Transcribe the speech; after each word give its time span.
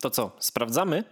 To 0.00 0.10
co, 0.10 0.36
sprawdzamy? 0.40 1.04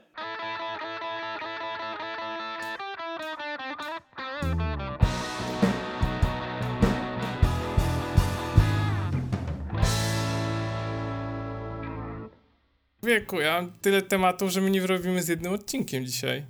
Wieku, 13.02 13.40
ja 13.40 13.62
mam 13.62 13.72
tyle 13.72 14.02
tematów, 14.02 14.50
że 14.50 14.60
my 14.60 14.70
nie 14.70 14.80
wyrobimy 14.80 15.22
z 15.22 15.28
jednym 15.28 15.52
odcinkiem 15.52 16.06
dzisiaj. 16.06 16.46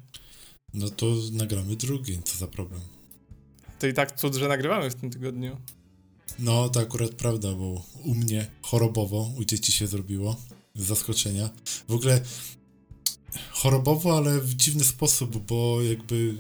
No 0.75 0.89
to 0.89 1.07
nagramy 1.33 1.77
drugi, 1.77 2.23
co 2.25 2.39
za 2.39 2.47
problem. 2.47 2.81
To 3.79 3.87
i 3.87 3.93
tak 3.93 4.19
cud, 4.19 4.35
że 4.35 4.49
nagrywamy 4.49 4.91
w 4.91 4.95
tym 4.95 5.11
tygodniu. 5.11 5.57
No, 6.39 6.69
to 6.69 6.81
akurat 6.81 7.11
prawda, 7.11 7.53
bo 7.53 7.83
u 8.05 8.15
mnie 8.15 8.47
chorobowo, 8.63 9.31
u 9.39 9.45
dzieci 9.45 9.73
się 9.73 9.87
zrobiło. 9.87 10.37
Z 10.77 10.83
zaskoczenia. 10.87 11.51
W 11.89 11.93
ogóle 11.93 12.21
chorobowo, 13.51 14.17
ale 14.17 14.41
w 14.41 14.55
dziwny 14.55 14.85
sposób, 14.85 15.37
bo 15.47 15.83
jakby 15.83 16.35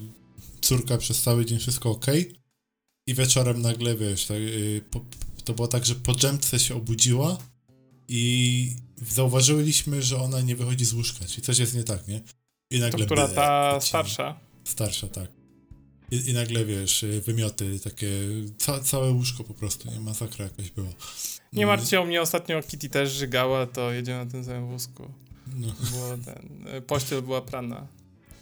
córka 0.60 0.98
przez 0.98 1.22
cały 1.22 1.46
dzień 1.46 1.58
wszystko 1.58 1.90
ok 1.90 2.06
i 3.06 3.14
wieczorem 3.14 3.62
nagle, 3.62 3.96
wiesz, 3.96 4.26
tak, 4.26 4.36
yy, 4.38 4.82
po, 4.90 5.00
to 5.44 5.54
było 5.54 5.68
tak, 5.68 5.84
że 5.86 5.94
po 5.94 6.14
dżemce 6.14 6.58
się 6.58 6.74
obudziła 6.74 7.38
i 8.08 8.76
zauważyliśmy, 9.08 10.02
że 10.02 10.20
ona 10.22 10.40
nie 10.40 10.56
wychodzi 10.56 10.84
z 10.84 10.92
łóżka, 10.92 11.24
czyli 11.24 11.42
coś 11.42 11.58
jest 11.58 11.74
nie 11.74 11.84
tak, 11.84 12.08
nie? 12.08 12.20
I 12.70 12.78
To 12.78 12.84
nagle... 12.84 13.06
która 13.06 13.26
ble, 13.26 13.34
ta 13.34 13.78
ci- 13.82 13.88
starsza? 13.88 14.40
Starsza, 14.64 15.08
tak. 15.08 15.30
I, 16.14 16.30
I 16.30 16.32
nagle, 16.32 16.64
wiesz, 16.64 17.04
wymioty, 17.26 17.80
takie, 17.80 18.10
ca, 18.58 18.80
całe 18.80 19.10
łóżko 19.10 19.44
po 19.44 19.54
prostu, 19.54 19.90
nie? 19.90 20.00
Masakra 20.00 20.44
jakaś 20.44 20.70
była. 20.70 20.88
Nie 21.52 21.62
Mm, 21.62 21.68
martw 21.68 21.90
się 21.90 22.00
o 22.00 22.04
mnie, 22.04 22.22
ostatnio 22.22 22.62
Kitty 22.62 22.88
też 22.88 23.12
żygała, 23.12 23.66
to 23.66 23.92
jedzie 23.92 24.12
na 24.14 24.26
tym 24.26 24.44
samym 24.44 24.66
wózku. 24.68 25.02
No, 25.56 25.68
Było 25.90 26.16
ten, 26.24 26.66
y, 26.76 26.82
pościel 26.82 27.22
była 27.22 27.42
prana. 27.42 27.86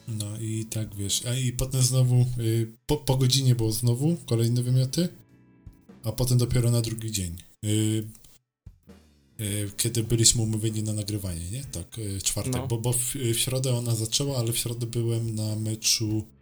no 0.08 0.26
i 0.40 0.64
tak, 0.70 0.94
wiesz, 0.94 1.26
a 1.26 1.34
i 1.34 1.52
potem 1.52 1.82
znowu, 1.82 2.26
y, 2.38 2.72
po, 2.86 2.96
po 2.96 3.16
godzinie 3.16 3.54
było 3.54 3.72
znowu 3.72 4.16
kolejne 4.26 4.62
wymioty, 4.62 5.08
a 6.04 6.12
potem 6.12 6.38
dopiero 6.38 6.70
na 6.70 6.80
drugi 6.80 7.10
dzień. 7.12 7.36
Y, 7.64 8.04
y, 9.40 9.70
kiedy 9.76 10.02
byliśmy 10.02 10.42
umówieni 10.42 10.82
na 10.82 10.92
nagrywanie, 10.92 11.50
nie? 11.50 11.64
Tak, 11.64 11.98
y, 11.98 12.20
czwartek, 12.22 12.54
No. 12.54 12.66
bo, 12.66 12.78
bo 12.78 12.92
w, 12.92 13.14
w 13.14 13.38
środę 13.38 13.74
ona 13.76 13.94
zaczęła, 13.94 14.38
ale 14.38 14.52
w 14.52 14.58
środę 14.58 14.86
byłem 14.86 15.34
na 15.34 15.56
meczu 15.56 16.18
y, 16.18 16.41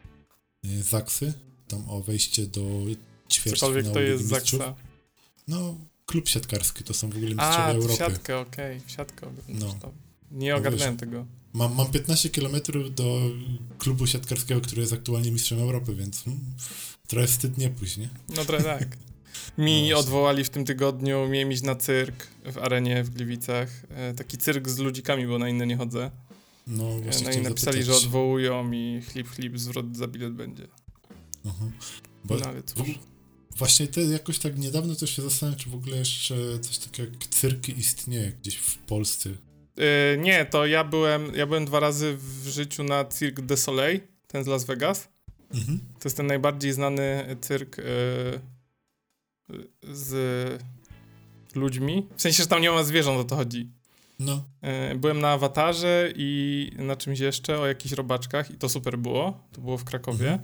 Zaksy, 0.65 1.33
tam 1.69 1.89
o 1.89 2.01
wejście 2.01 2.47
do 2.47 2.61
ćwierćfinału 3.31 3.57
Cokolwiek 3.57 3.93
to 3.93 4.01
jest. 4.01 4.27
Zaksa. 4.27 4.75
No, 5.49 5.75
klub 6.07 6.29
siatkarski, 6.29 6.85
to 6.85 6.95
są 6.95 7.11
w 7.11 7.17
ogóle 7.17 7.31
mistrzowie 7.35 7.65
A, 7.65 7.71
Europy. 7.73 7.97
siatkę, 7.97 8.39
okej, 8.39 8.81
w 8.87 8.91
siatkę. 8.91 9.27
No. 9.49 9.67
No. 9.83 9.93
Nie 10.31 10.57
ogarnąłem 10.57 10.97
tego. 10.97 11.27
Mam, 11.53 11.75
mam 11.75 11.91
15 11.91 12.31
km 12.31 12.57
do 12.95 13.21
klubu 13.79 14.07
siatkarskiego, 14.07 14.61
który 14.61 14.81
jest 14.81 14.93
aktualnie 14.93 15.33
mistrzem 15.33 15.59
Europy, 15.61 15.95
więc 15.95 16.23
hmm, 16.23 16.45
trochę 17.07 17.27
wstyd 17.27 17.59
nie 17.59 17.71
pójść, 17.71 17.97
nie? 17.97 18.09
No 18.37 18.45
trochę 18.45 18.65
tak. 18.65 18.97
No 19.59 19.65
Mi 19.65 19.81
właśnie. 19.81 19.97
odwołali 19.97 20.45
w 20.45 20.51
tym 20.51 20.65
tygodniu, 20.65 21.29
miałem 21.29 21.53
iść 21.53 21.63
na 21.63 21.75
cyrk 21.75 22.27
w 22.53 22.59
arenie 22.59 23.05
w 23.05 23.11
Gliwicach. 23.11 23.69
E, 23.91 24.15
taki 24.15 24.39
cyrk 24.39 24.69
z 24.69 24.79
ludzikami, 24.79 25.27
bo 25.27 25.39
na 25.39 25.49
inne 25.49 25.67
nie 25.67 25.77
chodzę. 25.77 26.11
No, 26.67 26.99
właśnie 26.99 27.27
no 27.27 27.33
i 27.33 27.43
napisali, 27.43 27.79
że 27.79 27.85
zapytać. 27.85 28.05
odwołują 28.07 28.73
i 28.73 29.03
chlip, 29.03 29.29
chlip, 29.29 29.59
zwrot 29.59 29.97
za 29.97 30.07
bilet 30.09 30.33
będzie. 30.33 30.67
Aha. 31.47 31.65
Bo 32.25 32.37
No 32.37 32.47
ale 32.47 32.63
cóż. 32.63 32.89
właśnie 33.57 33.87
te, 33.87 34.01
jakoś 34.03 34.39
tak 34.39 34.59
niedawno 34.59 34.95
też 34.95 35.17
się 35.17 35.23
zastanawiam, 35.23 35.59
czy 35.61 35.71
w 35.71 35.75
ogóle 35.75 35.97
jeszcze 35.97 36.59
coś 36.61 36.79
takiego 36.79 37.13
jak 37.13 37.27
cyrki 37.27 37.79
istnieje 37.79 38.33
gdzieś 38.33 38.57
w 38.57 38.79
Polsce. 38.79 39.31
E, 39.77 40.17
nie, 40.19 40.45
to 40.45 40.67
ja 40.67 40.85
byłem, 40.85 41.35
ja 41.35 41.47
byłem 41.47 41.65
dwa 41.65 41.81
razy 41.81 42.17
w 42.19 42.49
życiu 42.49 42.85
na 42.85 43.05
Cirque 43.05 43.43
du 43.43 43.57
Soleil, 43.57 44.01
ten 44.27 44.45
z 44.45 44.47
Las 44.47 44.65
Vegas. 44.65 45.09
Mhm. 45.55 45.79
To 45.79 46.09
jest 46.09 46.17
ten 46.17 46.27
najbardziej 46.27 46.73
znany 46.73 47.37
cyrk 47.41 47.79
e, 47.79 47.83
z 49.83 50.63
ludźmi. 51.55 52.07
W 52.17 52.23
sensie, 52.23 52.43
że 52.43 52.49
tam 52.49 52.63
nie 52.63 52.71
ma 52.71 52.85
zwierząt, 52.85 53.21
o 53.21 53.25
to 53.25 53.37
chodzi. 53.37 53.71
No, 54.21 54.45
E, 54.63 54.95
Byłem 54.95 55.21
na 55.21 55.31
awatarze 55.31 56.13
i 56.17 56.71
na 56.79 56.97
czymś 56.97 57.19
jeszcze, 57.19 57.59
o 57.61 57.67
jakichś 57.67 57.95
robaczkach 57.95 58.51
i 58.51 58.55
to 58.55 58.69
super 58.69 58.99
było. 58.99 59.41
To 59.53 59.61
było 59.61 59.79
w 59.79 59.85
Krakowie. 59.85 60.39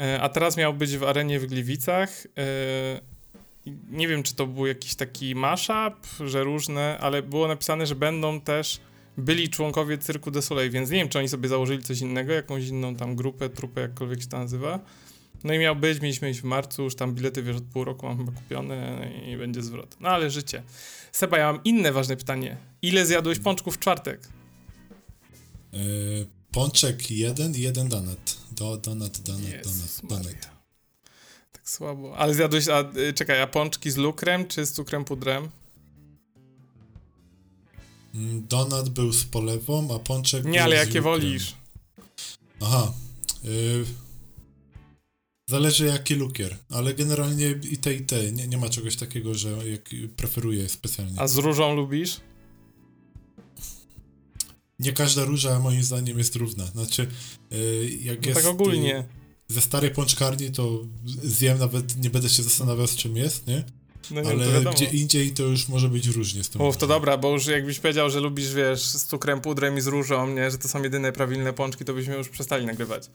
E, 0.00 0.20
A 0.22 0.28
teraz 0.28 0.56
miał 0.56 0.74
być 0.74 0.96
w 0.96 1.04
arenie 1.04 1.40
w 1.40 1.46
Gliwicach. 1.46 2.26
E, 2.38 3.00
Nie 3.90 4.08
wiem, 4.08 4.22
czy 4.22 4.34
to 4.34 4.46
był 4.46 4.66
jakiś 4.66 4.94
taki 4.94 5.34
mashup, 5.34 6.06
że 6.26 6.44
różne, 6.44 6.98
ale 7.00 7.22
było 7.22 7.48
napisane, 7.48 7.86
że 7.86 7.94
będą 7.94 8.40
też 8.40 8.80
byli 9.18 9.48
członkowie 9.48 9.98
Cyrku 9.98 10.30
de 10.30 10.42
Soleil, 10.42 10.70
więc 10.70 10.90
nie 10.90 10.98
wiem, 10.98 11.08
czy 11.08 11.18
oni 11.18 11.28
sobie 11.28 11.48
założyli 11.48 11.82
coś 11.82 12.00
innego, 12.00 12.32
jakąś 12.32 12.66
inną 12.68 12.96
tam 12.96 13.16
grupę, 13.16 13.48
trupę, 13.48 13.80
jakkolwiek 13.80 14.20
się 14.22 14.28
to 14.28 14.38
nazywa. 14.38 14.80
No 15.44 15.52
i 15.54 15.58
miał 15.58 15.76
być, 15.76 16.00
mieliśmy 16.00 16.30
iść 16.30 16.40
w 16.40 16.44
marcu, 16.44 16.82
już 16.82 16.96
tam 16.96 17.14
bilety, 17.14 17.42
wiesz, 17.42 17.56
od 17.56 17.64
pół 17.64 17.84
roku 17.84 18.06
mam 18.06 18.18
chyba 18.18 18.32
kupione 18.32 19.10
i 19.26 19.36
będzie 19.36 19.62
zwrot. 19.62 19.96
No 20.00 20.08
ale 20.08 20.30
życie. 20.30 20.62
Seba, 21.12 21.38
ja 21.38 21.52
mam 21.52 21.64
inne 21.64 21.92
ważne 21.92 22.16
pytanie. 22.16 22.56
Ile 22.82 23.06
zjadłeś 23.06 23.38
pączków 23.38 23.76
w 23.76 23.78
czwartek? 23.78 24.28
e, 25.72 25.76
pączek 26.52 27.10
jeden 27.10 27.54
i 27.54 27.60
jeden 27.60 27.88
donut. 27.88 28.36
Do, 28.52 28.76
donut, 28.76 29.18
donut, 29.18 29.48
Jezus 29.52 30.00
donut, 30.00 30.10
donut. 30.10 30.26
Maria. 30.26 30.50
Tak 31.52 31.70
słabo. 31.70 32.16
Ale 32.16 32.34
zjadłeś, 32.34 32.68
a, 32.68 32.84
y, 32.96 33.12
czekaj, 33.12 33.42
a 33.42 33.46
pączki 33.46 33.90
z 33.90 33.96
lukrem 33.96 34.46
czy 34.46 34.66
z 34.66 34.72
cukrem 34.72 35.04
pudrem? 35.04 35.48
Mm, 38.14 38.46
Donut 38.48 38.88
był 38.88 39.12
z 39.12 39.24
polewą, 39.24 39.94
a 39.94 39.98
pączek 39.98 40.44
Nie, 40.44 40.62
ale 40.64 40.76
jakie 40.76 40.86
lukrem. 40.98 41.04
wolisz? 41.04 41.54
Aha. 42.60 42.92
Y... 43.44 43.84
Zależy 45.46 45.86
jaki 45.86 46.14
lukier, 46.14 46.56
ale 46.70 46.94
generalnie 46.94 47.54
i 47.70 47.76
te 47.78 47.94
i 47.94 48.00
te. 48.00 48.32
Nie, 48.32 48.48
nie 48.48 48.58
ma 48.58 48.68
czegoś 48.68 48.96
takiego, 48.96 49.34
że 49.34 49.50
jak 49.70 49.90
preferuję 50.16 50.68
specjalnie. 50.68 51.20
A 51.20 51.28
z 51.28 51.36
różą 51.36 51.74
lubisz? 51.76 52.20
Nie 54.78 54.92
każda 54.92 55.24
róża 55.24 55.58
moim 55.60 55.82
zdaniem 55.82 56.18
jest 56.18 56.36
równa. 56.36 56.66
Znaczy, 56.66 57.06
y, 57.52 57.98
jak 58.02 58.22
No 58.22 58.28
jest 58.28 58.40
tak 58.42 58.50
ogólnie. 58.50 59.04
ze 59.48 59.60
starej 59.60 59.90
pączkarni, 59.90 60.50
to 60.50 60.84
zjem, 61.22 61.58
nawet 61.58 62.02
nie 62.02 62.10
będę 62.10 62.28
się 62.28 62.42
zastanawiał 62.42 62.86
z 62.86 62.96
czym 62.96 63.16
jest, 63.16 63.46
nie? 63.46 63.64
No 64.10 64.20
nie, 64.20 64.28
Ale 64.28 64.64
gdzie 64.74 64.84
indziej 64.84 65.30
to 65.30 65.42
już 65.42 65.68
może 65.68 65.88
być 65.88 66.06
różnie 66.06 66.44
z 66.44 66.48
tym. 66.48 66.62
Mów, 66.62 66.76
to 66.76 66.86
dobra, 66.86 67.16
bo 67.18 67.32
już 67.32 67.46
jakbyś 67.46 67.78
powiedział, 67.78 68.10
że 68.10 68.20
lubisz, 68.20 68.54
wiesz, 68.54 68.82
z 68.82 69.04
cukrem 69.04 69.40
pudrem 69.40 69.78
i 69.78 69.80
z 69.80 69.86
różą, 69.86 70.30
nie, 70.34 70.50
że 70.50 70.58
to 70.58 70.68
są 70.68 70.82
jedyne 70.82 71.12
prawilne 71.12 71.52
pączki, 71.52 71.84
to 71.84 71.94
byśmy 71.94 72.14
już 72.16 72.28
przestali 72.28 72.66
nagrywać. 72.66 73.10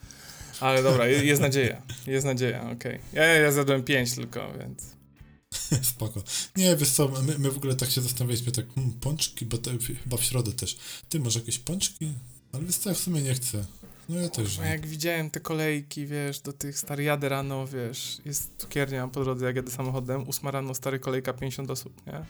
Ale 0.59 0.83
dobra, 0.83 1.07
je- 1.07 1.25
jest 1.25 1.41
nadzieja. 1.41 1.81
Jest 2.07 2.25
nadzieja, 2.25 2.71
okej. 2.71 2.99
Ja, 3.13 3.23
ja 3.23 3.51
zjadłem 3.51 3.83
pięć 3.83 4.15
tylko, 4.15 4.53
więc... 4.59 4.95
Spoko. 5.91 6.23
Nie, 6.55 6.75
wiesz 6.75 6.89
co, 6.89 7.07
my, 7.07 7.39
my 7.39 7.51
w 7.51 7.57
ogóle 7.57 7.75
tak 7.75 7.89
się 7.89 8.01
zastanawialiśmy, 8.01 8.51
tak, 8.51 8.65
hmm, 8.75 8.93
pączki, 8.93 9.45
bo 9.45 9.57
te, 9.57 9.71
chyba 10.03 10.17
w 10.17 10.23
środę 10.23 10.51
też. 10.51 10.77
Ty, 11.09 11.19
może 11.19 11.39
jakieś 11.39 11.59
pączki? 11.59 12.13
Ale 12.51 12.63
wiesz 12.63 12.75
co, 12.75 12.89
ja 12.89 12.95
w 12.95 12.99
sumie 12.99 13.21
nie 13.21 13.33
chcę. 13.33 13.65
No 14.09 14.19
ja 14.21 14.29
też 14.29 14.57
nie. 14.57 14.65
jak 14.65 14.87
widziałem 14.87 15.29
te 15.29 15.39
kolejki, 15.39 16.05
wiesz, 16.05 16.39
do 16.39 16.53
tych 16.53 16.79
stary 16.79 17.03
jadę 17.03 17.29
rano, 17.29 17.67
wiesz, 17.67 18.17
jest 18.25 18.51
cukiernia 18.57 19.07
po 19.07 19.23
drodze, 19.23 19.45
jak 19.45 19.55
jadę 19.55 19.71
samochodem, 19.71 20.29
8 20.29 20.49
rano, 20.49 20.75
stary 20.75 20.99
kolejka 20.99 21.33
50 21.33 21.71
osób, 21.71 22.07
nie? 22.07 22.25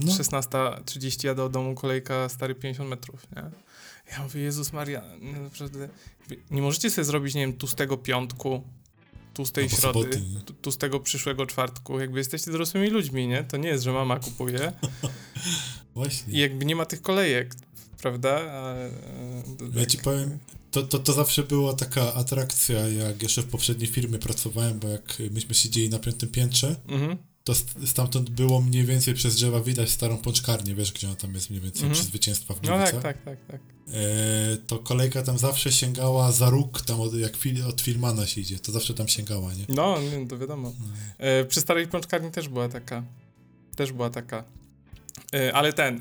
No. 0.00 0.12
16.30 0.12 1.26
jadę 1.26 1.42
do 1.42 1.48
domu, 1.48 1.74
kolejka 1.74 2.28
stary 2.28 2.54
50 2.54 2.90
metrów, 2.90 3.26
nie? 3.36 3.42
Ja 4.12 4.22
mówię, 4.22 4.40
Jezus 4.40 4.72
Maria, 4.72 5.02
nie, 5.20 5.32
naprawdę, 5.32 5.88
nie 6.50 6.62
możecie 6.62 6.90
sobie 6.90 7.04
zrobić, 7.04 7.34
nie 7.34 7.40
wiem, 7.40 7.52
tłustego 7.52 7.96
piątku, 7.96 8.62
tłustej 9.34 9.64
Albo 9.64 9.76
środy, 9.76 10.22
tłustego 10.62 11.00
przyszłego 11.00 11.46
czwartku, 11.46 12.00
jakby 12.00 12.18
jesteście 12.18 12.50
dorosłymi 12.50 12.90
ludźmi, 12.90 13.26
nie? 13.28 13.44
To 13.44 13.56
nie 13.56 13.68
jest, 13.68 13.84
że 13.84 13.92
mama 13.92 14.18
kupuje 14.18 14.72
Właśnie. 15.94 16.32
i 16.34 16.38
jakby 16.38 16.64
nie 16.64 16.76
ma 16.76 16.86
tych 16.86 17.02
kolejek, 17.02 17.54
prawda? 18.02 18.40
A, 18.52 18.74
e, 18.74 18.90
Ja 19.74 19.86
ci 19.86 19.98
powiem, 19.98 20.38
to, 20.70 20.82
to, 20.82 20.98
to 20.98 21.12
zawsze 21.12 21.42
była 21.42 21.72
taka 21.74 22.14
atrakcja, 22.14 22.88
jak 22.88 23.22
jeszcze 23.22 23.42
w 23.42 23.46
poprzedniej 23.46 23.88
firmie 23.90 24.18
pracowałem, 24.18 24.78
bo 24.78 24.88
jak 24.88 25.18
myśmy 25.30 25.54
siedzieli 25.54 25.90
na 25.90 25.98
piątym 25.98 26.28
piętrze, 26.28 26.76
Mhm. 26.88 27.16
To 27.48 27.54
st- 27.54 27.86
stamtąd 27.88 28.30
było 28.30 28.60
mniej 28.62 28.84
więcej 28.84 29.14
przez 29.14 29.34
drzewa 29.34 29.60
widać 29.60 29.90
starą 29.90 30.16
pączkarnię, 30.18 30.74
wiesz 30.74 30.92
gdzie 30.92 31.06
ona 31.06 31.16
tam 31.16 31.34
jest 31.34 31.50
mniej 31.50 31.62
więcej, 31.62 31.82
Mhm. 31.82 31.94
przy 31.94 32.04
zwycięstwa 32.04 32.54
w 32.54 32.62
No 32.62 32.68
Gliwicach. 32.76 33.02
tak, 33.02 33.22
tak, 33.22 33.24
tak, 33.24 33.46
tak. 33.46 33.60
E, 33.88 34.56
to 34.66 34.78
kolejka 34.78 35.22
tam 35.22 35.38
zawsze 35.38 35.72
sięgała 35.72 36.32
za 36.32 36.50
róg, 36.50 36.80
tam 36.80 37.00
od, 37.00 37.14
jak 37.14 37.36
fil, 37.36 37.64
od 37.66 37.80
Filmana 37.80 38.26
się 38.26 38.40
idzie, 38.40 38.58
to 38.58 38.72
zawsze 38.72 38.94
tam 38.94 39.08
sięgała, 39.08 39.54
nie? 39.54 39.64
No, 39.68 39.98
nie, 40.00 40.26
to 40.26 40.38
wiadomo. 40.38 40.72
E, 41.18 41.44
przy 41.44 41.60
starej 41.60 41.88
pączkarni 41.88 42.30
też 42.30 42.48
była 42.48 42.68
taka. 42.68 43.02
Też 43.76 43.92
była 43.92 44.10
taka. 44.10 44.44
E, 45.34 45.52
ale 45.52 45.72
ten, 45.72 46.00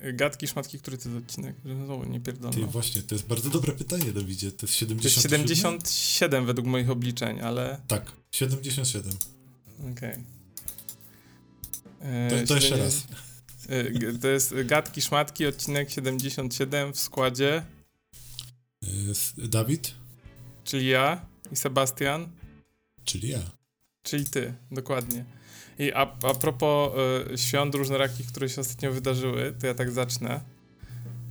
e, 0.00 0.12
gadki, 0.12 0.48
szmatki, 0.48 0.78
który 0.78 0.98
to 0.98 1.08
jest 1.08 1.24
odcinek? 1.24 1.56
Znowu 1.84 2.04
nie 2.04 2.20
Ty, 2.20 2.24
pierdolno. 2.32 2.66
właśnie, 2.66 3.02
to 3.02 3.14
jest 3.14 3.26
bardzo 3.26 3.50
dobre 3.50 3.72
pytanie, 3.72 4.12
Dawidzie, 4.12 4.52
to 4.52 4.66
jest 4.66 4.74
To 4.74 4.78
70 4.78 5.04
jest 5.16 5.22
77 5.22 6.46
według 6.46 6.66
moich 6.66 6.90
obliczeń, 6.90 7.40
ale 7.40 7.80
Tak, 7.88 8.12
77. 8.30 9.12
okej. 9.92 10.10
E, 10.10 10.37
To, 12.00 12.46
to 12.46 12.54
jeszcze 12.54 12.76
raz. 12.76 13.06
Y, 13.70 14.18
To 14.20 14.28
jest 14.28 14.54
Gadki 14.64 15.02
Szmatki, 15.02 15.46
odcinek 15.46 15.90
77 15.90 16.92
w 16.92 16.98
składzie, 17.00 17.62
Y, 18.84 19.10
s- 19.10 19.32
Dawid? 19.38 19.94
czyli 20.64 20.86
ja 20.86 21.26
i 21.52 21.56
Sebastian, 21.56 22.28
Czyli 23.04 23.28
ja. 23.28 23.38
czyli 24.02 24.24
ty, 24.24 24.54
dokładnie. 24.70 25.24
I 25.78 25.92
a, 25.92 26.00
a 26.22 26.34
propos 26.34 26.92
y, 27.34 27.38
świąt 27.38 27.74
różnorakich, 27.74 28.26
które 28.26 28.48
się 28.48 28.60
ostatnio 28.60 28.92
wydarzyły, 28.92 29.54
to 29.60 29.66
ja 29.66 29.74
tak 29.74 29.90
zacznę. 29.90 30.40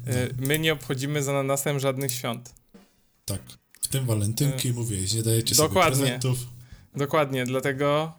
Y, 0.07 0.35
my 0.39 0.59
nie 0.59 0.73
obchodzimy 0.73 1.23
z 1.23 1.27
ananasem 1.27 1.79
żadnych 1.79 2.11
świąt. 2.11 2.53
Tak. 3.25 3.41
W 3.81 3.87
tym 3.87 4.05
walentynki 4.05 4.73
mówiłeś, 4.73 5.13
nie 5.13 5.23
dajecie 5.23 5.55
Dokładnie. 5.55 5.95
sobie 5.95 6.07
prezentów. 6.07 6.39
Dokładnie, 6.95 7.45
dlatego 7.45 8.13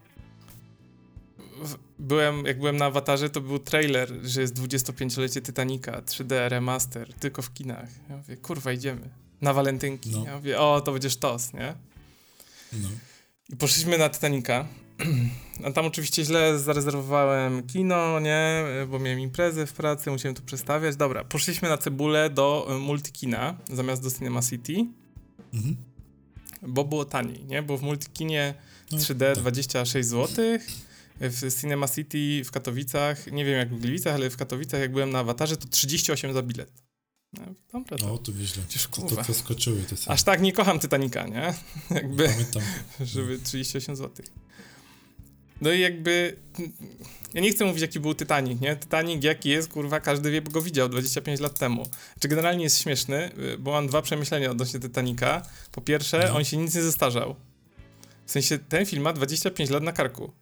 byłem, 1.98 2.44
jak 2.46 2.58
byłem 2.58 2.76
na 2.76 2.84
awatarze, 2.84 3.30
to 3.30 3.40
był 3.40 3.58
trailer, 3.58 4.08
że 4.22 4.40
jest 4.40 4.54
25-lecie 4.60 5.42
Titanica, 5.42 5.92
3D 5.92 6.48
remaster, 6.48 7.14
tylko 7.14 7.42
w 7.42 7.52
kinach. 7.52 7.88
Ja 8.10 8.16
mówię, 8.16 8.36
kurwa, 8.36 8.72
idziemy. 8.72 9.08
Na 9.40 9.52
walentynki. 9.52 10.10
No. 10.10 10.24
Ja 10.24 10.36
mówię, 10.36 10.60
o, 10.60 10.80
to 10.80 10.92
będzie 10.92 11.10
sztos, 11.10 11.52
nie? 11.52 11.74
No. 12.72 12.88
I 13.48 13.56
poszliśmy 13.56 13.98
na 13.98 14.08
Titanica. 14.10 14.66
A 15.64 15.70
tam 15.72 15.86
oczywiście 15.86 16.24
źle 16.24 16.58
zarezerwowałem 16.58 17.66
kino, 17.66 18.20
nie? 18.20 18.64
Bo 18.90 18.98
miałem 18.98 19.20
imprezę 19.20 19.66
w 19.66 19.72
pracy, 19.72 20.10
musiałem 20.10 20.34
to 20.34 20.42
przestawiać. 20.42 20.96
Dobra, 20.96 21.24
poszliśmy 21.24 21.68
na 21.68 21.78
cebulę 21.78 22.30
do 22.30 22.68
y, 22.70 22.78
Multikina 22.78 23.56
zamiast 23.72 24.02
do 24.02 24.10
Cinema 24.10 24.42
City, 24.42 24.86
Mhm. 25.54 25.76
bo 26.62 26.84
było 26.84 27.04
taniej, 27.04 27.44
nie? 27.44 27.62
Bo 27.62 27.76
w 27.78 27.82
Multikinie 27.82 28.54
No, 28.92 28.98
3D 28.98 29.18
tak. 29.34 29.38
26 29.38 30.08
zł. 30.08 30.44
W 31.20 31.60
Cinema 31.60 31.88
City 31.88 32.44
w 32.44 32.50
Katowicach, 32.50 33.32
nie 33.32 33.44
wiem 33.44 33.58
jak 33.58 33.74
w 33.74 33.80
Gliwicach, 33.80 34.14
ale 34.14 34.30
w 34.30 34.36
Katowicach 34.36 34.80
jak 34.80 34.92
byłem 34.92 35.10
na 35.10 35.18
awatarze, 35.18 35.56
to 35.56 35.68
38 35.68 36.32
za 36.32 36.42
bilet. 36.42 36.72
No, 37.32 37.42
dobra, 37.72 37.98
to 37.98 38.06
No, 38.06 38.18
to 38.18 38.32
nieźle. 38.32 38.62
Przecież 38.68 38.86
To, 38.86 39.24
to, 39.24 39.34
skoczyły 39.34 39.82
te 39.82 39.96
ceny. 39.96 40.14
aż 40.14 40.22
tak 40.22 40.40
nie 40.40 40.52
kocham 40.52 40.80
Titanica, 40.80 41.26
nie? 41.26 41.54
Jakby, 41.94 42.28
Pamiętam. 42.28 42.62
żeby 43.00 43.38
38 43.38 43.96
zł. 43.96 44.26
No 45.60 45.72
i 45.72 45.80
jakby, 45.80 46.36
ja 47.34 47.40
nie 47.40 47.50
chcę 47.52 47.64
mówić 47.64 47.82
jaki 47.82 48.00
był 48.00 48.14
Titanic, 48.14 48.60
nie? 48.60 48.76
Titanic 48.76 49.24
jaki 49.24 49.48
jest, 49.48 49.68
kurwa, 49.72 50.00
każdy 50.00 50.30
wie, 50.30 50.42
bo 50.42 50.50
go 50.50 50.62
widział 50.62 50.88
25 50.88 51.40
lat 51.40 51.58
temu. 51.58 51.88
Czy 52.20 52.28
generalnie 52.28 52.64
jest 52.64 52.78
śmieszny, 52.82 53.30
y, 53.38 53.58
bo 53.58 53.72
mam 53.72 53.86
dwa 53.86 54.02
przemyślenia 54.02 54.50
odnośnie 54.50 54.80
Titanica. 54.80 55.42
Po 55.72 55.80
pierwsze, 55.80 56.24
No. 56.28 56.36
on 56.36 56.44
się 56.44 56.56
nic 56.56 56.74
nie 56.74 56.82
zestarzał. 56.82 57.34
W 58.26 58.30
sensie, 58.30 58.58
ten 58.58 58.86
film 58.86 59.02
ma 59.02 59.12
25 59.12 59.70
lat 59.70 59.82
na 59.82 59.92
karku. 59.92 60.32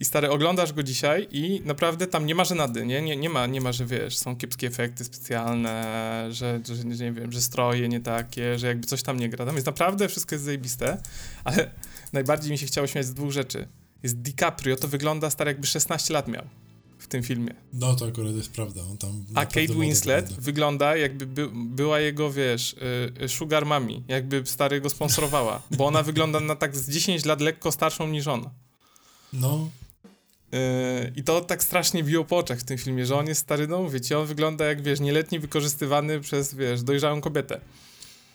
I 0.00 0.04
stary, 0.04 0.30
oglądasz 0.30 0.72
go 0.72 0.82
dzisiaj 0.82 1.28
i 1.30 1.62
naprawdę 1.64 2.06
tam 2.06 2.26
nie 2.26 2.34
ma 2.34 2.44
żenady, 2.44 2.86
nie? 2.86 3.02
Nie, 3.02 3.16
nie, 3.16 3.30
ma, 3.30 3.46
nie 3.46 3.60
ma, 3.60 3.72
że 3.72 3.86
wiesz, 3.86 4.18
są 4.18 4.36
kiepskie 4.36 4.66
efekty 4.66 5.04
specjalne, 5.04 6.28
że, 6.30 6.60
że, 6.66 6.74
że 6.76 6.84
nie 6.84 7.12
wiem, 7.12 7.32
że 7.32 7.40
stroje 7.40 7.88
nie 7.88 8.00
takie, 8.00 8.58
że 8.58 8.66
jakby 8.66 8.86
coś 8.86 9.02
tam 9.02 9.20
nie 9.20 9.28
gra. 9.28 9.46
Tam 9.46 9.54
jest 9.54 9.66
naprawdę 9.66 10.08
wszystko 10.08 10.34
jest 10.34 10.44
zajebiste, 10.44 11.02
ale 11.44 11.70
najbardziej 12.12 12.50
mi 12.50 12.58
się 12.58 12.66
chciało 12.66 12.86
śmiać 12.86 13.06
z 13.06 13.14
dwóch 13.14 13.32
rzeczy. 13.32 13.68
Jest 14.02 14.22
DiCaprio, 14.22 14.76
to 14.76 14.88
wygląda 14.88 15.30
stary 15.30 15.50
jakby 15.50 15.66
16 15.66 16.14
lat 16.14 16.28
miał 16.28 16.44
w 16.98 17.06
tym 17.06 17.22
filmie. 17.22 17.54
No 17.72 17.94
to 17.94 18.06
akurat 18.06 18.34
jest 18.34 18.52
prawda. 18.52 18.80
On 18.90 18.98
tam 18.98 19.24
A 19.34 19.46
Kate 19.46 19.74
Winslet 19.74 20.24
wygląda. 20.24 20.42
wygląda 20.44 20.96
jakby 20.96 21.26
by, 21.26 21.48
była 21.54 22.00
jego, 22.00 22.32
wiesz, 22.32 22.72
y, 22.72 23.24
y, 23.24 23.28
sugar 23.28 23.66
mami, 23.66 24.04
jakby 24.08 24.42
stary 24.46 24.80
go 24.80 24.90
sponsorowała, 24.90 25.62
bo 25.76 25.86
ona 25.86 26.02
wygląda 26.02 26.40
na 26.40 26.56
tak 26.56 26.76
z 26.76 26.90
10 26.90 27.24
lat 27.24 27.40
lekko 27.40 27.72
starszą 27.72 28.08
niż 28.08 28.26
on. 28.26 28.50
No, 29.32 29.68
I 31.16 31.22
to 31.24 31.40
tak 31.40 31.62
strasznie 31.62 32.04
biło 32.04 32.24
po 32.24 32.36
oczach 32.36 32.58
w 32.58 32.64
tym 32.64 32.78
filmie, 32.78 33.06
że 33.06 33.16
on 33.16 33.26
jest 33.26 33.40
stary, 33.40 33.66
no 33.66 33.90
wiecie, 33.90 34.18
on 34.18 34.26
wygląda 34.26 34.64
jak, 34.64 34.82
wiesz, 34.82 35.00
nieletni 35.00 35.38
wykorzystywany 35.38 36.20
przez, 36.20 36.54
wiesz, 36.54 36.82
dojrzałą 36.82 37.20
kobietę. 37.20 37.60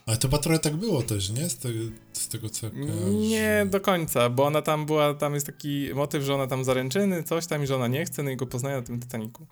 ale 0.05 0.17
to 0.17 0.27
chyba 0.27 0.37
trochę 0.37 0.59
tak 0.59 0.75
było 0.75 1.03
też, 1.03 1.29
nie? 1.29 1.49
Z 1.49 1.57
tego, 1.57 1.79
z 2.13 2.27
tego 2.27 2.49
co. 2.49 2.69
Nie 3.11 3.65
do 3.69 3.81
końca, 3.81 4.29
bo 4.29 4.45
ona 4.45 4.61
tam 4.61 4.85
była, 4.85 5.13
tam 5.13 5.33
jest 5.33 5.45
taki 5.45 5.89
motyw, 5.93 6.23
że 6.23 6.35
ona 6.35 6.47
tam 6.47 6.63
zaręczyny, 6.63 7.23
coś 7.23 7.47
tam 7.47 7.63
i 7.63 7.67
że 7.67 7.75
ona 7.75 7.87
nie 7.87 8.05
chce, 8.05 8.23
no 8.23 8.29
i 8.29 8.35
go 8.35 8.45
poznaje 8.45 8.75
na 8.75 8.81
tym 8.81 8.99
Titaniku. 8.99 9.47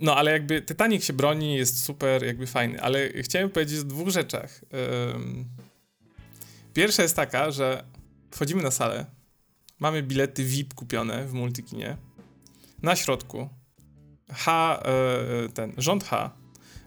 No, 0.00 0.16
ale 0.16 0.32
jakby 0.32 0.62
Titanic 0.62 1.04
się 1.04 1.12
broni, 1.12 1.56
jest 1.56 1.84
super, 1.84 2.24
jakby 2.24 2.46
fajny, 2.46 2.82
ale 2.82 3.08
chciałem 3.22 3.50
powiedzieć 3.50 3.80
o 3.80 3.84
dwóch 3.84 4.08
rzeczach. 4.08 4.60
Pierwsza 6.74 7.02
jest 7.02 7.16
taka, 7.16 7.50
że 7.50 7.84
wchodzimy 8.30 8.62
na 8.62 8.70
salę, 8.70 9.06
mamy 9.78 10.02
bilety 10.02 10.44
VIP 10.44 10.74
kupione 10.74 11.26
w 11.26 11.32
Multikinie, 11.32 11.96
na 12.82 12.96
środku 12.96 13.48
H, 14.32 14.82
e, 14.84 15.48
ten, 15.48 15.72
rząd 15.76 16.04
H, 16.04 16.30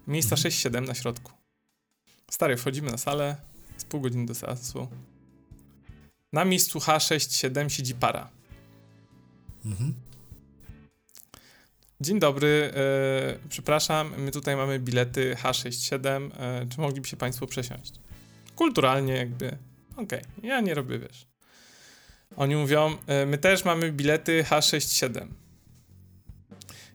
miejsca 0.08 0.36
Mhm. 0.36 0.52
6-7 0.52 0.88
na 0.88 0.94
środku. 0.94 1.32
Stary, 2.32 2.58
wchodzimy 2.58 2.92
na 2.92 2.98
salę, 2.98 3.36
z 3.78 3.86
pół 3.86 4.02
godziny 4.02 4.26
do 4.26 4.36
seansu. 4.36 4.88
Na 6.34 6.46
miejscu 6.46 6.80
H67 6.80 7.70
siedzi 7.70 7.96
para. 7.96 8.30
Mhm. 9.66 9.94
Dzień 12.02 12.20
dobry, 12.20 12.72
e, 12.76 13.50
przepraszam, 13.50 14.14
my 14.18 14.32
tutaj 14.32 14.56
mamy 14.56 14.80
bilety 14.80 15.36
H67, 15.36 16.32
e, 16.38 16.68
czy 16.70 16.82
mogliby 16.82 17.08
się 17.08 17.18
Państwo 17.18 17.48
przesiąść? 17.48 17.94
Kulturalnie 18.56 19.14
jakby, 19.14 19.58
okej, 19.96 20.22
ja 20.44 20.62
nie 20.62 20.74
robię, 20.74 21.00
wiesz. 21.00 21.28
Oni 22.36 22.56
mówią, 22.56 22.98
e, 23.08 23.26
my 23.26 23.38
też 23.38 23.66
mamy 23.66 23.92
bilety 23.92 24.44
H67. 24.50 25.28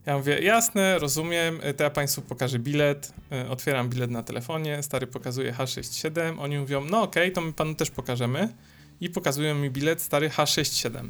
Ja 0.06 0.19
mówię, 0.19 0.40
jasne, 0.40 0.99
rozumiem, 0.99 1.58
e, 1.62 1.75
to 1.75 1.84
ja 1.84 1.90
Państwu 1.90 2.23
pokażę 2.23 2.58
bilet, 2.58 3.12
e, 3.32 3.50
otwieram 3.50 3.88
bilet 3.88 4.11
na 4.11 4.23
telefonie, 4.23 4.82
stary 4.82 5.06
pokazuje 5.06 5.52
H67, 5.52 6.40
oni 6.40 6.58
mówią, 6.58 6.84
no 6.84 7.02
okej, 7.02 7.32
to 7.32 7.40
my 7.40 7.52
Panu 7.52 7.75
też 7.75 7.90
pokażemy 7.90 8.55
i 9.00 9.11
pokazują 9.11 9.55
mi 9.55 9.70
bilet 9.70 10.02
stary 10.02 10.29
H67. 10.29 11.08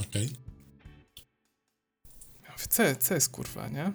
Okej. 0.00 0.30
Ja 2.42 2.52
mówię, 2.52 2.66
co, 2.68 2.82
co 2.98 3.14
jest 3.14 3.28
kurwa, 3.28 3.68
nie? 3.68 3.92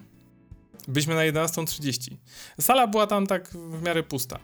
Byliśmy 0.88 1.14
na 1.14 1.20
11.30. 1.20 2.16
Sala 2.60 2.86
była 2.86 3.06
tam 3.06 3.26
tak 3.26 3.48
w 3.50 3.82
miarę 3.82 4.02
pusta. 4.02 4.38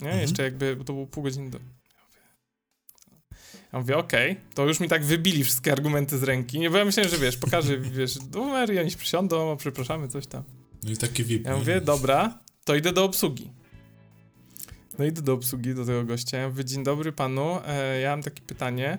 Nie? 0.00 0.06
Mhm. 0.06 0.20
Jeszcze 0.22 0.42
jakby, 0.42 0.76
to 0.76 0.92
było 0.92 1.06
pół 1.06 1.22
godziny 1.22 1.50
do... 1.50 1.58
Ja 3.72 3.78
mówię, 3.78 3.96
okej, 3.96 4.36
to 4.54 4.66
już 4.66 4.80
mi 4.80 4.88
tak 4.88 5.04
wybili 5.04 5.44
wszystkie 5.44 5.72
argumenty 5.72 6.18
z 6.18 6.22
ręki. 6.22 6.58
Nie, 6.58 6.70
bo 6.70 6.78
ja 6.78 6.84
myślałem, 6.84 7.10
że 7.10 7.18
wiesz, 7.18 7.36
pokażę, 7.36 7.78
wiesz, 7.98 8.18
numer 8.34 8.74
i 8.74 8.78
oni 8.78 8.90
się 8.90 8.96
przysiądą, 8.96 9.50
o, 9.50 9.56
przepraszamy, 9.56 10.08
coś 10.08 10.26
tam. 10.26 10.42
No 10.84 10.90
i 10.90 10.96
taki 10.96 11.24
VIP. 11.24 11.46
Ja 11.46 11.56
mówię, 11.56 11.80
dobra, 11.80 12.38
to 12.64 12.74
idę 12.74 12.92
do 12.92 13.04
obsługi. 13.04 13.50
No 14.98 15.04
idę 15.04 15.22
do 15.22 15.32
obsługi, 15.32 15.74
do 15.74 15.84
tego 15.84 16.04
gościa. 16.04 16.38
Ja 16.38 16.48
mówię, 16.48 16.64
dzień 16.64 16.84
dobry 16.84 17.12
panu, 17.12 17.58
e, 17.66 18.00
ja 18.00 18.10
mam 18.10 18.22
takie 18.22 18.42
pytanie, 18.42 18.98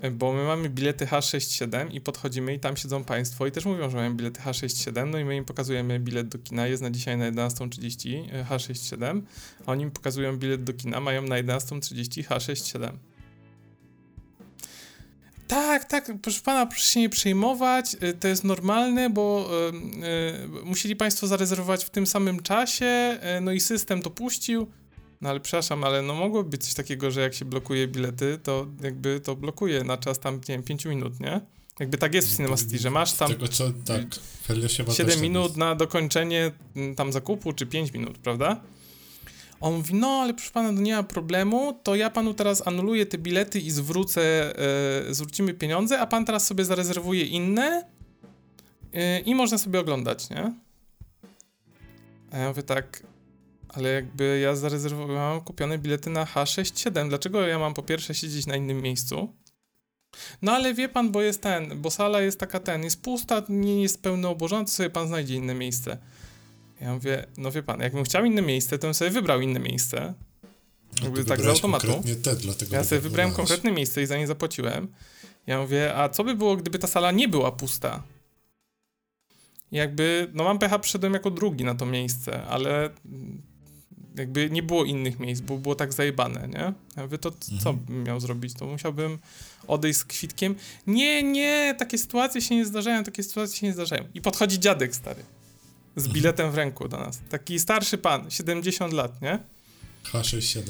e, 0.00 0.10
bo 0.10 0.32
my 0.32 0.44
mamy 0.44 0.68
bilety 0.68 1.06
H67 1.06 1.94
i 1.94 2.00
podchodzimy 2.00 2.54
i 2.54 2.60
tam 2.60 2.76
siedzą 2.76 3.04
państwo 3.04 3.46
i 3.46 3.52
też 3.52 3.64
mówią, 3.64 3.90
że 3.90 3.96
mają 3.96 4.16
bilety 4.16 4.40
H67, 4.40 5.06
no 5.06 5.18
i 5.18 5.24
my 5.24 5.36
im 5.36 5.44
pokazujemy 5.44 6.00
bilet 6.00 6.28
do 6.28 6.38
kina, 6.38 6.66
jest 6.66 6.82
na 6.82 6.90
dzisiaj 6.90 7.16
na 7.16 7.32
11.30 7.32 8.28
e, 8.32 8.44
H67, 8.44 9.22
a 9.66 9.72
oni 9.72 9.82
im 9.82 9.90
pokazują 9.90 10.36
bilet 10.36 10.64
do 10.64 10.72
kina, 10.72 11.00
mają 11.00 11.22
na 11.22 11.42
11.30 11.42 12.24
H67. 12.24 12.92
Tak, 15.52 15.84
tak, 15.84 16.12
proszę 16.22 16.40
pana, 16.44 16.66
proszę 16.66 16.86
się 16.86 17.00
nie 17.00 17.08
przejmować, 17.08 17.96
y, 18.02 18.14
to 18.14 18.28
jest 18.28 18.44
normalne, 18.44 19.10
bo 19.10 19.50
y, 19.70 20.62
y, 20.62 20.64
musieli 20.64 20.96
państwo 20.96 21.26
zarezerwować 21.26 21.84
w 21.84 21.90
tym 21.90 22.06
samym 22.06 22.42
czasie, 22.42 23.18
y, 23.38 23.40
no 23.40 23.52
i 23.52 23.60
system 23.60 24.02
to 24.02 24.10
puścił. 24.10 24.66
No 25.20 25.30
ale 25.30 25.40
przepraszam, 25.40 25.84
ale 25.84 26.02
no 26.02 26.14
mogłoby 26.14 26.50
być 26.50 26.64
coś 26.64 26.74
takiego, 26.74 27.10
że 27.10 27.20
jak 27.20 27.34
się 27.34 27.44
blokuje 27.44 27.88
bilety, 27.88 28.38
to 28.42 28.66
jakby 28.82 29.20
to 29.20 29.36
blokuje 29.36 29.84
na 29.84 29.96
czas 29.96 30.18
tam, 30.18 30.34
nie 30.34 30.54
wiem, 30.54 30.62
5 30.62 30.84
minut, 30.84 31.20
nie? 31.20 31.40
Jakby 31.80 31.98
tak 31.98 32.14
jest 32.14 32.28
w 32.28 32.36
Cinema 32.36 32.56
City, 32.56 32.78
że 32.78 32.90
masz 32.90 33.12
tam 33.12 33.28
tego 33.28 33.48
co, 33.48 33.70
tak. 33.84 34.02
Feliosiewa 34.46 34.92
7 34.92 35.06
też 35.06 35.14
tak 35.14 35.22
minut 35.22 35.56
na 35.56 35.74
dokończenie 35.74 36.52
mm, 36.76 36.94
tam 36.94 37.12
zakupu, 37.12 37.52
czy 37.52 37.66
5 37.66 37.92
minut, 37.92 38.18
prawda? 38.18 38.60
On 39.62 39.74
mówi, 39.74 39.94
no 39.94 40.08
ale 40.08 40.34
proszę 40.34 40.50
pana, 40.50 40.72
no 40.72 40.80
nie 40.80 40.96
ma 40.96 41.02
problemu, 41.02 41.80
to 41.82 41.94
ja 41.94 42.10
panu 42.10 42.34
teraz 42.34 42.66
anuluję 42.66 43.06
te 43.06 43.18
bilety 43.18 43.60
i 43.60 43.70
zwrócę, 43.70 44.22
e, 45.08 45.14
zwrócimy 45.14 45.54
pieniądze, 45.54 46.00
a 46.00 46.06
pan 46.06 46.24
teraz 46.24 46.46
sobie 46.46 46.64
zarezerwuje 46.64 47.24
inne 47.24 47.84
e, 48.92 49.20
i 49.20 49.34
można 49.34 49.58
sobie 49.58 49.80
oglądać, 49.80 50.30
nie? 50.30 50.52
A 52.30 52.38
ja 52.38 52.48
mówię 52.48 52.62
tak, 52.62 53.02
ale 53.68 53.88
jakby 53.88 54.38
ja 54.38 54.56
zarezerwowałem 54.56 55.40
kupione 55.40 55.78
bilety 55.78 56.10
na 56.10 56.24
H67, 56.24 57.08
dlaczego 57.08 57.46
ja 57.46 57.58
mam 57.58 57.74
po 57.74 57.82
pierwsze 57.82 58.14
siedzieć 58.14 58.46
na 58.46 58.56
innym 58.56 58.82
miejscu? 58.82 59.32
No 60.42 60.52
ale 60.52 60.74
wie 60.74 60.88
pan, 60.88 61.12
bo 61.12 61.22
jest 61.22 61.42
ten, 61.42 61.82
bo 61.82 61.90
sala 61.90 62.20
jest 62.20 62.40
taka 62.40 62.60
ten, 62.60 62.84
jest 62.84 63.02
pusta, 63.02 63.42
nie 63.48 63.82
jest 63.82 64.02
pełno 64.02 64.30
obłożona, 64.30 64.64
to 64.64 64.70
sobie 64.70 64.90
pan 64.90 65.06
znajdzie 65.06 65.34
inne 65.34 65.54
miejsce. 65.54 65.98
Ja 66.82 66.94
mówię, 66.94 67.26
no 67.36 67.50
wie 67.50 67.62
pan, 67.62 67.80
jakbym 67.80 68.04
chciał 68.04 68.24
inne 68.24 68.42
miejsce, 68.42 68.78
to 68.78 68.86
bym 68.86 68.94
sobie 68.94 69.10
wybrał 69.10 69.40
inne 69.40 69.60
miejsce. 69.60 70.14
Jakby 71.02 71.22
ty 71.22 71.28
tak 71.28 71.40
z 71.40 71.46
automatu. 71.46 72.02
te, 72.22 72.36
dlatego 72.36 72.76
Ja 72.76 72.84
sobie 72.84 73.00
wybrałem 73.00 73.34
konkretne 73.34 73.72
miejsce 73.72 74.02
i 74.02 74.06
za 74.06 74.18
nie 74.18 74.26
zapłaciłem. 74.26 74.88
Ja 75.46 75.60
mówię, 75.60 75.94
a 75.96 76.08
co 76.08 76.24
by 76.24 76.34
było, 76.34 76.56
gdyby 76.56 76.78
ta 76.78 76.86
sala 76.86 77.10
nie 77.10 77.28
była 77.28 77.52
pusta? 77.52 78.02
Jakby, 79.72 80.30
no 80.34 80.44
mam 80.44 80.58
pecha, 80.58 80.78
przyszedłem 80.78 81.12
jako 81.12 81.30
drugi 81.30 81.64
na 81.64 81.74
to 81.74 81.86
miejsce, 81.86 82.42
ale 82.42 82.90
jakby 84.16 84.50
nie 84.50 84.62
było 84.62 84.84
innych 84.84 85.18
miejsc, 85.18 85.40
bo 85.42 85.58
było 85.58 85.74
tak 85.74 85.92
zajebane, 85.92 86.48
nie? 86.48 86.72
Ja 86.96 87.02
mówię, 87.02 87.18
to 87.18 87.28
mhm. 87.28 87.60
co 87.60 87.72
bym 87.72 88.04
miał 88.04 88.20
zrobić? 88.20 88.54
To 88.54 88.66
musiałbym 88.66 89.18
odejść 89.66 89.98
z 89.98 90.04
kwitkiem. 90.04 90.54
Nie, 90.86 91.22
nie, 91.22 91.74
takie 91.78 91.98
sytuacje 91.98 92.42
się 92.42 92.56
nie 92.56 92.66
zdarzają, 92.66 93.04
takie 93.04 93.22
sytuacje 93.22 93.56
się 93.56 93.66
nie 93.66 93.72
zdarzają. 93.72 94.04
I 94.14 94.20
podchodzi 94.20 94.60
dziadek 94.60 94.96
stary, 94.96 95.22
z 95.96 96.08
biletem 96.08 96.50
w 96.50 96.54
ręku 96.54 96.88
do 96.88 96.96
nas. 96.96 97.20
Taki 97.30 97.60
starszy 97.60 97.98
pan, 97.98 98.30
70 98.30 98.92
lat, 98.92 99.22
nie? 99.22 99.38
H67. 100.04 100.62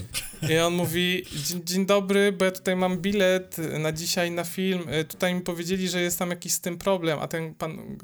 I 0.51 0.59
on 0.59 0.75
mówi, 0.75 1.23
dzień, 1.47 1.61
dzień, 1.65 1.87
dobry, 1.87 2.33
bo 2.33 2.45
ja 2.45 2.51
tutaj 2.51 2.77
mam 2.77 2.99
bilet 2.99 3.57
na 3.79 3.93
dzisiaj 3.93 4.31
na 4.31 4.45
film, 4.45 4.89
y, 4.89 5.05
tutaj 5.05 5.35
mi 5.35 5.41
powiedzieli, 5.41 5.89
że 5.89 6.01
jest 6.01 6.19
tam 6.19 6.31
jakiś 6.31 6.53
z 6.53 6.61
tym 6.61 6.79
problem, 6.79 7.19
a 7.19 7.29
ten 7.29 7.55
pan, 7.55 7.97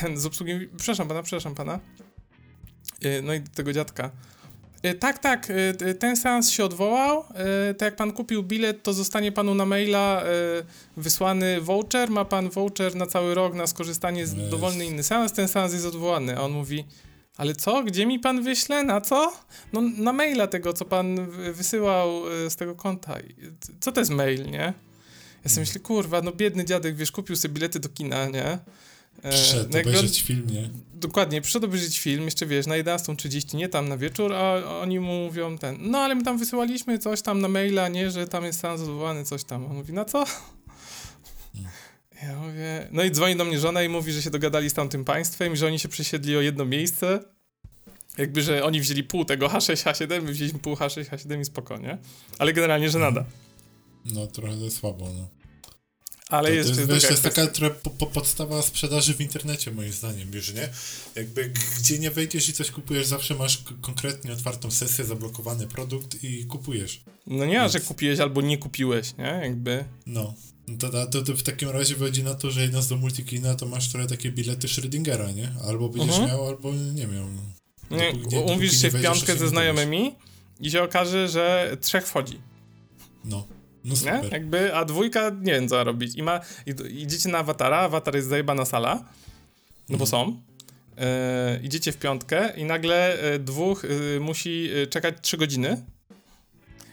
ten 0.00 0.18
z 0.18 0.26
obsługi 0.26 0.54
mówi, 0.54 0.68
przepraszam 0.76 1.08
pana, 1.08 1.22
przepraszam 1.22 1.54
pana. 1.54 1.80
Y, 3.04 3.22
no 3.22 3.34
i 3.34 3.40
do 3.40 3.50
tego 3.50 3.72
dziadka. 3.72 4.10
Y, 4.86 4.94
tak, 4.94 5.18
tak, 5.18 5.52
ten 5.98 6.16
seans 6.16 6.50
się 6.50 6.64
odwołał, 6.64 7.24
tak 7.78 7.82
jak 7.82 7.96
pan 7.96 8.12
kupił 8.12 8.42
bilet, 8.42 8.82
to 8.82 8.92
zostanie 8.92 9.32
panu 9.32 9.54
na 9.54 9.66
maila 9.66 10.22
wysłany 10.96 11.60
voucher, 11.60 12.10
ma 12.10 12.24
pan 12.24 12.50
voucher 12.50 12.96
na 12.96 13.06
cały 13.06 13.34
rok 13.34 13.54
na 13.54 13.66
skorzystanie 13.66 14.26
z 14.26 14.50
dowolny 14.50 14.86
inny 14.86 15.02
seans, 15.02 15.32
ten 15.32 15.48
seans 15.48 15.72
jest 15.72 15.86
odwołany, 15.86 16.36
a 16.36 16.40
on 16.40 16.52
mówi, 16.52 16.84
ale 17.36 17.54
co? 17.54 17.82
Gdzie 17.82 18.06
mi 18.06 18.18
pan 18.18 18.42
wyśle? 18.42 18.84
Na 18.84 19.00
co? 19.00 19.32
No 19.72 19.80
na 19.80 20.12
maila 20.12 20.46
tego, 20.46 20.72
co 20.72 20.84
pan 20.84 21.30
wysyłał 21.52 22.22
z 22.48 22.56
tego 22.56 22.74
konta. 22.74 23.16
Co 23.80 23.92
to 23.92 24.00
jest 24.00 24.10
mail, 24.10 24.50
nie? 24.50 24.72
Ja 25.44 25.50
sobie 25.50 25.60
myślę, 25.60 25.80
kurwa, 25.80 26.22
no 26.22 26.32
biedny 26.32 26.64
dziadek, 26.64 26.96
wiesz, 26.96 27.12
kupił 27.12 27.36
sobie 27.36 27.54
bilety 27.54 27.80
do 27.80 27.88
kina, 27.88 28.26
nie? 28.26 28.58
E, 29.22 29.30
przyszedł 29.30 29.70
no 29.72 29.80
obejrzeć 29.80 30.22
film, 30.22 30.46
nie? 30.50 30.70
Dokładnie, 30.94 31.40
przyszedł 31.40 31.66
obejrzeć 31.66 32.00
film, 32.00 32.24
jeszcze 32.24 32.46
wiesz, 32.46 32.66
na 32.66 32.74
11.30, 32.74 33.54
nie 33.54 33.68
tam 33.68 33.88
na 33.88 33.96
wieczór, 33.96 34.32
a 34.32 34.64
oni 34.80 35.00
mu 35.00 35.24
mówią 35.24 35.58
ten, 35.58 35.76
no 35.80 35.98
ale 35.98 36.14
my 36.14 36.22
tam 36.22 36.38
wysyłaliśmy 36.38 36.98
coś 36.98 37.22
tam 37.22 37.40
na 37.40 37.48
maila, 37.48 37.88
nie, 37.88 38.10
że 38.10 38.28
tam 38.28 38.44
jest 38.44 38.58
stan 38.58 38.78
zadowolony, 38.78 39.24
coś 39.24 39.44
tam. 39.44 39.66
On 39.66 39.76
mówi, 39.76 39.92
na 39.92 40.04
co? 40.04 40.24
Ja 42.22 42.36
mówię, 42.36 42.88
no 42.92 43.02
i 43.04 43.10
dzwoni 43.10 43.36
do 43.36 43.44
mnie 43.44 43.58
żona 43.58 43.82
i 43.82 43.88
mówi, 43.88 44.12
że 44.12 44.22
się 44.22 44.30
dogadali 44.30 44.70
z 44.70 44.74
tamtym 44.74 45.04
państwem, 45.04 45.56
że 45.56 45.66
oni 45.66 45.78
się 45.78 45.88
przesiedli 45.88 46.36
o 46.36 46.40
jedno 46.40 46.64
miejsce. 46.64 47.20
Jakby, 48.18 48.42
że 48.42 48.64
oni 48.64 48.80
wzięli 48.80 49.04
pół 49.04 49.24
tego 49.24 49.48
H6H7, 49.48 50.22
my 50.22 50.32
wzięliśmy 50.32 50.58
pół 50.58 50.74
H6H7 50.74 51.40
i 51.40 51.44
spokojnie. 51.44 51.98
Ale 52.38 52.52
generalnie, 52.52 52.90
że 52.90 52.98
nada. 52.98 53.24
No, 54.14 54.26
trochę 54.26 54.70
słabo, 54.70 55.08
no. 55.18 55.41
Ale 56.32 56.48
to, 56.48 56.54
jest, 56.54 56.74
to 56.74 56.80
jest, 56.80 56.92
wiesz, 56.92 57.02
to 57.02 57.10
jest 57.10 57.22
taka 57.22 57.46
trochę 57.46 57.74
po, 57.74 57.90
po 57.90 58.06
podstawa 58.06 58.62
sprzedaży 58.62 59.14
w 59.14 59.20
internecie, 59.20 59.70
moim 59.70 59.92
zdaniem, 59.92 60.30
wiesz, 60.30 60.54
nie? 60.54 60.68
Jakby 61.14 61.52
gdzie 61.78 61.98
nie 61.98 62.10
wejdziesz 62.10 62.48
i 62.48 62.52
coś 62.52 62.70
kupujesz, 62.70 63.06
zawsze 63.06 63.34
masz 63.34 63.62
konkretnie 63.80 64.32
otwartą 64.32 64.70
sesję, 64.70 65.04
zablokowany 65.04 65.66
produkt 65.66 66.24
i 66.24 66.46
kupujesz. 66.46 67.02
No 67.26 67.44
nie, 67.44 67.60
Więc... 67.60 67.72
że 67.72 67.80
kupiłeś 67.80 68.20
albo 68.20 68.40
nie 68.40 68.58
kupiłeś, 68.58 69.16
nie? 69.16 69.40
Jakby. 69.42 69.84
No. 70.06 70.34
No 70.68 70.78
to, 70.78 71.06
to, 71.06 71.22
to, 71.22 71.36
w 71.36 71.42
takim 71.42 71.68
razie 71.68 71.94
wychodzi 71.94 72.24
na 72.24 72.34
to, 72.34 72.50
że 72.50 72.62
jedno 72.62 72.82
do 72.82 72.96
multikina 72.96 73.54
to 73.54 73.66
masz 73.66 73.88
trochę 73.88 74.06
takie 74.06 74.32
bilety 74.32 74.68
Schrödingera, 74.68 75.34
nie? 75.34 75.52
Albo 75.68 75.88
będziesz 75.88 76.16
uh 76.16 76.22
mhm. 76.22 76.30
-huh. 76.30 76.32
miał, 76.32 76.48
albo 76.48 76.72
nie 76.72 77.06
miał. 77.06 77.26
Nie, 77.90 78.12
nie, 78.12 78.40
umówisz 78.40 78.80
się 78.80 78.90
w 78.90 79.02
piątkę 79.02 79.36
ze 79.36 79.48
znajomymi 79.48 80.14
i 80.60 80.70
się 80.70 80.82
okaże, 80.82 81.28
że 81.28 81.76
trzech 81.80 82.06
wchodzi. 82.06 82.40
No. 83.24 83.46
No 83.84 83.96
super. 83.96 84.22
Nie? 84.22 84.28
Jakby, 84.28 84.74
a 84.74 84.84
dwójka 84.84 85.30
nie 85.30 85.52
wiem 85.52 85.68
co 85.68 85.84
robić. 85.84 86.14
I 86.14 86.22
ma, 86.22 86.40
idziecie 86.90 87.28
na 87.28 87.38
awatara, 87.38 87.78
awatar 87.78 88.16
jest 88.16 88.28
zajebana 88.28 88.64
sala, 88.64 88.94
no 89.88 89.98
bo 89.98 90.04
mhm. 90.04 90.06
są. 90.06 90.42
E, 90.98 91.60
idziecie 91.62 91.92
w 91.92 91.96
piątkę 91.96 92.56
i 92.56 92.64
nagle 92.64 93.18
e, 93.18 93.38
dwóch 93.38 93.84
e, 93.84 94.20
musi 94.20 94.70
czekać 94.90 95.14
trzy 95.22 95.36
godziny, 95.36 95.84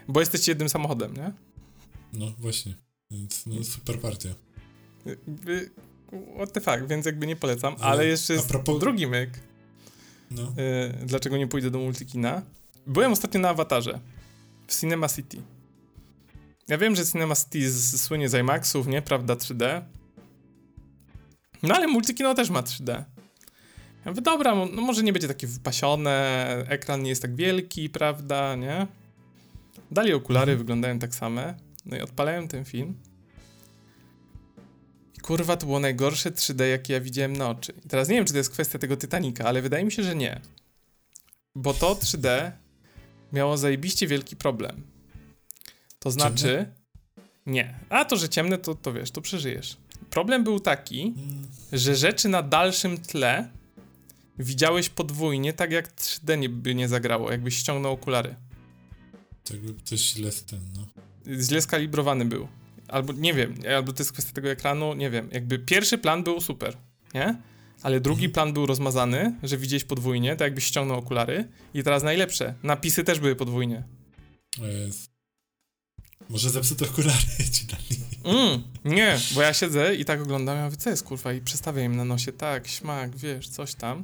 bo 0.08 0.20
jesteście 0.20 0.52
jednym 0.52 0.70
samochodem, 0.70 1.14
nie? 1.14 1.32
No 2.14 2.34
właśnie. 2.38 2.76
Więc 3.12 3.46
no, 3.46 3.64
super 3.64 4.00
partia. 4.00 4.30
What 6.36 6.54
the 6.54 6.62
fuck, 6.62 6.88
więc 6.88 7.06
jakby 7.06 7.28
nie 7.28 7.36
polecam, 7.36 7.76
ale, 7.80 7.92
ale 7.92 8.06
jeszcze 8.06 8.34
jest 8.34 8.48
propos... 8.48 8.80
drugi 8.80 9.08
myk. 9.08 9.30
No. 10.32 10.54
Y, 11.02 11.06
dlaczego 11.06 11.38
nie 11.38 11.48
pójdę 11.48 11.72
do 11.72 11.80
Multikina? 11.80 12.42
Byłem 12.88 13.12
ostatnio 13.12 13.40
na 13.40 13.50
Awatarze 13.50 14.00
w 14.68 14.80
Cinema 14.80 15.10
City. 15.10 15.42
Ja 16.70 16.78
wiem, 16.78 16.96
że 16.96 17.06
Cinema 17.06 17.36
City 17.36 17.72
słynie 17.98 18.30
z 18.30 18.34
IMAXów, 18.34 18.88
nie? 18.88 19.02
Prawda 19.02 19.34
3D. 19.36 19.82
No 21.64 21.76
ale 21.76 21.88
Multikino 21.88 22.36
też 22.36 22.50
ma 22.50 22.62
3D. 22.62 23.04
Ja 24.06 24.12
mówię, 24.12 24.22
dobra, 24.22 24.56
no 24.56 24.82
może 24.82 25.04
nie 25.04 25.14
będzie 25.14 25.28
takie 25.28 25.48
wypasione, 25.48 26.48
ekran 26.68 27.04
nie 27.04 27.10
jest 27.10 27.22
tak 27.22 27.36
wielki, 27.36 27.90
prawda, 27.90 28.56
nie? 28.56 28.88
Dali 29.92 30.14
okulary, 30.14 30.52
mhm. 30.52 30.58
wyglądają 30.58 31.00
tak 31.00 31.16
same. 31.16 31.56
No 31.86 31.98
i 31.98 32.02
odpalałem 32.02 32.48
ten 32.48 32.66
film. 32.66 32.96
I 35.18 35.20
kurwa, 35.20 35.58
to 35.58 35.66
było 35.66 35.80
najgorsze 35.80 36.32
3D, 36.32 36.64
jakie 36.64 36.94
ja 36.94 37.02
widziałem 37.02 37.34
na 37.34 37.50
oczy. 37.50 37.74
I 37.86 37.90
teraz 37.90 38.10
nie 38.10 38.16
wiem, 38.16 38.26
czy 38.26 38.34
to 38.34 38.38
jest 38.38 38.50
kwestia 38.50 38.80
tego 38.80 38.98
Titanica, 38.98 39.44
ale 39.46 39.62
wydaje 39.62 39.86
mi 39.86 39.92
się, 39.92 40.04
że 40.04 40.16
nie. 40.16 40.42
Bo 41.56 41.74
to 41.74 41.96
3D 41.96 42.52
miało 43.34 43.58
zajebiście 43.58 44.08
wielki 44.08 44.36
problem. 44.36 44.89
To 46.00 46.12
znaczy... 46.12 46.48
Ciemne? 46.48 46.80
Nie. 47.46 47.80
A 47.90 48.06
to, 48.06 48.18
że 48.18 48.30
ciemne, 48.30 48.58
to, 48.58 48.76
to 48.76 48.94
wiesz, 48.94 49.12
to 49.12 49.22
przeżyjesz. 49.22 49.78
Problem 50.10 50.44
był 50.44 50.60
taki, 50.60 51.14
że 51.72 51.96
rzeczy 51.96 52.30
na 52.30 52.44
dalszym 52.44 52.98
tle 52.98 53.50
widziałeś 54.40 54.90
podwójnie, 54.90 55.54
tak 55.54 55.72
jak 55.72 55.96
3D 55.96 56.38
nie, 56.38 56.50
by 56.50 56.76
nie 56.76 56.88
zagrało, 56.88 57.32
jakbyś 57.32 57.58
ściągnął 57.58 57.94
okulary. 57.94 58.36
Tak 59.44 59.58
by 59.58 59.82
coś 59.84 60.00
źle 60.00 60.32
tym, 60.32 60.60
no 60.76 60.88
źle 61.42 61.62
skalibrowany 61.62 62.26
był. 62.26 62.48
Albo 62.88 63.14
nie 63.14 63.34
wiem, 63.34 63.56
albo 63.76 63.94
to 63.94 64.02
jest 64.04 64.12
kwestia 64.12 64.34
tego 64.34 64.50
ekranu, 64.50 64.94
nie 64.94 65.10
wiem. 65.10 65.30
Jakby 65.32 65.60
pierwszy 65.60 65.98
plan 65.98 66.24
był 66.24 66.42
super, 66.42 66.78
nie? 67.14 67.36
Ale 67.82 68.00
drugi 68.00 68.26
mhm. 68.26 68.34
plan 68.34 68.54
był 68.54 68.66
rozmazany, 68.66 69.36
że 69.44 69.58
widziałeś 69.58 69.84
podwójnie, 69.84 70.32
tak 70.32 70.42
jakbyś 70.46 70.64
ściągnął 70.64 70.98
okulary. 70.98 71.48
I 71.74 71.84
teraz 71.84 72.04
najlepsze, 72.04 72.54
napisy 72.64 73.04
też 73.04 73.20
były 73.20 73.36
podwójnie. 73.36 73.84
Jest. 74.58 75.09
Może 76.30 76.50
zepsute 76.50 76.86
okulary 76.86 77.20
ci 77.54 77.66
dali. 77.66 78.10
Mm, 78.24 78.64
nie, 78.86 79.18
bo 79.36 79.42
ja 79.42 79.54
siedzę 79.54 79.96
i 79.96 80.06
tak 80.06 80.22
oglądam, 80.22 80.58
ja 80.58 80.66
mówię, 80.66 80.78
co 80.78 80.90
jest 80.90 81.04
kurwa? 81.04 81.34
I 81.34 81.42
przestawię 81.42 81.84
im 81.84 81.96
na 81.96 82.06
nosie, 82.06 82.32
tak, 82.32 82.68
śmak, 82.68 83.18
wiesz, 83.18 83.50
coś 83.50 83.76
tam. 83.76 84.04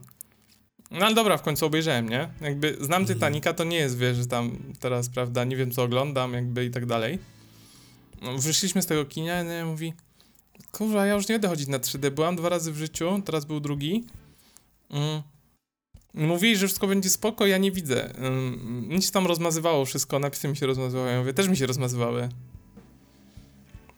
No 0.91 1.05
ale 1.05 1.15
dobra, 1.15 1.38
w 1.38 1.41
końcu 1.41 1.65
obejrzałem, 1.65 2.10
nie? 2.10 2.29
Jakby 2.41 2.77
znam 2.81 3.01
mhm. 3.01 3.05
Titanica, 3.07 3.53
to 3.53 3.63
nie 3.63 3.77
jest, 3.77 3.98
wiesz, 3.98 4.17
że 4.17 4.25
tam 4.25 4.57
teraz, 4.79 5.10
prawda, 5.10 5.43
nie 5.43 5.55
wiem 5.55 5.72
co 5.72 5.84
oglądam, 5.84 6.34
jakby 6.34 6.65
i 6.65 6.72
tak 6.72 6.86
dalej. 6.86 7.19
No, 8.22 8.38
wyszliśmy 8.38 8.81
z 8.81 8.86
tego 8.86 9.05
kinia 9.05 9.43
i 9.43 9.48
ja 9.48 9.65
mówi, 9.65 9.93
kurwa, 10.72 11.05
ja 11.05 11.13
już 11.13 11.27
nie 11.27 11.36
będę 11.36 11.48
chodzić 11.48 11.67
na 11.67 11.79
3D, 11.79 12.10
byłam 12.12 12.36
dwa 12.36 12.50
razy 12.50 12.72
w 12.72 12.77
życiu, 12.77 13.22
teraz 13.25 13.45
był 13.45 13.60
drugi. 13.60 14.05
Mm. 14.89 15.22
Mówili, 16.15 16.57
że 16.57 16.67
wszystko 16.67 16.88
będzie 16.88 17.10
spoko, 17.10 17.45
ja 17.45 17.57
nie 17.57 17.72
widzę. 17.72 18.13
Nic 18.88 19.12
tam 19.12 19.27
rozmazywało 19.27 19.86
wszystko, 19.86 20.19
napisy 20.19 20.48
mi 20.48 20.57
się 20.57 20.65
rozmazywały, 20.65 21.12
ja 21.12 21.19
mówię, 21.19 21.34
też 21.34 21.48
mi 21.48 21.57
się 21.57 21.65
rozmazywały. 21.65 22.29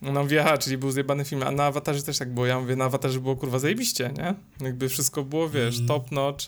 No 0.02 0.24
mówię, 0.24 0.44
aha, 0.46 0.58
czyli 0.58 0.78
był 0.78 0.92
zjebany 0.92 1.26
film, 1.26 1.44
a 1.44 1.52
na 1.52 1.66
Awatarze 1.66 2.04
też 2.04 2.18
tak 2.18 2.34
było. 2.34 2.46
Ja 2.46 2.60
mówię, 2.60 2.76
na 2.76 2.86
Awatarze 2.86 3.20
było 3.20 3.36
kurwa 3.36 3.60
zajebiście, 3.60 4.14
nie? 4.18 4.34
Jakby 4.66 4.90
wszystko 4.90 5.24
było, 5.24 5.50
wiesz, 5.50 5.76
mm. 5.76 5.88
top 5.88 6.12
notch. 6.12 6.46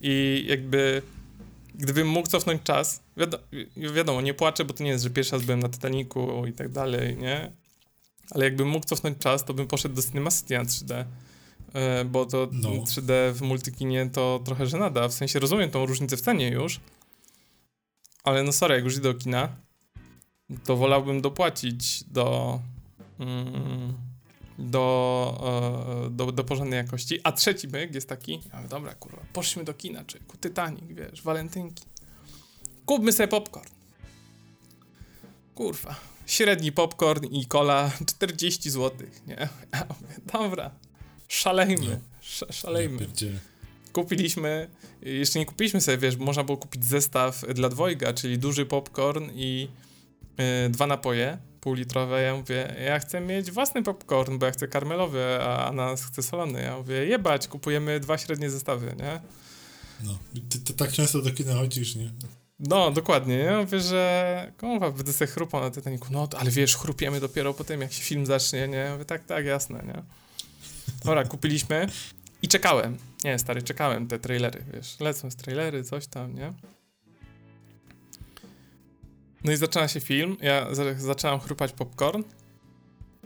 I 0.00 0.44
jakby 0.48 1.02
gdybym 1.74 2.08
mógł 2.08 2.28
cofnąć 2.28 2.62
czas, 2.62 3.02
wiadomo, 3.16 3.42
wiadomo, 3.94 4.20
nie 4.20 4.34
płaczę, 4.34 4.64
bo 4.64 4.74
to 4.74 4.84
nie 4.84 4.90
jest, 4.90 5.04
że 5.04 5.10
pierwszy 5.10 5.32
raz 5.32 5.42
byłem 5.44 5.60
na 5.60 5.68
Titanicu 5.68 6.46
i 6.46 6.52
tak 6.52 6.68
dalej, 6.68 7.16
nie? 7.16 7.52
Ale 8.30 8.44
jakbym 8.44 8.68
mógł 8.68 8.86
cofnąć 8.86 9.18
czas, 9.18 9.44
to 9.44 9.54
bym 9.54 9.66
poszedł 9.66 9.94
do 9.94 10.02
Cinema 10.02 10.30
City 10.30 10.54
na 10.54 10.64
3D. 10.64 11.04
E, 11.74 12.04
bo 12.04 12.26
to 12.26 12.48
no. 12.52 12.68
3D 12.68 13.32
w 13.32 13.42
multikinie 13.42 14.10
to 14.12 14.40
trochę 14.44 14.66
żenada. 14.66 15.08
W 15.08 15.14
sensie 15.14 15.38
rozumiem 15.38 15.70
tą 15.70 15.86
różnicę 15.86 16.16
w 16.16 16.20
cenie 16.20 16.48
już, 16.48 16.80
ale 18.24 18.42
no 18.42 18.52
sorry, 18.52 18.74
jak 18.74 18.84
już 18.84 18.96
idę 18.96 19.12
do 19.12 19.18
kina, 19.18 19.48
to 20.64 20.76
wolałbym 20.76 21.20
dopłacić 21.20 22.04
do... 22.04 22.60
Mm, 23.18 23.94
do, 24.58 26.06
e, 26.06 26.10
do, 26.10 26.32
do 26.32 26.44
porządnej 26.44 26.76
jakości. 26.76 27.20
A 27.24 27.32
trzeci 27.32 27.68
myk 27.68 27.94
jest 27.94 28.08
taki, 28.08 28.40
ale 28.52 28.68
dobra, 28.68 28.94
kurwa, 28.94 29.22
poszliśmy 29.32 29.64
do 29.64 29.74
kina, 29.74 30.04
czy 30.04 30.20
ku 30.20 30.36
Titanic, 30.36 30.84
wiesz, 30.88 31.22
walentynki. 31.22 31.84
Kupmy 32.86 33.12
sobie 33.12 33.28
popcorn. 33.28 33.68
Kurwa, 35.54 35.94
średni 36.26 36.72
popcorn 36.72 37.24
i 37.24 37.46
cola 37.46 37.90
40 38.16 38.70
zł, 38.70 39.06
nie? 39.26 39.48
Ja 39.72 39.86
mówię, 39.88 40.14
dobra, 40.32 40.70
szalejmy, 41.28 42.00
sz, 42.22 42.56
szalejmy. 42.56 43.06
Kupiliśmy, 43.92 44.68
jeszcze 45.02 45.38
nie 45.38 45.46
kupiliśmy 45.46 45.80
sobie, 45.80 45.98
wiesz, 45.98 46.16
można 46.16 46.44
było 46.44 46.58
kupić 46.58 46.84
zestaw 46.84 47.44
dla 47.54 47.68
dwojga, 47.68 48.12
czyli 48.12 48.38
duży 48.38 48.66
popcorn 48.66 49.30
i 49.34 49.68
yy, 50.38 50.70
dwa 50.70 50.86
napoje 50.86 51.38
półlitrowe. 51.60 52.22
Ja 52.22 52.36
mówię, 52.36 52.74
ja 52.84 52.98
chcę 52.98 53.20
mieć 53.20 53.50
własny 53.50 53.82
popcorn, 53.82 54.38
bo 54.38 54.46
ja 54.46 54.52
chcę 54.52 54.68
karmelowy, 54.68 55.38
a 55.40 55.66
Anas 55.66 56.04
chce 56.04 56.22
solony. 56.22 56.62
Ja 56.62 56.76
mówię, 56.76 57.06
jebać, 57.06 57.48
kupujemy 57.48 58.00
dwa 58.00 58.18
średnie 58.18 58.50
zestawy, 58.50 58.94
nie? 58.98 59.20
No, 60.04 60.18
ty, 60.50 60.58
ty 60.58 60.74
tak 60.74 60.92
często 60.92 61.22
do 61.22 61.30
kina 61.30 61.54
chodzisz, 61.54 61.96
nie? 61.96 62.10
No, 62.58 62.90
dokładnie. 62.90 63.36
Ja 63.36 63.58
mówię, 63.58 63.80
że 63.80 64.52
kurwa, 64.58 64.90
będę 64.90 65.12
sobie 65.12 65.30
chrupał 65.30 65.60
na 65.60 65.70
Titanicu. 65.70 66.06
No, 66.10 66.28
ale 66.38 66.50
wiesz, 66.50 66.76
chrupiemy 66.76 67.20
dopiero 67.20 67.54
po 67.54 67.64
tym, 67.64 67.80
jak 67.80 67.92
się 67.92 68.02
film 68.02 68.26
zacznie, 68.26 68.68
nie? 68.68 68.88
Mówię, 68.92 69.04
tak, 69.04 69.24
tak, 69.24 69.44
jasne, 69.44 69.82
nie? 69.86 70.02
Dobra, 71.04 71.24
kupiliśmy 71.24 71.86
i 72.42 72.48
czekałem. 72.48 72.98
Nie, 73.24 73.38
stary, 73.38 73.62
czekałem 73.62 74.06
te 74.06 74.18
trailery, 74.18 74.64
wiesz. 74.74 75.00
Lecą 75.00 75.30
z 75.30 75.36
trailery, 75.36 75.84
coś 75.84 76.06
tam, 76.06 76.34
nie? 76.34 76.52
No 79.44 79.52
i 79.52 79.56
zaczyna 79.56 79.88
się 79.88 80.00
film, 80.00 80.36
ja 80.40 80.74
za 80.74 80.94
zaczynam 80.94 81.40
chrupać 81.40 81.72
popcorn 81.72 82.22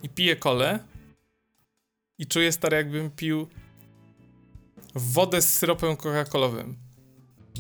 i 0.03 0.09
piję 0.09 0.37
kole 0.37 0.79
i 2.19 2.27
czuję, 2.27 2.53
stary, 2.53 2.77
jakbym 2.77 3.11
pił 3.11 3.49
wodę 4.95 5.43
z 5.43 5.59
syropem 5.59 5.97
coca-colowym. 5.97 6.75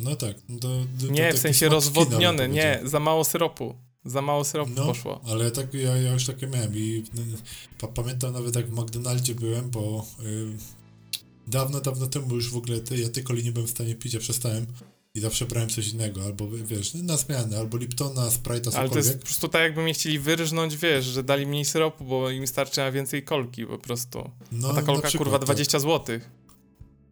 No 0.01 0.17
tak. 0.17 0.37
Do, 0.49 0.85
do, 0.85 1.07
nie, 1.11 1.33
w 1.33 1.39
sensie 1.39 1.69
rozwodnione, 1.69 2.49
nie, 2.49 2.81
za 2.85 3.01
mało 3.01 3.25
syropu. 3.25 3.75
Za 4.05 4.23
mało 4.23 4.45
syropu 4.45 4.73
no, 4.77 4.87
poszło. 4.87 5.21
Ale 5.29 5.51
tak, 5.51 5.75
ja, 5.75 5.97
ja 5.97 6.13
już 6.13 6.27
takie 6.27 6.47
miałem 6.47 6.77
i 6.77 7.05
pa, 7.79 7.89
pamiętam 7.89 8.33
nawet 8.33 8.57
jak 8.57 8.67
w 8.67 8.73
McDonaldzie 8.73 9.35
byłem, 9.35 9.71
bo 9.71 10.07
y, 10.21 10.47
dawno, 11.47 11.81
dawno 11.81 12.07
temu 12.07 12.35
już 12.35 12.51
w 12.51 12.57
ogóle 12.57 12.81
te, 12.81 12.99
ja 12.99 13.09
coli 13.29 13.45
nie 13.45 13.53
byłem 13.53 13.67
w 13.67 13.71
stanie 13.71 13.95
pić, 13.95 14.15
ja 14.15 14.21
przestałem 14.21 14.67
i 15.15 15.21
zawsze 15.21 15.47
brałem 15.47 15.69
coś 15.69 15.89
innego, 15.89 16.25
albo 16.25 16.49
wiesz, 16.49 16.95
na 16.95 17.17
zmianę, 17.17 17.59
albo 17.59 17.79
Liptona, 17.79 18.29
Sprite'a, 18.29 18.65
cokolwiek. 18.65 18.77
Ale 18.77 18.91
to 18.91 18.99
jest 18.99 19.19
po 19.19 19.25
prostu 19.25 19.49
tak, 19.49 19.63
jakby 19.63 19.83
mnie 19.83 19.95
chcieli 19.95 20.19
wyrżnąć, 20.19 20.77
wiesz, 20.77 21.05
że 21.05 21.23
dali 21.23 21.47
mniej 21.47 21.65
syropu, 21.65 22.05
bo 22.05 22.31
im 22.31 22.47
starczy 22.47 22.81
na 22.81 22.93
więcej 22.93 23.23
kolki 23.23 23.67
po 23.67 23.79
prostu. 23.79 24.31
No, 24.53 24.71
A 24.71 24.75
ta 24.75 24.83
kolka, 24.83 25.09
przykład, 25.09 25.29
kurwa, 25.29 25.39
20 25.39 25.73
tak. 25.73 25.81
zł. 25.81 26.21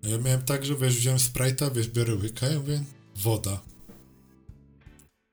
Ja 0.02 0.18
miałem 0.18 0.42
tak, 0.42 0.64
że 0.64 0.74
wiesz, 0.74 0.96
wziąłem 0.96 1.18
Sprite'a, 1.18 1.74
wiesz, 1.74 1.88
biorę 1.88 2.14
łyka 2.14 2.48
i 2.48 2.56
mówię, 2.56 2.82
woda. 3.16 3.60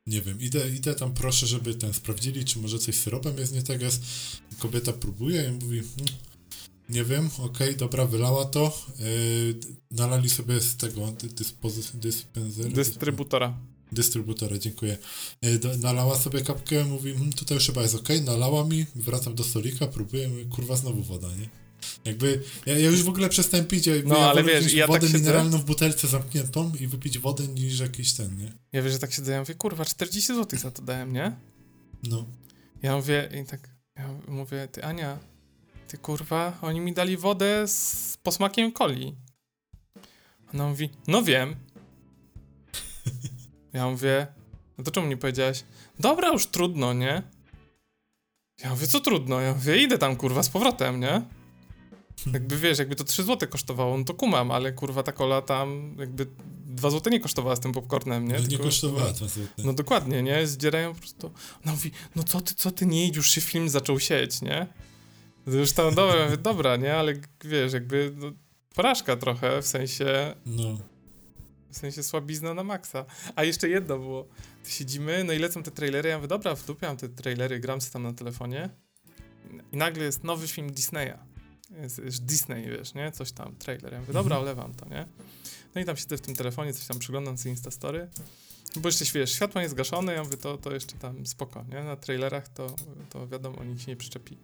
Nie 0.07 0.21
wiem, 0.21 0.41
idę, 0.41 0.69
idę 0.69 0.95
tam, 0.95 1.13
proszę, 1.13 1.47
żeby 1.47 1.75
ten 1.75 1.93
sprawdzili, 1.93 2.45
czy 2.45 2.59
może 2.59 2.79
coś 2.79 2.95
z 2.95 2.99
syropem 3.03 3.37
jest 3.37 3.53
nie 3.53 3.63
tak, 3.63 3.81
jest. 3.81 4.03
Kobieta 4.59 4.93
próbuje 4.93 5.49
i 5.49 5.63
mówi, 5.63 5.79
hm, 5.79 6.07
nie 6.89 7.03
wiem, 7.03 7.29
okej, 7.37 7.45
okay, 7.45 7.75
dobra, 7.75 8.05
wylała 8.05 8.45
to. 8.45 8.85
Yy, 8.99 9.55
nalali 9.91 10.29
sobie 10.29 10.61
z 10.61 10.77
tego 10.77 11.01
dyspozy- 11.07 11.93
dyspensera. 11.93 12.69
Dystrybutora. 12.69 13.57
Dystrybutora, 13.91 14.57
dziękuję. 14.57 14.97
Yy, 15.41 15.59
do, 15.59 15.77
nalała 15.77 16.19
sobie 16.19 16.41
kapkę, 16.41 16.85
mówi, 16.85 17.13
hm, 17.13 17.33
tutaj 17.33 17.55
już 17.55 17.65
chyba 17.65 17.81
jest 17.81 17.95
ok, 17.95 18.09
nalała 18.25 18.65
mi, 18.65 18.85
wracam 18.95 19.35
do 19.35 19.43
stolika, 19.43 19.87
próbuję, 19.87 20.29
kurwa, 20.55 20.75
znowu 20.75 21.03
woda, 21.03 21.27
nie? 21.27 21.66
Jakby, 22.05 22.43
ja, 22.65 22.79
ja, 22.79 22.89
już 22.89 23.03
w 23.03 23.09
ogóle 23.09 23.29
przestałem 23.29 23.65
pić, 23.65 23.89
no, 24.05 24.17
ja 24.17 24.29
ale 24.29 24.43
wiesz, 24.43 24.73
ja 24.73 24.87
wodę 24.87 25.07
tak 25.07 25.13
mineralną 25.13 25.57
w 25.57 25.65
butelce 25.65 26.07
zamkniętą 26.07 26.71
i 26.79 26.87
wypić 26.87 27.19
wodę 27.19 27.47
niż 27.47 27.79
jakiś 27.79 28.13
ten, 28.13 28.37
nie? 28.37 28.51
Ja 28.71 28.81
wiesz, 28.81 28.93
że 28.93 28.99
tak 28.99 29.13
siedzę, 29.13 29.31
ja 29.31 29.39
mówię, 29.39 29.55
kurwa, 29.55 29.85
40 29.85 30.35
zł 30.35 30.59
za 30.59 30.71
to 30.71 30.81
dałem, 30.81 31.13
nie? 31.13 31.35
No. 32.03 32.25
Ja 32.81 32.95
mówię, 32.95 33.29
i 33.41 33.45
tak, 33.45 33.69
ja 33.95 34.09
mówię, 34.27 34.67
ty 34.71 34.83
Ania, 34.83 35.19
ty 35.87 35.97
kurwa, 35.97 36.57
oni 36.61 36.79
mi 36.79 36.93
dali 36.93 37.17
wodę 37.17 37.67
z 37.67 38.17
posmakiem 38.23 38.73
coli. 38.73 39.15
Ona 40.53 40.67
mówi, 40.69 40.89
no 41.07 41.23
wiem. 41.23 41.55
Ja 43.73 43.89
mówię, 43.89 44.27
no 44.77 44.83
to 44.83 44.91
czemu 44.91 45.07
nie 45.07 45.17
powiedziałaś? 45.17 45.63
Dobra, 45.99 46.29
już 46.33 46.47
trudno, 46.47 46.93
nie? 46.93 47.23
Ja 48.63 48.69
mówię, 48.69 48.87
co 48.87 48.99
trudno? 48.99 49.41
Ja 49.41 49.53
mówię, 49.53 49.77
idę 49.77 49.97
tam 49.97 50.15
kurwa 50.15 50.43
z 50.43 50.49
powrotem, 50.49 50.99
nie? 50.99 51.21
Jakby 52.33 52.57
wiesz, 52.57 52.79
jakby 52.79 52.95
to 52.95 53.03
3 53.03 53.23
zł 53.23 53.49
kosztowało, 53.49 53.97
no 53.97 54.03
to 54.03 54.13
kumam, 54.13 54.51
ale 54.51 54.73
kurwa 54.73 55.03
ta 55.03 55.11
kola 55.11 55.41
tam 55.41 55.95
jakby 55.99 56.27
2 56.65 56.89
zł 56.89 57.11
nie 57.13 57.19
kosztowała 57.19 57.55
z 57.55 57.59
tym 57.59 57.71
popcornem, 57.71 58.27
nie? 58.27 58.33
No 58.33 58.39
Tylko, 58.39 58.51
nie 58.51 58.57
kosztowała 58.57 59.11
2 59.11 59.27
zł. 59.27 59.47
No 59.57 59.73
dokładnie, 59.73 60.23
nie? 60.23 60.47
Zdzierają 60.47 60.93
po 60.93 60.99
prostu. 60.99 61.31
Ona 61.63 61.71
mówi, 61.71 61.91
no 62.15 62.23
co 62.23 62.41
ty, 62.41 62.55
co 62.55 62.71
ty 62.71 62.85
nie 62.85 63.07
idź, 63.07 63.15
już 63.15 63.29
się 63.29 63.41
film 63.41 63.69
zaczął 63.69 63.99
sieć, 63.99 64.41
nie? 64.41 64.67
Już 65.47 65.71
tam, 65.71 65.95
dobra, 65.95 66.37
dobra, 66.37 66.75
nie? 66.75 66.95
Ale 66.95 67.13
wiesz, 67.43 67.73
jakby 67.73 68.13
no, 68.15 68.31
porażka 68.75 69.15
trochę, 69.15 69.61
w 69.61 69.67
sensie... 69.67 70.35
No. 70.45 70.77
W 71.71 71.77
sensie 71.77 72.03
słabizna 72.03 72.53
na 72.53 72.63
maksa. 72.63 73.05
A 73.35 73.43
jeszcze 73.43 73.69
jedno 73.69 73.99
było. 73.99 74.27
Siedzimy, 74.67 75.23
no 75.23 75.33
i 75.33 75.39
lecą 75.39 75.63
te 75.63 75.71
trailery, 75.71 76.09
ja 76.09 76.17
mówię, 76.17 76.27
dobra, 76.27 76.55
wdupiam 76.55 76.97
te 76.97 77.09
trailery, 77.09 77.59
gram 77.59 77.81
sobie 77.81 77.93
tam 77.93 78.03
na 78.03 78.13
telefonie 78.13 78.69
i 79.71 79.77
nagle 79.77 80.03
jest 80.03 80.23
nowy 80.23 80.47
film 80.47 80.71
Disneya. 80.71 81.17
Jest 82.05 82.25
Disney, 82.25 82.69
wiesz, 82.69 82.93
nie? 82.93 83.11
Coś 83.11 83.31
tam, 83.31 83.55
trailer. 83.55 83.93
Ja 83.93 83.99
mówię, 83.99 84.13
dobra, 84.13 84.35
mhm. 84.35 84.41
olewam 84.41 84.73
to, 84.73 84.89
nie? 84.89 85.07
No 85.75 85.81
i 85.81 85.85
tam 85.85 85.97
siedzę 85.97 86.17
w 86.17 86.21
tym 86.21 86.35
telefonie, 86.35 86.73
coś 86.73 86.85
tam 86.85 86.99
przyglądam 86.99 87.37
sobie 87.37 87.51
Instastory. 87.51 88.09
Bo 88.75 88.89
jeszcze, 88.89 89.05
wiesz, 89.05 89.31
światło 89.31 89.61
nie 89.61 89.69
zgaszone, 89.69 90.13
ja 90.13 90.23
mówię, 90.23 90.37
to, 90.37 90.57
to 90.57 90.73
jeszcze 90.73 90.97
tam 90.97 91.25
spoko, 91.25 91.65
nie? 91.69 91.83
Na 91.83 91.95
trailerach 91.95 92.47
to, 92.47 92.75
to 93.09 93.27
wiadomo, 93.27 93.63
nikt 93.63 93.81
się 93.81 93.91
nie 93.91 93.95
przyczepi. 93.95 94.37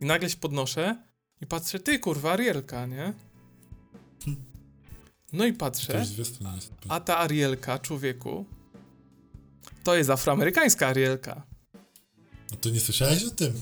I 0.00 0.04
nagle 0.04 0.30
się 0.30 0.36
podnoszę 0.36 0.96
i 1.40 1.46
patrzę, 1.46 1.80
ty 1.80 1.98
kurwa, 1.98 2.32
Arielka, 2.32 2.86
nie? 2.86 3.12
No 5.32 5.46
i 5.46 5.52
patrzę, 5.52 6.06
a 6.88 7.00
ta 7.00 7.18
Arielka, 7.18 7.78
człowieku, 7.78 8.44
to 9.84 9.96
jest 9.96 10.10
afroamerykańska 10.10 10.86
Arielka. 10.86 11.46
A 12.52 12.56
to 12.56 12.70
nie 12.70 12.80
słyszałeś 12.80 13.24
o 13.24 13.30
tym? 13.30 13.52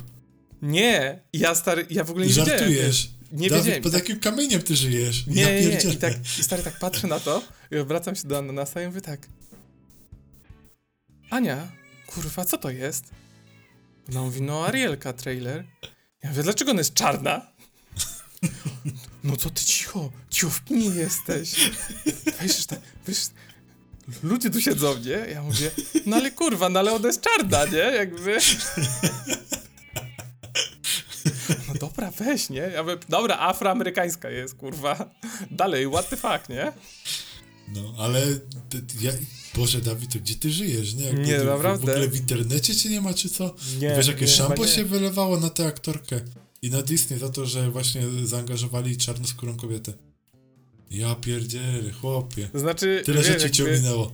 Nie, 0.63 1.21
ja 1.33 1.55
stary, 1.55 1.87
ja 1.91 2.05
w 2.05 2.11
ogóle 2.11 2.27
nie 2.27 2.33
Żartujesz. 2.33 3.03
wiedziałem. 3.07 3.21
Nie 3.33 3.49
Dawid, 3.51 3.65
wiedziałem. 3.65 3.83
pod 3.83 3.93
jakim 3.93 4.21
kamieniem 4.21 4.63
ty 4.63 4.77
żyjesz? 4.77 5.27
Nie, 5.27 5.35
nie, 5.35 5.67
nie. 5.67 5.93
I, 5.93 5.97
tak, 5.97 6.15
I 6.39 6.43
stary 6.45 6.63
tak 6.63 6.79
patrzę 6.79 7.07
na 7.07 7.21
to 7.21 7.43
i 7.71 7.79
obracam 7.79 8.17
się 8.17 8.29
do 8.29 8.39
Ananasa 8.39 8.83
i 8.83 8.87
mówię 8.87 9.01
tak. 9.01 9.29
Ania, 11.31 11.69
kurwa, 12.07 12.45
co 12.45 12.59
to 12.59 12.71
jest? 12.71 13.05
No 14.09 14.25
mówi, 14.25 14.43
no 14.43 14.67
Arielka 14.67 15.13
trailer. 15.13 15.65
Ja 16.23 16.31
mówię, 16.31 16.43
dlaczego 16.43 16.71
ona 16.71 16.81
jest 16.81 16.95
czarna? 16.95 17.53
No 19.25 19.37
co 19.37 19.51
ty 19.51 19.65
cicho, 19.65 20.13
cicho 20.31 20.51
w 20.51 20.65
kinie 20.65 20.89
jesteś. 20.89 21.71
Wiesz, 22.43 22.67
tak, 22.67 22.81
wiesz, 23.09 23.27
ludzie 24.23 24.51
tu 24.51 24.61
siedzą, 24.61 24.99
nie? 24.99 25.11
Ja 25.33 25.43
mówię, 25.43 25.71
no 26.07 26.17
ale 26.17 26.31
kurwa, 26.31 26.69
no 26.69 26.79
ale 26.81 26.93
ona 26.93 27.07
jest 27.07 27.21
czarna, 27.21 27.65
nie? 27.65 27.79
Jakby... 27.79 28.39
Dobra, 31.81 32.11
weź, 32.11 32.51
nie? 32.51 32.61
Ja 32.61 32.83
mówię, 32.83 32.97
dobra, 33.09 33.39
afroamerykańska 33.39 34.31
jest, 34.31 34.55
kurwa. 34.55 35.15
Dalej, 35.51 35.89
what 35.91 36.09
the 36.09 36.17
fuck, 36.17 36.49
nie? 36.49 36.73
No, 37.75 37.95
ale 37.99 38.21
ja, 39.01 39.13
Boże, 39.55 39.81
Dawid, 39.81 40.13
to 40.13 40.19
gdzie 40.19 40.35
ty 40.35 40.51
żyjesz, 40.51 40.95
nie? 40.95 41.13
nie, 41.13 41.39
ty, 41.39 41.45
naprawdę. 41.45 41.87
W 41.87 41.91
ogóle 41.91 42.09
w 42.09 42.17
internecie 42.17 42.77
cię 42.77 42.89
nie 42.89 43.01
ma, 43.01 43.15
czy 43.15 43.29
co? 43.29 43.55
Nie, 43.81 43.95
Wiesz, 43.97 44.07
jakie 44.07 44.29
szampo 44.29 44.67
się 44.67 44.85
wylewało 44.85 45.41
na 45.41 45.51
tę 45.51 45.67
aktorkę 45.67 46.21
i 46.63 46.71
na 46.71 46.83
Disney 46.83 47.19
za 47.19 47.29
to, 47.29 47.47
że 47.47 47.71
właśnie 47.71 48.03
zaangażowali 48.25 48.97
czarnoskórą 48.97 49.57
kobietę. 49.57 49.93
Ja 50.91 51.15
pierdzielę, 51.15 51.93
chłopie. 52.01 52.49
To 52.53 52.59
znaczy, 52.59 53.03
Tyle 53.05 53.19
wiesz, 53.23 53.27
rzeczy 53.27 53.51
cię 53.51 53.65
ominęło. 53.65 54.13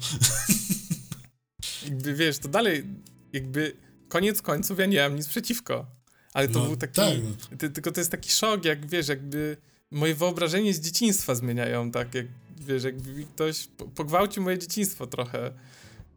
Jakby, 1.84 2.14
wiesz, 2.20 2.38
to 2.38 2.48
dalej, 2.48 2.84
jakby 3.32 3.76
koniec 4.08 4.42
końców 4.42 4.78
ja 4.78 4.86
nie 4.86 5.02
mam 5.02 5.16
nic 5.16 5.28
przeciwko. 5.28 5.95
Ale 6.36 6.48
to 6.48 6.58
no, 6.58 6.64
był 6.64 6.76
taki. 6.76 6.94
Tak. 6.94 7.14
No. 7.50 7.56
Ty, 7.58 7.70
tylko 7.70 7.92
to 7.92 8.00
jest 8.00 8.10
taki 8.10 8.30
szok, 8.30 8.64
jak 8.64 8.86
wiesz, 8.86 9.08
jakby 9.08 9.56
moje 9.90 10.14
wyobrażenie 10.14 10.74
z 10.74 10.80
dzieciństwa 10.80 11.34
zmieniają, 11.34 11.90
tak? 11.90 12.14
Jak 12.14 12.26
wiesz, 12.56 12.84
jakby 12.84 13.24
ktoś 13.24 13.68
pogwałcił 13.94 14.42
moje 14.42 14.58
dzieciństwo 14.58 15.06
trochę. 15.06 15.46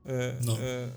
E, 0.06 0.36
no. 0.46 0.60
E, 0.60 0.90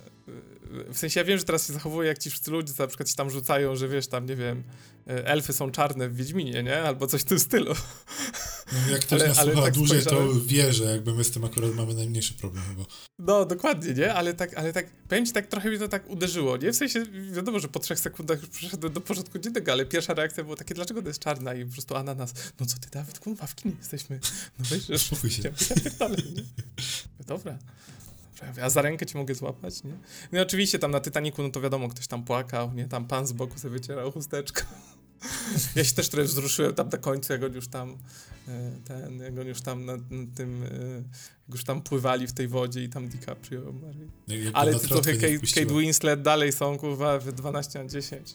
w 0.92 0.98
sensie 0.98 1.20
ja 1.20 1.24
wiem, 1.24 1.38
że 1.38 1.44
teraz 1.44 1.66
się 1.66 1.72
zachowuje 1.72 2.08
jak 2.08 2.18
ci 2.18 2.30
wszyscy 2.30 2.50
ludzie, 2.50 2.72
co 2.72 2.82
na 2.82 2.86
przykład 2.86 3.08
się 3.08 3.16
tam 3.16 3.30
rzucają, 3.30 3.76
że 3.76 3.88
wiesz, 3.88 4.06
tam 4.06 4.26
nie 4.26 4.36
wiem, 4.36 4.62
e, 5.06 5.26
elfy 5.26 5.52
są 5.52 5.70
czarne 5.70 6.08
w 6.08 6.16
Wiedźminie, 6.16 6.62
nie? 6.62 6.82
Albo 6.82 7.06
coś 7.06 7.20
w 7.20 7.24
tym 7.24 7.40
stylu. 7.40 7.74
No, 8.72 8.92
jak 8.92 9.00
ktoś 9.00 9.20
ale, 9.20 9.28
nas 9.28 9.38
ale 9.38 9.52
słucha 9.52 9.66
tak 9.66 9.74
dłużej, 9.74 10.00
spojrzałem... 10.02 10.28
to 10.28 10.40
wie, 10.46 10.72
że 10.72 10.84
jakby 10.84 11.14
my 11.14 11.24
z 11.24 11.30
tym 11.30 11.44
akurat 11.44 11.74
mamy 11.74 11.94
najmniejszy 11.94 12.34
problem 12.34 12.64
chyba. 12.68 12.84
No, 13.18 13.44
dokładnie, 13.44 13.94
nie? 13.94 14.14
Ale 14.14 14.34
tak, 14.34 14.54
ale 14.54 14.72
tak, 14.72 14.86
powiem 15.08 15.26
ci, 15.26 15.32
tak 15.32 15.46
trochę 15.46 15.68
mnie 15.68 15.78
to 15.78 15.88
tak 15.88 16.10
uderzyło, 16.10 16.56
nie? 16.56 16.72
W 16.72 16.76
sensie, 16.76 17.04
wiadomo, 17.32 17.58
że 17.58 17.68
po 17.68 17.78
trzech 17.78 18.00
sekundach 18.00 18.40
już 18.40 18.50
przeszedłem 18.50 18.92
do 18.92 19.00
porządku 19.00 19.38
dziennego, 19.38 19.72
ale 19.72 19.86
pierwsza 19.86 20.14
reakcja 20.14 20.44
była 20.44 20.56
takie, 20.56 20.74
dlaczego 20.74 21.02
to 21.02 21.08
jest 21.08 21.20
czarna? 21.20 21.54
I 21.54 21.64
po 21.64 21.72
prostu 21.72 21.96
ananas, 21.96 22.34
no 22.60 22.66
co 22.66 22.78
ty, 22.78 22.88
Dawid, 22.90 23.18
kurwa, 23.18 23.46
w 23.46 23.54
kinie 23.54 23.74
jesteśmy. 23.78 24.20
No 24.58 24.64
weź, 24.70 24.86
że... 24.86 24.98
Się. 25.30 25.42
Ja 26.00 26.08
nie? 26.08 26.16
Dobra 27.26 27.58
a 28.62 28.70
za 28.70 28.82
rękę 28.82 29.06
ci 29.06 29.16
mogę 29.16 29.34
złapać, 29.34 29.84
nie? 29.84 29.92
No 30.32 30.38
i 30.38 30.42
oczywiście 30.42 30.78
tam 30.78 30.90
na 30.90 31.00
Titaniku, 31.00 31.42
no 31.42 31.50
to 31.50 31.60
wiadomo, 31.60 31.88
ktoś 31.88 32.06
tam 32.06 32.24
płakał, 32.24 32.72
nie? 32.74 32.88
Tam 32.88 33.06
pan 33.06 33.26
z 33.26 33.32
boku 33.32 33.58
sobie 33.58 33.72
wycierał 33.72 34.12
chusteczką. 34.12 34.62
Ja 35.76 35.84
się 35.84 35.94
też 35.94 36.08
trochę 36.08 36.28
wzruszyłem 36.28 36.74
tam 36.74 36.88
na 36.88 36.98
końcu, 36.98 37.32
jak 37.32 37.42
on 37.42 37.54
już 37.54 37.68
tam 37.68 37.98
e, 38.48 38.72
ten, 38.84 39.20
jak 39.20 39.38
on 39.38 39.46
już 39.46 39.60
tam 39.60 39.84
na, 39.84 39.96
na 39.96 40.26
tym, 40.36 40.62
e, 40.62 40.66
jak 41.48 41.54
już 41.54 41.64
tam 41.64 41.82
pływali 41.82 42.26
w 42.26 42.32
tej 42.32 42.48
wodzie 42.48 42.84
i 42.84 42.88
tam 42.88 43.08
DiCaprio 43.08 43.74
Ale 44.52 44.72
te 44.72 44.88
cuchy 44.88 45.14
Kate, 45.14 45.46
Kate 45.54 45.74
Winslet 45.80 46.22
dalej 46.22 46.52
są, 46.52 46.78
kurwa, 46.78 47.18
w 47.18 47.32
12 47.32 47.78
na 47.78 47.88
10. 47.88 48.34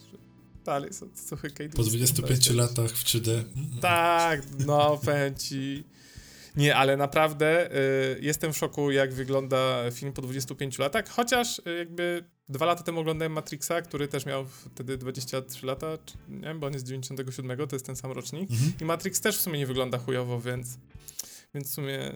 Dalej 0.64 0.92
są 0.92 1.06
cuchy 1.28 1.50
Kate 1.50 1.68
Po 1.68 1.82
25 1.82 2.50
latach 2.50 2.90
w 2.90 3.04
3D. 3.04 3.44
Tak, 3.80 4.42
no, 4.66 4.98
pęci. 4.98 5.84
Nie, 6.56 6.76
ale 6.76 6.96
naprawdę 6.96 7.76
y, 7.76 8.18
jestem 8.20 8.52
w 8.52 8.56
szoku, 8.56 8.90
jak 8.90 9.14
wygląda 9.14 9.90
film 9.90 10.12
po 10.12 10.22
25 10.22 10.78
latach, 10.78 11.08
chociaż 11.08 11.58
y, 11.58 11.62
jakby 11.78 12.24
dwa 12.48 12.66
lata 12.66 12.82
temu 12.82 13.00
oglądałem 13.00 13.32
Matrixa, 13.32 13.82
który 13.82 14.08
też 14.08 14.26
miał 14.26 14.46
wtedy 14.46 14.98
23 14.98 15.66
lata, 15.66 15.98
czy, 16.04 16.14
nie 16.28 16.40
wiem, 16.40 16.60
bo 16.60 16.66
on 16.66 16.72
jest 16.72 16.86
z 16.86 16.88
97, 16.88 17.68
to 17.68 17.76
jest 17.76 17.86
ten 17.86 17.96
sam 17.96 18.12
rocznik. 18.12 18.50
Mhm. 18.50 18.72
I 18.80 18.84
Matrix 18.84 19.20
też 19.20 19.36
w 19.36 19.40
sumie 19.40 19.58
nie 19.58 19.66
wygląda 19.66 19.98
chujowo, 19.98 20.40
więc, 20.40 20.78
więc 21.54 21.70
w 21.70 21.74
sumie 21.74 22.12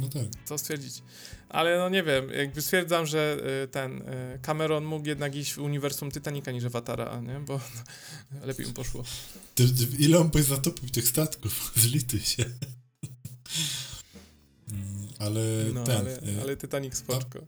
no 0.00 0.08
tak. 0.08 0.22
Co 0.44 0.58
stwierdzić? 0.58 1.02
Ale 1.48 1.78
no 1.78 1.88
nie 1.88 2.02
wiem, 2.02 2.30
jakby 2.30 2.62
stwierdzam, 2.62 3.06
że 3.06 3.38
y, 3.64 3.68
ten 3.68 4.02
y, 4.02 4.38
Cameron 4.42 4.84
mógł 4.84 5.08
jednak 5.08 5.34
iść 5.34 5.52
w 5.52 5.58
uniwersum 5.58 6.10
Titanica 6.10 6.50
niż 6.50 6.64
Awatara, 6.64 7.20
nie? 7.20 7.40
Bo 7.40 7.60
no, 8.32 8.46
lepiej 8.46 8.66
mu 8.66 8.72
poszło. 8.72 9.04
Ile 9.98 10.18
on 10.18 10.28
by 10.28 10.42
zatopił 10.42 10.88
tych 10.88 11.08
statków? 11.08 11.72
Zlity 11.82 12.20
się. 12.20 12.44
Mm, 14.72 15.08
ale 15.18 15.40
no, 15.74 15.84
ten... 15.84 15.96
Ale, 15.96 16.22
y, 16.22 16.42
ale 16.42 16.56
Titanic 16.56 16.96
spoczko. 16.96 17.38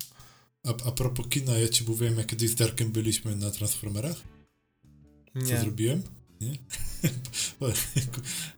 A, 0.64 0.68
a, 0.68 0.88
a 0.88 0.92
propos 0.92 1.26
kina, 1.28 1.58
ja 1.58 1.68
ci 1.68 1.84
mówiłem, 1.84 2.18
jak 2.18 2.26
kiedyś 2.26 2.50
z 2.50 2.54
Darkiem 2.54 2.92
byliśmy 2.92 3.36
na 3.36 3.50
Transformerach? 3.50 4.16
Nie. 5.34 5.56
Co 5.56 5.62
zrobiłem? 5.62 6.02
Nie? 6.40 6.58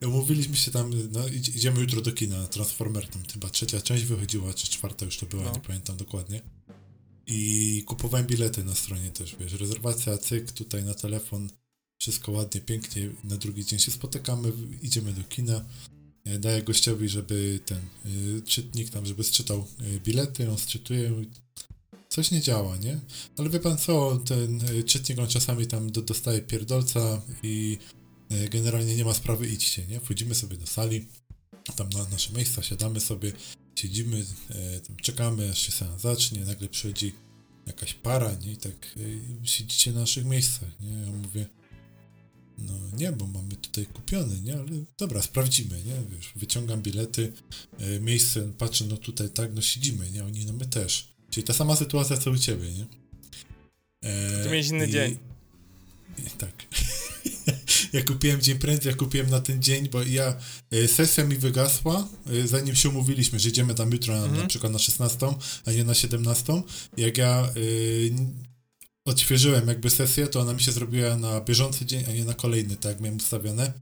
Umówiliśmy 0.08 0.56
się 0.56 0.70
tam, 0.70 0.90
no 1.12 1.28
idziemy 1.28 1.80
jutro 1.80 2.00
do 2.00 2.12
kina, 2.12 2.46
Transformer, 2.46 3.08
tam 3.08 3.22
chyba 3.32 3.50
trzecia 3.50 3.80
część 3.80 4.04
wychodziła, 4.04 4.54
czy 4.54 4.66
czwarta 4.70 5.04
już 5.04 5.16
to 5.18 5.26
była, 5.26 5.44
no. 5.44 5.52
nie 5.52 5.60
pamiętam 5.60 5.96
dokładnie. 5.96 6.42
I 7.26 7.82
kupowałem 7.86 8.26
bilety 8.26 8.64
na 8.64 8.74
stronie 8.74 9.10
też, 9.10 9.36
wiesz, 9.40 9.52
rezerwacja, 9.52 10.18
cyk, 10.18 10.52
tutaj 10.52 10.84
na 10.84 10.94
telefon, 10.94 11.50
wszystko 12.00 12.32
ładnie, 12.32 12.60
pięknie, 12.60 13.10
na 13.24 13.36
drugi 13.36 13.64
dzień 13.64 13.78
się 13.78 13.90
spotykamy, 13.90 14.52
idziemy 14.82 15.12
do 15.12 15.24
kina, 15.24 15.64
e, 16.30 16.38
daję 16.38 16.62
gościowi, 16.62 17.08
żeby 17.08 17.60
ten 17.66 17.80
y, 18.06 18.42
czytnik 18.42 18.90
tam, 18.90 19.06
żeby 19.06 19.24
sczytał 19.24 19.66
y, 19.80 20.00
bilety, 20.00 20.50
on 20.50 20.58
sczytuje, 20.58 21.12
coś 22.10 22.30
nie 22.30 22.40
działa, 22.40 22.76
nie? 22.76 23.00
Ale 23.36 23.50
wie 23.50 23.60
pan 23.60 23.78
co, 23.78 24.20
ten 24.24 24.60
e, 24.62 24.82
czytnik 24.82 25.18
on 25.18 25.28
czasami 25.28 25.66
tam 25.66 25.92
do, 25.92 26.02
dostaje 26.02 26.42
pierdolca 26.42 27.22
i 27.42 27.78
e, 28.30 28.48
generalnie 28.48 28.96
nie 28.96 29.04
ma 29.04 29.14
sprawy, 29.14 29.48
idźcie, 29.48 29.86
nie? 29.86 30.00
Wchodzimy 30.00 30.34
sobie 30.34 30.56
do 30.56 30.66
sali, 30.66 31.06
tam 31.76 31.88
na 31.88 32.08
nasze 32.08 32.32
miejsca, 32.32 32.62
siadamy 32.62 33.00
sobie, 33.00 33.32
siedzimy, 33.76 34.24
e, 34.50 34.80
czekamy, 35.02 35.50
aż 35.50 35.58
się 35.58 35.72
seans 35.72 36.02
zacznie, 36.02 36.44
nagle 36.44 36.68
przychodzi 36.68 37.12
jakaś 37.66 37.94
para, 37.94 38.34
nie? 38.34 38.52
I 38.52 38.56
tak 38.56 38.96
e, 38.96 39.46
siedzicie 39.46 39.92
na 39.92 40.00
naszych 40.00 40.24
miejscach, 40.24 40.80
nie? 40.80 40.90
Ja 40.90 41.12
mówię, 41.12 41.46
no 42.60 42.72
nie, 42.98 43.12
bo 43.12 43.26
mamy 43.26 43.56
tutaj 43.56 43.86
kupiony, 43.86 44.40
nie? 44.40 44.54
Ale 44.54 44.84
dobra, 44.98 45.22
sprawdzimy, 45.22 45.76
nie? 45.84 46.16
Wiesz, 46.16 46.32
wyciągam 46.36 46.82
bilety, 46.82 47.32
e, 47.78 48.00
miejsce, 48.00 48.52
patrzę, 48.58 48.84
no 48.84 48.96
tutaj 48.96 49.30
tak, 49.30 49.54
no 49.54 49.62
siedzimy, 49.62 50.10
nie? 50.10 50.24
Oni, 50.24 50.46
no 50.46 50.52
my 50.52 50.66
też. 50.66 51.14
Czyli 51.30 51.44
ta 51.44 51.52
sama 51.52 51.76
sytuacja 51.76 52.16
co 52.16 52.30
u 52.30 52.38
ciebie, 52.38 52.72
nie? 52.72 52.86
E, 54.02 54.42
Ty 54.42 54.44
miałeś 54.44 54.68
inny 54.68 54.86
i, 54.86 54.90
dzień. 54.90 55.18
I, 56.18 56.30
tak. 56.38 56.66
ja 57.92 58.02
kupiłem 58.02 58.40
dzień 58.40 58.58
prędzej, 58.58 58.90
ja 58.90 58.96
kupiłem 58.96 59.30
na 59.30 59.40
ten 59.40 59.62
dzień, 59.62 59.88
bo 59.88 60.02
ja, 60.02 60.36
e, 60.70 60.88
sesja 60.88 61.24
mi 61.24 61.36
wygasła, 61.36 62.08
e, 62.26 62.48
zanim 62.48 62.74
się 62.74 62.88
umówiliśmy, 62.88 63.40
że 63.40 63.48
idziemy 63.48 63.74
tam 63.74 63.92
jutro 63.92 64.14
na, 64.14 64.24
mhm. 64.24 64.42
na 64.42 64.46
przykład 64.46 64.72
na 64.72 64.78
16, 64.78 65.34
a 65.64 65.72
nie 65.72 65.84
na 65.84 65.94
17. 65.94 66.62
Jak 66.96 67.18
ja 67.18 67.48
e, 67.48 67.50
odświeżyłem 69.10 69.68
jakby 69.68 69.90
sesję, 69.90 70.26
to 70.26 70.40
ona 70.40 70.52
mi 70.52 70.60
się 70.60 70.72
zrobiła 70.72 71.16
na 71.16 71.40
bieżący 71.40 71.86
dzień, 71.86 72.04
a 72.08 72.12
nie 72.12 72.24
na 72.24 72.34
kolejny, 72.34 72.76
tak 72.76 72.92
jak 72.92 73.00
miałem 73.00 73.16
ustawione. 73.16 73.72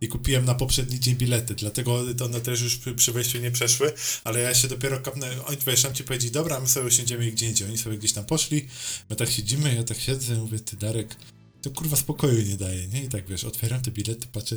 I 0.00 0.08
kupiłem 0.08 0.44
na 0.44 0.54
poprzedni 0.54 1.00
dzień 1.00 1.14
bilety, 1.14 1.54
dlatego 1.54 2.04
one 2.24 2.40
też 2.40 2.60
już 2.60 2.76
przy, 2.76 2.94
przy 2.94 3.12
wejściu 3.12 3.38
nie 3.38 3.50
przeszły, 3.50 3.92
ale 4.24 4.40
ja 4.40 4.54
się 4.54 4.68
dopiero 4.68 5.00
kapnę, 5.00 5.44
oni 5.44 5.56
wiesz, 5.66 5.82
tam 5.82 5.94
ci 5.94 6.04
powiedzieli, 6.04 6.32
dobra, 6.32 6.60
my 6.60 6.66
sobie 6.66 6.86
usiądziemy 6.86 7.30
gdzie 7.30 7.48
indziej. 7.48 7.68
Oni 7.68 7.78
sobie 7.78 7.98
gdzieś 7.98 8.12
tam 8.12 8.24
poszli, 8.24 8.68
my 9.10 9.16
tak 9.16 9.30
siedzimy, 9.30 9.74
ja 9.74 9.84
tak 9.84 9.98
siedzę, 10.00 10.34
mówię, 10.34 10.58
ty 10.58 10.76
Darek, 10.76 11.16
to 11.62 11.70
kurwa 11.70 11.96
spokoju 11.96 12.42
nie 12.42 12.56
daje, 12.56 12.88
nie? 12.88 13.04
I 13.04 13.08
tak 13.08 13.28
wiesz, 13.28 13.44
otwieram 13.44 13.82
te 13.82 13.90
bilety, 13.90 14.26
patrzę, 14.32 14.56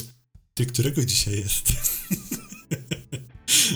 ty 0.54 0.66
którego 0.66 1.06
dzisiaj 1.06 1.38
jest? 1.38 1.64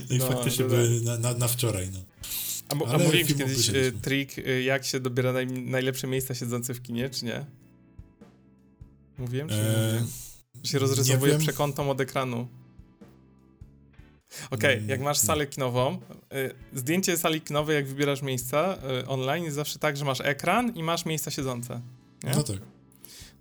no 0.10 0.16
i 0.16 0.20
no, 0.20 0.28
faktycznie 0.28 0.66
były 0.66 1.02
na, 1.02 1.18
na, 1.18 1.34
na 1.34 1.48
wczoraj, 1.48 1.90
no. 1.94 2.15
A, 2.70 2.94
a 2.94 2.98
mówiłem 2.98 3.28
ci 3.28 3.36
kiedyś 3.36 3.70
y, 3.70 3.92
trik, 4.02 4.38
y, 4.38 4.64
jak 4.64 4.86
się 4.86 5.00
dobiera 5.00 5.34
naj, 5.34 5.48
najlepsze 5.48 6.08
miejsca 6.08 6.36
siedzące 6.36 6.74
w 6.74 6.82
kinie, 6.82 7.10
czy 7.10 7.26
nie? 7.26 7.46
Mówiłem, 9.18 9.50
czy 9.50 9.56
eee, 9.56 10.02
nie? 10.64 10.70
Się 10.70 10.80
rozrysowuje 10.80 11.38
przekątą 11.38 11.90
od 11.90 12.02
ekranu. 12.02 12.48
Okej, 14.52 14.76
okay, 14.76 14.88
jak 14.88 15.02
masz 15.02 15.18
salę 15.18 15.48
kinową, 15.48 16.02
y, 16.34 16.54
zdjęcie 16.74 17.18
sali 17.18 17.42
kinowej, 17.42 17.76
jak 17.76 17.88
wybierasz 17.88 18.22
miejsca 18.22 18.78
y, 19.02 19.08
online, 19.08 19.44
jest 19.44 19.56
zawsze 19.56 19.80
tak, 19.80 19.98
że 19.98 20.06
masz 20.06 20.22
ekran 20.22 20.76
i 20.76 20.84
masz 20.84 21.06
miejsca 21.06 21.32
siedzące. 21.32 21.82
Nie? 22.24 22.32
No 22.36 22.44
tak. 22.44 22.58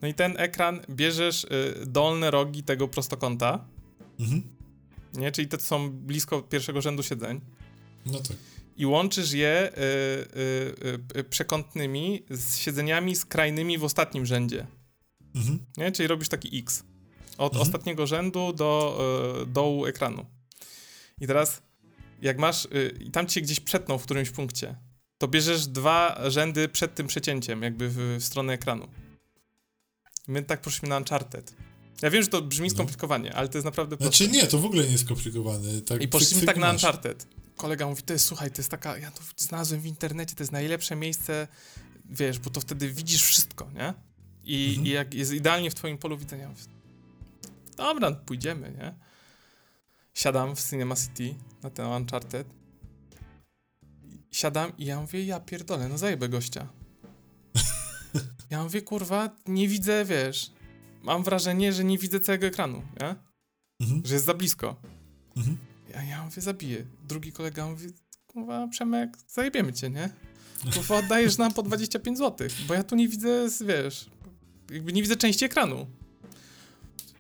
No 0.03 0.09
i 0.09 0.15
ten 0.15 0.35
ekran 0.37 0.81
bierzesz 0.91 1.45
y, 1.45 1.87
dolne 1.87 2.31
rogi 2.31 2.63
tego 2.63 2.89
prostokąta. 2.89 3.65
Mhm. 4.21 4.43
Nie? 5.15 5.33
Czyli 5.33 5.49
te 5.49 5.61
są 5.61 5.91
blisko 5.91 6.43
pierwszego 6.43 6.81
rzędu 6.81 7.03
siedzeń. 7.03 7.41
No 8.07 8.19
tak 8.19 8.37
i 8.77 8.87
łączysz 8.87 9.33
je 9.33 9.73
y, 9.73 9.81
y, 11.17 11.19
y, 11.19 11.25
przekątnymi 11.25 12.23
z 12.31 12.57
siedzeniami 12.57 13.17
skrajnymi 13.17 13.79
w 13.79 13.85
ostatnim 13.85 14.27
rzędzie. 14.27 14.67
Mhm. 15.35 15.59
Nie? 15.77 15.93
Czyli 15.93 16.07
robisz 16.07 16.29
taki 16.29 16.59
X. 16.59 16.85
Od 17.39 17.53
mhm. 17.53 17.63
ostatniego 17.63 18.07
rzędu 18.07 18.53
do 18.53 19.01
dołu 19.47 19.87
ekranu. 19.87 20.27
I 21.21 21.27
teraz, 21.27 21.63
jak 22.23 22.39
masz, 22.39 22.69
i 23.01 23.11
tam 23.11 23.27
ci 23.27 23.43
gdzieś 23.43 23.61
przetną 23.61 23.99
w 23.99 24.03
którymś 24.03 24.31
punkcie, 24.31 24.77
to 25.19 25.29
bierzesz 25.29 25.67
dwa 25.67 26.21
rzędy 26.31 26.69
przed 26.69 26.95
tym 26.95 27.07
przecięciem, 27.07 27.63
jakby 27.63 27.89
w, 27.89 27.97
w 27.97 28.25
stronę 28.25 28.53
ekranu. 28.53 28.89
My 30.27 30.43
tak 30.43 30.61
poszliśmy 30.61 30.89
na 30.89 30.97
Uncharted. 30.97 31.55
Ja 32.03 32.11
wiem, 32.11 32.23
że 32.23 32.29
to 32.29 32.43
brzmi 32.43 32.69
no. 32.69 32.75
skomplikowanie, 32.75 33.35
ale 33.35 33.49
to 33.49 33.59
jest 33.59 33.65
naprawdę 33.65 33.97
proste. 33.97 34.17
Znaczy 34.17 34.37
nie, 34.37 34.47
to 34.47 34.59
w 34.59 34.65
ogóle 34.65 34.85
nie 34.85 34.93
jest 34.93 35.05
skomplikowane. 35.05 35.81
Tak, 35.81 36.03
I 36.03 36.09
poszliśmy 36.09 36.47
tak 36.47 36.57
na 36.57 36.71
Uncharted 36.71 37.27
kolega 37.57 37.87
mówi, 37.87 38.03
to 38.03 38.13
jest, 38.13 38.27
słuchaj, 38.27 38.51
to 38.51 38.59
jest 38.59 38.71
taka, 38.71 38.99
ja 38.99 39.11
to 39.11 39.23
znalazłem 39.37 39.81
w 39.81 39.87
internecie, 39.87 40.35
to 40.35 40.43
jest 40.43 40.53
najlepsze 40.53 40.97
miejsce, 40.97 41.49
wiesz, 42.05 42.39
bo 42.39 42.51
to 42.51 42.61
wtedy 42.61 42.89
widzisz 42.89 43.23
wszystko, 43.23 43.71
nie? 43.75 43.95
I, 44.45 44.69
mhm. 44.69 44.87
i 44.87 44.91
jak 44.91 45.15
jest 45.15 45.33
idealnie 45.33 45.71
w 45.71 45.75
twoim 45.75 45.99
polu 45.99 46.19
widzenia. 46.19 46.49
Mówię, 46.49 46.63
Dobra, 47.77 48.13
pójdziemy, 48.13 48.73
nie? 48.79 48.95
Siadam 50.15 50.57
w 50.57 50.71
Cinema 50.71 50.97
City 50.97 51.35
na 51.63 51.71
ten 51.71 51.87
Uncharted. 51.87 52.47
Siadam 54.31 54.73
i 54.79 54.85
ja 54.85 55.01
mówię, 55.01 55.25
ja 55.25 55.41
pierdolę, 55.41 55.89
no 55.89 55.99
zajebę 55.99 56.29
gościa. 56.29 56.69
Ja 58.51 58.63
mówię, 58.63 58.83
kurwa, 58.83 59.31
nie 59.47 59.69
widzę, 59.69 60.05
wiesz, 60.05 60.53
mam 61.03 61.23
wrażenie, 61.23 61.73
że 61.73 61.85
nie 61.85 61.99
widzę 61.99 62.21
całego 62.21 62.47
ekranu, 62.47 62.83
nie? 63.01 63.17
Mhm. 63.81 64.03
Że 64.05 64.15
jest 64.15 64.27
za 64.27 64.35
blisko. 64.35 64.77
Mhm. 65.37 65.59
A 65.99 66.03
ja 66.03 66.25
mówię, 66.25 66.43
zabiję. 66.43 66.85
Drugi 67.09 67.33
kolega 67.33 67.67
mówi, 67.67 67.87
kurwa, 68.27 68.69
Przemek, 68.69 69.17
zajebiemy 69.29 69.73
cię, 69.73 69.91
nie? 69.91 70.11
Kurwa, 70.75 70.97
oddajesz 70.97 71.39
nam 71.39 71.53
po 71.53 71.63
25 71.63 72.19
zł, 72.19 72.49
bo 72.69 72.75
ja 72.75 72.85
tu 72.85 72.97
nie 72.97 73.09
widzę, 73.09 73.49
wiesz, 73.67 74.11
jakby 74.71 74.93
nie 74.93 75.03
widzę 75.03 75.17
części 75.17 75.45
ekranu. 75.45 75.87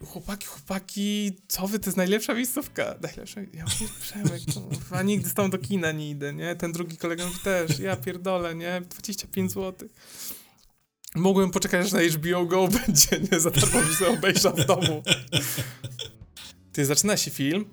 Chłopaki, 0.06 0.46
chłopaki, 0.46 1.36
co 1.48 1.68
wy, 1.68 1.78
to 1.78 1.86
jest 1.86 1.96
najlepsza 1.96 2.34
miejscówka. 2.34 2.94
Najlepsza, 3.02 3.40
ja 3.40 3.64
mówię, 3.64 3.92
Przemek, 4.00 4.42
kurwa, 4.54 5.02
nigdy 5.02 5.28
z 5.28 5.34
tą 5.34 5.50
do 5.50 5.58
kina 5.58 5.92
nie 5.92 6.10
idę, 6.10 6.32
nie? 6.32 6.56
Ten 6.56 6.72
drugi 6.72 6.96
kolega 6.96 7.26
mówi 7.26 7.38
też, 7.38 7.78
ja 7.78 7.96
pierdolę, 7.96 8.54
nie? 8.54 8.82
25 8.90 9.52
zł. 9.52 9.88
Mogłem 11.14 11.50
poczekać, 11.50 11.86
aż 11.86 11.92
na 11.92 12.00
HBO 12.00 12.46
Go 12.46 12.68
będzie, 12.68 13.20
nie? 13.32 13.40
Za 13.40 13.50
darmo 13.50 13.78
obejrzał 14.18 14.56
w 14.56 14.64
domu. 14.64 15.02
Ty, 16.72 16.86
zaczyna 16.86 17.16
się 17.16 17.30
film, 17.30 17.64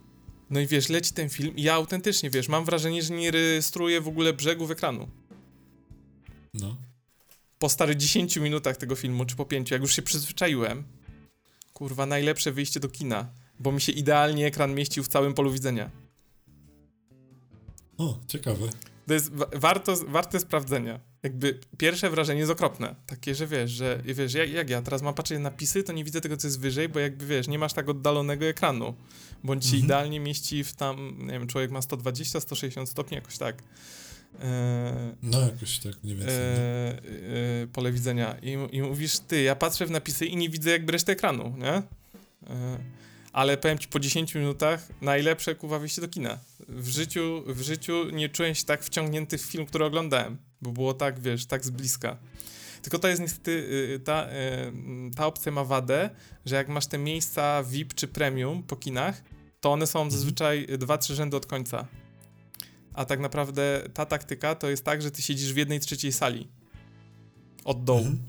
no 0.51 0.59
i 0.59 0.67
wiesz, 0.67 0.89
leci 0.89 1.13
ten 1.13 1.29
film 1.29 1.55
i 1.55 1.63
ja 1.63 1.73
autentycznie, 1.73 2.29
wiesz, 2.29 2.47
mam 2.47 2.65
wrażenie, 2.65 3.03
że 3.03 3.13
nie 3.13 3.31
rejestruję 3.31 4.01
w 4.01 4.07
ogóle 4.07 4.33
brzegów 4.33 4.71
ekranu. 4.71 5.07
No. 6.53 6.77
Po 7.59 7.69
stary 7.69 7.95
10 7.95 8.37
minutach 8.37 8.77
tego 8.77 8.95
filmu, 8.95 9.25
czy 9.25 9.35
po 9.35 9.45
5, 9.45 9.71
jak 9.71 9.81
już 9.81 9.95
się 9.95 10.01
przyzwyczaiłem, 10.01 10.83
kurwa, 11.73 12.05
najlepsze 12.05 12.51
wyjście 12.51 12.79
do 12.79 12.89
kina, 12.89 13.29
bo 13.59 13.71
mi 13.71 13.81
się 13.81 13.91
idealnie 13.91 14.45
ekran 14.45 14.75
mieścił 14.75 15.03
w 15.03 15.07
całym 15.07 15.33
polu 15.33 15.51
widzenia. 15.51 15.89
O, 17.97 18.19
ciekawe. 18.27 18.69
To 19.07 19.13
jest 19.13 19.33
wa- 19.33 19.49
warto, 19.55 19.95
warte 20.07 20.39
sprawdzenia. 20.39 20.99
Jakby 21.23 21.59
pierwsze 21.77 22.09
wrażenie 22.09 22.39
jest 22.39 22.51
okropne. 22.51 22.95
Takie, 23.07 23.35
że 23.35 23.47
wiesz, 23.47 23.71
że 23.71 24.01
wiesz, 24.05 24.33
jak, 24.33 24.49
jak 24.49 24.69
ja 24.69 24.81
teraz 24.81 25.01
mam 25.01 25.13
patrzeć 25.13 25.37
na 25.37 25.43
napisy, 25.43 25.83
to 25.83 25.93
nie 25.93 26.03
widzę 26.03 26.21
tego, 26.21 26.37
co 26.37 26.47
jest 26.47 26.59
wyżej, 26.59 26.89
bo 26.89 26.99
jakby 26.99 27.25
wiesz, 27.25 27.47
nie 27.47 27.59
masz 27.59 27.73
tak 27.73 27.89
oddalonego 27.89 28.45
ekranu. 28.45 28.93
Bądź 29.43 29.63
się 29.65 29.69
Mhm. 29.69 29.83
idealnie 29.85 30.19
mieści 30.19 30.63
w 30.63 30.73
tam, 30.73 31.17
nie 31.19 31.31
wiem, 31.33 31.47
człowiek 31.47 31.71
ma 31.71 31.81
120, 31.81 32.39
160 32.39 32.89
stopni, 32.89 33.15
jakoś 33.15 33.37
tak. 33.37 33.55
Eee, 34.41 34.47
No 35.23 35.41
jakoś 35.41 35.79
tak 35.79 35.93
mniej 36.03 36.15
więcej. 36.15 36.35
nie? 36.37 36.41
e, 36.41 37.63
e, 37.63 37.67
pole 37.73 37.91
widzenia 37.91 38.35
i, 38.41 38.57
i 38.71 38.81
mówisz, 38.81 39.19
ty, 39.19 39.41
ja 39.41 39.55
patrzę 39.55 39.85
w 39.85 39.91
napisy 39.91 40.25
i 40.25 40.35
nie 40.35 40.49
widzę 40.49 40.69
jakby 40.69 40.91
reszty 40.91 41.11
ekranu, 41.11 41.55
nie? 41.57 41.73
E, 41.73 41.83
ale 43.33 43.57
powiem 43.57 43.77
ci, 43.77 43.87
po 43.87 43.99
10 43.99 44.35
minutach 44.35 44.87
najlepsze 45.01 45.55
kuwa 45.55 45.79
wyjście 45.79 46.01
do 46.01 46.07
kina. 46.07 46.39
W 46.67 46.87
życiu, 46.89 47.43
w 47.47 47.61
życiu 47.61 48.09
nie 48.11 48.29
czułem 48.29 48.55
się 48.55 48.63
tak 48.65 48.83
wciągnięty 48.83 49.37
w 49.37 49.41
film, 49.41 49.65
który 49.65 49.85
oglądałem, 49.85 50.37
bo 50.61 50.71
było 50.71 50.93
tak, 50.93 51.19
wiesz, 51.19 51.45
tak 51.45 51.65
z 51.65 51.69
bliska. 51.69 52.17
Tylko 52.81 52.99
to 52.99 53.07
jest 53.07 53.21
niestety, 53.21 53.51
y, 53.95 53.99
ta, 53.99 54.29
y, 54.29 55.11
ta 55.15 55.25
opcja 55.27 55.51
ma 55.51 55.63
wadę, 55.63 56.09
że 56.45 56.55
jak 56.55 56.69
masz 56.69 56.87
te 56.87 56.97
miejsca 56.97 57.63
VIP 57.63 57.93
czy 57.93 58.07
premium 58.07 58.63
po 58.63 58.75
kinach, 58.75 59.23
to 59.59 59.71
one 59.71 59.87
są 59.87 60.11
zazwyczaj 60.11 60.67
2-3 60.67 61.13
rzędy 61.13 61.37
od 61.37 61.45
końca. 61.45 61.87
A 62.93 63.05
tak 63.05 63.19
naprawdę 63.19 63.83
ta 63.93 64.05
taktyka 64.05 64.55
to 64.55 64.69
jest 64.69 64.83
tak, 64.85 65.01
że 65.01 65.11
ty 65.11 65.21
siedzisz 65.21 65.53
w 65.53 65.57
jednej 65.57 65.79
trzeciej 65.79 66.11
sali. 66.11 66.47
Od 67.63 67.83
dołu. 67.83 67.99
Mhm. 67.99 68.19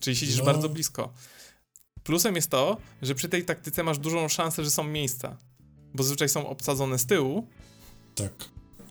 Czyli 0.00 0.16
siedzisz 0.16 0.38
No. 0.38 0.44
bardzo 0.44 0.68
blisko. 0.68 1.12
Plusem 2.02 2.36
jest 2.36 2.50
to, 2.50 2.76
że 3.02 3.14
przy 3.14 3.28
tej 3.28 3.44
taktyce 3.44 3.82
masz 3.82 3.98
dużą 3.98 4.28
szansę, 4.28 4.64
że 4.64 4.70
są 4.70 4.84
miejsca. 4.84 5.36
Bo 5.94 6.02
zazwyczaj 6.02 6.28
są 6.28 6.48
obsadzone 6.48 6.98
z 6.98 7.06
tyłu. 7.06 7.48
Tak. 8.14 8.32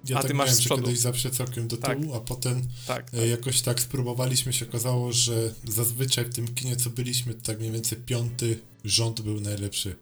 Ja 0.09 0.17
A 0.17 0.21
tak 0.21 0.27
ty 0.31 0.33
masz 0.33 0.45
miałem, 0.47 0.55
z 0.55 0.59
że 0.59 0.65
przodu. 0.65 0.83
kiedyś 0.83 0.99
zawsze 0.99 1.31
całkiem 1.31 1.67
do 1.67 1.77
Tak. 1.77 1.99
tyłu, 1.99 2.13
a 2.13 2.19
potem 2.19 2.61
Tak. 2.87 3.11
e, 3.13 3.27
jakoś 3.27 3.61
tak 3.61 3.79
spróbowaliśmy, 3.79 4.53
się 4.53 4.67
okazało, 4.69 5.11
że 5.13 5.53
zazwyczaj 5.67 6.25
w 6.25 6.33
tym 6.33 6.47
kinie, 6.55 6.75
co 6.75 6.89
byliśmy, 6.89 7.33
to 7.33 7.41
tak 7.41 7.59
mniej 7.59 7.71
więcej 7.71 7.97
piąty 7.97 8.59
rząd 8.85 9.21
był 9.21 9.41
najlepszy 9.41 9.95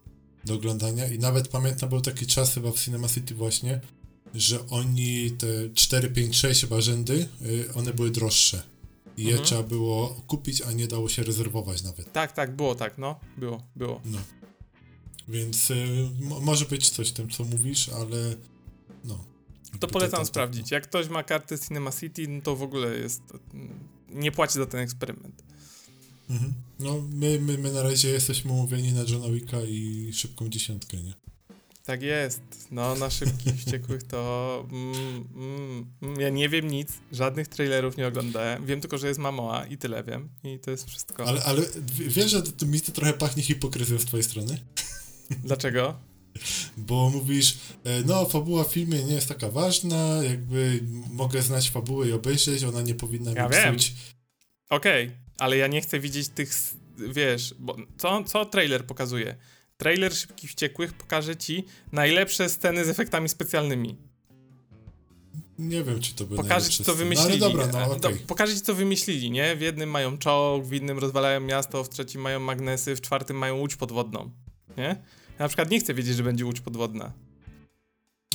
do 0.45 0.53
oglądania 0.53 1.07
i 1.07 1.19
nawet 1.19 1.47
pamiętam, 1.47 1.89
był 1.89 2.01
taki 2.01 2.27
czas 2.27 2.53
chyba 2.53 2.71
w 2.71 2.79
Cinema 2.79 3.07
City 3.09 3.35
właśnie, 3.35 3.81
że 4.33 4.67
oni 4.69 5.31
te 5.31 5.47
4, 5.73 6.09
5, 6.09 6.35
6 6.37 6.61
chyba 6.61 6.81
rzędy, 6.81 7.27
y, 7.41 7.73
one 7.73 7.93
były 7.93 8.11
droższe. 8.11 8.63
I 9.17 9.23
je 9.23 9.29
Mhm. 9.29 9.45
trzeba 9.47 9.63
było 9.63 10.21
kupić, 10.27 10.61
a 10.61 10.71
nie 10.71 10.87
dało 10.87 11.09
się 11.09 11.23
rezerwować 11.23 11.83
nawet. 11.83 12.13
Tak, 12.13 12.31
tak, 12.31 12.55
było 12.55 12.75
tak, 12.75 12.97
no. 12.97 13.19
Było, 13.37 13.63
było. 13.75 14.01
No. 14.05 14.17
Więc 15.27 15.71
y, 15.71 15.75
mo- 16.19 16.39
może 16.39 16.65
być 16.65 16.89
coś 16.89 17.09
w 17.09 17.13
tym, 17.13 17.29
co 17.29 17.43
mówisz, 17.43 17.89
ale 17.89 18.35
no. 19.03 19.25
To 19.79 19.87
polecam 19.87 20.19
to- 20.19 20.25
sprawdzić. 20.25 20.71
Jak 20.71 20.83
ktoś 20.83 21.09
ma 21.09 21.23
kartę 21.23 21.59
Cinema 21.59 21.91
City, 21.91 22.27
no 22.27 22.41
to 22.41 22.55
w 22.55 22.61
ogóle 22.63 22.97
jest. 22.97 23.21
mm, 23.53 23.69
Nie 24.09 24.31
płaci 24.31 24.53
za 24.53 24.65
ten 24.65 24.79
eksperyment. 24.79 25.43
Mhm. 26.29 26.53
No, 26.79 27.01
my, 27.13 27.39
my, 27.39 27.57
my 27.57 27.71
na 27.71 27.83
razie 27.83 28.09
jesteśmy 28.09 28.51
umówieni 28.51 28.93
na 28.93 29.01
Johna 29.07 29.29
Wicka 29.29 29.61
i 29.61 30.09
szybką 30.13 30.49
dziesiątkę, 30.49 30.97
nie? 30.97 31.13
Tak 31.85 32.01
jest. 32.01 32.41
No, 32.71 32.95
na 32.95 33.09
szybkich 33.09 33.55
wściekłych 33.59 34.03
to. 34.03 34.65
Mm, 34.71 34.93
mm, 35.35 35.85
mm, 36.01 36.19
ja 36.21 36.29
nie 36.29 36.49
wiem 36.49 36.67
nic, 36.67 36.89
żadnych 37.11 37.47
trailerów 37.47 37.97
nie 37.97 38.07
oglądałem. 38.07 38.65
Wiem 38.65 38.81
tylko, 38.81 38.97
że 38.97 39.07
jest 39.07 39.19
Mamoa 39.19 39.65
i 39.65 39.77
tyle 39.77 40.03
wiem. 40.03 40.29
I 40.43 40.59
to 40.59 40.71
jest 40.71 40.87
wszystko. 40.87 41.25
Ale, 41.25 41.43
ale 41.43 41.61
wiesz, 42.07 42.31
że 42.31 42.43
to, 42.43 42.65
mi 42.65 42.81
to 42.81 42.91
trochę 42.91 43.13
pachnie 43.13 43.43
hipokryzją 43.43 43.99
z 43.99 44.05
twojej 44.05 44.23
strony? 44.23 44.59
Dlaczego? 45.43 45.99
Bo 46.77 47.09
mówisz, 47.09 47.57
e, 47.83 48.01
no, 48.05 48.25
fabuła 48.25 48.63
w 48.63 48.67
filmie 48.73 49.03
nie 49.03 49.13
jest 49.13 49.27
taka 49.27 49.49
ważna, 49.49 50.23
jakby 50.23 50.79
mogę 51.11 51.41
znać 51.41 51.69
fabułę 51.69 52.09
i 52.09 52.11
obejrzeć, 52.11 52.63
ona 52.63 52.81
nie 52.81 52.95
powinna 52.95 53.31
Ja 53.31 53.47
mi 53.47 53.51
wiem. 53.55 53.75
psuć. 53.75 53.93
Okej, 54.69 55.11
ale 55.37 55.57
ja 55.57 55.67
nie 55.67 55.81
chcę 55.81 55.99
widzieć 55.99 56.29
tych. 56.29 56.53
Wiesz, 56.97 57.55
bo 57.59 57.75
co, 57.97 58.23
co 58.23 58.45
trailer 58.45 58.85
pokazuje? 58.85 59.35
Trailer 59.77 60.15
Szybkich 60.15 60.49
Wściekłych 60.49 60.93
pokaże 60.93 61.35
ci 61.35 61.63
najlepsze 61.91 62.49
sceny 62.49 62.85
z 62.85 62.89
efektami 62.89 63.29
specjalnymi. 63.29 63.95
Nie 65.59 65.83
wiem, 65.83 66.01
czy 66.01 66.15
to 66.15 66.25
by 66.25 66.35
najlepsze 66.35 66.69
ci, 66.69 66.77
co 66.77 66.83
sceny. 66.83 66.97
wymyślili. 66.97 67.39
No, 67.39 67.49
dobra, 67.49 67.67
no 67.67 67.85
okej. 67.85 67.99
do- 67.99 68.09
Pokaże 68.27 68.55
ci, 68.55 68.61
co 68.61 68.75
wymyślili, 68.75 69.31
nie? 69.31 69.55
W 69.55 69.61
jednym 69.61 69.89
mają 69.89 70.17
czołg, 70.17 70.65
w 70.65 70.73
innym 70.73 70.99
rozwalają 70.99 71.39
miasto, 71.41 71.83
w 71.83 71.89
trzecim 71.89 72.21
mają 72.21 72.39
magnesy, 72.39 72.95
w 72.95 73.01
czwartym 73.01 73.37
mają 73.37 73.55
łódź 73.57 73.75
podwodną, 73.75 74.31
nie? 74.77 74.95
Ja 75.39 75.45
na 75.45 75.47
przykład 75.47 75.71
nie 75.71 75.79
chcę 75.79 75.93
wiedzieć, 75.93 76.15
że 76.17 76.23
będzie 76.23 76.45
łódź 76.45 76.61
podwodna. 76.61 77.13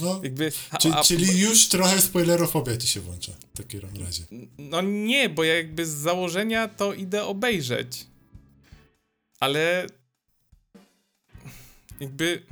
No, 0.02 0.20
Jakby, 0.22 0.52
a, 0.70 0.76
czy, 0.76 0.92
a, 0.92 1.02
czyli 1.02 1.40
już 1.40 1.68
trochę 1.68 2.00
spoilerofobia 2.00 2.76
ci 2.76 2.88
się 2.88 3.00
włącza 3.00 3.32
w 3.54 3.56
takim 3.56 3.80
razie. 4.04 4.22
No 4.58 4.80
nie, 4.80 5.28
bo 5.28 5.44
ja 5.44 5.56
jakby 5.56 5.86
z 5.86 5.90
założenia 5.90 6.68
to 6.68 6.94
idę 6.94 7.24
obejrzeć. 7.24 8.06
Ale 9.40 9.86
jakby 12.00 12.42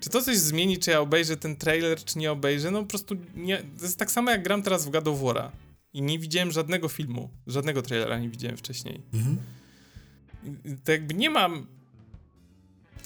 czy 0.00 0.10
to 0.10 0.22
coś 0.22 0.38
zmieni, 0.38 0.78
czy 0.78 0.90
ja 0.90 1.00
obejrzę 1.00 1.36
ten 1.36 1.56
trailer, 1.56 2.04
czy 2.04 2.18
nie 2.18 2.32
obejrzę? 2.32 2.70
No 2.70 2.80
po 2.80 2.86
prostu 2.86 3.16
nie. 3.34 3.58
To 3.58 3.82
jest 3.82 3.98
tak 3.98 4.10
samo 4.10 4.30
jak 4.30 4.42
gram 4.42 4.62
teraz 4.62 4.86
w 4.86 4.90
God 4.90 5.08
of 5.08 5.18
War'a. 5.20 5.50
I 5.92 6.02
nie 6.02 6.18
widziałem 6.18 6.52
żadnego 6.52 6.88
filmu, 6.88 7.30
żadnego 7.46 7.82
trailera 7.82 8.18
nie 8.18 8.28
widziałem 8.28 8.56
wcześniej. 8.56 9.00
Mhm. 9.14 9.36
I 10.64 10.76
To 10.84 10.92
jakby 10.92 11.14
nie 11.14 11.30
mam. 11.30 11.66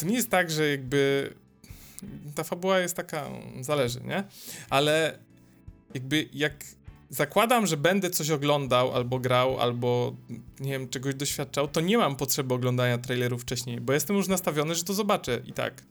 To 0.01 0.07
nie 0.07 0.15
jest 0.15 0.31
tak, 0.31 0.51
że 0.51 0.71
jakby. 0.71 1.33
Ta 2.35 2.45
fabuła 2.45 2.79
jest 2.79 2.97
taka. 2.97 3.31
Zależy, 3.61 4.01
nie? 4.01 4.25
Ale 4.71 5.19
jakby 5.95 6.29
jak 6.33 6.65
zakładam, 7.11 7.67
że 7.67 7.77
będę 7.77 8.11
coś 8.11 8.31
oglądał, 8.31 8.95
albo 8.95 9.19
grał, 9.19 9.61
albo 9.61 10.17
nie 10.61 10.73
wiem, 10.73 10.89
czegoś 10.89 11.15
doświadczał, 11.15 11.69
to 11.69 11.81
nie 11.81 11.99
mam 11.99 12.17
potrzeby 12.17 12.55
oglądania 12.55 12.99
trailerów 12.99 13.43
wcześniej, 13.43 13.81
bo 13.81 13.93
jestem 13.93 14.17
już 14.17 14.29
nastawiony, 14.29 14.75
że 14.75 14.85
to 14.85 14.95
zobaczę 14.95 15.43
i 15.47 15.53
tak. 15.53 15.83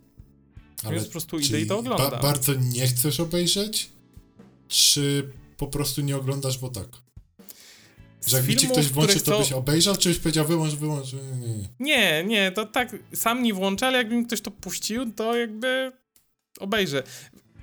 Więc 0.92 1.06
po 1.06 1.12
prostu 1.12 1.40
idę 1.40 1.62
i 1.62 1.68
to 1.68 1.80
oglądam. 1.80 2.12
Ba 2.12 2.20
bardzo 2.20 2.54
nie 2.54 2.88
chcesz 2.88 3.20
obejrzeć? 3.20 3.90
Czy 4.68 5.32
po 5.58 5.68
prostu 5.68 6.02
nie 6.02 6.18
oglądasz, 6.18 6.58
bo 6.58 6.70
tak? 6.70 6.88
Że 8.28 8.38
jakby 8.38 8.54
ci 8.54 8.60
filmów, 8.60 8.78
ktoś 8.78 8.90
włączył, 8.92 9.20
to 9.22 9.40
byś 9.40 9.52
obejrzał, 9.52 9.98
czy 9.98 10.10
byś 10.10 10.18
powiedział 10.20 10.48
wyłącz, 10.48 10.74
wyłącz? 10.74 11.14
Nie, 11.14 11.20
nie, 11.80 12.24
nie. 12.24 12.52
To 12.52 12.66
tak 12.66 12.96
sam 13.14 13.44
nie 13.44 13.54
włączę, 13.54 13.88
ale 13.88 13.98
jakby 13.98 14.16
mi 14.16 14.26
ktoś 14.26 14.42
to 14.42 14.52
puścił, 14.52 15.12
to 15.14 15.36
jakby 15.36 15.92
obejrzę. 16.60 17.04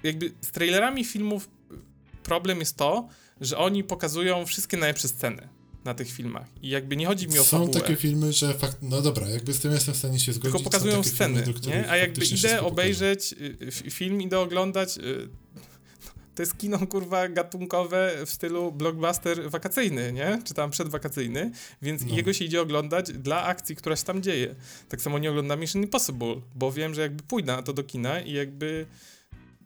Jakby 0.02 0.32
z 0.40 0.50
trailerami 0.50 1.04
filmów 1.04 1.48
problem 2.22 2.60
jest 2.60 2.76
to, 2.76 3.08
że 3.40 3.58
oni 3.58 3.84
pokazują 3.84 4.46
wszystkie 4.46 4.76
najlepsze 4.76 5.08
sceny 5.08 5.48
na 5.84 5.94
tych 5.94 6.10
filmach. 6.12 6.46
I 6.62 6.68
jakby 6.68 6.96
nie 6.96 7.06
chodzi 7.06 7.28
mi 7.28 7.38
o 7.38 7.44
Są 7.44 7.58
fabułę. 7.58 7.80
takie 7.80 7.96
filmy, 7.96 8.32
że 8.32 8.54
fakt... 8.54 8.76
No 8.82 9.02
dobra, 9.02 9.28
jakby 9.28 9.52
z 9.52 9.60
tym 9.60 9.72
jestem 9.72 9.94
w 9.94 9.96
stanie 9.96 10.18
się 10.20 10.32
zgodzić. 10.32 10.52
Tylko 10.52 10.70
pokazują 10.70 11.02
sceny, 11.02 11.44
filmy, 11.44 11.60
nie? 11.66 11.90
A 11.90 11.96
jakby 11.96 12.24
idę 12.26 12.62
obejrzeć 12.62 13.32
y, 13.32 13.56
f- 13.60 13.82
film, 13.94 14.22
idę 14.22 14.38
oglądać. 14.40 14.98
To 16.36 16.42
jest 16.42 16.58
kino, 16.58 16.86
kurwa, 16.86 17.28
gatunkowe 17.28 18.12
w 18.26 18.30
stylu 18.30 18.72
blockbuster 18.72 19.50
wakacyjny, 19.50 20.12
nie? 20.12 20.42
Czy 20.44 20.54
tam 20.54 20.70
przedwakacyjny, 20.70 21.50
więc 21.82 22.04
No. 22.06 22.16
jego 22.16 22.32
się 22.32 22.44
idzie 22.44 22.60
oglądać 22.62 23.12
dla 23.12 23.42
akcji, 23.42 23.76
która 23.76 23.96
się 23.96 24.04
tam 24.04 24.22
dzieje. 24.22 24.54
Tak 24.88 25.00
samo 25.02 25.18
nie 25.18 25.30
oglądam 25.30 25.60
Mission 25.60 25.82
Impossible, 25.82 26.34
bo 26.54 26.72
wiem, 26.72 26.94
że 26.94 27.00
jakby 27.02 27.22
pójdę 27.22 27.56
na 27.56 27.62
to 27.62 27.72
do 27.72 27.82
kina 27.84 28.20
i 28.20 28.32
jakby 28.32 28.86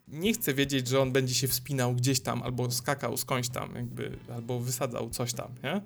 nie 0.08 0.32
chcę 0.32 0.54
wiedzieć, 0.54 0.88
że 0.88 1.00
on 1.00 1.12
będzie 1.12 1.34
się 1.34 1.48
wspinał 1.48 1.94
gdzieś 1.94 2.20
tam, 2.20 2.42
albo 2.42 2.70
skakał 2.70 3.16
skądś 3.16 3.48
tam, 3.48 3.74
jakby, 3.74 4.16
albo 4.34 4.60
wysadzał 4.60 5.10
coś 5.10 5.32
tam, 5.32 5.48
nie? 5.64 5.80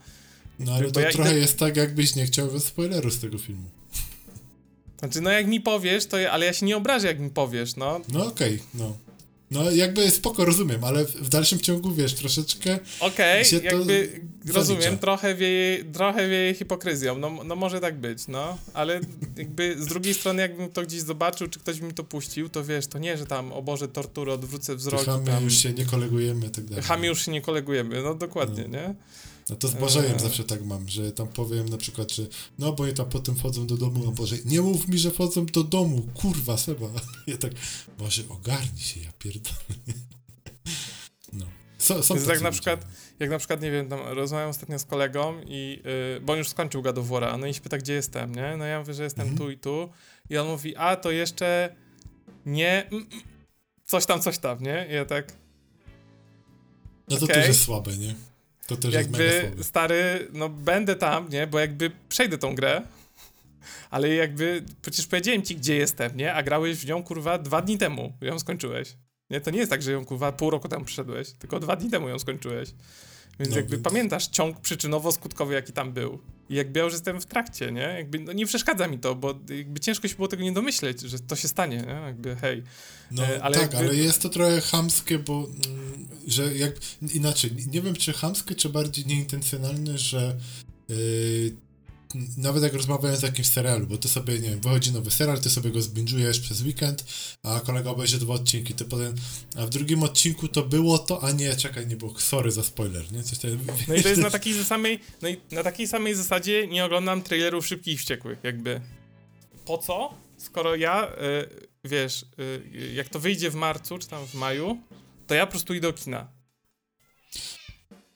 No 0.58 0.72
ale 0.74 0.90
to 0.92 1.00
ja 1.00 1.10
trochę 1.12 1.30
idę- 1.30 1.38
jest 1.40 1.58
tak, 1.58 1.76
jakbyś 1.76 2.16
nie 2.16 2.26
chciał 2.26 2.60
spoileru 2.60 3.10
z 3.10 3.20
tego 3.20 3.38
filmu. 3.38 3.70
Znaczy, 4.98 5.20
no 5.20 5.30
jak 5.30 5.46
mi 5.46 5.60
powiesz, 5.60 6.06
to 6.06 6.18
ja, 6.18 6.30
ale 6.30 6.46
ja 6.46 6.52
się 6.52 6.66
nie 6.66 6.76
obrażę, 6.76 7.06
jak 7.06 7.20
mi 7.20 7.30
powiesz, 7.30 7.76
no. 7.76 8.00
No 8.12 8.26
okej, 8.26 8.62
no. 8.74 8.96
No 9.54 9.70
jakby 9.70 10.10
spoko, 10.10 10.44
rozumiem, 10.44 10.84
ale 10.84 11.04
w- 11.04 11.28
dalszym 11.28 11.58
ciągu, 11.58 11.92
wiesz, 11.92 12.14
troszeczkę... 12.14 12.78
Okej, 13.00 13.44
zalicza. 13.44 14.54
rozumiem, 14.54 14.98
trochę 14.98 15.34
wieje, 15.34 15.84
trochę 15.84 16.28
wieje 16.28 16.54
hipokryzją, 16.54 17.18
no, 17.18 17.44
no 17.44 17.56
może 17.56 17.80
tak 17.80 18.00
być, 18.00 18.28
no, 18.28 18.58
ale 18.74 19.00
jakby 19.36 19.76
z 19.82 19.86
drugiej 19.86 20.14
strony 20.14 20.42
jakbym 20.42 20.70
to 20.70 20.82
gdzieś 20.82 21.00
zobaczył, 21.00 21.48
czy 21.48 21.60
ktoś 21.60 21.80
mi 21.80 21.92
to 21.94 22.04
puścił, 22.04 22.48
to 22.48 22.64
wiesz, 22.64 22.86
to 22.86 22.98
nie, 22.98 23.16
że 23.18 23.26
tam, 23.26 23.52
o 23.52 23.62
Boże, 23.62 23.88
tortury, 23.88 24.32
odwrócę 24.32 24.76
wzrok 24.76 25.04
Chamy 25.04 25.40
już 25.44 25.58
się 25.58 25.72
nie 25.72 25.84
kolegujemy 25.86 26.50
tak 26.50 26.64
dalej. 26.64 26.84
Chami 26.84 27.08
już 27.08 27.24
się 27.24 27.32
nie 27.32 27.40
kolegujemy, 27.40 28.02
no 28.02 28.14
dokładnie, 28.14 28.64
nie? 28.68 28.94
No 29.48 29.56
to 29.56 29.68
z 29.68 29.74
Bożejem 29.74 30.12
Eee. 30.12 30.20
zawsze 30.20 30.44
tak 30.44 30.64
mam, 30.64 30.88
że 30.88 31.12
tam 31.12 31.28
powiem 31.28 31.68
na 31.68 31.76
przykład, 31.76 32.12
że 32.12 32.22
no 32.58 32.72
bo 32.72 32.84
oni 32.84 32.94
tam 32.94 33.08
potem 33.08 33.36
wchodzą 33.36 33.66
do 33.66 33.76
domu, 33.76 34.08
a 34.08 34.10
Boże, 34.12 34.36
nie 34.44 34.60
mów 34.60 34.88
mi, 34.88 34.98
że 34.98 35.10
wchodzą 35.10 35.46
do 35.46 35.64
domu, 35.64 36.02
kurwa, 36.14 36.56
Seba. 36.56 36.86
Ja 37.26 37.36
tak, 37.38 37.52
Boże, 37.98 38.22
ogarnij 38.28 38.78
się, 38.82 39.00
ja 39.00 39.12
pierdolę. 39.18 39.56
No. 41.32 41.46
So, 41.78 42.02
są 42.02 42.18
tak 42.18 42.40
na 42.40 42.50
przykład, 42.50 42.86
jak 43.18 43.30
na 43.30 43.38
przykład, 43.38 43.62
nie 43.62 43.70
wiem, 43.70 43.88
tam 43.88 44.00
rozmawiam 44.00 44.50
ostatnio 44.50 44.78
z 44.78 44.84
kolegą 44.84 45.40
i, 45.46 45.82
yy, 45.84 46.20
bo 46.20 46.32
on 46.32 46.38
już 46.38 46.48
skończył 46.48 46.82
God 46.82 46.98
of 46.98 47.06
War'a, 47.06 47.38
no 47.38 47.46
i 47.46 47.54
się 47.54 47.60
pyta, 47.60 47.78
gdzie 47.78 47.92
jestem, 47.92 48.34
nie? 48.34 48.56
No 48.56 48.64
ja 48.64 48.80
mówię, 48.80 48.94
że 48.94 49.02
jestem 49.04 49.22
Mhm. 49.28 49.38
tu 49.38 49.50
i 49.50 49.58
tu 49.58 49.88
i 50.30 50.38
on 50.38 50.46
mówi, 50.46 50.76
a 50.76 50.96
to 50.96 51.10
jeszcze 51.10 51.76
nie, 52.46 52.88
mm, 52.90 53.06
mm, 53.12 53.22
coś 53.84 54.06
tam, 54.06 54.22
coś 54.22 54.38
tam, 54.38 54.62
nie? 54.62 54.86
I 54.90 54.94
ja 54.94 55.04
tak, 55.04 55.32
No 57.08 57.16
to 57.16 57.24
Okej. 57.24 57.34
też 57.36 57.46
jest 57.48 57.62
słabe, 57.62 57.96
nie? 57.96 58.14
To 58.66 58.76
też 58.76 58.94
jest 58.94 59.10
mega 59.10 59.24
jakby 59.24 59.64
stary, 59.64 60.28
no 60.32 60.48
będę 60.48 60.96
tam, 60.96 61.28
nie? 61.28 61.46
Bo 61.46 61.58
jakby 61.58 61.90
przejdę 62.08 62.38
tą 62.38 62.54
grę, 62.54 62.82
ale 63.90 64.08
jakby 64.14 64.62
przecież 64.82 65.06
powiedziałem 65.06 65.42
ci, 65.42 65.56
gdzie 65.56 65.76
jestem, 65.76 66.16
nie? 66.16 66.34
A 66.34 66.42
grałeś 66.42 66.76
w 66.78 66.86
nią 66.86 67.02
kurwa 67.02 67.38
dwa 67.38 67.62
dni 67.62 67.78
temu, 67.78 68.12
ją 68.20 68.38
skończyłeś. 68.38 68.96
Nie, 69.30 69.40
to 69.40 69.50
nie 69.50 69.58
jest 69.58 69.70
tak, 69.70 69.82
że 69.82 69.92
ją 69.92 70.04
kurwa 70.04 70.32
pół 70.32 70.50
roku 70.50 70.68
temu 70.68 70.84
przyszedłeś, 70.84 71.32
tylko 71.32 71.60
dwa 71.60 71.76
dni 71.76 71.90
temu 71.90 72.08
ją 72.08 72.18
skończyłeś. 72.18 72.68
Więc 73.40 73.50
No, 73.50 73.56
jakby 73.56 73.70
więc- 73.76 73.84
pamiętasz 73.84 74.26
ciąg 74.26 74.60
przyczynowo-skutkowy, 74.60 75.50
jaki 75.52 75.72
tam 75.72 75.92
był. 75.92 76.18
I 76.48 76.54
jakby 76.54 76.78
ja 76.78 76.84
już 76.84 76.92
jestem 76.92 77.20
w 77.20 77.26
trakcie, 77.26 77.72
nie? 77.72 77.80
Jakby 77.80 78.18
no 78.18 78.32
nie 78.32 78.46
przeszkadza 78.46 78.88
mi 78.88 78.98
to, 78.98 79.14
bo 79.14 79.40
jakby 79.48 79.80
ciężko 79.80 80.08
się 80.08 80.14
było 80.14 80.28
tego 80.28 80.42
nie 80.42 80.52
domyśleć, 80.52 81.00
że 81.00 81.18
to 81.18 81.36
się 81.36 81.48
stanie, 81.48 81.76
nie? 81.76 81.92
Jakby 81.92 82.36
hej. 82.36 82.62
No 83.10 83.26
e, 83.26 83.42
ale 83.42 83.54
tak, 83.54 83.62
jakby- 83.62 83.78
ale 83.88 83.96
jest 83.96 84.22
to 84.22 84.28
trochę 84.28 84.60
chamskie, 84.60 85.18
bo 85.18 85.46
mm, 85.66 86.08
że 86.26 86.54
jak 86.56 86.74
inaczej, 87.14 87.50
nie 87.72 87.82
wiem 87.82 87.94
czy 87.94 88.12
chamskie, 88.12 88.54
czy 88.54 88.68
bardziej 88.68 89.06
nieintencjonalne, 89.06 89.98
że 89.98 90.36
yy, 90.88 90.96
nawet 92.36 92.62
jak 92.62 92.74
rozmawiałem 92.74 93.16
z 93.16 93.22
jakimś 93.22 93.48
serialu, 93.48 93.86
bo 93.86 93.98
ty 93.98 94.08
sobie, 94.08 94.34
nie 94.38 94.50
wiem, 94.50 94.60
wychodzi 94.60 94.92
nowy 94.92 95.10
serial, 95.10 95.40
ty 95.40 95.50
sobie 95.50 95.70
go 95.70 95.82
zbinżujesz 95.82 96.40
przez 96.40 96.62
weekend, 96.62 97.04
a 97.42 97.60
kolega 97.60 97.90
obejrzy 97.90 98.18
dwa 98.18 98.34
odcinki, 98.34 98.74
ty 98.74 98.84
potem, 98.84 99.14
a 99.56 99.66
w 99.66 99.70
drugim 99.70 100.02
odcinku 100.02 100.48
to 100.48 100.62
było 100.62 100.98
to, 100.98 101.22
a 101.22 101.32
nie, 101.32 101.56
czekaj, 101.56 101.86
nie 101.86 101.96
było, 101.96 102.20
sorry 102.20 102.50
za 102.50 102.62
spoiler, 102.62 103.12
nie? 103.12 103.22
Coś 103.22 103.38
tam, 103.38 103.50
No 103.88 103.94
i 103.94 104.02
to 104.02 104.08
jest 104.08 104.22
na 104.22 104.30
takiej 104.38 104.64
samej, 104.64 105.00
no 105.22 105.28
i 105.28 105.36
na 105.52 105.62
takiej 105.62 105.88
samej 105.88 106.14
zasadzie 106.14 106.66
nie 106.66 106.84
oglądam 106.84 107.22
trailerów 107.22 107.66
Szybkich 107.66 107.94
i 107.94 107.98
Wściekłych, 107.98 108.38
jakby. 108.42 108.80
Po 109.64 109.78
co? 109.78 110.14
Skoro 110.36 110.76
ja, 110.76 111.08
y, 111.08 111.66
wiesz, 111.84 112.26
y, 112.74 112.92
jak 112.94 113.08
to 113.08 113.20
wyjdzie 113.20 113.50
w 113.50 113.54
marcu, 113.54 113.98
czy 113.98 114.08
tam 114.08 114.26
w 114.26 114.34
maju, 114.34 114.78
to 115.26 115.34
ja 115.34 115.46
po 115.46 115.50
prostu 115.50 115.74
idę 115.74 115.88
do 115.88 115.92
kina. 115.92 116.28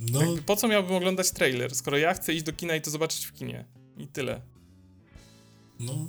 No, 0.01 0.23
Jakby, 0.23 0.43
po 0.43 0.57
co 0.57 0.69
miałbym 0.69 0.97
oglądać 0.97 1.31
trailer, 1.31 1.75
skoro 1.75 1.99
ja 1.99 2.15
chcę 2.15 2.35
iść 2.35 2.43
do 2.43 2.53
kina 2.53 2.77
i 2.77 2.81
to 2.81 2.91
zobaczyć 2.91 3.27
w 3.27 3.33
kinie? 3.33 3.65
I 3.99 4.07
tyle. 4.07 4.41
no, 5.81 6.09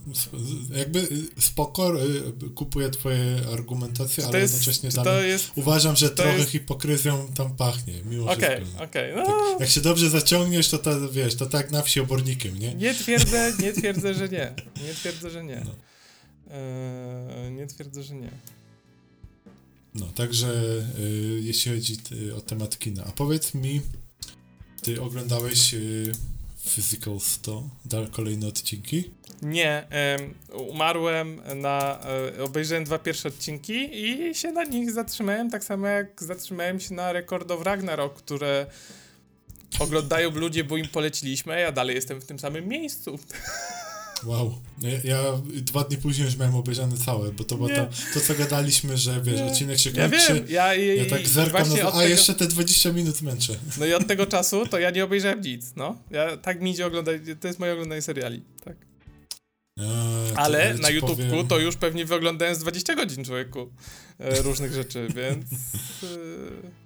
jakby 0.75 0.99
y, 0.99 1.41
spoko, 1.41 2.03
y, 2.05 2.49
kupuję 2.55 2.89
twoje 2.89 3.41
argumentacje, 3.53 4.25
ale 4.25 4.39
jest, 4.39 4.53
jednocześnie 4.53 4.89
dalej 5.03 5.29
jest... 5.29 5.51
Uważam, 5.55 5.95
że 5.95 6.09
trochę 6.09 6.37
jest- 6.37 6.49
hipokryzją 6.51 7.27
tam 7.35 7.55
pachnie, 7.55 7.93
mimo 8.05 8.31
Okej, 8.31 8.61
wszystko. 8.61 8.83
okej, 8.83 9.13
no... 9.15 9.25
Tak, 9.25 9.59
jak 9.59 9.69
się 9.69 9.81
dobrze 9.81 10.09
zaciągniesz, 10.09 10.69
to 10.69 10.77
ta, 10.77 10.99
wiesz, 11.11 11.35
to 11.35 11.45
tak 11.45 11.71
na 11.71 11.81
wsi 11.81 11.99
obornikiem, 11.99 12.59
nie? 12.59 12.75
Nie 12.75 12.93
twierdzę, 12.93 13.53
nie 13.59 13.73
twierdzę, 13.73 14.13
że 14.13 14.29
nie. 14.29 14.53
Nie 14.87 14.93
twierdzę, 14.93 15.29
że 15.29 15.43
nie. 15.43 15.65
No. 15.65 15.71
Eee, 16.55 17.51
nie 17.51 17.67
twierdzę, 17.67 18.03
że 18.03 18.15
nie. 18.15 18.31
No, 19.95 20.05
także 20.15 20.53
y, 20.99 21.39
jeśli 21.43 21.71
chodzi 21.71 21.97
y, 22.11 22.35
o 22.35 22.41
temat 22.41 22.79
kina. 22.79 23.03
A 23.05 23.11
powiedz 23.11 23.53
mi, 23.53 23.81
ty 24.81 25.01
oglądałeś 25.01 25.73
y, 25.73 26.11
Physical 26.69 27.19
100, 27.19 27.63
dal 27.85 28.07
kolejne 28.07 28.47
odcinki? 28.47 29.11
Nie, 29.41 29.87
em, 29.89 30.33
umarłem 30.69 31.41
na. 31.55 31.99
E, 32.37 32.43
obejrzałem 32.43 32.83
dwa 32.83 32.99
pierwsze 32.99 33.29
odcinki 33.29 33.89
i 33.91 34.35
się 34.35 34.51
na 34.51 34.63
nich 34.63 34.91
zatrzymałem, 34.91 35.49
tak 35.49 35.63
samo 35.63 35.87
jak 35.87 36.23
zatrzymałem 36.23 36.79
się 36.79 36.93
na 36.93 37.13
Record 37.13 37.51
Ragnarok, 37.63 38.15
które 38.15 38.65
oglądają 39.79 40.31
ludzie, 40.31 40.63
bo 40.63 40.77
im 40.77 40.87
poleciliśmy, 40.87 41.53
a 41.53 41.59
ja 41.59 41.71
dalej 41.71 41.95
jestem 41.95 42.21
w 42.21 42.25
tym 42.25 42.39
samym 42.39 42.67
miejscu. 42.67 43.19
Wow. 44.23 44.59
Ja, 44.81 44.89
ja 45.03 45.23
dwa 45.45 45.83
dni 45.83 45.97
później 45.97 46.25
już 46.25 46.37
miałem 46.37 46.55
obejrzane 46.55 46.97
całe, 46.97 47.31
bo 47.31 47.43
to 47.43 47.55
było 47.55 47.69
to, 47.69 47.87
to, 48.13 48.19
co 48.19 48.35
gadaliśmy, 48.35 48.97
że 48.97 49.21
wiesz, 49.21 49.35
Nie. 49.35 49.45
odcinek 49.45 49.79
się 49.79 49.89
Ja 49.89 50.09
kończy. 50.09 50.33
wiem, 50.33 50.45
ja, 50.49 50.75
i, 50.75 50.97
Ja 50.97 51.05
tak 51.05 51.21
i 51.23 51.27
zerkam, 51.27 51.61
od 51.71 51.79
a 51.79 51.85
tego, 51.91 52.01
jeszcze 52.01 52.33
te 52.35 52.47
20 52.47 52.91
minut 52.93 53.21
męczę. 53.21 53.55
No 53.77 53.85
i 53.85 53.93
od 53.93 54.07
tego 54.07 54.25
czasu 54.25 54.67
to 54.67 54.79
ja 54.79 54.89
nie 54.89 55.03
obejrzałem 55.03 55.41
nic, 55.41 55.65
no. 55.75 55.97
Ja, 56.11 56.37
tak 56.37 56.61
mi 56.61 56.71
idzie 56.71 56.85
oglądać, 56.85 57.21
to 57.39 57.47
jest 57.47 57.59
moje 57.59 57.73
oglądanie 57.73 58.01
seriali, 58.01 58.41
tak. 58.65 58.75
Ale 60.35 60.73
na 60.73 60.89
YouTubeku 60.89 61.29
powiem- 61.29 61.47
to 61.47 61.59
już 61.59 61.75
pewnie 61.75 62.05
wyoglądałem 62.05 62.55
z 62.55 62.59
20 62.59 62.95
godzin, 62.95 63.25
człowieku, 63.25 63.69
e, 64.19 64.41
różnych 64.41 64.73
rzeczy, 64.73 65.07
więc... 65.15 65.45
E, 66.03 66.79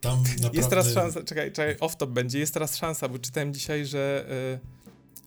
Tam 0.00 0.22
naprawdę... 0.22 0.56
Jest 0.58 0.70
teraz 0.70 0.92
szansa, 0.94 1.22
czekaj, 1.22 1.52
czekaj, 1.52 1.76
off-top 1.76 2.06
będzie, 2.12 2.38
jest 2.38 2.54
teraz 2.54 2.76
szansa, 2.76 3.08
bo 3.08 3.18
czytałem 3.18 3.54
dzisiaj, 3.54 3.86
że 3.86 4.26
y, 4.62 4.75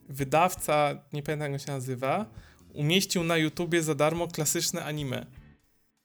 wydawca, 0.10 1.04
nie 1.13 1.24
pamiętam 1.24 1.52
jak 1.52 1.62
on 1.62 1.65
się 1.65 1.72
nazywa, 1.72 2.26
umieścił 2.74 3.24
na 3.24 3.38
YouTubie 3.38 3.84
za 3.84 3.95
darmo 3.95 4.28
klasyczne 4.28 4.86
anime. 4.86 5.26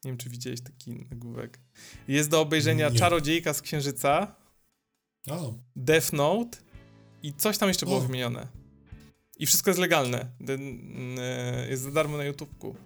Nie 0.04 0.10
wiem, 0.10 0.16
czy 0.18 0.30
widziałeś 0.30 0.60
taki 0.60 0.92
nagłówek. 1.10 1.60
Jest 2.08 2.30
do 2.30 2.40
obejrzenia 2.40 2.88
Nie. 2.88 2.98
Czarodziejka 2.98 3.54
z 3.54 3.62
Księżyca, 3.62 4.34
O, 5.30 5.54
Death 5.76 6.12
Note 6.12 6.58
i 7.22 7.32
coś 7.32 7.58
tam 7.58 7.68
jeszcze 7.68 7.86
było 7.86 8.00
wymienione. 8.00 8.46
I 9.38 9.46
wszystko 9.46 9.70
jest 9.70 9.80
legalne. 9.80 10.26
Y, 11.66 11.70
jest 11.70 11.82
za 11.82 11.90
darmo 11.90 12.16
na 12.16 12.24
YouTubku. 12.24 12.76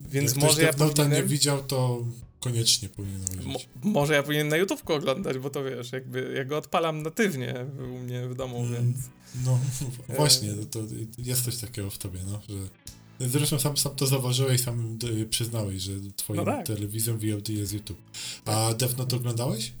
Więc 0.00 0.32
jak 0.34 0.44
może 0.44 0.62
ja 0.62 0.72
Note'a 0.72 0.88
nie 0.88 0.94
powinienem... 0.94 1.28
widział, 1.28 1.62
to 1.62 2.04
koniecznie 2.40 2.88
powinien 2.88 3.20
Mo 3.44 3.58
może 3.82 4.14
ja 4.14 4.22
powinien 4.22 4.48
na 4.48 4.56
YouTubku 4.56 4.92
oglądać, 4.92 5.38
bo 5.38 5.50
to 5.50 5.64
wiesz, 5.64 5.92
jakby 5.92 6.32
ja 6.36 6.44
go 6.44 6.58
odpalam 6.58 7.02
natywnie 7.02 7.66
u 7.94 7.98
mnie 7.98 8.28
w 8.28 8.34
domu, 8.34 8.58
Mm. 8.60 8.72
więc... 8.74 8.96
No, 9.44 9.58
E. 10.08 10.16
właśnie, 10.16 10.52
to, 10.54 10.64
to 10.66 10.78
jest 11.18 11.44
coś 11.44 11.56
takiego 11.56 11.90
w 11.90 11.98
tobie, 11.98 12.20
no, 12.26 12.40
że... 12.48 12.54
Zresztą 13.28 13.58
sam, 13.58 13.76
sam 13.76 13.96
to 13.96 14.06
zauważyłeś, 14.06 14.60
sam 14.60 14.98
y, 15.04 15.26
przyznałeś, 15.26 15.82
że 15.82 15.92
twoją 16.16 16.44
No 16.44 16.52
tak. 16.52 16.66
telewizją 16.66 17.18
VOD 17.18 17.48
jest 17.48 17.72
YouTube. 17.72 17.98
A 18.44 18.74
Death 18.74 18.96
Note 18.98 19.16
oglądałeś? 19.16 19.72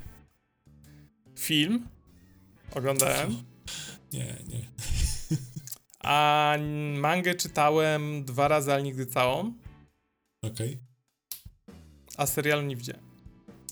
Film 1.38 1.86
oglądałem, 2.74 3.36
Nie, 4.12 4.36
nie. 4.48 4.68
a 6.00 6.56
mangę 6.96 7.34
czytałem 7.34 8.24
dwa 8.24 8.48
razy, 8.48 8.72
ale 8.72 8.82
nigdy 8.82 9.06
całą, 9.06 9.52
Okej, 10.42 10.78
a 12.16 12.26
serialu 12.26 12.62
nie 12.62 12.76
widziałem. 12.76 13.02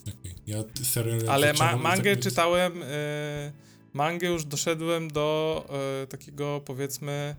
okej. 0.09 0.35
Ja 0.47 0.65
serial... 0.83 1.21
Ale 1.31 1.53
ma 1.53 1.77
mangę 1.77 2.15
tak- 2.17 2.23
czytałem, 2.25 2.83
y, 2.83 3.53
mangę 3.93 4.29
już 4.29 4.45
doszedłem 4.45 5.09
do 5.09 5.67
y, 6.03 6.07
takiego 6.07 6.61
powiedzmy... 6.65 7.37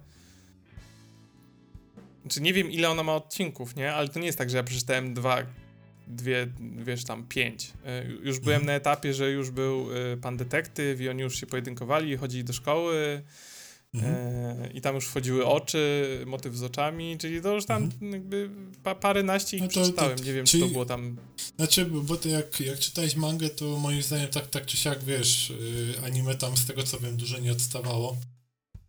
Znaczy 2.22 2.42
nie 2.42 2.54
wiem 2.54 2.72
ile 2.72 2.90
ona 2.90 3.04
ma 3.04 3.16
odcinków, 3.16 3.76
nie? 3.76 3.94
Ale 3.94 4.10
to 4.10 4.20
nie 4.20 4.26
jest 4.26 4.38
tak, 4.38 4.50
że 4.50 4.58
ja 4.58 4.64
przeczytałem 4.64 5.14
dwa, 5.14 5.38
dwie, 6.08 6.48
wiesz 6.78 7.04
tam, 7.04 7.28
pięć. 7.28 7.74
Y, 8.06 8.20
już 8.24 8.40
byłem 8.40 8.56
Mhm. 8.62 8.66
na 8.66 8.74
etapie, 8.74 9.14
że 9.14 9.32
już 9.32 9.52
był 9.52 9.92
y, 10.14 10.18
pan 10.18 10.38
detektyw 10.38 11.02
i 11.02 11.10
oni 11.10 11.22
już 11.22 11.40
się 11.40 11.46
pojedynkowali, 11.46 12.18
chodzili 12.18 12.44
do 12.44 12.54
szkoły 12.54 13.24
Mhm. 13.94 14.14
e, 14.62 14.70
i 14.74 14.82
tam 14.82 14.96
już 14.96 15.06
wchodziły 15.06 15.46
oczy, 15.46 16.08
motyw 16.26 16.56
z 16.56 16.64
oczami, 16.64 17.18
czyli 17.18 17.42
to 17.42 17.54
już 17.56 17.66
tam 17.66 17.90
jakby 18.12 18.50
pa, 18.84 18.96
paręnaście 18.96 19.58
ich 19.58 19.64
Mhm. 19.64 19.82
No 19.82 19.86
to- 19.86 19.92
to- 19.92 19.94
przeczytałem. 20.02 20.26
nie 20.28 20.34
wiem, 20.34 20.46
czy 20.46 20.52
czyli- 20.52 20.64
to 20.64 20.70
było 20.70 20.86
tam... 20.86 21.18
Znaczy, 21.58 21.86
bo 21.86 22.16
ty 22.18 22.30
jak, 22.30 22.60
jak 22.60 22.80
czytałeś 22.80 23.16
mangę, 23.16 23.50
to 23.50 23.78
moim 23.80 24.02
zdaniem 24.04 24.28
tak, 24.28 24.48
tak 24.48 24.66
czy 24.66 24.78
siak, 24.78 25.04
wiesz, 25.04 25.50
y, 25.50 25.94
anime 26.06 26.36
tam 26.36 26.58
z 26.58 26.66
tego 26.66 26.84
co 26.84 27.00
wiem 27.00 27.18
dużo 27.18 27.40
nie 27.40 27.52
odstawało, 27.52 28.18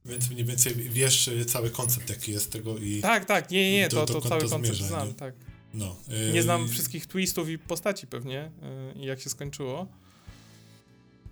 więc 0.05 0.31
mniej 0.31 0.45
więcej 0.45 0.75
wiesz 0.75 1.29
y, 1.29 1.45
cały 1.45 1.71
koncept 1.71 2.11
jaki 2.11 2.33
jest 2.33 2.53
tego 2.53 2.79
i 2.79 3.01
Tak, 3.01 3.25
tak, 3.25 3.51
nie, 3.51 3.73
nie, 3.73 3.89
do- 3.89 4.07
to, 4.07 4.21
to 4.21 4.29
cały 4.29 4.43
to 4.43 4.49
koncept 4.49 4.77
zmierza, 4.77 4.87
znam, 4.89 5.09
nie? 5.09 5.15
tak. 5.15 5.35
no. 5.75 5.97
Nie 6.33 6.41
y, 6.41 6.43
znam 6.43 6.69
wszystkich 6.69 7.07
twistów 7.07 7.49
i 7.49 7.59
postaci 7.59 8.07
pewnie 8.07 8.51
i 8.97 9.05
jak 9.07 9.21
się 9.21 9.31
skończyło. 9.31 9.87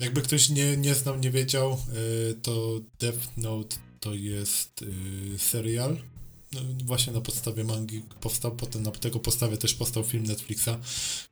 Jakby 0.03 0.23
ktoś 0.23 0.49
nie, 0.49 0.77
nie 0.77 0.95
znał, 0.95 1.19
nie 1.19 1.31
wiedział, 1.31 1.79
y, 2.31 2.35
to 2.43 2.81
Death 3.01 3.37
Note 3.37 3.77
to 4.01 4.15
jest 4.15 4.83
y, 4.83 5.39
serial. 5.39 5.97
No, 6.53 6.61
właśnie 6.85 7.13
na 7.13 7.21
podstawie 7.21 7.65
mangi 7.65 8.03
powstał, 8.21 8.57
potem 8.57 8.83
na 8.83 8.91
tego 8.91 9.19
podstawie 9.19 9.57
też 9.57 9.75
powstał 9.75 10.05
film 10.05 10.25
Netflixa, 10.25 10.71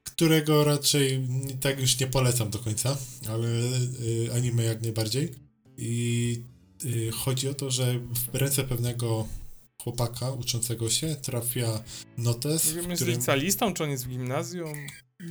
którego 0.02 0.64
raczej 0.64 1.28
tak 1.60 1.80
już 1.80 2.00
nie 2.00 2.06
polecam 2.06 2.50
do 2.50 2.58
końca, 2.58 2.96
ale 3.28 3.48
y, 3.48 4.28
anime 4.34 4.64
jak 4.64 4.82
najbardziej. 4.82 5.34
I 5.76 6.42
chodzi 7.12 7.48
o 7.48 7.54
to, 7.54 7.70
że 7.70 7.98
w 8.32 8.34
ręce 8.34 8.64
pewnego 8.64 9.28
chłopaka 9.82 10.30
uczącego 10.30 10.90
się 10.90 11.16
trafia 11.16 11.82
notes, 12.18 12.66
Nie 12.66 12.80
wiem, 12.80 12.90
jest 12.90 13.02
którym 13.02 13.18
licealistą, 13.18 13.74
czy 13.74 13.84
on 13.84 13.90
jest 13.90 14.04
w 14.04 14.08
gimnazjum. 14.08 14.78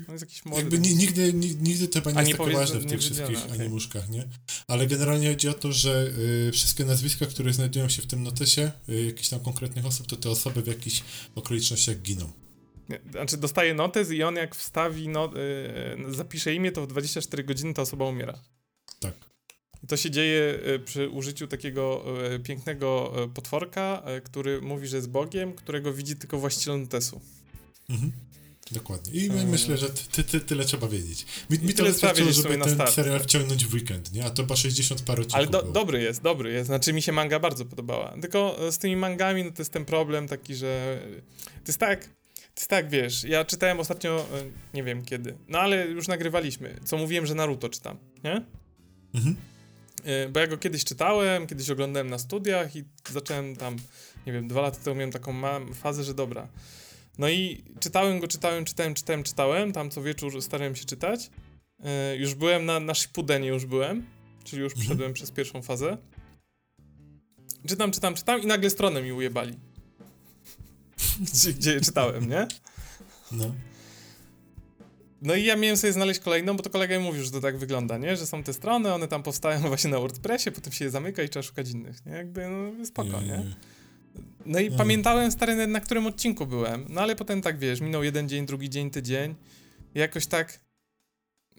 On 0.07 0.13
jest 0.13 0.21
jakiś 0.23 0.45
młody. 0.45 0.61
jakby 0.61 0.79
ni- 0.79 0.95
nigdy, 0.95 1.33
ni- 1.33 1.55
nigdy 1.55 1.87
to 1.87 1.99
chyba 1.99 2.11
nie 2.11 2.17
A 2.17 2.21
jest 2.21 2.31
nie 2.39 2.45
takie 2.45 2.57
ważne 2.57 2.79
w 2.79 2.85
tych 2.85 2.99
wszystkich 2.99 3.45
okej. 3.45 3.51
animuszkach, 3.59 4.09
nie? 4.09 4.27
Ale 4.67 4.87
generalnie 4.87 5.29
chodzi 5.29 5.47
o 5.49 5.53
to, 5.53 5.71
że 5.71 6.11
y, 6.47 6.51
wszystkie 6.51 6.85
nazwiska, 6.85 7.25
które 7.25 7.53
znajdują 7.53 7.89
się 7.89 8.01
w 8.01 8.07
tym 8.07 8.23
notesie, 8.23 8.71
y, 8.89 9.03
jakichś 9.03 9.29
tam 9.29 9.39
konkretnych 9.39 9.85
osób, 9.85 10.07
to 10.07 10.15
te 10.17 10.29
osoby 10.29 10.61
w 10.61 10.67
jakichś 10.67 11.03
okolicznościach 11.35 12.01
giną. 12.01 12.31
Znaczy 13.11 13.37
dostaje 13.37 13.73
notes 13.73 14.11
i 14.11 14.23
on 14.23 14.35
jak 14.35 14.55
wstawi, 14.55 15.07
no, 15.07 15.31
y, 16.09 16.13
zapisze 16.13 16.53
imię, 16.53 16.71
to 16.71 16.81
w 16.83 16.87
24 16.87 17.43
godziny 17.43 17.73
ta 17.73 17.81
osoba 17.81 18.05
umiera. 18.05 18.39
Tak. 18.99 19.13
I 19.83 19.87
to 19.87 19.97
się 19.97 20.11
dzieje 20.11 20.59
y, 20.75 20.79
przy 20.79 21.09
użyciu 21.09 21.47
takiego 21.47 22.05
y, 22.35 22.39
pięknego 22.39 23.13
y, 23.23 23.27
potworka, 23.29 24.03
y, 24.17 24.21
który 24.21 24.61
mówi, 24.61 24.87
że 24.87 24.95
jest 24.97 25.09
Bogiem, 25.09 25.53
którego 25.53 25.93
widzi 25.93 26.15
tylko 26.15 26.39
właściciel 26.39 26.81
notesu. 26.81 27.21
Mhm. 27.89 28.11
Dokładnie. 28.71 29.13
I 29.13 29.29
myślę, 29.29 29.77
że 29.77 29.89
ty, 29.89 30.23
ty, 30.23 30.39
tyle 30.39 30.65
trzeba 30.65 30.87
wiedzieć. 30.87 31.25
Mi, 31.49 31.59
mi 31.59 31.73
to 31.73 31.83
wystarczyło, 31.83 32.31
żeby 32.31 32.57
ten 32.57 32.73
start, 32.73 32.93
serial 32.93 33.19
wciągnąć 33.19 33.65
w 33.65 33.73
weekend, 33.73 34.13
nie? 34.13 34.25
A 34.25 34.29
to 34.29 34.43
chyba 34.43 34.55
60 34.55 35.01
parę 35.01 35.21
odcinków 35.21 35.37
Ale 35.37 35.47
do, 35.47 35.61
było. 35.61 35.73
dobry 35.73 36.01
jest, 36.01 36.21
dobry 36.21 36.51
jest. 36.51 36.67
Znaczy 36.67 36.93
mi 36.93 37.01
się 37.01 37.11
manga 37.11 37.39
bardzo 37.39 37.65
podobała. 37.65 38.15
Tylko 38.21 38.59
z 38.71 38.77
tymi 38.77 38.95
mangami, 38.95 39.43
no 39.43 39.51
to 39.51 39.61
jest 39.61 39.71
ten 39.71 39.85
problem 39.85 40.27
taki, 40.27 40.55
że 40.55 41.01
to 41.53 41.67
jest 41.67 41.79
tak, 41.79 42.09
jest 42.59 42.69
tak, 42.69 42.89
wiesz, 42.89 43.23
ja 43.23 43.45
czytałem 43.45 43.79
ostatnio, 43.79 44.19
e, 44.19 44.43
nie 44.73 44.83
wiem 44.83 45.05
kiedy, 45.05 45.37
no 45.47 45.59
ale 45.59 45.87
już 45.87 46.07
nagrywaliśmy, 46.07 46.79
co 46.85 46.97
mówiłem, 46.97 47.25
że 47.25 47.35
Naruto 47.35 47.69
czytam, 47.69 47.97
nie? 48.23 48.41
Mhm. 49.13 49.35
E, 50.03 50.29
bo 50.29 50.39
ja 50.39 50.47
go 50.47 50.57
kiedyś 50.57 50.83
czytałem, 50.83 51.47
kiedyś 51.47 51.69
oglądałem 51.69 52.09
na 52.09 52.19
studiach 52.19 52.75
i 52.75 52.83
zacząłem 53.11 53.55
tam, 53.55 53.75
nie 54.27 54.33
wiem, 54.33 54.47
dwa 54.47 54.61
lata 54.61 54.79
temu 54.79 54.95
miałem 54.95 55.11
taką 55.11 55.33
fazę, 55.73 56.03
że 56.03 56.13
dobra. 56.13 56.47
No 57.19 57.29
i 57.29 57.63
czytałem 57.79 58.19
go, 58.19 58.27
czytałem, 58.27 58.65
czytałem, 58.65 58.93
czytałem, 58.93 59.23
czytałem, 59.23 59.73
tam 59.73 59.89
co 59.89 60.01
wieczór 60.01 60.41
starałem 60.41 60.75
się 60.75 60.85
czytać. 60.85 61.29
Yy, 61.79 62.17
już 62.17 62.35
byłem 62.35 62.65
na, 62.65 62.79
na 62.79 62.93
Shippudenie, 62.93 63.47
już 63.47 63.65
byłem, 63.65 64.05
czyli 64.43 64.61
już 64.61 64.73
mhm. 64.73 64.85
przeszedłem 64.85 65.13
przez 65.13 65.31
pierwszą 65.31 65.61
fazę. 65.61 65.97
Czytam, 67.67 67.91
czytam, 67.91 68.15
czytam 68.15 68.41
i 68.41 68.45
nagle 68.45 68.69
stronę 68.69 69.01
mi 69.01 69.11
ujebali. 69.11 69.53
gdzie, 71.33 71.53
gdzie 71.53 71.81
czytałem, 71.81 72.29
nie? 72.29 72.47
No. 73.31 73.55
No 75.21 75.35
i 75.35 75.43
ja 75.43 75.55
miałem 75.55 75.77
sobie 75.77 75.93
znaleźć 75.93 76.19
kolejną, 76.19 76.57
bo 76.57 76.63
to 76.63 76.69
kolega 76.69 76.97
mi 76.97 77.03
mówił, 77.03 77.23
że 77.23 77.31
to 77.31 77.41
tak 77.41 77.57
wygląda, 77.57 77.97
nie? 77.97 78.15
Że 78.17 78.27
są 78.27 78.43
te 78.43 78.53
strony, 78.53 78.93
one 78.93 79.07
tam 79.07 79.23
powstają 79.23 79.59
właśnie 79.67 79.89
na 79.89 79.99
WordPressie, 79.99 80.51
potem 80.51 80.73
się 80.73 80.85
je 80.85 80.91
zamyka 80.91 81.23
i 81.23 81.29
trzeba 81.29 81.43
szukać 81.43 81.69
innych, 81.69 82.05
nie? 82.05 82.11
Jakby, 82.11 82.49
no 82.49 82.85
spoko, 82.85 83.21
nie? 83.21 83.55
No 84.45 84.59
i 84.59 84.69
no. 84.69 84.77
pamiętałem 84.77 85.31
stary, 85.31 85.67
na 85.67 85.79
którym 85.79 86.07
odcinku 86.07 86.45
byłem, 86.45 86.85
no 86.89 87.01
ale 87.01 87.15
potem 87.15 87.41
tak, 87.41 87.59
wiesz, 87.59 87.81
minął 87.81 88.03
jeden 88.03 88.29
dzień, 88.29 88.45
drugi 88.45 88.69
dzień, 88.69 88.91
tydzień 88.91 89.35
i 89.95 89.99
jakoś 89.99 90.27
tak 90.27 90.59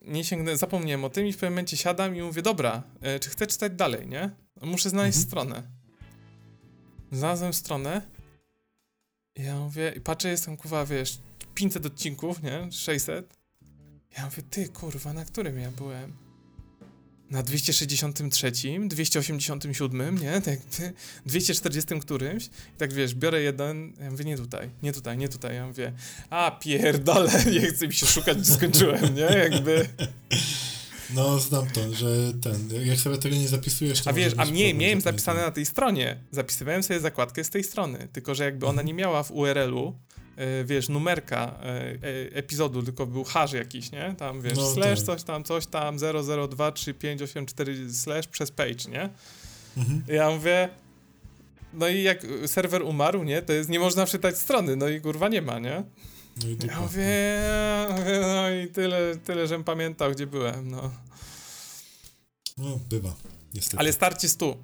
nie 0.03 0.25
sięgnę, 0.25 0.57
zapomniałem 0.57 1.05
o 1.05 1.11
tym 1.11 1.27
i 1.27 1.33
w 1.33 1.37
pewnym 1.37 1.53
momencie 1.53 1.77
siadam 1.77 2.17
i 2.17 2.23
mówię, 2.23 2.43
dobra, 2.43 2.83
e, 3.01 3.21
czy 3.21 3.31
chcę 3.31 3.47
czytać 3.47 3.73
dalej, 3.73 4.09
nie? 4.09 4.31
Muszę 4.63 4.91
znaleźć 4.91 5.19
mhm. 5.19 5.31
stronę. 5.31 5.63
Znalazłem 7.13 7.53
stronę 7.53 8.03
i 9.37 9.43
ja 9.43 9.59
mówię, 9.59 9.93
i 9.97 10.01
patrzę, 10.01 10.29
jestem, 10.29 10.57
kurwa, 10.57 10.87
wiesz, 10.87 11.19
500 11.55 11.87
odcinków, 11.87 12.43
nie? 12.43 12.73
600 12.73 13.41
ja 14.19 14.25
mówię, 14.25 14.43
ty 14.51 14.69
kurwa, 14.69 15.13
na 15.13 15.25
którym 15.25 15.59
ja 15.59 15.71
byłem? 15.71 16.30
Na 17.31 17.43
263, 17.43 18.53
287, 18.89 20.18
nie? 20.18 20.41
Tak, 20.41 20.59
240 21.26 22.01
którymś. 22.01 22.47
I 22.47 22.78
tak 22.78 22.93
wiesz, 22.93 23.14
biorę 23.14 23.43
jeden, 23.43 23.93
ja 24.01 24.11
mówię, 24.11 24.24
nie 24.24 24.37
tutaj, 24.37 24.70
nie 24.83 24.93
tutaj, 24.93 25.18
nie 25.18 25.28
tutaj. 25.28 25.55
Ja 25.55 25.66
mówię, 25.66 25.93
a 26.31 26.51
pierdolę, 26.51 27.45
nie 27.53 27.61
chcę 27.61 27.89
mi 27.89 27.95
się 27.95 28.07
szukać, 28.07 28.39
gdzie 28.39 28.53
skończyłem, 28.53 29.14
nie? 29.14 29.20
Jakby... 29.20 29.89
No, 31.14 31.39
znam 31.39 31.70
to, 31.70 31.95
że 31.95 32.33
ten, 32.43 32.87
jak 32.87 32.99
sobie 32.99 33.18
tego 33.18 33.37
nie 33.37 33.49
zapisujesz, 33.49 34.03
to 34.03 34.11
A 34.11 34.12
wiesz, 34.12 34.33
a 34.37 34.45
nie, 34.45 34.74
miałem 34.74 35.01
zapisane 35.01 35.41
na 35.41 35.51
tej 35.51 35.66
stronie. 35.66 36.16
Zapisywałem 36.31 36.83
sobie 36.83 37.01
zakładkę 37.01 37.45
z 37.45 37.51
tej 37.51 37.64
strony, 37.64 38.09
tylko 38.12 38.35
że 38.35 38.45
jakby 38.45 38.66
ona 38.66 38.83
nie 38.83 38.95
miała 38.95 39.22
w 39.22 39.31
URL-u 39.31 39.95
wiesz, 40.64 40.88
numerka 40.88 41.38
e, 41.38 41.66
e, 41.66 41.97
epizodu, 42.36 42.82
tylko 42.82 43.07
był 43.07 43.24
hash 43.24 43.53
jakiś, 43.53 43.93
nie? 43.93 44.14
Tam, 44.18 44.43
wiesz, 44.43 44.59
no, 44.59 44.70
slash, 44.70 44.99
tak. 44.99 45.07
coś 45.07 45.22
tam, 45.22 45.45
coś 45.45 45.66
tam, 45.66 45.99
0023584 45.99 47.93
slash 47.93 48.26
przez 48.26 48.51
page, 48.51 48.91
nie? 48.91 49.11
Mhm. 49.76 50.03
Ja 50.09 50.30
mówię, 50.30 50.68
no 51.72 51.88
i 51.88 52.03
jak 52.03 52.26
serwer 52.47 52.82
umarł, 52.82 53.24
nie? 53.24 53.43
To 53.43 53.53
jest, 53.53 53.70
nie 53.70 53.80
można 53.80 54.07
wczytać 54.07 54.38
strony, 54.38 54.76
no 54.76 54.88
i 54.88 55.01
kurwa 55.01 55.28
nie 55.28 55.43
ma, 55.43 55.59
nie? 55.59 55.84
No 56.43 56.49
i 56.49 56.57
ja 56.66 56.80
mówię, 56.80 57.41
no 58.22 58.51
i 58.51 58.68
tyle, 58.68 59.16
tyle, 59.16 59.47
żem 59.47 59.64
pamiętał, 59.64 60.11
gdzie 60.11 60.26
byłem, 60.26 60.70
no. 60.70 60.91
No, 62.59 62.80
bywa, 62.91 63.14
niestety. 63.55 63.78
Ale 63.78 63.93
starcie 63.93 64.28
stu. 64.28 64.57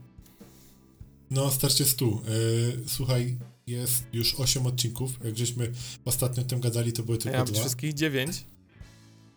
No, 1.31 1.51
starcie 1.51 1.85
stu. 1.85 2.23
Yy, 2.29 2.89
słuchaj, 2.89 3.37
jest 3.67 4.05
już 4.13 4.35
8 4.35 4.67
odcinków. 4.67 5.19
Jak 5.25 5.39
żeśmy 5.39 5.73
ostatnio 6.05 6.43
o 6.43 6.47
tym 6.47 6.61
gadali, 6.61 6.93
to 6.93 7.03
były 7.03 7.19
tylko 7.19 7.39
ja 7.39 7.45
dwa. 7.45 7.61
wszystkich 7.61 7.95
9. 7.95 8.45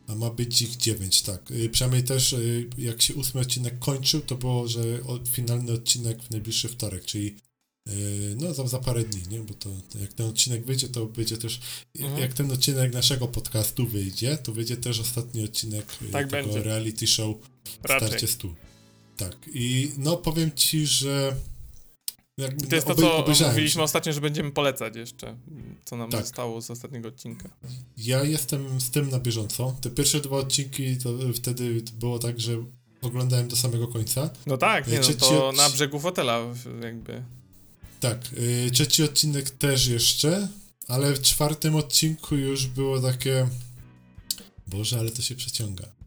A 0.07 0.15
ma 0.15 0.29
być 0.29 0.61
ich 0.61 0.77
9, 0.77 1.21
tak. 1.21 1.51
Y, 1.51 1.69
przynajmniej 1.69 2.03
też 2.03 2.33
y, 2.33 2.69
jak 2.77 3.01
się 3.01 3.15
ósmy 3.15 3.41
odcinek 3.41 3.79
kończył, 3.79 4.21
to 4.21 4.35
było, 4.35 4.67
że 4.67 4.81
finalny 5.27 5.71
odcinek 5.71 6.23
w 6.23 6.29
najbliższy 6.29 6.69
wtorek, 6.69 7.05
czyli 7.05 7.35
y, 7.89 8.35
no 8.39 8.53
za, 8.53 8.67
za 8.67 8.79
parę 8.79 9.03
dni, 9.03 9.21
nie? 9.29 9.39
Bo 9.39 9.53
to 9.53 9.69
jak 10.01 10.13
ten 10.13 10.25
odcinek 10.25 10.65
wyjdzie, 10.65 10.89
to 10.89 11.05
wyjdzie 11.05 11.37
też, 11.37 11.59
mhm. 11.99 12.21
jak 12.21 12.33
ten 12.33 12.51
odcinek 12.51 12.93
naszego 12.93 13.27
podcastu 13.27 13.87
wyjdzie, 13.87 14.37
to 14.37 14.51
wyjdzie 14.51 14.77
też 14.77 14.99
ostatni 14.99 15.43
odcinek 15.43 15.85
tak 16.11 16.29
tego 16.29 16.43
będzie. 16.43 16.63
reality 16.63 17.07
show 17.07 17.37
Raczej. 17.83 18.07
Starcie 18.07 18.27
Stu. 18.27 18.55
Tak. 19.17 19.37
I 19.53 19.91
no 19.97 20.17
powiem 20.17 20.51
ci, 20.55 20.87
że 20.87 21.35
jak, 22.39 22.67
to 22.69 22.75
jest 22.75 22.87
to, 22.87 22.95
co 22.95 23.25
mówiliśmy 23.47 23.83
ostatnio, 23.83 24.13
że 24.13 24.21
będziemy 24.21 24.51
polecać 24.51 24.95
jeszcze, 24.95 25.37
co 25.85 25.97
nam 25.97 26.09
tak. 26.09 26.21
zostało 26.21 26.61
z 26.61 26.71
ostatniego 26.71 27.07
odcinka. 27.07 27.49
Ja 27.97 28.23
jestem 28.23 28.81
z 28.81 28.89
tym 28.89 29.09
na 29.09 29.19
bieżąco. 29.19 29.75
Te 29.81 29.89
pierwsze 29.89 30.19
dwa 30.19 30.37
odcinki 30.37 30.97
to 30.97 31.09
wtedy 31.35 31.83
było 31.99 32.19
tak, 32.19 32.39
że 32.39 32.63
oglądałem 33.01 33.47
do 33.47 33.55
samego 33.55 33.87
końca. 33.87 34.29
No 34.45 34.57
tak, 34.57 34.87
nie, 34.87 34.99
no, 34.99 35.27
to 35.27 35.51
na 35.51 35.69
brzegu 35.69 35.99
fotela 35.99 36.39
jakby. 36.81 37.23
Tak, 37.99 38.19
y, 38.67 38.71
trzeci 38.71 39.03
odcinek 39.03 39.49
też 39.49 39.87
jeszcze, 39.87 40.47
ale 40.87 41.13
w 41.13 41.21
czwartym 41.21 41.75
odcinku 41.75 42.35
już 42.35 42.67
było 42.67 42.99
takie 42.99 43.47
Boże, 44.67 44.99
ale 44.99 45.11
to 45.11 45.21
się 45.21 45.35
przeciąga. 45.35 45.98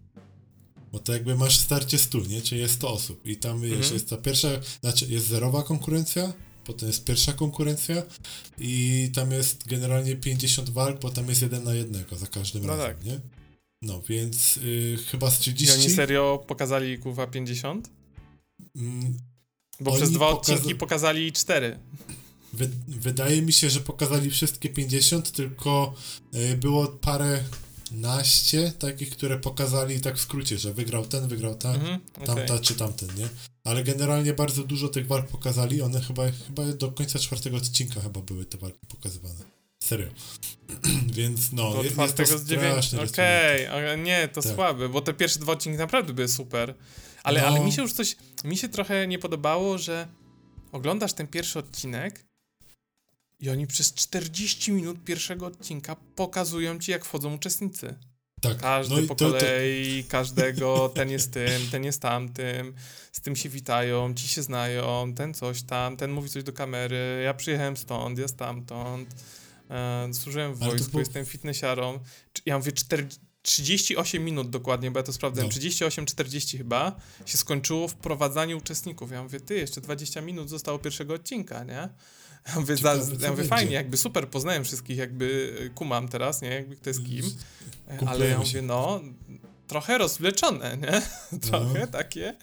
Bo 0.93 0.99
to 0.99 1.12
jakby 1.12 1.34
masz 1.34 1.59
starcie 1.59 1.99
100, 1.99 2.18
nie? 2.18 2.43
Czyli 2.43 2.61
jest 2.61 2.74
100 2.74 2.93
osób 2.93 3.26
i 3.26 3.36
tam 3.36 3.64
mhm. 3.64 3.95
jest 3.95 4.11
ta 4.11 4.16
pierwsza, 4.16 4.49
znaczy 4.80 5.07
jest 5.09 5.26
zerowa 5.26 5.62
konkurencja, 5.62 6.32
potem 6.64 6.88
jest 6.88 7.05
pierwsza 7.05 7.32
konkurencja 7.32 8.03
i 8.59 9.11
tam 9.14 9.30
jest 9.30 9.66
generalnie 9.66 10.16
50 10.16 10.70
walk, 10.70 11.01
bo 11.01 11.11
tam 11.11 11.28
jest 11.28 11.43
jeden 11.43 11.64
na 11.64 11.74
jednego 11.74 12.16
za 12.16 12.26
każdym 12.26 12.62
no 12.62 12.68
razem, 12.68 12.97
tak. 12.97 13.05
nie? 13.05 13.20
No, 13.82 14.03
więc 14.09 14.57
y, 14.57 14.99
chyba 15.11 15.30
z 15.30 15.38
30... 15.38 15.76
I 15.76 15.80
oni 15.80 15.90
serio 15.95 16.45
pokazali, 16.47 16.99
kuwa 16.99 17.26
50? 17.26 17.90
Mm, 18.76 19.16
bo 19.80 19.93
przez 19.93 20.11
dwa 20.11 20.32
pokaza... 20.32 20.53
odcinki 20.55 20.74
pokazali 20.74 21.32
4. 21.32 21.78
Wy, 22.53 22.70
wydaje 22.88 23.43
mi 23.43 23.53
się, 23.53 23.70
że 23.70 23.80
pokazali 23.80 24.30
wszystkie 24.30 24.68
50, 24.68 25.32
tylko 25.32 25.95
y, 26.34 26.57
było 26.57 26.86
parę 26.86 27.45
naście 27.93 28.72
takich, 28.78 29.11
które 29.11 29.38
pokazali 29.38 30.01
tak 30.01 30.16
w 30.16 30.20
skrócie, 30.20 30.59
że 30.59 30.74
wygrał 30.74 31.07
ten, 31.07 31.28
wygrał 31.28 31.55
ta, 31.55 31.74
mhm, 31.74 32.01
okay. 32.14 32.26
tamta 32.26 32.59
czy 32.59 32.74
tamten, 32.74 33.09
nie? 33.16 33.28
Ale 33.64 33.84
generalnie 33.84 34.32
bardzo 34.32 34.64
dużo 34.64 34.88
tych 34.88 35.07
walk 35.07 35.26
pokazali, 35.26 35.82
one 35.82 36.01
chyba, 36.01 36.22
chyba 36.47 36.64
do 36.64 36.93
końca 36.93 37.18
czwartego 37.18 37.57
odcinka 37.57 38.01
chyba 38.01 38.20
były 38.20 38.45
te 38.45 38.59
walki 38.59 38.86
pokazywane. 38.88 39.45
Serio. 39.84 40.09
Więc 41.16 41.53
no, 41.53 41.70
do 41.70 41.82
jest, 41.82 41.99
jest 41.99 42.16
to 42.16 42.26
z 42.26 42.45
Okej, 42.95 43.68
okay. 43.68 43.99
nie, 43.99 44.28
to 44.28 44.43
tak. 44.43 44.55
słabe, 44.55 44.88
bo 44.88 45.01
te 45.01 45.14
pierwsze 45.14 45.38
dwa 45.38 45.53
odcinki 45.53 45.78
naprawdę 45.78 46.12
były 46.12 46.28
super. 46.28 46.74
Ale, 47.22 47.40
no. 47.40 47.47
ale 47.47 47.61
mi 47.61 47.72
się 47.72 47.82
już 47.82 47.93
coś, 47.93 48.16
mi 48.45 48.57
się 48.57 48.68
trochę 48.68 49.07
nie 49.07 49.18
podobało, 49.18 49.78
że 49.78 50.09
oglądasz 50.72 51.12
ten 51.12 51.26
pierwszy 51.26 51.59
odcinek 51.59 52.24
i 53.43 53.51
oni 53.51 53.66
przez 53.66 53.95
40 53.95 54.72
minut 54.72 55.05
pierwszego 55.05 55.47
odcinka 55.47 55.97
pokazują 56.16 56.78
ci, 56.78 56.90
jak 56.90 57.05
wchodzą 57.05 57.34
uczestnicy. 57.34 57.95
Tak. 58.40 58.57
Każdy 58.57 59.03
no 59.03 59.09
po 59.09 59.14
to, 59.14 59.24
kolei, 59.24 60.05
to... 60.05 60.11
każdego, 60.11 60.88
ten 60.95 61.11
jest 61.11 61.32
tym, 61.32 61.62
ten 61.70 61.84
jest 61.84 62.03
tamtym, 62.03 62.74
z 63.12 63.20
tym 63.20 63.36
się 63.36 63.49
witają, 63.49 64.14
ci 64.14 64.28
się 64.28 64.43
znają, 64.43 65.14
ten 65.16 65.34
coś 65.34 65.62
tam, 65.62 65.97
ten 65.97 66.11
mówi 66.11 66.28
coś 66.28 66.43
do 66.43 66.53
kamery, 66.53 67.22
ja 67.24 67.34
przyjechałem 67.34 67.76
stąd, 67.76 68.18
ja 68.18 68.28
stamtąd, 68.28 69.09
e, 69.70 70.14
służyłem 70.14 70.55
w 70.55 70.59
wojsku, 70.59 70.90
było... 70.90 71.01
jestem 71.01 71.24
fitnessiarą. 71.24 71.99
Ja 72.47 72.59
mówię 72.59 72.72
4, 72.72 73.09
38 73.43 74.24
minut 74.24 74.51
dokładnie, 74.51 74.90
bo 74.90 74.99
ja 74.99 75.03
to 75.03 75.12
sprawdzałem, 75.12 75.51
no. 75.55 75.61
38-40 75.61 76.59
chyba, 76.59 76.97
się 77.26 77.38
skończyło 77.38 77.88
wprowadzanie 77.88 78.57
uczestników. 78.57 79.11
Ja 79.11 79.22
mówię, 79.22 79.40
ty, 79.40 79.55
jeszcze 79.55 79.80
20 79.80 80.20
minut 80.20 80.51
zostało 80.51 80.78
pierwszego 80.78 81.14
odcinka, 81.14 81.64
nie? 81.64 81.88
Ja 82.49 82.61
mówię, 82.61 82.76
za, 82.76 82.95
ja 83.20 83.30
mówię 83.30 83.45
fajnie, 83.45 83.72
jakby 83.72 83.97
super, 83.97 84.28
poznałem 84.28 84.64
wszystkich, 84.64 84.97
jakby 84.97 85.57
e, 85.61 85.68
kumam 85.68 86.09
teraz, 86.09 86.43
nie, 86.43 86.49
jakby 86.49 86.76
kto 86.76 86.90
jest 86.90 87.07
kim, 87.07 87.24
e, 87.88 88.09
ale 88.09 88.28
ja 88.28 88.38
mówię, 88.38 88.62
no, 88.62 89.01
trochę 89.66 89.99
rozwleczone, 89.99 90.76
nie? 90.76 91.03
Trochę 91.49 91.80
no. 91.80 91.86
takie, 91.86 92.34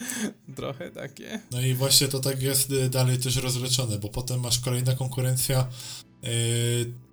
trochę 0.56 0.92
takie. 0.92 1.40
No 1.52 1.62
i 1.62 1.74
właśnie 1.74 2.08
to 2.08 2.20
tak 2.20 2.42
jest 2.42 2.72
e, 2.72 2.90
dalej 2.90 3.20
też 3.20 3.36
rozwleczone, 3.36 4.00
bo 4.00 4.10
potem 4.10 4.40
masz 4.40 4.60
kolejna 4.60 4.96
konkurencja, 4.96 5.68
yy, 6.24 6.30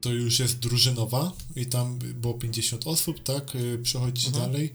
to 0.01 0.12
już 0.12 0.39
jest 0.39 0.59
drużynowa 0.59 1.32
i 1.57 1.66
tam 1.66 1.99
było 1.99 2.34
50 2.34 2.87
osób, 2.87 3.22
tak, 3.22 3.55
yy, 3.55 3.78
przechodzi 3.78 4.26
mhm. 4.26 4.45
dalej, 4.45 4.74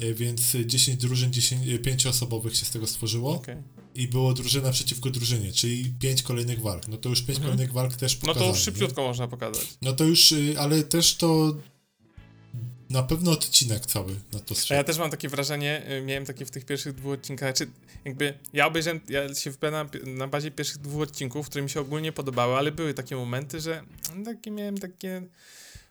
yy, 0.00 0.14
więc 0.14 0.56
10 0.66 0.96
drużyn, 0.96 1.32
10, 1.32 1.62
5 1.82 2.06
osobowych 2.06 2.56
się 2.56 2.64
z 2.64 2.70
tego 2.70 2.86
stworzyło. 2.86 3.34
Okay 3.34 3.75
i 3.96 4.08
było 4.08 4.32
drużyna 4.32 4.70
przeciwko 4.70 5.10
drużynie, 5.10 5.52
czyli 5.52 5.94
pięć 6.00 6.22
kolejnych 6.22 6.60
walk. 6.60 6.88
No 6.88 6.96
to 6.96 7.08
już 7.08 7.22
pięć 7.22 7.38
mhm. 7.38 7.44
kolejnych 7.44 7.72
walk 7.72 7.96
też 7.96 8.16
pokazali. 8.16 8.46
No 8.46 8.52
to 8.52 8.56
już 8.56 8.64
szybciutko 8.64 9.00
nie? 9.00 9.08
można 9.08 9.28
pokazać. 9.28 9.66
No 9.82 9.92
to 9.92 10.04
już, 10.04 10.32
y, 10.32 10.54
ale 10.58 10.82
też 10.82 11.16
to 11.16 11.56
na 12.90 13.02
pewno 13.02 13.30
odcinek 13.30 13.86
cały 13.86 14.14
na 14.32 14.40
to 14.40 14.54
strzał. 14.54 14.76
Ja 14.76 14.84
też 14.84 14.98
mam 14.98 15.10
takie 15.10 15.28
wrażenie, 15.28 15.90
y, 15.98 16.02
miałem 16.02 16.24
takie 16.24 16.46
w 16.46 16.50
tych 16.50 16.64
pierwszych 16.64 16.94
dwóch 16.94 17.12
odcinkach, 17.12 17.54
czy 17.54 17.70
jakby 18.04 18.38
ja 18.52 18.66
obejrzałem, 18.66 19.00
ja 19.08 19.34
się 19.34 19.50
wypowiadam 19.50 19.88
na 20.06 20.28
bazie 20.28 20.50
pierwszych 20.50 20.78
dwóch 20.78 21.02
odcinków, 21.02 21.46
które 21.46 21.62
mi 21.62 21.70
się 21.70 21.80
ogólnie 21.80 22.12
podobały, 22.12 22.56
ale 22.56 22.72
były 22.72 22.94
takie 22.94 23.16
momenty, 23.16 23.60
że 23.60 23.82
takie 24.24 24.50
miałem 24.50 24.78
takie, 24.78 25.22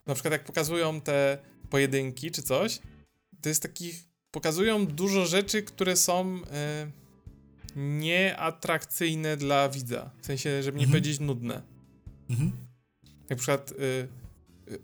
na 0.05 0.13
przykład 0.13 0.31
jak 0.31 0.43
pokazują 0.43 1.01
te 1.01 1.37
pojedynki 1.69 2.31
czy 2.31 2.41
coś, 2.41 2.79
to 3.41 3.49
jest 3.49 3.61
takich, 3.61 4.03
pokazują 4.31 4.87
dużo 4.87 5.25
rzeczy, 5.25 5.63
które 5.63 5.95
są 5.95 6.41
e, 6.51 7.04
nieatrakcyjne 7.76 9.38
dla 9.38 9.69
widza, 9.69 10.11
w 10.21 10.26
sensie, 10.26 10.63
żeby 10.63 10.78
nie 10.78 10.86
mhm. 10.86 10.91
powiedzieć 10.91 11.19
nudne. 11.19 11.61
Mhm. 12.30 12.51
Jak 13.21 13.30
na 13.30 13.36
przykład 13.36 13.73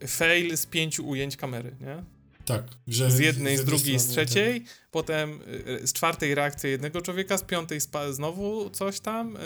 y, 0.03 0.07
fail 0.07 0.57
z 0.57 0.65
pięciu 0.65 1.07
ujęć 1.07 1.37
kamery, 1.37 1.75
nie? 1.81 2.03
Tak, 2.45 2.63
że 2.87 3.11
z 3.11 3.19
jednej, 3.19 3.57
z, 3.57 3.61
z 3.61 3.65
drugiej, 3.65 3.99
z 3.99 4.07
trzeciej, 4.07 4.61
tak. 4.61 4.89
potem 4.91 5.39
y, 5.81 5.87
z 5.87 5.93
czwartej 5.93 6.35
reakcja 6.35 6.69
jednego 6.69 7.01
człowieka, 7.01 7.37
z 7.37 7.43
piątej 7.43 7.79
znowu 8.11 8.69
coś 8.69 8.99
tam 8.99 9.35
y, 9.35 9.39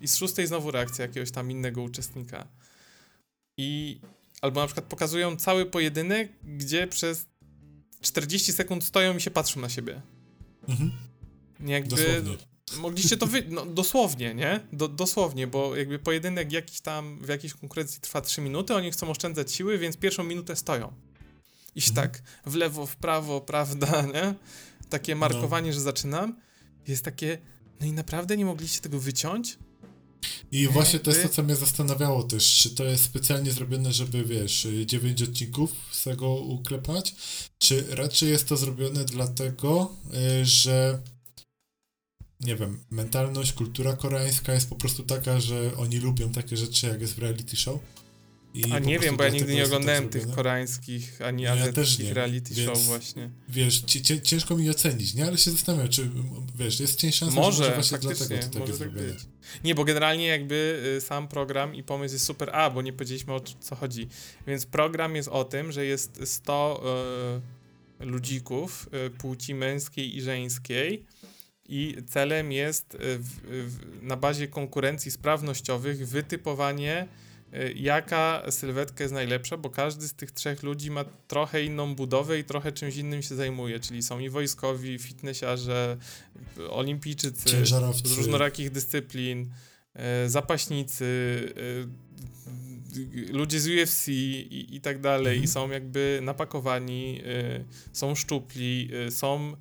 i 0.00 0.08
z 0.08 0.16
szóstej 0.16 0.46
znowu 0.46 0.70
reakcja 0.70 1.06
jakiegoś 1.06 1.30
tam 1.30 1.50
innego 1.50 1.82
uczestnika. 1.82 2.46
I 3.56 4.00
albo 4.40 4.60
na 4.60 4.66
przykład 4.66 4.86
pokazują 4.86 5.36
cały 5.36 5.66
pojedynek, 5.66 6.32
gdzie 6.42 6.86
przez 6.86 7.26
40 8.00 8.52
sekund 8.52 8.84
stoją 8.84 9.16
i 9.16 9.20
się 9.20 9.30
patrzą 9.30 9.60
na 9.60 9.68
siebie. 9.68 10.02
Mhm. 10.68 10.92
Jakby 11.60 11.90
Dosłownie. 11.90 12.36
Mogliście 12.76 13.16
to 13.16 13.26
wy... 13.26 13.44
No, 13.48 13.66
dosłownie, 13.66 14.34
nie? 14.34 14.60
Do, 14.72 14.88
dosłownie, 14.88 15.46
bo 15.46 15.76
jakby 15.76 15.98
pojedynek 15.98 16.52
jakiś 16.52 16.80
tam 16.80 17.18
w 17.22 17.28
jakiejś 17.28 17.54
konkurencji 17.54 18.00
trwa 18.00 18.20
3 18.20 18.40
minuty, 18.40 18.74
oni 18.74 18.90
chcą 18.90 19.10
oszczędzać 19.10 19.52
siły, 19.52 19.78
więc 19.78 19.96
pierwszą 19.96 20.24
minutę 20.24 20.56
stoją 20.56 20.92
iść 21.78 21.88
mhm. 21.88 22.08
tak 22.08 22.22
w 22.46 22.54
lewo, 22.54 22.86
w 22.86 22.96
prawo, 22.96 23.40
prawda, 23.40 24.02
nie? 24.14 24.34
Takie 24.90 25.14
no. 25.14 25.18
markowanie, 25.18 25.66
no. 25.66 25.72
że 25.72 25.80
zaczynam, 25.80 26.36
jest 26.88 27.04
takie, 27.04 27.38
no 27.80 27.86
i 27.86 27.92
naprawdę 27.92 28.36
nie 28.36 28.44
mogliście 28.44 28.80
tego 28.80 29.00
wyciąć? 29.00 29.58
I 30.52 30.60
nie, 30.60 30.68
właśnie 30.68 30.98
to 30.98 31.10
jest 31.10 31.22
to, 31.22 31.28
co 31.28 31.42
mnie 31.42 31.56
zastanawiało 31.56 32.22
też, 32.22 32.56
czy 32.56 32.70
to 32.70 32.84
jest 32.84 33.04
specjalnie 33.04 33.50
zrobione, 33.50 33.92
żeby, 33.92 34.24
wiesz, 34.24 34.68
dziewięć 34.86 35.22
odcinków 35.22 35.72
z 35.90 36.04
tego 36.04 36.34
uklepać, 36.34 37.14
czy 37.58 37.84
raczej 37.90 38.30
jest 38.30 38.48
to 38.48 38.56
zrobione 38.56 39.04
dlatego, 39.04 39.96
y, 40.40 40.46
że 40.46 40.98
nie 42.40 42.56
wiem, 42.56 42.84
mentalność, 42.90 43.52
kultura 43.52 43.96
koreańska 43.96 44.52
jest 44.52 44.68
po 44.68 44.76
prostu 44.76 45.02
taka, 45.02 45.40
że 45.40 45.76
oni 45.76 45.98
lubią 45.98 46.32
takie 46.32 46.56
rzeczy, 46.56 46.86
jak 46.86 47.00
jest 47.00 47.14
w 47.14 47.18
reality 47.18 47.56
show 47.56 47.80
i 48.54 48.72
A 48.72 48.78
nie 48.78 48.98
wiem, 48.98 49.16
bo 49.16 49.24
ja 49.24 49.30
nigdy 49.30 49.54
nie 49.54 49.64
oglądałem 49.64 50.08
tych 50.08 50.30
koreańskich 50.30 51.22
ani 51.22 51.44
no 51.44 51.50
azjatyckich 51.50 52.08
ja 52.08 52.14
reality 52.14 52.54
więc, 52.54 52.68
show 52.68 52.82
właśnie. 52.82 53.30
Wiesz, 53.48 53.84
ciężko 54.22 54.56
mi 54.56 54.70
ocenić, 54.70 55.14
nie? 55.14 55.26
Ale 55.26 55.38
się 55.38 55.50
zastanawiam, 55.50 55.88
czy 55.88 56.10
wiesz, 56.56 56.80
jest 56.80 57.00
cień 57.00 57.12
szansa, 57.12 57.34
może, 57.34 57.64
że 57.64 57.74
właśnie 57.74 57.98
dlatego 57.98 58.24
to 58.24 58.58
tak 58.58 58.68
jest 58.68 58.78
tak 58.78 58.92
być. 58.92 59.18
Nie, 59.64 59.74
bo 59.74 59.84
generalnie 59.84 60.26
jakby 60.26 60.82
y, 60.96 61.00
sam 61.00 61.28
program 61.28 61.74
i 61.74 61.82
pomysł 61.82 62.14
jest 62.14 62.24
super, 62.24 62.50
a, 62.52 62.70
bo 62.70 62.82
nie 62.82 62.92
powiedzieliśmy 62.92 63.34
o 63.34 63.40
co 63.40 63.76
chodzi. 63.76 64.08
Więc 64.46 64.66
program 64.66 65.16
jest 65.16 65.28
o 65.28 65.44
tym, 65.44 65.72
że 65.72 65.84
jest 65.84 66.20
100 66.24 66.82
y, 68.00 68.06
ludzików 68.06 68.88
y, 69.06 69.10
płci 69.10 69.54
męskiej 69.54 70.16
i 70.16 70.22
żeńskiej 70.22 71.06
i 71.68 71.96
celem 72.06 72.52
jest 72.52 72.94
y, 72.94 72.98
w, 73.18 73.28
w, 73.50 74.02
na 74.02 74.16
bazie 74.16 74.48
konkurencji 74.48 75.10
sprawnościowych 75.10 76.08
wytypowanie 76.08 77.08
Y, 77.54 77.74
jaka 77.76 78.42
sylwetka 78.50 79.04
jest 79.04 79.14
najlepsza, 79.14 79.56
bo 79.56 79.70
każdy 79.70 80.08
z 80.08 80.14
tych 80.14 80.30
trzech 80.30 80.62
ludzi 80.62 80.90
ma 80.90 81.04
trochę 81.04 81.64
inną 81.64 81.94
budowę 81.94 82.38
i 82.38 82.44
trochę 82.44 82.72
czymś 82.72 82.96
innym 82.96 83.22
się 83.22 83.34
zajmuje, 83.34 83.80
czyli 83.80 84.02
są 84.02 84.18
i 84.18 84.28
wojskowi, 84.28 84.98
fitnessiarze, 84.98 85.96
olimpijczycy 86.70 87.66
z 88.04 88.12
różnorakich 88.16 88.70
dyscyplin, 88.70 89.50
y, 90.24 90.30
zapaśnicy, 90.30 91.04
ludzie 93.32 93.60
z 93.60 93.68
UFC 93.68 94.08
i, 94.08 94.66
i 94.76 94.80
tak 94.80 95.00
dalej, 95.00 95.34
mhm. 95.34 95.44
i 95.44 95.48
są 95.48 95.70
jakby 95.70 96.20
napakowani, 96.22 97.22
są 97.92 98.14
szczupli, 98.14 98.90
są 99.10 99.56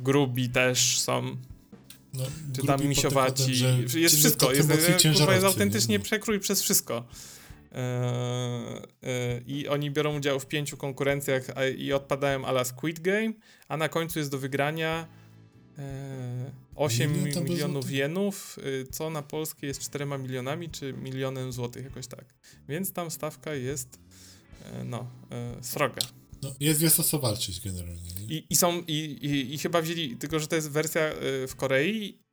grubi 0.00 0.48
też, 0.48 1.00
są 1.00 1.36
no, 2.14 2.24
czy 2.52 2.66
tam 2.66 2.86
misiowaci. 2.86 3.52
jest 3.94 4.16
wszystko. 4.16 4.52
Jest, 4.52 4.68
kurwa, 5.18 5.34
jest 5.34 5.46
autentycznie 5.46 5.98
no. 5.98 6.04
przekrój 6.04 6.40
przez 6.40 6.62
wszystko. 6.62 7.04
E, 7.72 7.76
e, 9.02 9.40
I 9.46 9.68
oni 9.68 9.90
biorą 9.90 10.16
udział 10.16 10.40
w 10.40 10.46
pięciu 10.46 10.76
konkurencjach 10.76 11.50
a, 11.54 11.66
i 11.66 11.92
odpadają 11.92 12.44
ala 12.44 12.64
Squid 12.64 13.00
Game, 13.00 13.32
a 13.68 13.76
na 13.76 13.88
końcu 13.88 14.18
jest 14.18 14.30
do 14.30 14.38
wygrania 14.38 15.06
e, 15.78 16.64
8 16.76 17.12
Milion 17.12 17.44
milionów 17.44 17.90
jenów, 17.90 18.58
y, 18.58 18.86
co 18.90 19.10
na 19.10 19.22
polskie 19.22 19.66
jest 19.66 19.80
4 19.80 20.06
milionami, 20.06 20.70
czy 20.70 20.92
milionem 20.92 21.52
złotych, 21.52 21.84
jakoś 21.84 22.06
tak. 22.06 22.24
Więc 22.68 22.92
tam 22.92 23.10
stawka 23.10 23.54
jest 23.54 23.98
e, 24.62 24.84
no, 24.84 25.06
e, 25.30 25.56
sroga. 25.62 26.02
No, 26.44 26.54
jest, 26.60 26.82
jest 26.82 27.00
o 27.00 27.02
co 27.02 27.18
walczyć 27.18 27.60
generalnie. 27.60 28.10
Nie? 28.20 28.36
I, 28.36 28.46
i 28.50 28.56
są, 28.56 28.80
i, 28.80 28.94
i, 29.22 29.54
i, 29.54 29.58
chyba 29.58 29.82
wzięli, 29.82 30.16
tylko 30.16 30.38
że 30.40 30.46
to 30.46 30.56
jest 30.56 30.70
wersja 30.70 31.12
y, 31.12 31.46
w 31.48 31.56
Korei, 31.56 32.24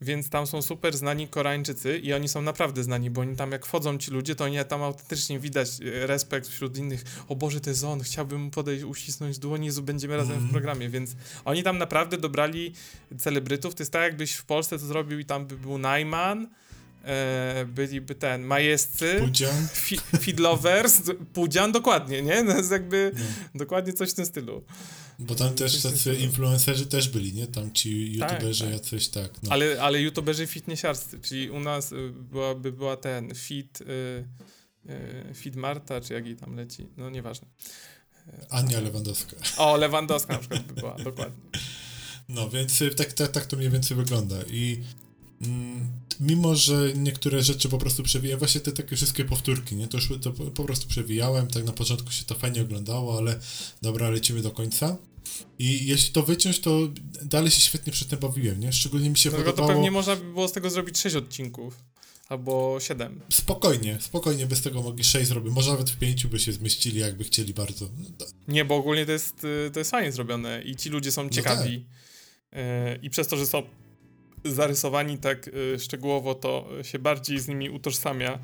więc 0.00 0.30
tam 0.30 0.46
są 0.46 0.62
super 0.62 0.96
znani 0.96 1.28
Koreańczycy 1.28 1.98
i 1.98 2.12
oni 2.12 2.28
są 2.28 2.42
naprawdę 2.42 2.84
znani, 2.84 3.10
bo 3.10 3.20
oni 3.20 3.36
tam 3.36 3.52
jak 3.52 3.66
wchodzą 3.66 3.98
ci 3.98 4.10
ludzie, 4.10 4.34
to 4.34 4.44
oni 4.44 4.56
tam 4.68 4.82
autentycznie 4.82 5.38
widać 5.38 5.68
y, 5.80 6.06
respekt 6.06 6.48
wśród 6.48 6.76
innych. 6.76 7.04
O 7.28 7.36
Boże, 7.36 7.60
to 7.60 7.70
jest 7.70 7.84
on, 7.84 8.00
chciałbym 8.00 8.40
mu 8.40 8.50
podejść, 8.50 8.84
uścisnąć 8.84 9.38
dłoń, 9.38 9.64
Jezu, 9.64 9.82
będziemy 9.82 10.16
razem 10.16 10.32
mm. 10.32 10.40
w 10.40 10.44
mhm. 10.44 10.52
programie, 10.52 10.88
więc 10.88 11.16
oni 11.44 11.62
tam 11.62 11.78
naprawdę 11.78 12.18
dobrali 12.18 12.72
celebrytów. 13.18 13.74
To 13.74 13.82
jest 13.82 13.92
tak, 13.92 14.02
jakbyś 14.02 14.32
w 14.32 14.44
Polsce 14.44 14.78
to 14.78 14.86
zrobił 14.86 15.18
i 15.18 15.24
tam 15.24 15.46
by 15.46 15.56
był 15.56 15.78
Najman, 15.78 16.48
e, 17.04 17.66
byliby 17.68 18.14
ten, 18.14 18.42
majescy, 18.42 19.16
Pudzian, 19.20 19.68
fi, 19.72 19.98
Fidlovers, 20.20 21.02
Pudzian, 21.32 21.72
dokładnie, 21.72 22.22
nie? 22.22 22.44
To 22.44 22.56
jest 22.56 22.70
jakby 22.70 23.12
no. 23.14 23.24
dokładnie 23.54 23.92
coś 23.92 24.10
w 24.10 24.14
tym 24.14 24.26
stylu. 24.26 24.64
Bo 25.18 25.34
tam 25.34 25.54
też 25.54 25.82
tacy 25.82 26.14
influencerzy 26.14 26.86
też 26.86 27.08
byli, 27.08 27.32
nie? 27.32 27.46
Tam 27.46 27.72
ci 27.72 28.12
youtuberzy 28.12 28.64
tak, 28.64 28.72
tak. 28.72 28.82
jacyś 28.82 29.08
tak. 29.08 29.42
No. 29.42 29.52
Ale, 29.52 29.82
ale 29.82 30.00
youtuberzy 30.00 30.46
fitnessiarscy, 30.46 31.20
czyli 31.20 31.50
u 31.50 31.60
nas 31.60 31.92
y, 31.92 32.10
byłaby 32.10 32.72
była 32.72 32.96
ten 32.96 33.34
fit, 33.34 33.80
y, 33.80 33.84
y, 35.30 35.34
fit 35.34 35.56
Marta, 35.56 36.00
czy 36.00 36.14
jak 36.14 36.26
jej 36.26 36.36
tam 36.36 36.56
leci, 36.56 36.86
no 36.96 37.10
nieważne. 37.10 37.48
Ania 38.50 38.80
Lewandowska. 38.80 39.36
O, 39.56 39.76
Lewandowska 39.76 40.32
na 40.32 40.38
przykład 40.38 40.62
by 40.62 40.74
była, 40.74 40.96
dokładnie. 40.98 41.60
No, 42.28 42.50
więc 42.50 42.82
y, 42.82 42.90
tak, 42.90 43.12
tak, 43.12 43.30
tak 43.30 43.46
to 43.46 43.56
mniej 43.56 43.70
więcej 43.70 43.96
wygląda 43.96 44.36
i 44.50 44.82
mimo, 46.20 46.56
że 46.56 46.92
niektóre 46.94 47.42
rzeczy 47.42 47.68
po 47.68 47.78
prostu 47.78 48.02
przewijałem, 48.02 48.38
właśnie 48.38 48.60
te 48.60 48.72
takie 48.72 48.96
wszystkie 48.96 49.24
powtórki, 49.24 49.76
nie, 49.76 49.88
to, 49.88 50.00
szły, 50.00 50.18
to 50.18 50.32
po 50.32 50.64
prostu 50.64 50.88
przewijałem, 50.88 51.46
tak 51.46 51.64
na 51.64 51.72
początku 51.72 52.12
się 52.12 52.24
to 52.24 52.34
fajnie 52.34 52.62
oglądało, 52.62 53.18
ale 53.18 53.40
dobra, 53.82 54.10
lecimy 54.10 54.42
do 54.42 54.50
końca. 54.50 54.96
I 55.58 55.86
jeśli 55.86 56.12
to 56.12 56.22
wyciąć, 56.22 56.60
to 56.60 56.88
dalej 57.22 57.50
się 57.50 57.60
świetnie 57.60 57.92
przy 57.92 58.04
tym 58.04 58.18
bawiłem, 58.18 58.60
nie? 58.60 58.72
Szczególnie 58.72 59.10
mi 59.10 59.18
się 59.18 59.30
Dlatego 59.30 59.50
podobało... 59.50 59.68
to 59.68 59.74
pewnie 59.74 59.90
można 59.90 60.16
by 60.16 60.24
było 60.24 60.48
z 60.48 60.52
tego 60.52 60.70
zrobić 60.70 60.98
6 60.98 61.16
odcinków. 61.16 61.84
Albo 62.28 62.76
7. 62.80 63.20
Spokojnie, 63.32 63.98
spokojnie 64.00 64.46
bez 64.46 64.62
tego 64.62 64.82
mogli 64.82 65.04
6 65.04 65.28
zrobić. 65.28 65.52
Może 65.52 65.70
nawet 65.70 65.90
w 65.90 65.98
5 65.98 66.26
by 66.26 66.38
się 66.38 66.52
zmieścili, 66.52 67.00
jakby 67.00 67.24
chcieli 67.24 67.54
bardzo. 67.54 67.88
No, 68.20 68.26
nie, 68.48 68.64
bo 68.64 68.76
ogólnie 68.76 69.06
to 69.06 69.12
jest, 69.12 69.44
y, 69.44 69.70
to 69.72 69.78
jest 69.78 69.90
fajnie 69.90 70.12
zrobione 70.12 70.62
i 70.62 70.76
ci 70.76 70.88
ludzie 70.88 71.12
są 71.12 71.24
no 71.24 71.30
ciekawi. 71.30 71.86
No 72.52 72.58
tak. 72.58 73.04
I 73.04 73.10
przez 73.10 73.28
to, 73.28 73.36
że 73.36 73.46
są 73.46 73.62
zarysowani 74.44 75.18
tak 75.18 75.48
y, 75.48 75.78
szczegółowo, 75.78 76.34
to 76.34 76.68
się 76.82 76.98
bardziej 76.98 77.38
z 77.38 77.48
nimi 77.48 77.70
utożsamia 77.70 78.38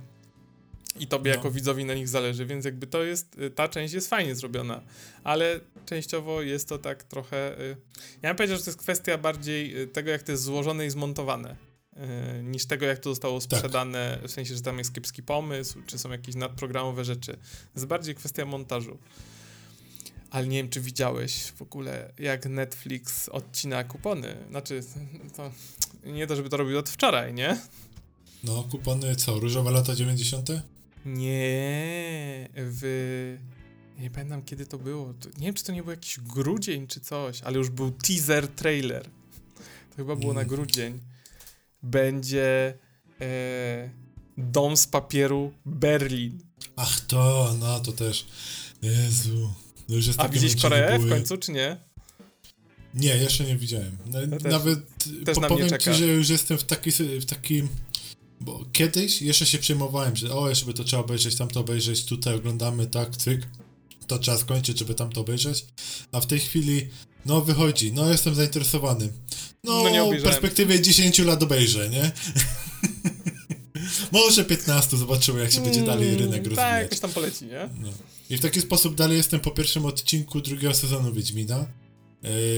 i 0.99 1.07
tobie 1.07 1.30
no. 1.30 1.36
jako 1.36 1.51
widzowi 1.51 1.84
na 1.84 1.95
nich 1.95 2.09
zależy, 2.09 2.47
więc 2.47 2.64
jakby 2.64 2.86
to 2.86 3.03
jest, 3.03 3.38
y, 3.38 3.51
ta 3.51 3.68
część 3.68 3.95
jest 3.95 4.09
fajnie 4.09 4.34
zrobiona, 4.34 4.82
ale 5.24 5.61
częściowo 5.86 6.42
jest 6.42 6.68
to 6.68 6.78
tak 6.78 7.03
trochę, 7.03 7.61
y, 7.61 7.76
ja 8.22 8.30
bym 8.30 8.36
powiedział, 8.36 8.57
że 8.57 8.64
to 8.64 8.70
jest 8.70 8.80
kwestia 8.80 9.18
bardziej 9.18 9.88
tego, 9.88 10.11
jak 10.11 10.22
to 10.22 10.32
jest 10.32 10.45
złożone 10.45 10.86
i 10.86 10.90
zmontowane, 10.90 11.57
niż 12.42 12.66
tego, 12.66 12.86
jak 12.86 12.99
to 12.99 13.11
zostało 13.11 13.40
tak. 13.40 13.45
sprzedane, 13.45 14.18
tak. 14.20 14.30
w 14.30 14.32
sensie, 14.32 14.55
że 14.55 14.62
tam 14.62 14.78
jest 14.78 14.95
kiepski 14.95 15.22
pomysł, 15.22 15.82
czy 15.86 15.99
są 15.99 16.11
jakieś 16.11 16.34
nadprogramowe 16.34 17.05
rzeczy. 17.05 17.32
To 17.32 17.70
jest 17.74 17.86
bardziej 17.86 18.14
kwestia 18.14 18.45
montażu. 18.45 18.99
Ale 20.34 20.47
nie 20.47 20.57
wiem, 20.57 20.68
czy 20.68 20.80
widziałeś 20.80 21.53
w 21.53 21.62
ogóle, 21.62 22.12
jak 22.18 22.47
Netflix 22.47 23.28
odcina 23.28 23.84
kupony. 23.84 24.36
Znaczy, 24.51 24.80
to 25.36 25.51
nie 26.07 26.26
to, 26.26 26.36
żeby 26.36 26.48
to 26.48 26.57
robił 26.57 26.78
od 26.78 26.90
wczoraj, 26.90 27.34
nie? 27.34 27.61
No, 28.44 28.62
kupony 28.70 29.16
co? 29.16 29.40
Różowe 29.40 29.70
lata 29.70 29.94
90? 29.94 30.48
Nie, 31.07 32.48
w... 32.57 33.36
Nie 33.98 34.11
pamiętam, 34.11 34.42
kiedy 34.42 34.66
to 34.66 34.78
było. 34.78 35.14
Nie 35.38 35.46
wiem, 35.46 35.55
czy 35.55 35.64
to 35.64 35.72
nie 35.72 35.82
był 35.82 35.90
jakiś 35.90 36.20
grudzień, 36.20 36.86
czy 36.86 37.00
coś, 37.00 37.42
ale 37.42 37.59
już 37.59 37.70
był 37.70 37.90
teaser 37.90 38.48
trailer. 38.48 39.05
To 39.90 39.96
chyba 39.96 40.16
było 40.16 40.32
mm. 40.32 40.44
na 40.44 40.48
grudzień. 40.48 41.00
Będzie 41.82 42.78
e, 43.20 43.90
Dom 44.38 44.76
z 44.76 44.86
papieru 44.86 45.52
Berlin. 45.66 46.38
Ach 46.76 47.00
to, 47.00 47.55
no 47.61 47.80
to 47.80 47.92
też. 47.92 48.26
Jezu. 48.82 49.52
No 49.88 49.94
już 49.94 50.07
jest 50.07 50.20
A 50.20 50.28
widzisz 50.28 50.62
Koreę 50.62 50.98
w 50.98 51.09
końcu, 51.09 51.38
czy 51.38 51.52
nie? 51.52 51.84
Nie, 52.95 53.16
jeszcze 53.16 53.45
nie 53.45 53.57
widziałem. 53.57 53.97
Też- 54.42 54.53
Nawet 54.53 54.78
też 55.24 55.38
powiem 55.49 55.78
ci, 55.78 55.95
że 55.95 56.07
już 56.07 56.28
jestem 56.28 56.59
w, 56.59 56.64
taki, 56.64 56.90
w 57.20 57.24
takim... 57.24 57.68
Bo 58.40 58.64
kiedyś 58.72 59.22
jeszcze 59.22 59.47
się 59.47 59.59
przejmowałem, 59.59 60.16
że 60.16 60.34
o, 60.34 60.49
jeszcze 60.49 60.66
by 60.66 60.74
to 60.74 60.84
trzeba 60.84 61.03
obejrzeć, 61.03 61.36
tamto 61.36 61.61
obejrzeć, 61.61 62.05
tutaj 62.05 62.34
oglądamy, 62.34 62.86
tak, 62.86 63.16
cyk. 63.16 63.47
To 64.07 64.18
trzeba 64.18 64.38
skończyć, 64.38 64.78
żeby 64.78 64.95
tamto 64.95 65.20
obejrzeć. 65.20 65.64
A 66.12 66.20
w 66.20 66.26
tej 66.26 66.40
chwili, 66.40 66.88
no 67.26 67.40
wychodzi, 67.40 67.92
no 67.92 68.11
jestem 68.11 68.34
zainteresowany. 68.34 69.09
No, 69.64 69.82
No 69.97 70.11
w 70.11 70.22
perspektywie 70.22 70.82
10 70.82 71.18
lat 71.18 71.42
obejrzę, 71.42 71.88
nie? 71.90 72.12
Może 74.12 74.45
15, 74.45 74.97
zobaczymy 74.97 75.40
jak 75.40 75.53
się 75.53 75.61
będzie 75.61 75.82
dalej 75.82 76.16
rynek 76.16 76.24
Mm, 76.24 76.32
Tak, 76.45 76.47
rozwijać. 76.47 76.82
jakoś 76.82 77.01
tam 77.01 77.12
poleci, 77.12 77.45
nie? 77.45 77.68
No. 77.82 77.88
I 78.30 78.36
w 78.36 78.40
taki 78.40 78.61
sposób 78.61 78.95
dalej 78.95 79.16
jestem 79.16 79.40
po 79.40 79.51
pierwszym 79.51 79.86
odcinku 79.86 80.40
drugiego 80.40 80.74
sezonu 80.74 81.12
Wiedźmina. 81.12 81.66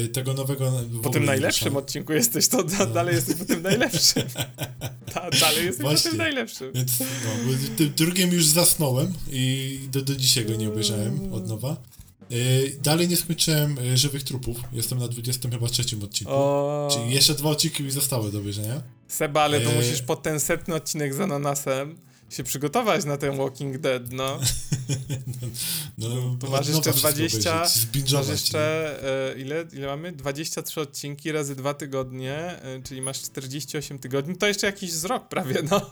Yy, 0.03 0.09
tego 0.09 0.35
nowego. 0.35 0.73
Po 1.03 1.11
tym 1.11 1.25
najlepszym 1.25 1.77
odcinku 1.77 2.13
jesteś, 2.13 2.49
to 2.49 2.65
da, 2.65 2.79
No. 2.79 2.87
dalej 2.87 3.15
jesteś 3.15 3.35
po 3.37 3.45
tym 3.45 3.63
najlepszym. 3.63 4.23
Ta, 5.15 5.31
dalej 5.31 5.65
jesteś 5.67 5.83
po 5.83 5.89
Właśnie. 5.89 6.11
tym 6.11 6.19
najlepszym. 6.19 6.73
Więc 6.73 6.99
no, 7.01 7.07
bo 7.47 7.77
tym 7.77 7.93
drugim 7.97 8.33
już 8.33 8.47
zasnąłem 8.47 9.13
i 9.31 9.79
do, 9.93 10.03
do 10.03 10.17
dzisiaj 10.17 10.45
go 10.45 10.55
nie 10.55 10.69
obejrzałem 10.69 11.33
od 11.33 11.49
nowa. 11.49 11.77
Yy, 12.31 12.39
dalej 12.83 13.09
nie 13.09 13.17
skończyłem 13.17 13.77
yy, 13.85 13.97
Żywych 13.97 14.23
Trupów. 14.23 14.57
Jestem 14.73 14.99
na 14.99 15.09
20 15.09 15.51
chyba 15.51 15.69
trzecim 15.69 16.03
odcinku. 16.03 16.33
O, 16.35 16.89
Czyli 16.93 17.15
jeszcze 17.15 17.35
dwa 17.35 17.51
odcinki 17.51 17.83
mi 17.83 17.91
zostały 17.91 18.33
do 18.33 18.39
obejrzenia. 18.39 18.83
Seba, 19.09 19.43
ale 19.43 19.61
to 19.61 19.71
musisz 19.73 20.03
pod 20.03 20.23
ten 20.23 20.41
setny 20.41 20.75
odcinek 20.75 21.15
z 21.15 21.21
ananasem 21.21 21.97
się 22.31 22.45
przygotować 22.45 23.05
na 23.05 23.17
ten 23.17 23.37
Walking 23.37 23.79
Dead, 23.79 24.13
no. 24.13 24.39
No, 25.99 26.09
To 26.41 26.47
od 26.47 26.51
masz 26.51 26.69
jeszcze 26.69 26.93
wszystko 26.93 27.13
20, 27.13 27.55
obejrzeć, 27.55 27.81
zbingować, 27.83 28.13
Masz 28.13 28.29
jeszcze, 28.29 29.33
e, 29.33 29.39
ile, 29.41 29.65
ile 29.73 29.87
mamy? 29.87 30.13
23 30.13 30.81
odcinki 30.81 31.33
razy 31.33 31.57
dwa 31.57 31.75
tygodnie, 31.75 32.37
e, 32.37 32.83
czyli 32.83 33.03
masz 33.03 33.23
48 33.23 33.99
tygodni, 33.99 34.37
to 34.37 34.47
jeszcze 34.47 34.67
jakiś 34.67 34.93
z 34.93 35.05
rok 35.05 35.29
prawie, 35.29 35.63
no. 35.71 35.91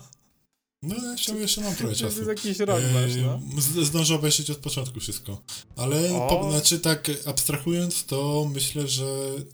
No 0.82 1.12
jeszcze, 1.12 1.36
jeszcze 1.36 1.60
mam 1.60 1.74
trochę 1.74 1.94
To 1.94 2.00
czasu. 2.00 2.16
jest 2.16 2.28
jakiś 2.28 2.58
rok 2.58 2.80
Eee, 2.80 2.94
masz, 2.94 3.16
no. 3.16 3.40
Zdążę 3.84 4.14
obejrzeć 4.14 4.50
od 4.50 4.58
początku 4.58 5.00
wszystko. 5.00 5.42
Ale 5.76 6.08
po, 6.08 6.50
znaczy 6.50 6.78
tak 6.80 7.10
abstrahując, 7.26 8.04
to 8.04 8.50
myślę, 8.54 8.88
że 8.88 9.04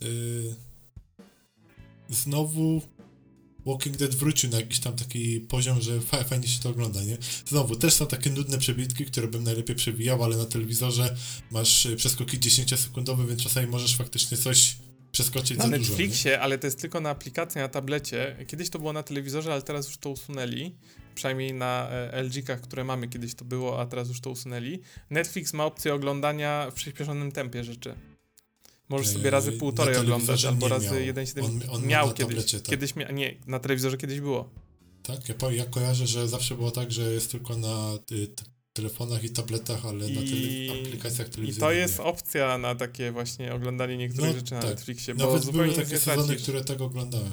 yy, 0.01 0.55
znowu 2.11 2.83
Walking 3.67 3.97
Dead 3.97 4.15
wrócił 4.15 4.51
na 4.51 4.57
jakiś 4.61 4.81
tam 4.81 4.97
taki 4.97 5.41
poziom, 5.41 5.81
że 5.81 6.01
fa 6.01 6.25
fajnie 6.25 6.49
się 6.49 6.63
to 6.63 6.69
ogląda, 6.69 7.05
nie? 7.05 7.17
Znowu, 7.47 7.77
też 7.77 7.95
są 7.95 8.07
takie 8.07 8.31
nudne 8.31 8.59
przebitki, 8.59 9.05
które 9.05 9.29
bym 9.29 9.45
najlepiej 9.45 9.77
przewijał, 9.77 10.25
ale 10.25 10.37
na 10.37 10.45
telewizorze 10.45 11.17
masz 11.51 11.87
y, 11.87 11.97
przeskoki 11.97 12.39
10-sekundowe, 12.39 13.29
więc 13.29 13.43
czasami 13.43 13.67
możesz 13.67 13.97
faktycznie 13.97 14.37
coś 14.37 14.77
przeskoczyć 15.13 15.59
Na 15.59 15.65
za 15.65 15.71
dużo, 15.71 15.83
nie? 15.83 15.89
Netflixie, 15.89 16.41
ale 16.41 16.59
to 16.59 16.67
jest 16.67 16.81
tylko 16.81 17.01
na 17.01 17.11
aplikacji, 17.11 17.61
na 17.61 17.69
tablecie. 17.69 18.37
Kiedyś 18.47 18.71
to 18.71 18.79
było 18.79 18.93
na 18.93 19.03
telewizorze, 19.03 19.53
ale 19.53 19.63
teraz 19.63 19.87
już 19.87 19.97
to 19.97 20.11
usunęli. 20.11 20.75
Przynajmniej 21.15 21.55
na 21.55 21.89
e, 21.91 22.23
LG-kach, 22.25 22.61
które 22.61 22.85
mamy, 22.85 23.09
kiedyś 23.09 23.35
to 23.35 23.45
było, 23.45 23.81
a 23.81 23.87
teraz 23.87 24.09
już 24.09 24.21
to 24.21 24.31
usunęli. 24.31 24.81
Netflix 25.11 25.53
ma 25.53 25.65
opcję 25.65 25.95
oglądania 25.95 26.71
w 26.71 26.75
przyspieszonym 26.75 27.33
tempie 27.33 27.65
rzeczy. 27.65 27.95
Możesz 28.91 29.09
sobie 29.09 29.31
razy 29.31 29.53
na 29.53 29.59
półtorej 29.59 29.97
oglądać, 29.97 30.45
albo 30.45 30.69
razy 30.69 30.87
miał. 30.87 30.95
1,7. 31.15 31.45
On- 31.45 31.61
on 31.71 31.81
ma 31.83 31.87
miał 31.89 32.07
na 32.07 32.13
kiedyś. 32.13 32.29
tablecie, 32.35 32.59
tak. 32.61 32.67
Kiedyś 32.71 32.93
mia- 32.95 33.13
nie, 33.13 33.35
na 33.47 33.59
telewizorze 33.59 33.97
kiedyś 33.97 34.21
było. 34.21 34.49
Tak, 35.03 35.29
ja, 35.29 35.35
ja 35.53 35.65
kojarzę, 35.65 36.07
że 36.07 36.29
zawsze 36.29 36.55
było 36.55 36.71
tak, 36.71 36.93
że 36.93 37.13
jest 37.13 37.31
tylko 37.31 37.57
na 37.57 37.93
y, 38.13 38.29
telefonach 38.73 39.25
i 39.25 39.31
tabletach, 39.31 39.87
ale 39.87 39.99
na 40.09 40.21
I- 40.21 40.69
tele- 40.69 40.81
aplikacjach 40.87 41.29
I 41.29 41.31
telewizyjnych 41.31 41.69
to 41.69 41.73
jest 41.73 41.99
nie. 41.99 42.05
opcja 42.05 42.59
na 42.59 42.75
takie 42.75 43.13
właśnie 43.13 43.55
oglądanie 43.55 43.97
niektórych 43.97 44.31
No, 44.33 44.37
rzeczy 44.39 44.55
na 44.55 44.61
tak. 44.61 44.71
Netflixie, 44.71 45.15
bo 45.15 45.27
Nawet 45.27 45.43
zupełnie 45.45 45.73
były 45.73 45.85
takie 45.85 45.99
sezony, 45.99 46.37
które 46.37 46.65
tego 46.65 46.85
oglądałem. 46.85 47.33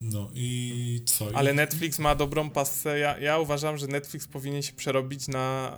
No 0.00 0.30
i 0.34 1.02
co? 1.06 1.30
I 1.30 1.34
Ale 1.34 1.54
Netflix 1.54 1.98
ma 1.98 2.14
dobrą 2.14 2.50
pasę. 2.50 2.98
Ja, 2.98 3.18
ja 3.18 3.38
uważam, 3.38 3.78
że 3.78 3.86
Netflix 3.86 4.26
powinien 4.28 4.62
się 4.62 4.72
przerobić 4.72 5.28
na 5.28 5.76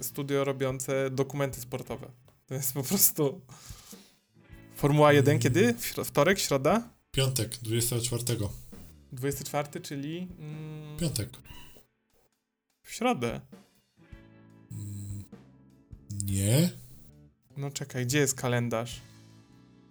e, 0.00 0.04
studio 0.04 0.44
robiące 0.44 1.10
dokumenty 1.10 1.60
sportowe. 1.60 2.10
To 2.50 2.54
jest 2.54 2.72
po 2.72 2.82
prostu. 2.82 3.40
Formuła 4.74 5.12
1 5.12 5.30
Mm. 5.30 5.42
kiedy? 5.42 5.74
Wtorek, 6.04 6.38
środa? 6.38 6.90
Piątek, 7.12 7.58
24. 7.62 8.24
24, 9.12 9.80
czyli 9.80 10.28
mm, 10.38 10.96
Piątek. 10.98 11.28
w 12.82 12.92
środę. 12.92 13.40
Mm, 14.72 15.24
Nie. 16.24 16.70
No 17.56 17.70
czekaj, 17.70 18.06
gdzie 18.06 18.18
jest 18.18 18.34
kalendarz? 18.34 19.00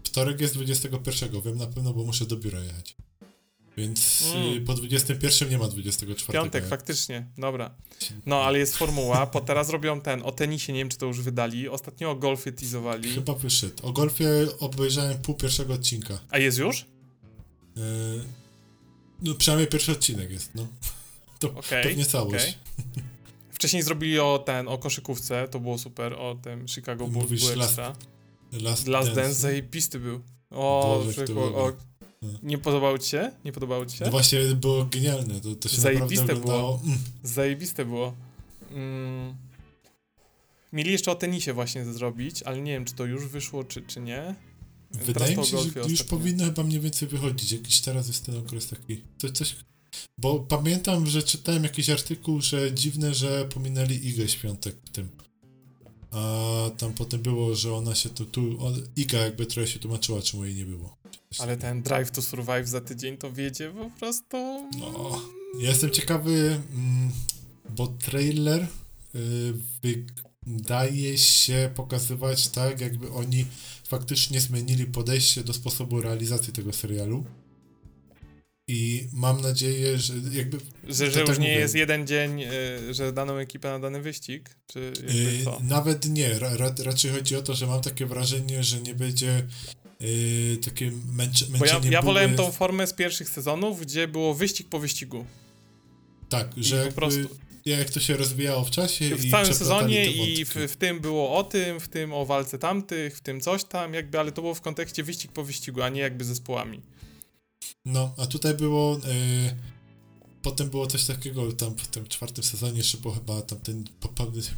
Wtorek 0.04 0.42
jest 0.42 0.54
21, 0.54 1.42
wiem 1.42 1.58
na 1.58 1.68
pewno, 1.68 1.94
bo 1.94 2.04
muszę 2.06 2.26
do 2.26 2.38
biura 2.38 2.60
jechać. 2.60 2.96
Więc 3.80 4.24
Mm. 4.36 4.66
po 4.66 4.74
21 4.74 5.50
nie 5.50 5.58
ma 5.58 5.68
24. 5.68 6.34
Piątek, 6.34 6.68
faktycznie, 6.68 7.28
dobra. 7.38 7.76
No, 8.26 8.42
ale 8.44 8.60
jest 8.60 8.78
formuła, 8.78 9.28
po 9.28 9.42
teraz 9.42 9.70
robią 9.70 10.02
ten, 10.02 10.22
o 10.24 10.32
tenisie, 10.32 10.74
nie 10.74 10.80
wiem 10.80 10.90
czy 10.90 10.98
to 10.98 11.06
już 11.06 11.22
wydali, 11.22 11.70
ostatnio 11.70 12.12
o 12.12 12.16
golfie 12.16 12.52
teasowali. 12.52 13.14
Chyba 13.14 13.34
wyszedł. 13.34 13.88
O 13.88 13.92
golfie 13.92 14.30
obejrzałem 14.60 15.18
pół 15.22 15.36
pierwszego 15.36 15.74
odcinka. 15.74 16.20
A 16.30 16.38
jest 16.38 16.58
już? 16.58 16.82
Y, 16.82 16.86
no 19.22 19.34
przynajmniej 19.36 19.68
pierwszy 19.68 19.92
odcinek 19.92 20.32
jest, 20.32 20.56
no. 20.56 20.68
To 21.40 21.50
pewnie 21.84 22.06
całość. 22.06 22.36
okej. 22.44 22.54
Wcześniej 23.60 23.84
zrobili 23.84 24.20
o 24.20 24.44
ten, 24.46 24.68
o 24.68 24.78
koszykówce, 24.78 25.48
to 25.48 25.60
było 25.60 25.78
super, 25.78 26.14
o 26.14 26.36
tym 26.36 26.68
Chicago 26.68 27.08
Bulls 27.08 27.24
Mówisz 27.24 27.56
Last-. 27.56 27.78
Last, 28.52 28.88
Last 28.88 28.88
Dance, 28.88 29.16
Dance. 29.22 29.34
zajebisty 29.34 30.00
był. 30.00 30.22
O, 30.52 31.02
Boże, 31.06 31.26
o. 31.36 31.72
nie 32.44 32.58
podobało 32.58 33.00
ci 33.00 33.10
się? 33.10 33.32
Nie 33.46 33.52
podobało 33.52 33.86
ci 33.86 33.98
się? 33.98 34.06
No 34.06 34.12
właśnie 34.12 34.40
było 34.40 34.86
genialne, 34.86 35.40
to, 35.40 35.56
to 35.56 35.70
się 35.70 35.82
Zajebiste 35.82 36.34
oglądało. 36.34 36.82
Mm. 36.84 36.98
Zajebiste 37.24 37.86
było. 37.86 38.14
Mm. 38.72 39.36
Mieli 40.74 40.92
jeszcze 40.92 41.12
o 41.12 41.16
tenisie 41.16 41.54
właśnie 41.54 41.86
zrobić, 41.86 42.44
ale 42.44 42.62
nie 42.62 42.72
wiem, 42.72 42.86
czy 42.86 42.94
to 42.94 43.06
już 43.06 43.28
wyszło, 43.28 43.64
czy, 43.64 43.82
czy 43.82 44.00
nie. 44.02 44.36
Wydaje 44.92 45.36
to 45.36 45.42
mi 45.42 45.48
się, 45.48 45.58
że 45.58 45.64
golfie 45.64 45.80
już 45.80 45.92
ostatnio. 46.02 46.18
powinno 46.18 46.46
chyba 46.46 46.64
mniej 46.64 46.80
więcej 46.80 47.08
wychodzić. 47.08 47.52
Jakiś 47.52 47.82
teraz 47.82 48.08
jest 48.08 48.26
ten 48.26 48.38
okres 48.38 48.68
taki. 48.68 49.02
Coś, 49.18 49.32
coś... 49.32 49.56
Bo 50.18 50.40
pamiętam, 50.40 51.08
że 51.08 51.24
czytałem 51.24 51.64
jakiś 51.64 51.90
artykuł, 51.90 52.42
że 52.42 52.74
dziwne, 52.74 53.14
że 53.14 53.46
pominęli 53.46 54.08
Igę 54.08 54.30
Świątek 54.30 54.76
w 54.86 54.90
tym. 54.90 55.10
A 56.12 56.22
tam 56.78 56.94
potem 56.94 57.22
było, 57.22 57.56
że 57.56 57.74
ona 57.74 57.96
się 57.96 58.10
tu, 58.10 58.26
tu 58.26 58.66
on, 58.66 58.82
Iga 58.96 59.20
jakby 59.20 59.46
trochę 59.46 59.68
się 59.68 59.80
tłumaczyła, 59.80 60.22
czemu 60.22 60.46
jej 60.46 60.56
nie 60.56 60.66
było. 60.66 60.98
Ale 61.38 61.58
ten 61.58 61.82
Drive 61.82 62.12
to 62.12 62.22
Survive 62.22 62.68
za 62.68 62.82
tydzień 62.82 63.18
to 63.18 63.32
wiedzie 63.32 63.72
po 63.72 63.90
prostu. 64.00 64.38
No, 64.80 65.22
ja 65.60 65.70
jestem 65.70 65.90
ciekawy, 65.90 66.62
mm, 66.74 67.12
bo 67.70 67.88
trailer 67.88 68.68
y, 69.16 69.54
wydaje 70.48 71.18
się 71.18 71.72
pokazywać 71.76 72.48
tak, 72.48 72.82
jakby 72.82 73.12
oni 73.12 73.46
faktycznie 73.84 74.42
zmienili 74.42 74.86
podejście 74.86 75.44
do 75.44 75.54
sposobu 75.54 76.02
realizacji 76.02 76.54
tego 76.54 76.74
serialu. 76.74 77.26
I 78.68 79.08
mam 79.14 79.42
nadzieję, 79.42 79.98
że 79.98 80.14
jakby. 80.32 80.58
Że, 80.88 81.12
że 81.12 81.20
już 81.20 81.30
tak 81.30 81.40
nie 81.40 81.48
mówię. 81.48 81.60
jest 81.60 81.76
jeden 81.76 82.08
dzień, 82.08 82.44
y, 82.44 82.94
że 82.94 83.14
daną 83.14 83.38
ekipę 83.38 83.70
na 83.70 83.80
dany 83.80 84.02
wyścig, 84.02 84.56
czy 84.68 84.80
y, 84.80 85.64
nawet 85.64 86.06
nie. 86.06 86.40
Ra, 86.40 86.58
ra, 86.58 86.74
raczej 86.84 87.12
chodzi 87.12 87.36
o 87.36 87.42
to, 87.42 87.54
że 87.54 87.68
mam 87.68 87.82
takie 87.82 88.06
wrażenie, 88.06 88.64
że 88.64 88.82
nie 88.82 88.96
będzie 88.96 89.48
y, 90.04 90.58
takie 90.66 90.92
męcze, 91.14 91.46
Bo 91.46 91.66
ja, 91.66 91.74
męczenie 91.74 91.94
ja 91.94 92.02
wolałem 92.02 92.36
tą 92.36 92.52
formę 92.52 92.88
z 92.88 92.94
pierwszych 92.94 93.30
sezonów, 93.30 93.82
gdzie 93.82 94.08
było 94.08 94.34
wyścig 94.34 94.70
po 94.70 94.80
wyścigu. 94.80 95.26
Tak, 96.30 96.58
I 96.58 96.64
że 96.64 96.86
po 96.86 96.92
prostu 96.92 97.20
jak 97.66 97.90
to 97.90 98.00
się 98.00 98.18
rozwijało 98.18 98.64
w 98.64 98.72
czasie. 98.72 99.16
w 99.16 99.32
całym 99.32 99.54
sezonie 99.54 100.12
i 100.12 100.46
w, 100.46 100.54
w 100.54 100.76
tym 100.76 101.00
było 101.00 101.38
o 101.38 101.44
tym, 101.44 101.80
w 101.80 101.88
tym 101.88 102.14
o 102.14 102.26
walce 102.26 102.58
tamtych, 102.58 103.18
w 103.18 103.22
tym 103.22 103.42
coś 103.42 103.64
tam, 103.64 103.94
jakby, 103.94 104.20
ale 104.20 104.32
to 104.32 104.42
było 104.42 104.56
w 104.56 104.62
kontekście 104.62 105.04
wyścig 105.04 105.32
po 105.32 105.44
wyścigu, 105.44 105.82
a 105.82 105.90
nie 105.90 106.02
jakby 106.02 106.26
zespołami. 106.26 106.82
No, 107.86 108.14
a 108.18 108.26
tutaj 108.26 108.54
było. 108.54 108.98
y, 108.98 109.00
potem 110.42 110.70
było 110.70 110.88
coś 110.88 111.06
takiego 111.06 111.52
tam 111.54 111.76
w 111.78 111.88
tym 111.88 112.08
czwartym 112.08 112.44
sezonie, 112.44 112.78
jeszcze 112.78 112.98
było 112.98 113.14
chyba 113.14 113.42
tam 113.42 113.60
ten. 113.60 113.84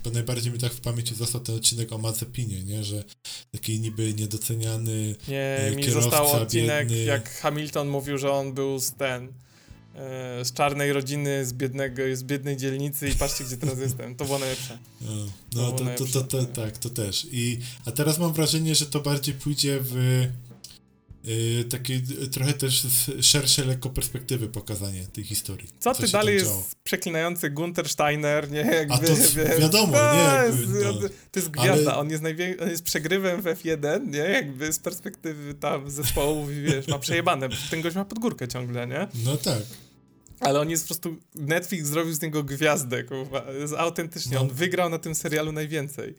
Chyba 0.03 0.13
najbardziej 0.13 0.53
mi 0.53 0.59
tak 0.59 0.73
w 0.73 0.81
pamięci 0.81 1.15
został 1.15 1.41
ten 1.41 1.55
odcinek 1.55 1.91
o 1.91 1.97
Mazepinie, 1.97 2.63
nie? 2.63 2.83
Że 2.83 3.03
taki 3.51 3.79
niby 3.79 4.13
niedoceniany. 4.13 5.15
Nie, 5.27 5.57
Y, 5.71 5.75
mi 5.75 5.83
został 5.91 6.31
odcinek, 6.31 6.87
biedny. 6.87 7.03
jak 7.03 7.29
Hamilton 7.39 7.87
mówił, 7.89 8.17
że 8.17 8.31
on 8.31 8.53
był 8.53 8.79
z 8.79 8.91
ten, 8.91 9.27
e, 9.95 10.45
z 10.45 10.53
czarnej 10.53 10.93
rodziny, 10.93 11.45
z 11.45 11.53
biednego, 11.53 12.03
z 12.13 12.23
biednej 12.23 12.57
dzielnicy 12.57 13.09
i 13.09 13.13
patrzcie, 13.15 13.43
gdzie 13.43 13.57
teraz 13.57 13.79
jestem. 13.79 14.15
To 14.15 14.25
było 14.25 14.39
najlepsze. 14.39 14.77
No, 15.01 15.11
no 15.55 15.71
to, 15.71 15.85
to, 15.97 16.05
to, 16.05 16.21
to, 16.23 16.45
tak, 16.45 16.77
to 16.77 16.89
też. 16.89 17.27
I, 17.31 17.59
a 17.85 17.91
teraz 17.91 18.19
mam 18.19 18.33
wrażenie, 18.33 18.75
że 18.75 18.85
to 18.85 18.99
bardziej 18.99 19.33
pójdzie 19.33 19.79
w. 19.81 20.27
Yy, 21.23 21.63
takie 21.63 22.01
trochę 22.31 22.53
też 22.53 22.83
z 22.83 23.25
szerszej 23.25 23.65
lekko 23.65 23.89
perspektywy 23.89 24.47
pokazanie 24.47 25.07
tej 25.13 25.23
historii. 25.23 25.69
Co 25.79 25.95
ty 25.95 26.07
dalej 26.07 26.35
jest 26.35 26.75
przeklinający 26.83 27.49
Gunter 27.49 27.89
Steiner, 27.89 28.51
nie? 28.51 28.59
Jakby, 28.59 28.93
A 28.93 28.97
to 28.97 29.15
wie, 29.35 29.59
wiadomo, 29.59 29.93
to 29.93 30.13
nie? 30.15 30.19
Jakby, 30.21 30.83
no. 30.83 30.93
To 31.31 31.39
jest 31.39 31.49
gwiazda, 31.49 31.91
Ale... 31.91 31.99
on, 31.99 32.09
jest 32.09 32.23
najwię... 32.23 32.55
on 32.61 32.69
jest 32.69 32.83
przegrywem 32.83 33.41
w 33.41 33.45
F1, 33.45 34.07
nie? 34.07 34.17
Jakby 34.17 34.73
z 34.73 34.79
perspektywy 34.79 35.53
tam 35.53 35.89
zespołów, 35.91 36.49
wiesz, 36.49 36.87
ma 36.87 36.99
przejebane. 36.99 37.49
Ten 37.69 37.81
gość 37.81 37.95
ma 37.95 38.05
pod 38.05 38.19
górkę 38.19 38.47
ciągle, 38.47 38.87
nie? 38.87 39.07
No 39.25 39.37
tak. 39.37 39.63
Ale 40.41 40.59
on 40.59 40.69
jest 40.69 40.83
po 40.83 40.87
prostu. 40.87 41.15
Netflix 41.35 41.87
zrobił 41.87 42.13
z 42.13 42.21
niego 42.21 42.43
gwiazdę, 42.43 43.03
kurwa. 43.03 43.43
Jest 43.59 43.73
autentycznie. 43.73 44.35
No. 44.35 44.41
On 44.41 44.49
wygrał 44.49 44.89
na 44.89 44.99
tym 44.99 45.15
serialu 45.15 45.51
najwięcej. 45.51 46.15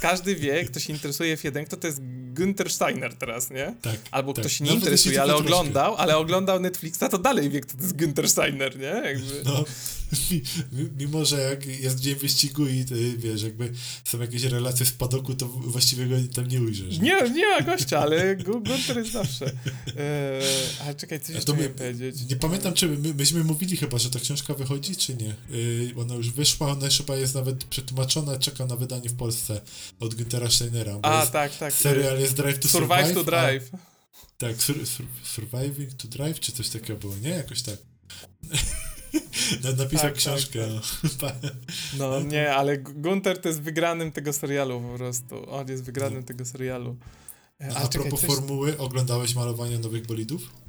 Każdy 0.00 0.36
wie, 0.36 0.64
kto 0.64 0.80
się 0.80 0.92
interesuje 0.92 1.36
F1, 1.36 1.64
kto 1.64 1.76
to 1.76 1.86
jest 1.86 2.00
Günther 2.34 2.70
Steiner 2.70 3.14
teraz, 3.14 3.50
nie? 3.50 3.74
Tak. 3.82 3.96
Albo 4.10 4.32
tak. 4.32 4.44
kto 4.44 4.48
się 4.48 4.64
nie 4.64 4.70
Nawet 4.70 4.82
interesuje, 4.82 5.22
ale 5.22 5.36
oglądał, 5.36 5.96
ale 5.96 6.16
oglądał 6.16 6.60
Netflixa, 6.60 7.08
to 7.10 7.18
dalej 7.18 7.50
wie, 7.50 7.60
kto 7.60 7.76
to 7.76 7.82
jest 7.82 7.96
Günther 7.96 8.28
Steiner, 8.28 8.78
nie? 8.78 9.02
Jakby. 9.04 9.42
No, 9.44 9.64
mimo 10.98 11.24
że 11.24 11.40
jak 11.40 11.66
jest 11.66 12.00
dzień 12.00 12.14
wyścigu 12.14 12.66
i 12.66 12.84
ty, 12.84 13.18
wiesz, 13.18 13.42
jakby 13.42 13.72
są 14.04 14.20
jakieś 14.20 14.42
relacje 14.42 14.86
z 14.86 14.92
padoku, 14.92 15.34
to 15.34 15.46
właściwie 15.48 16.06
go 16.06 16.16
tam 16.34 16.48
nie 16.48 16.60
ujrzysz. 16.60 16.98
Nie, 16.98 17.30
nie 17.30 17.46
ma 17.46 17.60
gościa, 17.60 17.98
ale 17.98 18.36
Günther 18.36 18.98
jest 18.98 19.12
zawsze. 19.12 19.46
Eee, 19.46 20.42
ale 20.80 20.94
czekaj, 20.94 21.20
coś 21.20 21.34
jeszcze 21.34 21.52
my, 21.52 21.68
powiedzieć. 21.68 22.16
Nie 22.30 22.36
pamiętam, 22.36 22.74
czy 22.74 22.88
my, 22.88 23.14
myśmy 23.14 23.44
mówili 23.44 23.76
chyba, 23.76 23.98
że 23.98 24.10
ta 24.10 24.20
książka 24.20 24.54
wychodzi, 24.54 24.96
czy 24.96 25.14
nie? 25.14 25.34
Yy, 25.50 25.94
ona 25.96 26.14
już 26.14 26.30
wyszła, 26.30 26.70
ona 26.70 26.88
chyba 26.88 27.16
jest 27.16 27.34
nawet 27.34 27.64
przetłumaczona, 27.64 28.38
czeka 28.38 28.66
na 28.66 28.76
wydanie 28.76 29.08
w 29.08 29.16
Polsce 29.16 29.60
od 30.00 30.14
Güntera 30.14 30.50
Steinera. 30.50 30.98
A, 31.02 31.26
tak, 31.26 31.58
tak. 31.58 31.74
Serial 31.74 32.20
jest 32.20 32.34
Drive 32.34 32.58
to 32.58 32.68
Survive. 32.68 33.06
Survive 33.06 33.14
to 33.14 33.24
Drive. 33.24 33.70
A, 33.74 33.78
tak, 34.38 34.62
sur, 34.62 34.86
sur, 34.86 35.06
Surviving 35.24 35.94
to 35.94 36.08
Drive, 36.08 36.40
czy 36.40 36.52
coś 36.52 36.68
takiego 36.68 36.98
było, 36.98 37.16
nie? 37.16 37.30
Jakoś 37.30 37.62
tak. 37.62 37.76
Napisał 39.78 39.88
tak, 39.88 40.00
tak, 40.00 40.14
książkę. 40.14 40.60
Tak, 41.20 41.40
tak. 41.40 41.52
No. 41.98 42.10
no 42.10 42.20
nie, 42.20 42.54
ale 42.54 42.78
Gunter 42.78 43.40
to 43.40 43.48
jest 43.48 43.62
wygranym 43.62 44.12
tego 44.12 44.32
serialu 44.32 44.80
po 44.80 44.98
prostu. 44.98 45.50
On 45.50 45.68
jest 45.68 45.84
wygranym 45.84 46.20
no. 46.20 46.26
tego 46.26 46.44
serialu. 46.44 46.96
A, 47.60 47.74
a, 47.74 47.82
a 47.82 47.88
propos 47.88 48.20
coś... 48.20 48.30
formuły, 48.30 48.78
oglądałeś 48.78 49.34
malowanie 49.34 49.78
nowych 49.78 50.06
bolidów? 50.06 50.65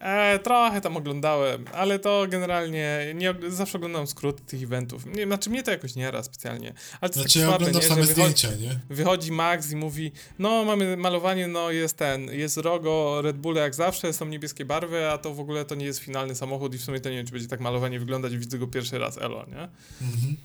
E, 0.00 0.38
trochę 0.38 0.80
tam 0.80 0.96
oglądałem, 0.96 1.64
ale 1.72 1.98
to 1.98 2.26
generalnie 2.28 3.12
nie, 3.14 3.34
zawsze 3.48 3.78
oglądam 3.78 4.06
skróty 4.06 4.42
tych 4.42 4.62
eventów. 4.62 5.06
Nie, 5.06 5.26
znaczy 5.26 5.50
mnie 5.50 5.62
to 5.62 5.70
jakoś 5.70 5.94
nie 5.94 6.10
raz 6.10 6.26
specjalnie. 6.26 6.74
Ale 7.00 7.10
to 7.10 7.20
znaczy 7.20 7.38
ja 7.38 7.46
słabe, 7.46 7.56
oglądam 7.56 7.82
nie? 7.82 7.88
same 7.88 8.06
zdjęcia, 8.06 8.48
nie? 8.54 8.80
Wychodzi 8.90 9.32
Max 9.32 9.70
i 9.70 9.76
mówi, 9.76 10.12
no 10.38 10.64
mamy 10.64 10.96
malowanie, 10.96 11.48
no 11.48 11.70
jest 11.70 11.96
ten, 11.96 12.24
jest 12.24 12.56
logo 12.56 13.22
Red 13.22 13.36
Bulla 13.36 13.60
jak 13.60 13.74
zawsze, 13.74 14.12
są 14.12 14.26
niebieskie 14.26 14.64
barwy, 14.64 15.10
a 15.10 15.18
to 15.18 15.34
w 15.34 15.40
ogóle 15.40 15.64
to 15.64 15.74
nie 15.74 15.86
jest 15.86 15.98
finalny 15.98 16.34
samochód 16.34 16.74
i 16.74 16.78
w 16.78 16.82
sumie 16.82 17.00
to 17.00 17.10
nie 17.10 17.16
wiem, 17.16 17.26
czy 17.26 17.32
będzie 17.32 17.48
tak 17.48 17.60
malowanie 17.60 18.00
wyglądać, 18.00 18.36
widzę 18.36 18.58
go 18.58 18.66
pierwszy 18.66 18.98
raz, 18.98 19.18
elo, 19.18 19.46
nie? 19.46 19.68
Mhm. 20.06 20.36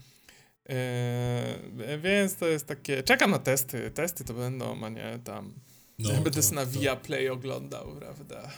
E, 0.69 1.97
więc 1.97 2.35
to 2.35 2.47
jest 2.47 2.67
takie, 2.67 3.03
czekam 3.03 3.31
na 3.31 3.39
testy, 3.39 3.91
testy 3.91 4.23
to 4.23 4.33
będą, 4.33 4.83
a 4.83 4.89
nie 4.89 5.19
tam... 5.23 5.53
No, 5.99 6.09
Będę 6.09 6.41
to, 6.41 6.55
na 6.55 6.65
Via 6.65 6.95
Play 6.95 7.29
oglądał, 7.29 7.95
prawda? 7.99 8.51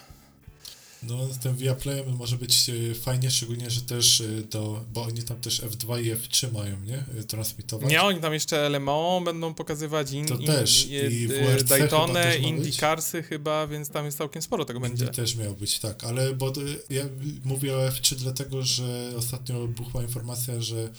No, 1.03 1.27
tym 1.43 1.55
Viaplayem 1.55 2.15
może 2.15 2.37
być 2.37 2.69
e, 2.69 2.95
fajnie, 2.95 3.31
szczególnie, 3.31 3.69
że 3.69 3.81
też 3.81 4.21
e, 4.21 4.43
to, 4.49 4.85
bo 4.93 5.03
oni 5.03 5.23
tam 5.23 5.41
też 5.41 5.61
F2 5.61 6.03
i 6.03 6.15
F3 6.15 6.51
mają, 6.53 6.79
nie? 6.79 7.05
E, 7.19 7.23
transmitować. 7.23 7.89
Nie, 7.89 8.01
oni 8.01 8.19
tam 8.19 8.33
jeszcze 8.33 8.69
LMO 8.69 9.21
będą 9.25 9.53
pokazywać, 9.53 10.11
in, 10.11 10.27
to 10.27 10.35
in, 10.35 10.47
też. 10.47 10.85
In, 10.85 11.11
I 11.11 11.27
WRC 11.27 11.63
Daytonę, 11.63 12.37
IndyCarsy 12.37 13.23
chyba, 13.23 13.67
więc 13.67 13.89
tam 13.89 14.05
jest 14.05 14.17
całkiem 14.17 14.41
sporo 14.41 14.65
tego 14.65 14.79
będzie. 14.79 15.07
też 15.07 15.35
miał 15.35 15.55
być, 15.55 15.79
tak, 15.79 16.03
ale 16.03 16.33
bo 16.33 16.53
ja 16.89 17.03
mówię 17.43 17.77
o 17.77 17.89
F3 17.89 18.15
dlatego, 18.15 18.63
że 18.63 19.13
ostatnio 19.17 19.67
buchła 19.67 20.01
informacja, 20.01 20.61
że 20.61 20.89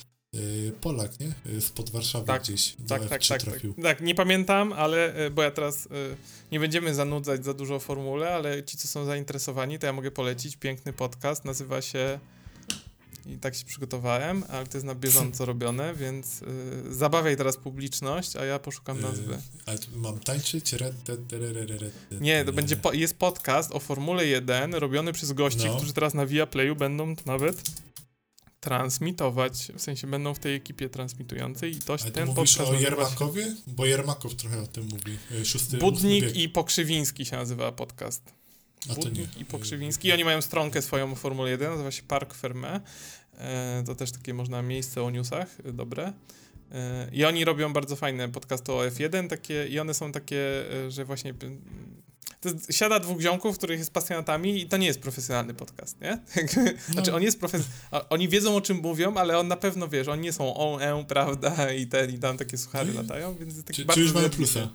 Polak, 0.81 1.11
nie? 1.19 1.61
Spod 1.61 1.89
Warszawy 1.89 2.25
tak, 2.25 2.43
gdzieś 2.43 2.75
tak, 2.87 3.01
tak, 3.07 3.25
tak, 3.27 3.43
tak, 3.43 3.61
tak, 3.83 4.01
nie 4.01 4.15
pamiętam, 4.15 4.73
ale 4.73 5.13
bo 5.31 5.41
ja 5.41 5.51
teraz 5.51 5.87
nie 6.51 6.59
będziemy 6.59 6.95
zanudzać 6.95 7.45
za 7.45 7.53
dużo 7.53 7.75
o 7.75 7.79
formule, 7.79 8.33
ale 8.33 8.63
ci, 8.63 8.77
co 8.77 8.87
są 8.87 9.05
zainteresowani, 9.05 9.79
to 9.79 9.85
ja 9.85 9.93
mogę 9.93 10.11
polecić 10.11 10.57
piękny 10.57 10.93
podcast, 10.93 11.45
nazywa 11.45 11.81
się 11.81 12.19
i 13.25 13.37
tak 13.37 13.55
się 13.55 13.65
przygotowałem, 13.65 14.43
ale 14.49 14.67
to 14.67 14.77
jest 14.77 14.85
na 14.85 14.95
bieżąco 14.95 15.45
robione, 15.51 15.95
więc 15.95 16.41
y, 16.41 16.93
zabawiaj 16.93 17.37
teraz 17.37 17.57
publiczność, 17.57 18.35
a 18.35 18.45
ja 18.45 18.59
poszukam 18.59 19.01
nazwy. 19.01 19.37
Ale 19.65 19.77
mam 19.95 20.19
tańczyć? 20.19 20.71
Nie, 22.21 22.45
to 22.45 22.53
będzie 22.53 22.79
jest 22.93 23.17
podcast 23.17 23.71
o 23.71 23.79
Formule 23.79 24.25
1 24.25 24.73
robiony 24.73 25.13
przez 25.13 25.33
gości, 25.33 25.65
no. 25.65 25.75
którzy 25.75 25.93
teraz 25.93 26.13
na 26.13 26.25
Via 26.25 26.47
Playu 26.47 26.75
będą 26.75 27.15
nawet 27.25 27.61
transmitować, 28.59 29.71
w 29.75 29.81
sensie 29.81 30.07
będą 30.07 30.33
w 30.33 30.39
tej 30.39 30.55
ekipie 30.55 30.89
transmitującej 30.89 31.71
i 31.71 31.79
to, 31.79 31.97
Ale 32.01 32.11
ten 32.11 32.33
podcast 32.33 32.71
o 32.71 32.73
Jermakowie? 32.73 33.43
Się... 33.43 33.55
Bo 33.67 33.85
Jermakow 33.85 34.35
trochę 34.35 34.61
o 34.61 34.67
tym 34.67 34.83
mówi. 34.83 35.17
E, 35.41 35.45
szósty, 35.45 35.77
Budnik 35.77 36.35
i 36.35 36.49
Pokrzywiński 36.49 37.25
się 37.25 37.35
nazywa 37.35 37.71
podcast. 37.71 38.33
Budnik 38.95 39.37
i 39.37 39.45
Pokrzywiński. 39.45 40.07
I 40.07 40.11
oni 40.11 40.23
mają 40.23 40.41
stronkę 40.41 40.81
swoją 40.81 41.11
o 41.11 41.15
Formule 41.15 41.49
1, 41.49 41.71
nazywa 41.71 41.91
się 41.91 42.03
Park 42.03 42.33
Ferme. 42.33 42.81
E, 43.37 43.83
to 43.85 43.95
też 43.95 44.11
takie 44.11 44.33
można 44.33 44.61
miejsce 44.61 45.03
o 45.03 45.09
newsach, 45.09 45.57
e, 45.65 45.73
dobre. 45.73 46.13
I 47.11 47.25
oni 47.25 47.45
robią 47.45 47.73
bardzo 47.73 47.95
fajne 47.95 48.29
podcasty 48.29 48.71
o 48.71 48.87
F1, 48.87 49.27
takie, 49.27 49.67
i 49.67 49.79
one 49.79 49.93
są 49.93 50.11
takie, 50.11 50.65
że 50.89 51.05
właśnie 51.05 51.33
to 52.41 52.49
siada 52.69 52.99
dwóch 52.99 53.21
ziomków, 53.21 53.57
których 53.57 53.79
jest 53.79 53.91
pasjonatami 53.91 54.61
i 54.61 54.67
to 54.67 54.77
nie 54.77 54.87
jest 54.87 54.99
profesjonalny 54.99 55.53
podcast, 55.53 56.01
nie? 56.01 56.19
No. 56.87 56.93
Znaczy, 56.93 57.13
on 57.13 57.23
jest 57.23 57.39
profes... 57.39 57.63
Oni 58.09 58.29
wiedzą, 58.29 58.55
o 58.55 58.61
czym 58.61 58.77
mówią, 58.77 59.13
ale 59.13 59.37
on 59.37 59.47
na 59.47 59.57
pewno, 59.57 59.87
wiesz, 59.87 60.07
oni 60.07 60.21
nie 60.21 60.33
są 60.33 60.55
on, 60.55 60.81
e, 60.81 61.05
prawda, 61.05 61.73
i 61.73 61.87
ten, 61.87 62.15
i 62.15 62.19
tam 62.19 62.37
takie 62.37 62.57
suchary 62.57 62.93
latają, 62.93 63.35
więc 63.35 63.63
taki 63.63 63.73
czy, 63.73 63.85
bardzo... 63.85 63.99
Czy 63.99 64.01
już 64.01 64.13
mamy 64.13 64.29
plusa? 64.29 64.69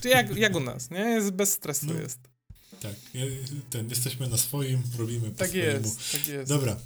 Czy 0.00 0.08
jak, 0.08 0.36
jak 0.36 0.56
u 0.56 0.60
nas, 0.60 0.90
nie? 0.90 1.00
Jest 1.00 1.30
bez 1.30 1.52
stresu 1.52 1.86
no. 1.86 2.00
jest. 2.00 2.18
Tak, 2.80 2.94
ten, 3.70 3.90
jesteśmy 3.90 4.28
na 4.28 4.38
swoim, 4.38 4.82
robimy 4.98 5.30
po 5.30 5.38
tak 5.38 5.48
swojemu. 5.48 5.86
Jest, 5.86 6.12
tak 6.12 6.28
jest. 6.28 6.48
Dobra, 6.48 6.76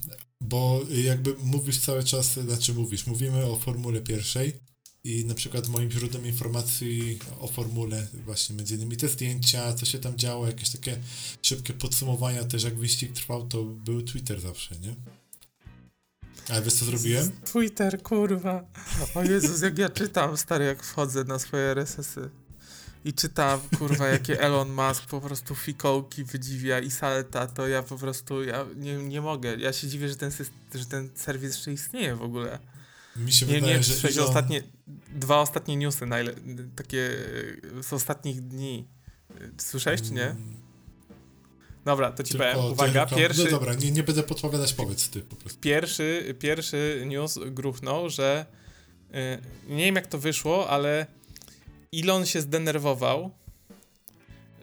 bo 0.41 0.81
jakby 0.91 1.35
mówisz 1.43 1.79
cały 1.79 2.05
czas, 2.05 2.33
znaczy 2.33 2.75
mówisz, 2.75 3.07
mówimy 3.07 3.47
o 3.47 3.57
formule 3.57 4.01
pierwszej, 4.01 4.53
i 5.05 5.25
na 5.25 5.35
przykład 5.35 5.69
moim 5.69 5.91
źródłem 5.91 6.27
informacji 6.27 7.19
o 7.41 7.49
formule, 7.49 8.07
właśnie 8.25 8.57
między 8.57 8.75
innymi 8.75 8.97
te 8.97 9.09
zdjęcia, 9.09 9.75
co 9.75 9.87
się 9.87 9.99
tam 9.99 10.17
działo, 10.17 10.47
jakieś 10.47 10.71
takie 10.71 10.99
szybkie 11.43 11.73
podsumowania 11.73 12.45
też, 12.45 12.63
jak 12.63 12.79
wyścig 12.79 13.13
trwał, 13.13 13.47
to 13.47 13.65
był 13.65 14.03
Twitter 14.03 14.41
zawsze, 14.41 14.75
nie? 14.79 14.95
A 16.49 16.61
wiesz 16.61 16.75
co 16.75 16.85
zrobiłem? 16.85 17.31
Twitter, 17.53 18.03
kurwa. 18.03 18.65
O 19.15 19.23
Jezus, 19.23 19.63
jak 19.63 19.79
ja 19.79 19.89
czytam, 19.89 20.37
stary, 20.37 20.65
jak 20.65 20.83
wchodzę 20.83 21.25
na 21.25 21.39
swoje 21.39 21.63
RSS-y 21.63 22.31
i 23.05 23.13
czytam, 23.13 23.61
kurwa, 23.79 24.09
jakie 24.09 24.41
Elon 24.47 24.73
Musk 24.73 25.07
po 25.07 25.21
prostu 25.21 25.55
fikołki 25.55 26.25
wydziwia 26.25 26.81
i 26.81 26.91
salta, 26.91 27.47
to 27.47 27.69
ja 27.69 27.83
po 27.83 27.97
prostu, 27.97 28.45
ja 28.45 28.67
nie, 28.77 28.97
nie 28.97 29.21
mogę. 29.21 29.57
Ja 29.57 29.73
się 29.73 29.89
dziwię, 29.89 30.09
że 30.09 30.17
ten, 30.17 30.31
że 30.75 30.87
ten 30.87 31.11
serwis 31.15 31.55
jeszcze 31.55 31.73
istnieje 31.73 32.17
w 32.17 32.23
ogóle. 32.23 32.59
Mi 33.25 33.33
się 33.33 33.47
nie, 33.47 33.55
wydaje, 33.55 33.77
nie, 33.77 33.83
że 34.11 34.25
ostatnie, 34.25 34.63
dwa 35.15 35.41
ostatnie 35.41 35.77
newsy, 35.77 36.07
najle... 36.07 36.35
takie 36.77 37.11
z 37.83 37.93
ostatnich 37.93 38.41
dni. 38.41 38.89
Słyszałeś, 39.59 40.03
czy 40.03 40.13
nie? 40.13 40.27
Mm. 40.27 40.61
Dobra, 41.85 42.13
to 42.13 42.23
ci 42.23 42.35
Tylko 42.35 42.53
powiem. 42.53 42.73
Uwaga, 42.73 43.07
pierwszy... 43.07 43.45
No 43.45 43.51
dobra, 43.51 43.75
nie, 43.75 43.91
nie 43.91 44.03
będę 44.03 44.23
podpowiadać, 44.23 44.73
powiedz 44.73 45.09
ty 45.09 45.21
po 45.21 45.37
prostu. 45.37 45.61
Pierwszy, 45.61 46.35
pierwszy 46.39 47.05
news 47.07 47.39
gruchnął, 47.47 48.11
że 48.11 48.47
yy, 49.13 49.77
nie 49.77 49.85
wiem 49.85 49.95
jak 49.95 50.07
to 50.07 50.19
wyszło, 50.19 50.71
ale 50.71 51.07
Elon 51.95 52.27
się 52.27 52.41
zdenerwował, 52.41 53.31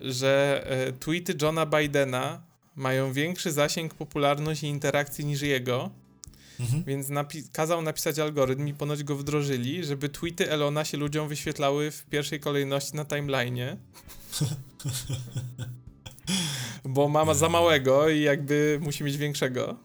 że 0.02 0.66
tweety 1.00 1.36
Johna 1.42 1.66
Bidena 1.66 2.42
mają 2.76 3.14
większy 3.14 3.52
zasięg, 3.52 3.94
popularność 3.94 4.64
i 4.64 4.68
interakcji 4.68 5.26
niż 5.26 5.42
jego 5.42 5.92
Mhm. 6.60 6.84
Więc 6.84 7.10
napi 7.10 7.44
kazał 7.52 7.82
napisać 7.82 8.20
algorytm 8.20 8.68
i 8.68 8.74
ponoć 8.74 9.04
go 9.04 9.16
wdrożyli, 9.16 9.84
żeby 9.84 10.10
tweety 10.10 10.52
Elona 10.52 10.86
się 10.86 10.98
ludziom 10.98 11.28
wyświetlały 11.28 11.92
w 11.92 12.06
pierwszej 12.06 12.40
kolejności 12.40 12.96
na 12.96 13.04
timeline'ie. 13.04 13.76
Bo 16.86 17.10
mama 17.10 17.34
za 17.34 17.50
małego 17.50 18.10
i 18.10 18.22
jakby 18.22 18.80
musi 18.82 19.04
mieć 19.04 19.18
większego. 19.18 19.78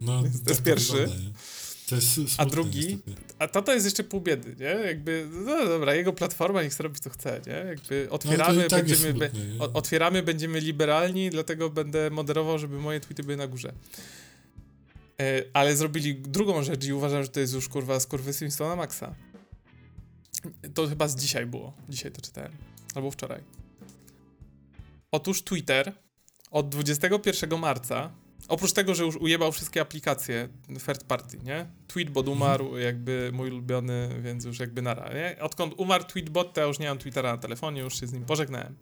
No, 0.00 0.22
Więc 0.22 0.42
to 0.42 0.50
jest 0.50 0.64
tak 0.64 0.74
pierwszy. 0.74 0.92
Wygląda, 0.92 1.30
to 1.88 1.94
jest 1.94 2.12
smutne, 2.12 2.34
a 2.38 2.46
drugi, 2.46 2.86
niestety. 2.86 3.12
a 3.38 3.48
to 3.48 3.62
to 3.62 3.74
jest 3.74 3.84
jeszcze 3.84 4.04
pół 4.04 4.20
biedy, 4.20 4.56
nie? 4.60 4.86
Jakby, 4.86 5.28
no 5.46 5.66
dobra, 5.66 5.94
jego 5.94 6.12
platforma 6.12 6.62
niech 6.62 6.74
zrobi 6.74 7.00
co 7.00 7.10
chce, 7.10 7.40
nie? 7.46 7.52
Jakby 7.52 8.06
no, 8.10 8.14
otwieramy, 8.14 8.62
no, 8.62 8.68
tak 8.68 8.86
będziemy, 8.86 9.10
smutne, 9.10 9.30
be, 9.58 9.72
otwieramy, 9.72 10.22
będziemy 10.22 10.60
liberalni, 10.60 11.30
dlatego 11.30 11.70
będę 11.70 12.10
moderował, 12.10 12.58
żeby 12.58 12.78
moje 12.78 13.00
tweety 13.00 13.22
były 13.22 13.36
na 13.36 13.46
górze. 13.46 13.72
E, 15.22 15.42
ale 15.52 15.76
zrobili 15.76 16.14
drugą 16.20 16.62
rzecz 16.62 16.84
i 16.84 16.92
uważam, 16.92 17.22
że 17.22 17.28
to 17.28 17.40
jest 17.40 17.54
już 17.54 17.68
kurwa 17.68 18.00
skurwysyństwo 18.00 18.68
na 18.68 18.76
maksa. 18.76 19.14
To 20.74 20.86
chyba 20.86 21.08
z 21.08 21.16
dzisiaj 21.16 21.46
było. 21.46 21.72
Dzisiaj 21.88 22.12
to 22.12 22.20
czytałem. 22.20 22.52
Albo 22.94 23.10
wczoraj. 23.10 23.42
Otóż 25.12 25.42
Twitter 25.42 25.92
od 26.50 26.68
21 26.68 27.58
marca, 27.58 28.10
oprócz 28.48 28.72
tego, 28.72 28.94
że 28.94 29.04
już 29.04 29.16
ujebał 29.16 29.52
wszystkie 29.52 29.80
aplikacje 29.80 30.48
third 30.86 31.04
party, 31.04 31.38
nie? 31.44 31.66
Tweetbot 31.86 32.26
Mhm. 32.28 32.36
umarł, 32.42 32.76
jakby 32.78 33.30
mój 33.32 33.50
ulubiony, 33.50 34.20
więc 34.22 34.44
już 34.44 34.58
jakby 34.58 34.82
nara, 34.82 35.14
nie? 35.14 35.36
Odkąd 35.40 35.74
umarł 35.76 36.04
Tweetbot, 36.04 36.54
to 36.54 36.60
ja 36.60 36.66
już 36.66 36.78
nie 36.78 36.88
mam 36.88 36.98
Twittera 36.98 37.32
na 37.32 37.38
telefonie, 37.38 37.80
już 37.80 38.00
się 38.00 38.06
z 38.06 38.12
nim 38.12 38.24
pożegnałem. 38.24 38.74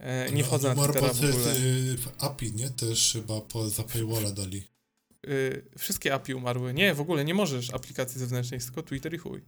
E, 0.00 0.30
nie 0.32 0.42
No, 0.42 0.46
wchodzę 0.48 0.74
na 0.74 0.84
Twittera 0.84 1.12
w 1.12 1.16
ogóle. 1.16 1.56
y, 1.56 1.96
w 1.96 2.08
API, 2.24 2.52
nie? 2.52 2.70
Też 2.70 3.12
chyba 3.12 3.40
po, 3.40 3.68
za 3.68 3.82
paywalla 3.82 4.30
dali. 4.32 4.68
Y, 5.28 5.62
wszystkie 5.78 6.14
API 6.14 6.34
umarły. 6.34 6.74
Nie, 6.74 6.94
w 6.94 7.00
ogóle 7.00 7.24
nie 7.24 7.34
możesz 7.34 7.74
aplikacji 7.74 8.20
zewnętrznej, 8.20 8.60
tylko 8.60 8.82
Twitter 8.82 9.14
i 9.14 9.18
chuj. 9.18 9.42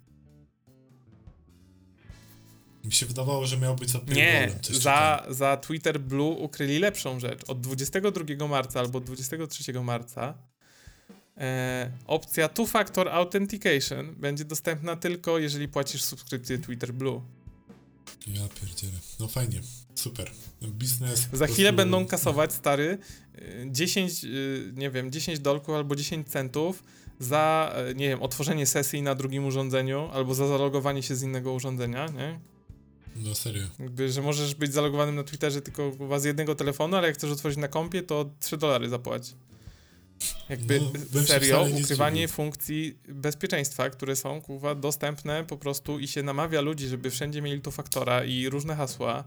Mi 2.84 2.92
się 2.92 3.06
wydawało, 3.06 3.46
że 3.46 3.58
miał 3.58 3.76
być 3.76 3.90
za 3.90 4.00
Nie, 4.08 4.50
za, 4.70 5.26
za 5.28 5.56
Twitter 5.56 6.00
Blue 6.00 6.36
ukryli 6.36 6.78
lepszą 6.78 7.20
rzecz. 7.20 7.40
Od 7.48 7.60
22 7.60 8.48
marca 8.48 8.80
albo 8.80 9.00
23 9.00 9.72
marca 9.72 10.34
e, 11.36 11.90
opcja 12.06 12.48
Two 12.48 12.66
Factor 12.66 13.08
Authentication 13.08 14.14
będzie 14.14 14.44
dostępna 14.44 14.96
tylko 14.96 15.38
jeżeli 15.38 15.68
płacisz 15.68 16.02
subskrypcję 16.02 16.58
Twitter 16.58 16.94
Blue. 16.94 17.22
Ja 18.26 18.48
pierdzielę. 18.60 18.92
No 19.20 19.28
fajnie, 19.28 19.60
super. 19.94 20.30
Biznes. 20.62 21.28
Za 21.32 21.46
chwilę 21.46 21.72
prostu- 21.72 21.76
będą 21.76 22.06
kasować, 22.06 22.52
stary, 22.52 22.98
y, 23.38 23.66
10, 23.70 24.24
y, 24.24 24.72
nie 24.76 24.90
wiem, 24.90 25.12
10 25.12 25.38
dolków 25.38 25.74
albo 25.74 25.96
10 25.96 26.28
centów 26.28 26.82
za, 27.20 27.74
y, 27.90 27.94
nie 27.94 28.08
wiem, 28.08 28.22
otworzenie 28.22 28.66
sesji 28.66 29.02
na 29.02 29.14
drugim 29.14 29.44
urządzeniu 29.46 30.08
albo 30.12 30.34
za 30.34 30.46
zalogowanie 30.48 31.02
się 31.02 31.16
z 31.16 31.22
innego 31.22 31.52
urządzenia, 31.52 32.06
nie? 32.06 32.40
No 33.16 33.34
serio. 33.34 33.62
Jakby, 33.78 34.12
że 34.12 34.22
możesz 34.22 34.54
być 34.54 34.72
zalogowanym 34.72 35.14
na 35.14 35.22
Twitterze 35.24 35.62
tylko 35.62 35.92
z 36.20 36.24
jednego 36.24 36.54
telefonu, 36.54 36.96
ale 36.96 37.06
jak 37.06 37.16
chcesz 37.16 37.30
otworzyć 37.30 37.58
na 37.58 37.68
kompie, 37.68 38.02
to 38.02 38.30
3 38.40 38.56
dolary 38.56 38.88
zapłać. 38.88 39.34
Jakby 40.48 40.80
No, 41.14 41.22
serio, 41.22 41.66
ukrywanie 41.82 42.28
funkcji 42.28 42.98
bezpieczeństwa, 43.08 43.90
które 43.90 44.16
są 44.16 44.40
kurwa, 44.42 44.74
dostępne 44.74 45.44
po 45.44 45.56
prostu 45.56 45.98
i 45.98 46.08
się 46.08 46.22
namawia 46.22 46.60
ludzi, 46.60 46.88
żeby 46.88 47.10
wszędzie 47.10 47.42
mieli 47.42 47.60
tu 47.60 47.70
faktora 47.70 48.24
i 48.24 48.48
różne 48.48 48.76
hasła. 48.76 49.24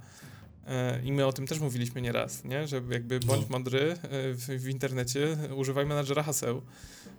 E, 0.68 1.02
I 1.04 1.12
my 1.12 1.26
o 1.26 1.34
tym 1.34 1.48
też 1.48 1.60
mówiliśmy 1.60 2.02
nieraz, 2.02 2.44
nie? 2.44 2.68
Że 2.68 2.82
jakby 2.90 3.20
bądź 3.20 3.42
No. 3.42 3.48
mądry 3.50 3.80
e, 3.92 3.98
w, 4.34 4.46
w 4.48 4.68
internecie, 4.68 5.38
używaj 5.56 5.86
menadżera 5.86 6.24
haseł. 6.24 6.62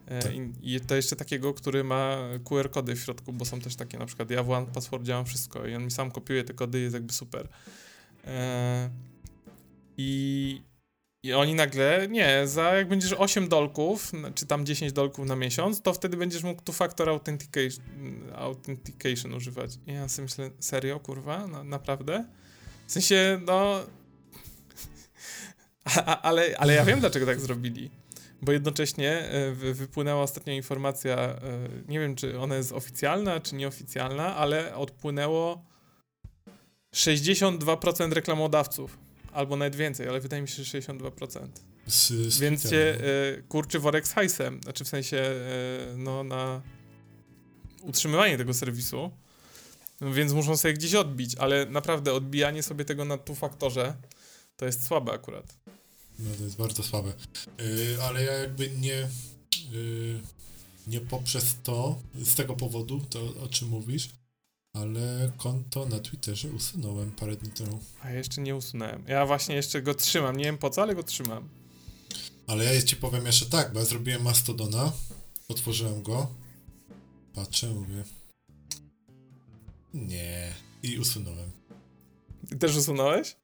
E, 0.07 0.23
Tak. 0.23 0.33
i, 0.35 0.53
I 0.62 0.81
to 0.81 0.95
jeszcze 0.97 1.16
takiego, 1.16 1.55
który 1.55 1.85
ma 1.85 2.18
QR-kody 2.45 2.97
w 2.97 3.01
środku, 3.01 3.33
bo 3.33 3.45
są 3.45 3.61
też 3.61 3.77
takie 3.77 3.99
na 3.99 4.07
przykład 4.07 4.31
ja 4.31 4.43
w 4.43 4.51
One 4.51 4.66
Password 4.66 5.05
działam 5.05 5.25
wszystko 5.27 5.66
i 5.66 5.75
on 5.75 5.85
mi 5.85 5.91
sam 5.91 6.11
kopiuje 6.11 6.45
te 6.45 6.55
kody, 6.55 6.81
jest 6.81 6.95
jakby 6.95 7.12
super. 7.12 7.49
I, 9.97 10.62
I 11.23 11.33
oni 11.33 11.55
nagle, 11.55 12.09
nie, 12.09 12.47
za 12.47 12.75
jak 12.75 12.89
będziesz 12.89 13.12
8 13.12 13.49
dolków, 13.49 14.12
czy 14.35 14.47
tam 14.47 14.66
10 14.66 14.93
dolków 14.93 15.27
na 15.27 15.37
miesiąc, 15.37 15.83
to 15.83 15.93
wtedy 15.93 16.16
będziesz 16.16 16.43
mógł 16.43 16.62
tu 16.62 16.73
factor 16.73 17.09
authentication, 17.09 17.85
authentication 18.35 19.35
używać. 19.35 19.71
I 19.87 19.93
ja 19.93 20.09
sobie 20.09 20.25
myślę, 20.25 20.51
serio, 20.61 21.01
kurwa, 21.01 21.47
na, 21.47 21.64
naprawdę? 21.64 22.25
W 22.87 22.93
sensie, 22.93 23.41
no... 23.47 23.81
A, 25.85 26.05
a, 26.05 26.23
ale, 26.23 26.55
ale 26.59 26.75
ja 26.75 26.85
wiem, 26.85 27.01
dlaczego 27.01 27.27
tak 27.27 27.41
zrobili. 27.41 27.91
Bo 28.43 28.53
jednocześnie 28.53 29.11
e, 29.12 29.53
wy- 29.53 29.75
wypłynęła 29.75 30.23
ostatnia 30.23 30.55
informacja, 30.55 31.16
e, 31.16 31.39
nie 31.89 32.01
wiem, 32.01 32.14
czy 32.14 32.41
ona 32.41 32.57
jest 32.57 32.73
oficjalna, 32.73 33.41
czy 33.41 33.55
nieoficjalna, 33.55 34.37
ale 34.37 34.75
odpłynęło 34.75 35.64
62% 36.95 38.12
reklamodawców. 38.12 38.99
Albo 39.33 39.57
nawet 39.57 39.76
więcej, 39.76 40.09
ale 40.09 40.20
wydaje 40.20 40.43
mi 40.43 40.49
się, 40.49 40.64
że 40.64 40.81
62%. 40.81 41.49
Z, 41.87 42.09
z 42.09 42.39
Więc 42.39 42.70
cię 42.70 42.95
e, 42.95 43.43
kurczy 43.43 43.78
worek 43.78 44.09
z 44.09 44.12
hajsem. 44.12 44.61
Znaczy 44.62 44.85
w 44.85 44.89
sensie, 44.89 45.16
e, 45.16 45.97
no 45.97 46.24
na 46.24 46.62
utrzymywanie 47.83 48.39
tego 48.39 48.55
serwisu. 48.55 49.11
Więc 50.01 50.33
muszą 50.33 50.57
sobie 50.57 50.74
gdzieś 50.74 50.95
odbić, 50.95 51.35
ale 51.35 51.66
naprawdę 51.66 52.12
odbijanie 52.12 52.62
sobie 52.62 52.85
tego 52.85 53.05
na 53.05 53.18
tu 53.18 53.35
faktorze 53.35 53.95
to 54.57 54.66
jest 54.66 54.87
słabe 54.87 55.12
akurat. 55.12 55.57
No 56.18 56.31
to 56.39 56.45
jest 56.45 56.57
bardzo 56.57 56.83
słabe. 56.83 57.12
Yy, 57.59 58.03
ale 58.03 58.24
ja 58.24 58.33
jakby 58.33 58.70
nie. 58.70 59.09
Yy, 59.72 60.20
nie 60.87 61.01
poprzez 61.01 61.57
to, 61.62 62.03
z 62.14 62.35
tego 62.35 62.57
powodu, 62.57 63.01
to 63.11 63.35
o 63.43 63.49
czym 63.49 63.68
mówisz, 63.68 64.09
ale 64.73 65.33
konto 65.37 65.87
na 65.87 66.01
Twitterze 66.01 66.49
usunąłem 66.49 67.12
parę 67.12 67.37
dni 67.37 67.51
temu. 67.51 67.81
A 68.03 68.11
jeszcze 68.11 68.41
nie 68.41 68.57
usunąłem. 68.57 69.05
Ja 69.09 69.27
właśnie 69.27 69.55
jeszcze 69.55 69.83
go 69.83 69.95
trzymam. 69.95 70.37
Nie 70.37 70.45
wiem 70.45 70.59
po 70.59 70.71
co, 70.71 70.83
ale 70.83 70.95
go 70.95 71.03
trzymam. 71.03 71.49
Ale 72.47 72.75
ja 72.75 72.83
ci 72.83 72.97
powiem 72.97 73.27
jeszcze 73.27 73.47
tak, 73.47 73.73
bo 73.73 73.79
ja 73.79 73.85
zrobiłem 73.85 74.23
Mastodona, 74.23 74.93
otworzyłem 75.49 76.03
go, 76.03 76.35
patrzę, 77.35 77.68
mówię. 77.68 78.05
Nie. 79.95 80.53
I 80.83 80.99
usunąłem. 80.99 81.51
Ty 82.49 82.57
też 82.57 82.77
usunąłeś? 82.77 83.37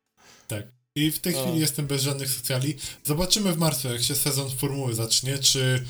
I 0.95 1.11
w 1.11 1.19
tej 1.19 1.35
O. 1.35 1.43
chwili 1.43 1.61
jestem 1.61 1.87
bez 1.87 2.03
żadnych 2.03 2.31
socjali. 2.31 2.77
Zobaczymy 3.05 3.53
w 3.53 3.59
marcu, 3.59 3.89
jak 3.89 4.03
się 4.03 4.15
sezon 4.15 4.51
formuły 4.51 4.95
zacznie, 4.95 5.39
czy 5.39 5.85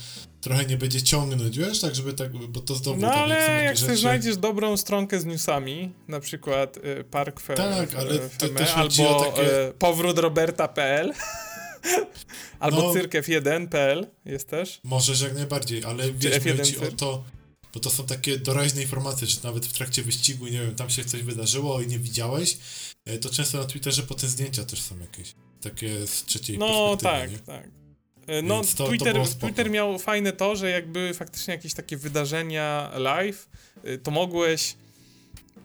trochę 0.46 0.64
nie 0.64 0.76
będzie 0.76 1.02
ciągnąć, 1.02 1.58
wiesz, 1.58 1.80
tak 1.80 1.94
żeby 1.94 2.12
tak, 2.12 2.32
bo 2.32 2.60
to 2.60 2.74
znowu 2.74 3.00
No 3.00 3.12
ale 3.12 3.34
jak 3.64 3.78
sobie 3.78 3.88
rzeczy- 3.90 4.00
znajdziesz 4.00 4.36
dobrą 4.36 4.76
stronkę 4.76 5.20
z 5.20 5.24
newsami, 5.24 5.92
na 6.08 6.20
przykład 6.20 6.76
y, 6.76 7.04
Park 7.04 7.40
Fe, 7.40 7.54
Tak, 7.54 7.94
ale 7.94 8.18
to 8.38 8.48
też 8.48 8.70
albo 8.70 9.24
takie- 9.24 9.68
y, 9.68 9.72
powrótroberta.pl 9.72 11.12
albo 12.58 12.82
No. 12.82 12.92
cyrkew1.pl 12.92 14.06
jest 14.24 14.48
też. 14.48 14.80
Możesz 14.84 15.20
jak 15.20 15.34
najbardziej, 15.34 15.84
ale 15.84 16.12
wiesz, 16.12 16.34
F1 16.34 16.50
mówię 16.52 16.64
ci 16.64 16.78
o 16.78 16.86
to, 16.92 17.24
bo 17.74 17.80
to 17.80 17.90
są 17.90 18.06
takie 18.06 18.38
doraźne 18.38 18.82
informacje, 18.82 19.26
że 19.26 19.36
nawet 19.44 19.66
w 19.66 19.72
trakcie 19.72 20.02
wyścigu, 20.02 20.44
nie 20.46 20.60
wiem, 20.60 20.74
tam 20.74 20.90
się 20.90 21.04
coś 21.04 21.22
wydarzyło 21.22 21.80
i 21.80 21.86
nie 21.86 21.98
widziałeś, 21.98 22.58
e, 23.04 23.18
to 23.18 23.30
często 23.30 23.58
na 23.58 23.64
Twitterze 23.64 24.02
potem 24.02 24.28
zdjęcia 24.30 24.64
też 24.64 24.80
są 24.82 24.98
jakieś, 25.00 25.34
takie 25.62 26.06
z 26.06 26.24
trzeciej 26.24 26.58
No 26.58 26.96
perspektywy, 26.96 27.02
tak, 27.02 27.30
nie? 27.30 27.38
tak. 27.38 27.85
Y, 28.30 28.42
No 28.42 28.60
to- 28.60 28.76
to 28.76 28.88
Twitter, 28.88 29.26
spoko. 29.26 29.46
Twitter 29.46 29.70
miał 29.70 29.98
fajne 29.98 30.32
to, 30.32 30.56
że 30.56 30.70
jakby 30.70 31.14
faktycznie 31.14 31.54
jakieś 31.54 31.74
takie 31.74 31.96
wydarzenia 31.96 32.90
live, 32.96 33.48
y, 33.84 33.98
to 33.98 34.10
mogłeś 34.10 34.76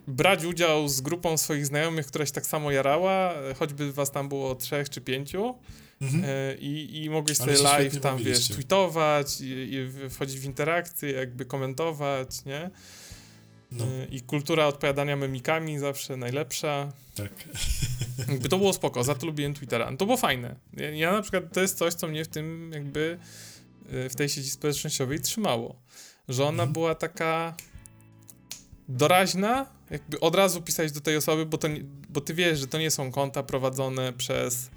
brać 0.08 0.46
udział 0.46 0.88
z 0.88 1.02
grupą 1.02 1.38
swoich 1.38 1.66
znajomych, 1.66 2.08
która 2.08 2.26
się 2.26 2.32
tak 2.32 2.46
samo 2.46 2.72
jarała, 2.72 3.34
y, 3.52 3.54
choćby 3.54 3.94
was 3.94 4.12
tam 4.12 4.30
było 4.30 4.56
trzech 4.56 4.90
czy 4.90 5.02
pięciu, 5.02 5.56
Mhm. 6.02 6.24
E, 6.26 6.56
I, 6.56 7.04
I 7.04 7.10
mogłeś 7.10 7.38
sobie 7.38 7.58
live 7.58 8.00
tam, 8.00 8.18
wiesz, 8.18 8.48
tweetować 8.48 9.42
i, 9.42 9.46
i 9.74 10.10
wchodzić 10.10 10.40
w 10.40 10.46
interakcje, 10.46 11.12
jakby 11.12 11.46
komentować, 11.46 12.46
nie? 12.46 12.70
No, 13.72 13.86
E, 13.86 14.06
I 14.06 14.22
kultura 14.22 14.68
odpowiadania 14.68 15.16
memikami 15.16 15.80
zawsze 15.80 16.18
najlepsza. 16.18 16.94
tak. 17.16 17.32
Jakby 18.30 18.50
to 18.50 18.58
było 18.58 18.74
spoko, 18.74 19.04
za 19.04 19.16
to 19.16 19.26
lubiłem 19.26 19.54
Twittera. 19.54 19.98
To 19.98 20.06
było 20.06 20.18
fajne. 20.18 20.56
Ja, 20.74 20.90
ja 20.90 21.12
na 21.12 21.22
przykład, 21.22 21.54
to 21.54 21.62
jest 21.62 21.78
coś, 21.78 21.94
co 21.94 22.08
mnie 22.08 22.26
w 22.26 22.28
tym 22.28 22.72
jakby, 22.74 23.20
e, 23.92 24.10
w 24.10 24.16
tej 24.16 24.30
sieci 24.30 24.50
społecznościowej 24.50 25.20
trzymało. 25.20 25.82
Że 26.30 26.44
ona 26.44 26.52
Mhm. 26.64 26.74
była 26.74 26.96
taka 26.96 27.56
doraźna, 28.90 29.66
jakby 29.90 30.20
od 30.20 30.36
razu 30.36 30.62
pisać 30.62 30.92
do 30.92 31.02
tej 31.02 31.18
osoby, 31.18 31.46
bo, 31.46 31.58
to, 31.58 31.68
bo 32.10 32.22
ty 32.22 32.34
wiesz, 32.34 32.60
że 32.60 32.68
to 32.68 32.80
nie 32.80 32.92
są 32.92 33.12
konta 33.12 33.44
prowadzone 33.44 34.14
przez 34.14 34.70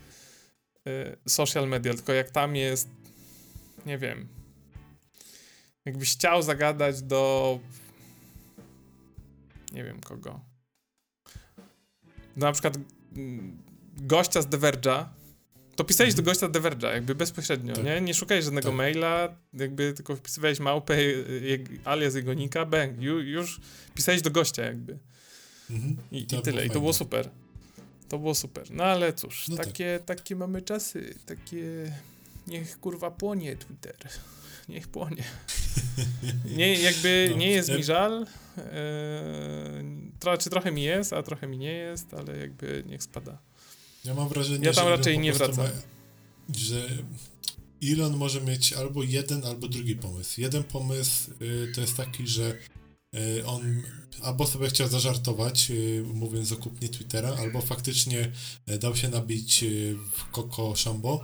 y, 0.88 1.16
social 1.28 1.68
media, 1.68 1.94
tylko 1.94 2.12
jak 2.12 2.30
tam 2.30 2.56
jest, 2.56 2.88
nie 3.86 3.98
wiem, 3.98 4.28
jakbyś 5.84 6.12
chciał 6.12 6.42
zagadać 6.42 7.02
do 7.02 7.58
nie 9.74 9.84
wiem 9.84 10.00
kogo. 10.00 10.40
Na 12.36 12.52
przykład 12.52 12.78
mm, 13.16 13.62
gościa 13.96 14.42
z 14.42 14.48
The 14.48 14.58
Verge'a, 14.58 15.04
to 15.76 15.84
pisałeś 15.84 16.10
Mhm. 16.12 16.24
do 16.24 16.30
gościa 16.30 16.48
z 16.48 16.52
The 16.52 16.60
Verge'a, 16.60 16.92
jakby 16.92 17.14
bezpośrednio, 17.14 17.74
Tak. 17.74 17.84
nie? 17.84 18.00
Nie 18.00 18.14
szukałeś 18.14 18.44
żadnego 18.44 18.68
Tak. 18.68 18.76
maila, 18.76 19.36
jakby 19.52 19.92
tylko 19.92 20.16
wpisywałeś 20.16 20.60
małpę, 20.60 20.94
y, 20.98 21.64
alias 21.84 22.14
jego 22.14 22.34
nika, 22.34 22.66
bang, 22.66 23.00
ju, 23.02 23.20
już 23.20 23.60
pisałeś 23.94 24.22
do 24.22 24.30
gościa 24.30 24.62
jakby. 24.64 24.98
Mhm. 25.70 25.96
I, 26.12 26.18
i 26.22 26.42
tyle, 26.42 26.66
i 26.66 26.70
to 26.70 26.80
było 26.80 26.92
super. 26.92 27.30
To 28.08 28.18
było 28.18 28.34
super. 28.34 28.70
No 28.70 28.84
ale 28.84 29.12
cóż, 29.12 29.48
No 29.48 29.56
tak. 29.56 29.66
takie, 29.66 30.00
takie 30.06 30.36
mamy 30.36 30.62
czasy, 30.62 31.14
takie... 31.26 31.92
Niech 32.46 32.80
kurwa 32.80 33.10
płonie 33.10 33.56
Twitter. 33.56 33.96
Niech 34.68 34.88
płonie. 34.88 35.24
Nie, 36.56 36.74
jakby 36.74 37.28
No, 37.30 37.36
nie 37.36 37.50
jest 37.50 37.70
e- 37.70 37.76
mi 37.76 37.84
żal. 37.84 38.26
Tro, 40.18 40.38
czy 40.38 40.50
trochę 40.50 40.72
mi 40.72 40.82
jest, 40.82 41.12
a 41.12 41.22
trochę 41.22 41.46
mi 41.46 41.58
nie 41.58 41.72
jest, 41.72 42.14
ale 42.14 42.38
jakby 42.38 42.84
niech 42.86 43.02
spada. 43.02 43.38
Ja 44.04 44.14
mam 44.14 44.28
wrażenie, 44.28 44.66
Ja 44.66 44.72
tam 44.72 44.84
że 44.84 44.90
raczej 44.90 45.18
nie 45.18 45.32
wracam. 45.32 45.64
Ma, 45.64 45.70
że 46.56 46.88
Elon 47.82 48.16
może 48.16 48.40
mieć 48.40 48.72
albo 48.72 49.02
jeden, 49.02 49.46
albo 49.46 49.68
drugi 49.68 49.96
pomysł. 49.96 50.40
Jeden 50.40 50.64
pomysł 50.64 51.30
y, 51.42 51.72
to 51.74 51.80
jest 51.80 51.96
taki, 51.96 52.26
że 52.26 52.58
y, 53.16 53.46
on 53.46 53.82
albo 54.22 54.46
sobie 54.46 54.68
chciał 54.68 54.88
zażartować, 54.88 55.70
y, 55.70 56.04
mówiąc 56.14 56.52
o 56.52 56.56
kupnie 56.56 56.88
Twittera, 56.88 57.36
albo 57.38 57.60
faktycznie 57.60 58.32
y, 58.70 58.78
dał 58.78 58.96
się 58.96 59.08
nabić 59.08 59.64
w 60.12 60.30
Coco 60.32 60.76
Shambo 60.76 61.20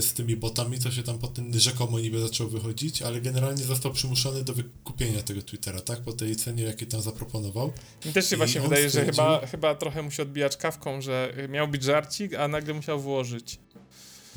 z 0.00 0.12
tymi 0.12 0.36
botami, 0.36 0.78
co 0.78 0.90
się 0.90 1.02
tam 1.02 1.18
potem 1.18 1.58
rzekomo 1.58 2.00
niby 2.00 2.20
zaczął 2.20 2.48
wychodzić, 2.48 3.02
ale 3.02 3.20
generalnie 3.20 3.64
został 3.64 3.92
przymuszony 3.92 4.44
do 4.44 4.52
wykupienia 4.54 5.22
tego 5.22 5.42
Twittera, 5.42 5.80
tak? 5.80 6.00
Po 6.00 6.12
tej 6.12 6.36
cenie, 6.36 6.62
jakie 6.62 6.86
tam 6.86 7.02
zaproponował. 7.02 7.72
Mi 8.06 8.12
też 8.12 8.28
się 8.28 8.34
I 8.36 8.38
właśnie 8.38 8.60
wydaje, 8.60 8.82
że 8.82 8.90
stwierdził- 8.90 9.12
chyba, 9.14 9.46
chyba 9.46 9.74
trochę 9.74 10.02
musi 10.02 10.22
odbijać 10.22 10.56
kawką, 10.56 11.02
że 11.02 11.34
miał 11.48 11.68
być 11.68 11.82
żarcik, 11.82 12.34
a 12.34 12.48
nagle 12.48 12.74
musiał 12.74 13.00
włożyć. 13.00 13.58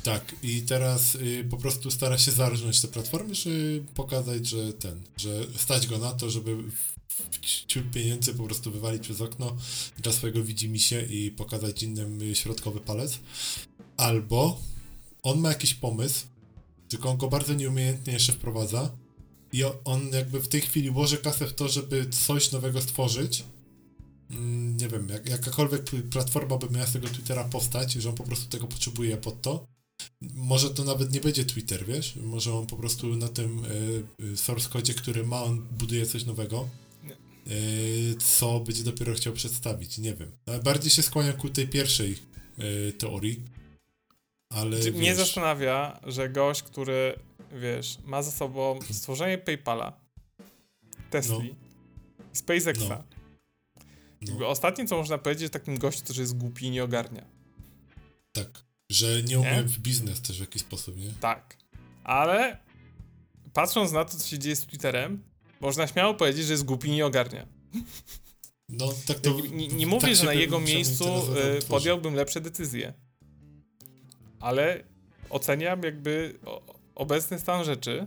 Tak, 0.02 0.34
i 0.42 0.62
teraz 0.62 1.14
y, 1.14 1.46
po 1.50 1.56
prostu 1.56 1.90
stara 1.90 2.18
się 2.18 2.30
zarżnąć 2.30 2.80
te 2.80 2.88
platformy, 2.88 3.34
żeby 3.34 3.84
pokazać, 3.94 4.46
że 4.46 4.72
ten, 4.72 5.02
że 5.16 5.30
stać 5.56 5.86
go 5.86 5.98
na 5.98 6.12
to, 6.12 6.30
żeby 6.30 6.56
ciul 7.66 7.82
pieniędzy 7.94 8.34
po 8.34 8.44
prostu 8.44 8.70
wywalić 8.70 9.02
przez 9.02 9.20
okno 9.20 9.56
dla 9.98 10.12
swojego 10.12 10.44
widzimisię 10.44 11.06
i 11.10 11.30
pokazać 11.30 11.82
innym 11.82 12.22
y, 12.22 12.34
środkowy 12.34 12.80
palec. 12.80 13.18
Albo 13.96 14.60
on 15.22 15.40
ma 15.40 15.48
jakiś 15.48 15.74
pomysł, 15.74 16.26
tylko 16.88 17.10
on 17.10 17.16
go 17.16 17.28
bardzo 17.28 17.54
nieumiejętnie 17.54 18.12
jeszcze 18.12 18.32
wprowadza 18.32 18.90
i 19.52 19.64
on 19.84 20.08
jakby 20.12 20.40
w 20.40 20.48
tej 20.48 20.60
chwili 20.60 20.90
włoży 20.90 21.18
kasę 21.18 21.46
w 21.46 21.54
to, 21.54 21.68
żeby 21.68 22.06
coś 22.06 22.52
nowego 22.52 22.82
stworzyć. 22.82 23.44
Mm, 24.30 24.76
Nie 24.76 24.88
wiem, 24.88 25.08
jak, 25.08 25.28
jakakolwiek 25.28 25.90
platforma 26.10 26.56
by 26.56 26.70
miała 26.70 26.86
z 26.86 26.92
tego 26.92 27.08
Twittera 27.08 27.44
powstać, 27.44 27.92
że 27.92 28.08
on 28.08 28.14
po 28.14 28.24
prostu 28.24 28.48
tego 28.48 28.66
potrzebuje 28.66 29.16
pod 29.16 29.42
to, 29.42 29.66
może 30.34 30.70
to 30.70 30.84
nawet 30.84 31.12
nie 31.12 31.20
będzie 31.20 31.44
Twitter, 31.44 31.86
wiesz? 31.86 32.16
Może 32.16 32.54
on 32.54 32.66
po 32.66 32.76
prostu 32.76 33.16
na 33.16 33.28
tym 33.28 33.62
y, 34.32 34.36
source 34.36 34.68
kodzie, 34.68 34.94
który 34.94 35.26
ma, 35.26 35.42
on 35.42 35.62
buduje 35.78 36.06
coś 36.06 36.24
nowego, 36.24 36.68
y, 37.50 38.16
co 38.38 38.60
będzie 38.60 38.84
dopiero 38.84 39.14
chciał 39.14 39.32
przedstawić. 39.32 39.98
Nie 39.98 40.14
wiem. 40.14 40.30
Bardziej 40.64 40.90
się 40.90 41.02
skłaniam 41.02 41.36
ku 41.36 41.48
tej 41.48 41.68
pierwszej 41.68 42.16
y, 42.58 42.92
teorii, 42.92 43.42
ale 44.54 44.80
Czy- 44.80 44.92
Mnie 44.92 45.00
wiesz, 45.08 45.16
zastanawia, 45.16 46.00
że 46.06 46.28
gość, 46.28 46.62
który, 46.62 47.18
wiesz, 47.52 47.98
ma 48.04 48.22
za 48.22 48.30
sobą 48.30 48.78
stworzenie 48.90 49.38
PayPala, 49.38 50.00
Tesli 51.10 51.54
i 52.34 52.36
SpaceXa. 52.36 52.88
No. 52.88 53.04
No, 54.38 54.48
ostatnie, 54.48 54.86
co 54.86 54.96
można 54.96 55.18
powiedzieć, 55.18 55.52
takim 55.52 55.78
gościu, 55.78 56.04
który 56.04 56.20
jest 56.20 56.36
głupi 56.38 56.66
i 56.66 56.70
nie 56.70 56.84
ogarnia. 56.84 57.24
tak, 58.32 58.64
że 58.90 59.22
nie 59.22 59.38
umie 59.38 59.62
w 59.62 59.78
biznes 59.78 60.20
też 60.22 60.36
w 60.36 60.40
jakiś 60.40 60.62
sposób, 60.62 60.96
nie? 60.96 61.12
Tak. 61.20 61.56
Ale 62.04 62.58
patrząc 63.52 63.92
na 63.92 64.04
to, 64.04 64.16
co 64.18 64.28
się 64.28 64.38
dzieje 64.38 64.56
z 64.56 64.66
Twitterem, 64.66 65.24
można 65.60 65.86
śmiało 65.86 66.14
powiedzieć, 66.14 66.46
że 66.46 66.52
jest 66.52 66.64
głupi 66.64 66.88
i 66.88 66.90
nie 66.90 67.06
ogarnia. 67.06 67.46
No, 68.68 68.92
tak 69.06 69.20
to... 69.20 69.30
Nie, 69.40 69.68
nie 69.68 69.86
tak 69.86 69.88
mówię, 69.88 70.08
się 70.08 70.14
że 70.14 70.24
na 70.24 70.32
jego 70.34 70.60
miejscu 70.60 71.04
y, 71.58 71.66
podjąłbym 71.68 72.14
lepsze 72.14 72.40
decyzje. 72.40 72.92
Ale 74.42 74.84
oceniam 75.30 75.82
jakby 75.82 76.38
obecny 76.94 77.38
stan 77.38 77.64
rzeczy. 77.64 78.06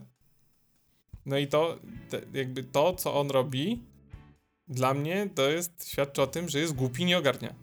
No 1.25 1.37
i 1.37 1.47
to, 1.47 1.79
te, 2.09 2.21
jakby 2.33 2.63
to, 2.63 2.93
co 2.93 3.19
on 3.19 3.29
robi, 3.29 3.83
dla 4.67 4.93
mnie 4.93 5.29
to 5.35 5.49
jest, 5.49 5.89
świadczy 5.89 6.21
o 6.21 6.27
tym, 6.27 6.49
że 6.49 6.59
jest 6.59 6.73
głupi 6.73 7.01
i 7.01 7.05
nie 7.05 7.17
ogarnia. 7.17 7.55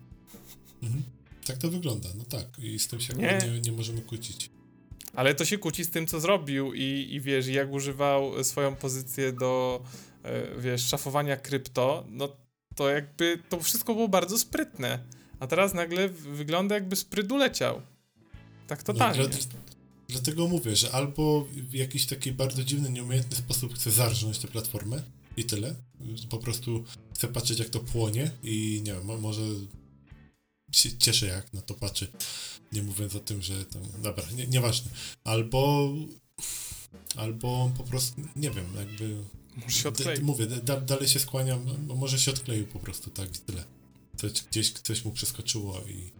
Mhm. 0.83 1.03
Tak 1.45 1.57
to 1.57 1.69
wygląda, 1.69 2.09
no 2.17 2.23
tak. 2.23 2.59
I 2.59 2.79
z 2.79 2.87
tym 2.87 2.99
się 2.99 3.13
Nie. 3.13 3.39
nie, 3.51 3.61
nie, 3.61 3.71
możemy 3.71 4.01
kłócić. 4.01 4.49
Ale 5.15 5.35
to 5.35 5.45
się 5.45 5.57
kłóci 5.57 5.83
z 5.83 5.89
tym, 5.89 6.07
co 6.07 6.19
zrobił 6.19 6.73
i, 6.73 7.07
i 7.11 7.21
wiesz, 7.21 7.47
jak 7.47 7.71
używał 7.71 8.43
swoją 8.43 8.75
pozycję 8.75 9.31
do, 9.31 9.83
e, 10.23 10.61
wiesz, 10.61 10.87
szafowania 10.87 11.37
krypto, 11.37 12.05
no 12.09 12.35
to 12.75 12.89
jakby 12.89 13.39
to 13.49 13.59
wszystko 13.59 13.93
było 13.93 14.07
bardzo 14.07 14.37
sprytne. 14.37 14.99
A 15.39 15.47
teraz 15.47 15.73
nagle 15.73 16.09
wygląda 16.09 16.75
jakby 16.75 16.95
spryt 16.95 17.31
uleciał. 17.31 17.81
Tak 18.67 18.83
totalnie. 18.83 19.21
No, 19.21 19.27
dla, 19.27 19.39
dlatego 20.07 20.47
mówię, 20.47 20.75
że 20.75 20.91
albo 20.91 21.47
w 21.51 21.73
jakiś 21.73 22.05
taki 22.05 22.31
bardzo 22.31 22.63
dziwny, 22.63 22.89
nieumiejętny 22.89 23.37
sposób 23.37 23.73
chce 23.75 23.91
zarżnąć 23.91 24.39
tę 24.39 24.47
platformę 24.47 25.03
i 25.37 25.43
tyle. 25.45 25.75
Po 26.29 26.37
prostu 26.37 26.83
chce 27.15 27.27
patrzeć, 27.27 27.59
jak 27.59 27.69
to 27.69 27.79
płonie 27.79 28.31
i 28.43 28.81
nie 28.85 28.93
wiem, 28.93 29.05
mo- 29.05 29.17
może 29.17 29.41
się 30.71 30.97
cieszę, 30.97 31.25
jak 31.25 31.53
na 31.53 31.61
to 31.61 31.73
patrzy. 31.73 32.07
Nie 32.71 32.83
mówiąc 32.83 33.15
o 33.15 33.19
tym, 33.19 33.41
że 33.41 33.65
tam, 33.65 33.81
dobra, 34.03 34.23
nie, 34.35 34.47
nieważne. 34.47 34.91
Albo 35.23 35.93
albo 37.15 37.71
po 37.77 37.83
prostu, 37.83 38.21
nie 38.35 38.51
wiem, 38.51 38.65
jakby 38.77 39.23
Może 39.55 39.77
się 39.77 39.89
odkleił. 39.89 40.25
Mówię, 40.25 40.47
da, 40.47 40.81
dalej 40.81 41.07
się 41.07 41.19
skłaniam, 41.19 41.65
no, 41.87 41.95
może 41.95 42.19
się 42.19 42.31
odkleił 42.31 42.67
po 42.67 42.79
prostu, 42.79 43.09
tak, 43.09 43.35
i 43.35 43.39
tyle. 43.39 43.63
Coś, 44.17 44.31
gdzieś 44.31 44.71
coś 44.71 45.05
mu 45.05 45.11
przeskoczyło 45.11 45.81
i 45.81 46.11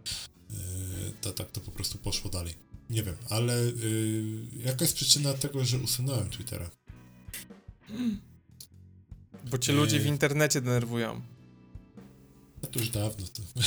to, 1.22 1.34
tak 1.34 1.51
to 1.51 1.62
po 1.62 1.72
prostu 1.72 1.97
poszło 1.97 2.32
dalej. 2.32 2.54
Nie 2.89 3.04
wiem, 3.04 3.16
ale 3.30 3.56
yy, 3.64 4.64
jaka 4.66 4.84
jest 4.86 4.95
przyczyna 4.95 5.34
tego, 5.34 5.66
że 5.66 5.78
usunąłem 5.78 6.30
Twittera? 6.30 6.70
Bo 9.51 9.58
cię 9.58 9.74
ludzie 9.74 9.99
w 9.99 10.04
Yy. 10.04 10.08
internecie 10.10 10.62
denerwują. 10.62 11.22
No 12.64 12.70
to 12.70 12.80
już 12.80 12.89
dawno 12.89 13.26
to. 13.28 13.41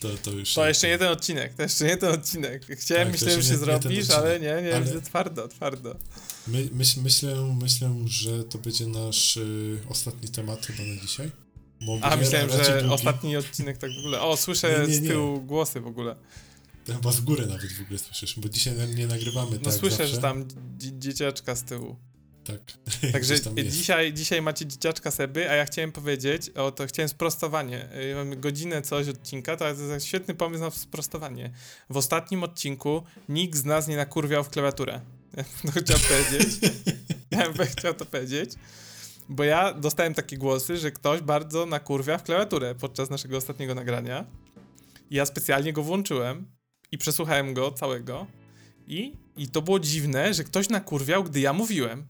to, 0.00 0.08
to 0.22 0.30
już. 0.30 0.54
To 0.54 0.68
jeszcze 0.68 0.88
jeden 0.88 1.08
odcinek, 1.08 1.54
to 1.54 1.62
jeszcze 1.62 1.86
jeden 1.86 2.12
odcinek. 2.14 2.66
Chciałem, 2.78 3.04
Tak, 3.04 3.12
myślałem, 3.12 3.42
że 3.42 3.48
się 3.48 3.54
nie- 3.54 3.58
nie 3.60 3.64
zrobisz, 3.64 3.98
odcinek. 3.98 4.10
ale 4.18 4.40
nie, 4.40 4.62
nie, 4.62 4.76
Ale- 4.76 5.02
twardo, 5.02 5.48
twardo. 5.48 5.96
My, 6.46 6.68
myśl, 6.72 7.00
myślę, 7.02 7.54
myślę, 7.62 7.94
że 8.06 8.44
to 8.44 8.58
będzie 8.58 8.86
nasz 8.86 9.36
yy, 9.36 9.78
ostatni 9.88 10.28
temat 10.28 10.66
chyba 10.66 10.82
na 10.82 11.00
dzisiaj. 11.00 11.30
Bo 11.86 11.98
A, 12.02 12.16
myślałem, 12.16 12.48
że 12.50 12.78
długi. 12.80 12.94
ostatni 12.94 13.36
odcinek 13.36 13.78
tak 13.78 13.90
w 13.96 13.98
ogóle. 13.98 14.20
O, 14.20 14.36
słyszę 14.36 14.72
Nie, 14.80 14.86
nie, 14.88 14.94
z 14.94 15.00
nie. 15.00 15.08
tyłu 15.08 15.40
głosy 15.40 15.80
w 15.80 15.86
ogóle. 15.86 16.16
Chyba 16.86 17.12
z 17.12 17.20
góry 17.20 17.46
nawet 17.46 17.72
w 17.72 17.80
ogóle 17.82 17.98
słyszysz, 17.98 18.38
bo 18.40 18.48
dzisiaj 18.48 18.74
nie 18.94 19.06
nagrywamy 19.06 19.50
No 19.52 19.58
tak 19.64 19.74
słyszę, 19.74 19.96
zawsze. 19.96 20.14
że 20.14 20.20
tam 20.20 20.48
dzie- 20.78 20.98
dzieciaczka 20.98 21.54
z 21.54 21.62
tyłu. 21.62 21.96
Tak. 22.44 22.60
Także 23.12 23.34
dzisiaj, 23.70 24.12
dzisiaj 24.12 24.42
macie 24.42 24.66
dzieciaczka 24.66 25.10
Seby, 25.10 25.50
a 25.50 25.54
ja 25.54 25.64
chciałem 25.64 25.92
powiedzieć, 25.92 26.50
o 26.50 26.70
to 26.72 26.86
chciałem 26.86 27.08
sprostowanie. 27.08 27.88
Y, 28.12 28.14
Mamy 28.14 28.36
godzinę 28.36 28.82
coś 28.82 29.08
odcinka, 29.08 29.56
to 29.56 29.68
jest 29.68 30.04
świetny 30.06 30.34
pomysł 30.34 30.62
na 30.62 30.70
sprostowanie. 30.70 31.50
W 31.90 31.96
ostatnim 31.96 32.42
odcinku 32.42 33.02
nikt 33.28 33.58
z 33.58 33.64
nas 33.64 33.88
nie 33.88 33.96
nakurwiał 33.96 34.44
w 34.44 34.48
klawiaturę. 34.48 35.00
Ja 35.36 35.44
bym 35.64 35.72
to 35.72 35.80
chciał 35.80 35.98
powiedzieć. 35.98 36.54
Ja 37.30 37.50
bym 37.52 37.66
chciał 37.66 37.94
to 37.94 38.06
powiedzieć. 38.06 38.50
Bo 39.28 39.44
ja 39.44 39.74
dostałem 39.74 40.14
takie 40.14 40.38
głosy, 40.38 40.76
że 40.76 40.90
ktoś 40.90 41.20
bardzo 41.20 41.66
nakurwia 41.66 42.18
w 42.18 42.22
klawiaturę 42.22 42.74
podczas 42.74 43.10
naszego 43.10 43.36
ostatniego 43.36 43.74
nagrania. 43.74 44.26
Ja 45.10 45.26
specjalnie 45.26 45.72
go 45.72 45.82
włączyłem 45.82 46.46
i 46.92 46.98
przesłuchałem 46.98 47.54
go 47.54 47.72
całego. 47.72 48.26
I, 48.86 49.12
I 49.36 49.48
to 49.48 49.62
było 49.62 49.80
dziwne, 49.80 50.34
że 50.34 50.44
ktoś 50.44 50.68
nakurwiał, 50.68 51.24
gdy 51.24 51.40
ja 51.40 51.52
mówiłem. 51.52 52.06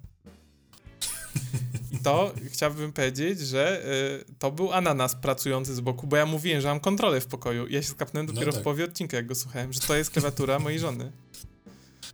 I 1.93 1.99
to 1.99 2.35
chciałbym 2.51 2.93
powiedzieć, 2.93 3.41
że 3.41 3.83
y, 4.31 4.35
to 4.39 4.51
był 4.51 4.73
ananas 4.73 5.15
pracujący 5.17 5.75
z 5.75 5.81
boku, 5.81 6.07
bo 6.07 6.17
ja 6.17 6.27
mówiłem, 6.27 6.61
że 6.61 6.69
mam 6.69 6.81
kontrolę 6.81 7.21
w 7.21 7.27
pokoju. 7.27 7.67
I 7.67 7.75
ja 7.75 7.83
się 7.83 7.89
skapnąłem 7.89 8.27
No 8.27 8.33
dopiero 8.33 8.53
tak. 8.53 8.61
w 8.61 8.65
połowie 8.65 8.85
odcinka, 8.85 9.17
jak 9.17 9.27
go 9.27 9.35
słuchałem, 9.35 9.73
że 9.73 9.81
to 9.81 9.97
jest 9.97 10.11
klawiatura 10.11 10.59
mojej 10.59 10.79
żony. 10.79 11.13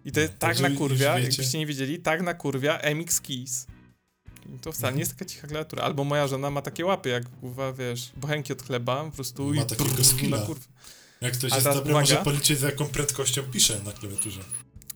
I 0.05 0.12
to 0.12 0.20
jest 0.20 0.32
No, 0.32 0.38
tak 0.38 0.51
także 0.51 0.68
na 0.68 0.76
kurwia, 0.76 1.18
jakbyście 1.18 1.59
nie 1.59 1.66
wiedzieli, 1.66 1.99
tak 1.99 2.22
na 2.22 2.34
kurwia 2.34 2.78
MX 2.94 3.20
Keys. 3.20 3.66
To 4.62 4.72
wcale 4.72 4.92
nie 4.92 5.01
jest 5.01 5.12
taka 5.12 5.24
cicha 5.24 5.46
klawiatura. 5.49 5.82
Albo 5.82 6.05
moja 6.05 6.26
żona 6.26 6.51
ma 6.51 6.62
takie 6.62 6.86
łapy, 6.86 7.09
jak 7.09 7.28
kurwa, 7.40 7.72
wiesz, 7.72 8.12
bochenki 8.16 8.53
od 8.53 8.62
chleba, 8.62 9.05
po 9.05 9.11
prostu 9.11 9.46
Ma 9.55 9.62
i 9.62 9.66
takiego 9.66 9.84
brrr, 9.84 10.05
skilla. 10.05 10.36
na. 10.38 10.46
Jak 11.20 11.32
ktoś 11.34 11.53
A 11.53 11.55
jest 11.55 11.66
dobry, 11.68 11.80
uwaga. 11.92 12.01
może 12.01 12.16
policzyć, 12.16 12.59
za 12.59 12.66
jaką 12.66 12.86
prędkością 12.86 13.42
pisze 13.42 13.80
na 13.84 13.92
klawiaturze. 13.92 14.40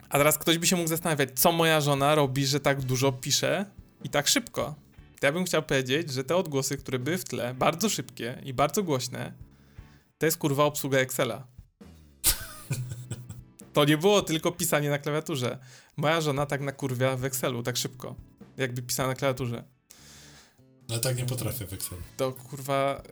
A 0.09 0.17
teraz 0.17 0.37
ktoś 0.37 0.57
by 0.57 0.67
się 0.67 0.75
mógł 0.75 0.89
zastanawiać, 0.89 1.29
co 1.39 1.51
moja 1.51 1.81
żona 1.81 2.15
robi, 2.15 2.45
że 2.45 2.59
tak 2.59 2.81
dużo 2.81 3.11
pisze 3.11 3.65
i 4.03 4.09
tak 4.09 4.27
szybko. 4.27 4.75
To 5.19 5.25
ja 5.27 5.31
bym 5.31 5.45
chciał 5.45 5.63
powiedzieć, 5.63 6.11
że 6.13 6.23
te 6.23 6.35
odgłosy, 6.35 6.77
które 6.77 6.99
były 6.99 7.17
w 7.17 7.23
tle, 7.25 7.53
bardzo 7.53 7.89
szybkie 7.89 8.41
i 8.43 8.53
bardzo 8.53 8.83
głośne, 8.83 9.33
to 10.17 10.25
jest 10.25 10.37
kurwa 10.37 10.63
obsługa 10.63 10.97
Excela. 10.97 11.47
To 13.73 13.85
nie 13.85 13.97
było 13.97 14.21
tylko 14.21 14.51
pisanie 14.51 14.89
na 14.89 14.97
klawiaturze. 14.99 15.57
Moja 15.97 16.21
żona 16.21 16.45
tak 16.45 16.61
nakurwia 16.61 17.15
w 17.15 17.25
Excelu, 17.25 17.63
tak 17.63 17.77
szybko, 17.77 18.15
jakby 18.57 18.81
pisała 18.81 19.09
na 19.09 19.15
klawiaturze. 19.15 19.63
Ale 20.89 20.99
tak 20.99 21.17
nie 21.17 21.25
potrafię 21.25 21.67
w 21.67 21.73
Excelu. 21.73 22.01
To 22.17 22.31
kurwa... 22.31 23.03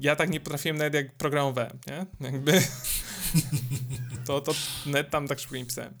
Ja 0.00 0.16
tak 0.16 0.30
nie 0.30 0.40
potrafiłem 0.40 0.76
nawet 0.78 0.94
jak 0.94 1.14
programowałem, 1.14 1.78
nie? 1.86 2.06
Jakby... 2.20 2.52
to, 4.26 4.40
to 4.40 4.52
net 4.86 5.10
tam 5.10 5.28
tak 5.28 5.38
szybko 5.40 5.56
nie 5.56 5.66
pisałem. 5.66 5.94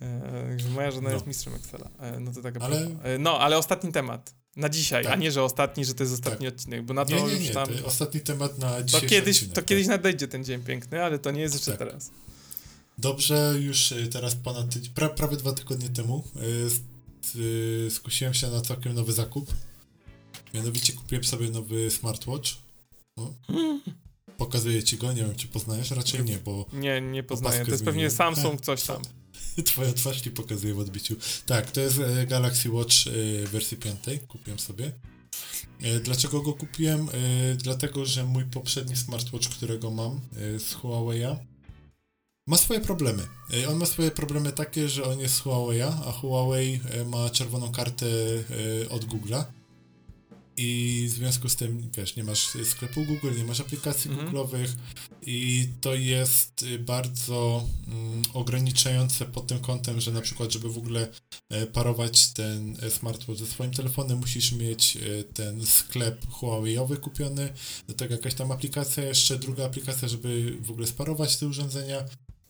E, 0.00 0.46
Także 0.48 0.68
moja 0.68 0.90
żona 0.90 1.08
No. 1.08 1.14
jest 1.14 1.26
mistrzem 1.26 1.54
Excela. 1.54 1.90
E, 2.00 2.20
No 2.20 2.32
to 2.32 2.42
taka 2.42 2.60
Ale- 2.60 2.76
ale... 2.76 3.14
e, 3.14 3.18
No, 3.18 3.38
ale 3.40 3.58
ostatni 3.58 3.92
temat. 3.92 4.34
Na 4.56 4.68
dzisiaj, 4.68 5.04
Tak. 5.04 5.12
a 5.12 5.16
nie, 5.16 5.32
że 5.32 5.42
ostatni, 5.42 5.84
że 5.84 5.94
to 5.94 6.02
jest 6.02 6.14
ostatni 6.14 6.48
odcinek, 6.48 6.82
bo 6.82 6.94
na 6.94 7.04
to 7.04 7.14
Nie, 7.14 7.22
nie, 7.22 7.32
już 7.32 7.40
nie, 7.40 7.50
tam... 7.50 7.68
to 7.68 7.86
ostatni 7.86 8.20
temat 8.20 8.58
na 8.58 8.70
To 8.76 8.82
dzisiejszy 8.82 9.06
kiedyś, 9.08 9.36
odcinek, 9.36 9.54
to 9.54 9.60
tak. 9.60 9.64
kiedyś 9.64 9.86
nadejdzie 9.86 10.28
ten 10.28 10.44
dzień 10.44 10.62
piękny, 10.62 11.04
ale 11.04 11.18
to 11.18 11.30
nie 11.30 11.40
jest 11.40 11.54
jeszcze 11.54 11.70
Tak. 11.70 11.78
teraz. 11.78 12.10
Dobrze, 12.98 13.54
już 13.60 13.92
y, 13.92 14.06
teraz 14.08 14.34
ponad 14.34 14.74
tydzień, 14.74 14.92
pra, 14.94 15.08
prawie 15.08 15.36
dwa 15.36 15.52
tygodnie 15.52 15.88
temu 15.88 16.24
y, 17.36 17.38
y, 17.86 17.90
skusiłem 17.90 18.34
się 18.34 18.50
na 18.50 18.60
całkiem 18.60 18.94
nowy 18.94 19.12
zakup. 19.12 19.54
Mianowicie 20.54 20.92
kupiłem 20.92 21.24
sobie 21.24 21.50
nowy 21.50 21.90
smartwatch. 21.90 22.50
No. 23.16 23.34
Pokazuję 24.36 24.82
ci 24.82 24.96
go, 24.96 25.12
nie 25.12 25.22
wiem 25.22 25.34
czy 25.34 25.48
poznajesz, 25.48 25.90
raczej 25.90 26.24
nie, 26.24 26.38
bo 26.38 26.66
Nie, 26.72 27.00
nie 27.00 27.22
poznaję. 27.22 27.64
To 27.64 27.70
jest 27.70 27.84
pewnie 27.84 28.10
zmieniłem. 28.10 28.36
Samsung 28.36 28.60
coś 28.60 28.82
tam. 28.82 29.02
twoja 29.64 29.92
twarz 29.92 30.20
ci 30.20 30.30
pokazuje 30.30 30.74
w 30.74 30.78
odbiciu. 30.78 31.16
Tak, 31.46 31.70
to 31.70 31.80
jest 31.80 31.98
e, 31.98 32.26
Galaxy 32.26 32.70
Watch 32.70 32.94
e, 33.06 33.46
wersji 33.46 33.76
5, 33.76 33.98
kupiłem 34.28 34.58
sobie. 34.58 34.92
E, 35.82 36.00
Dlaczego 36.00 36.42
go 36.42 36.52
kupiłem? 36.52 37.08
Dlatego, 37.56 38.06
że 38.06 38.24
mój 38.24 38.44
poprzedni 38.44 38.96
smartwatch, 38.96 39.48
którego 39.48 39.90
mam 39.90 40.20
z 40.58 40.74
Huawei'a, 40.74 41.36
ma 42.50 42.56
swoje 42.56 42.80
problemy. 42.80 43.22
E, 43.52 43.68
On 43.68 43.78
ma 43.78 43.86
swoje 43.86 44.10
problemy 44.10 44.52
takie, 44.52 44.88
że 44.88 45.04
on 45.04 45.20
jest 45.20 45.34
z 45.34 45.40
Huawei'a, 45.42 45.92
a 46.06 46.12
Huawei 46.12 46.80
e, 46.90 47.04
ma 47.04 47.30
czerwoną 47.30 47.72
kartę 47.72 48.06
e, 48.06 48.88
od 48.88 49.04
Google'a. 49.04 49.44
I 50.56 51.06
w 51.10 51.12
związku 51.12 51.48
z 51.48 51.56
tym, 51.56 51.90
wiesz, 51.96 52.16
nie 52.16 52.24
masz 52.24 52.48
sklepu 52.64 53.04
Google, 53.04 53.36
nie 53.36 53.44
masz 53.44 53.60
aplikacji 53.60 54.10
Mhm. 54.10 54.28
Google'owych 54.28 54.68
i 55.22 55.68
to 55.80 55.94
jest 55.94 56.64
bardzo 56.78 57.66
mm, 57.88 58.22
ograniczające 58.34 59.24
pod 59.24 59.46
tym 59.46 59.58
kątem, 59.58 60.00
że 60.00 60.12
na 60.12 60.20
przykład, 60.20 60.52
żeby 60.52 60.70
w 60.70 60.78
ogóle 60.78 61.08
parować 61.72 62.32
ten 62.32 62.76
smartwatch 62.90 63.38
ze 63.38 63.46
swoim 63.46 63.70
telefonem, 63.70 64.18
musisz 64.18 64.52
mieć 64.52 64.98
ten 65.34 65.66
sklep 65.66 66.26
Huawei'owy 66.26 66.96
kupiony, 66.96 67.52
do 67.88 67.94
tego 67.94 68.14
jakaś 68.14 68.34
tam 68.34 68.52
aplikacja, 68.52 69.04
jeszcze 69.04 69.38
druga 69.38 69.64
aplikacja, 69.66 70.08
żeby 70.08 70.56
w 70.60 70.70
ogóle 70.70 70.86
sparować 70.86 71.36
te 71.36 71.46
urządzenia, 71.46 72.04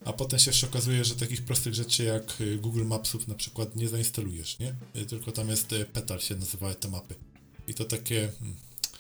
a 0.04 0.12
potem 0.12 0.38
się 0.38 0.50
jeszcze 0.50 0.66
okazuje, 0.66 1.04
że 1.04 1.14
takich 1.16 1.44
prostych 1.44 1.74
rzeczy 1.74 2.04
jak 2.04 2.40
y, 2.40 2.56
Google 2.56 2.84
Mapsów 2.84 3.28
na 3.28 3.34
przykład 3.34 3.76
nie 3.76 3.88
zainstalujesz, 3.88 4.58
nie? 4.58 4.74
Y, 4.96 5.06
Tylko 5.06 5.32
tam 5.32 5.48
jest 5.48 5.72
e, 5.72 5.84
Petal 5.84 6.20
się 6.20 6.34
nazywały 6.36 6.74
te 6.74 6.88
mapy. 6.88 7.14
I 7.68 7.74
to 7.74 7.84
takie... 7.84 8.22
mm, 8.40 8.56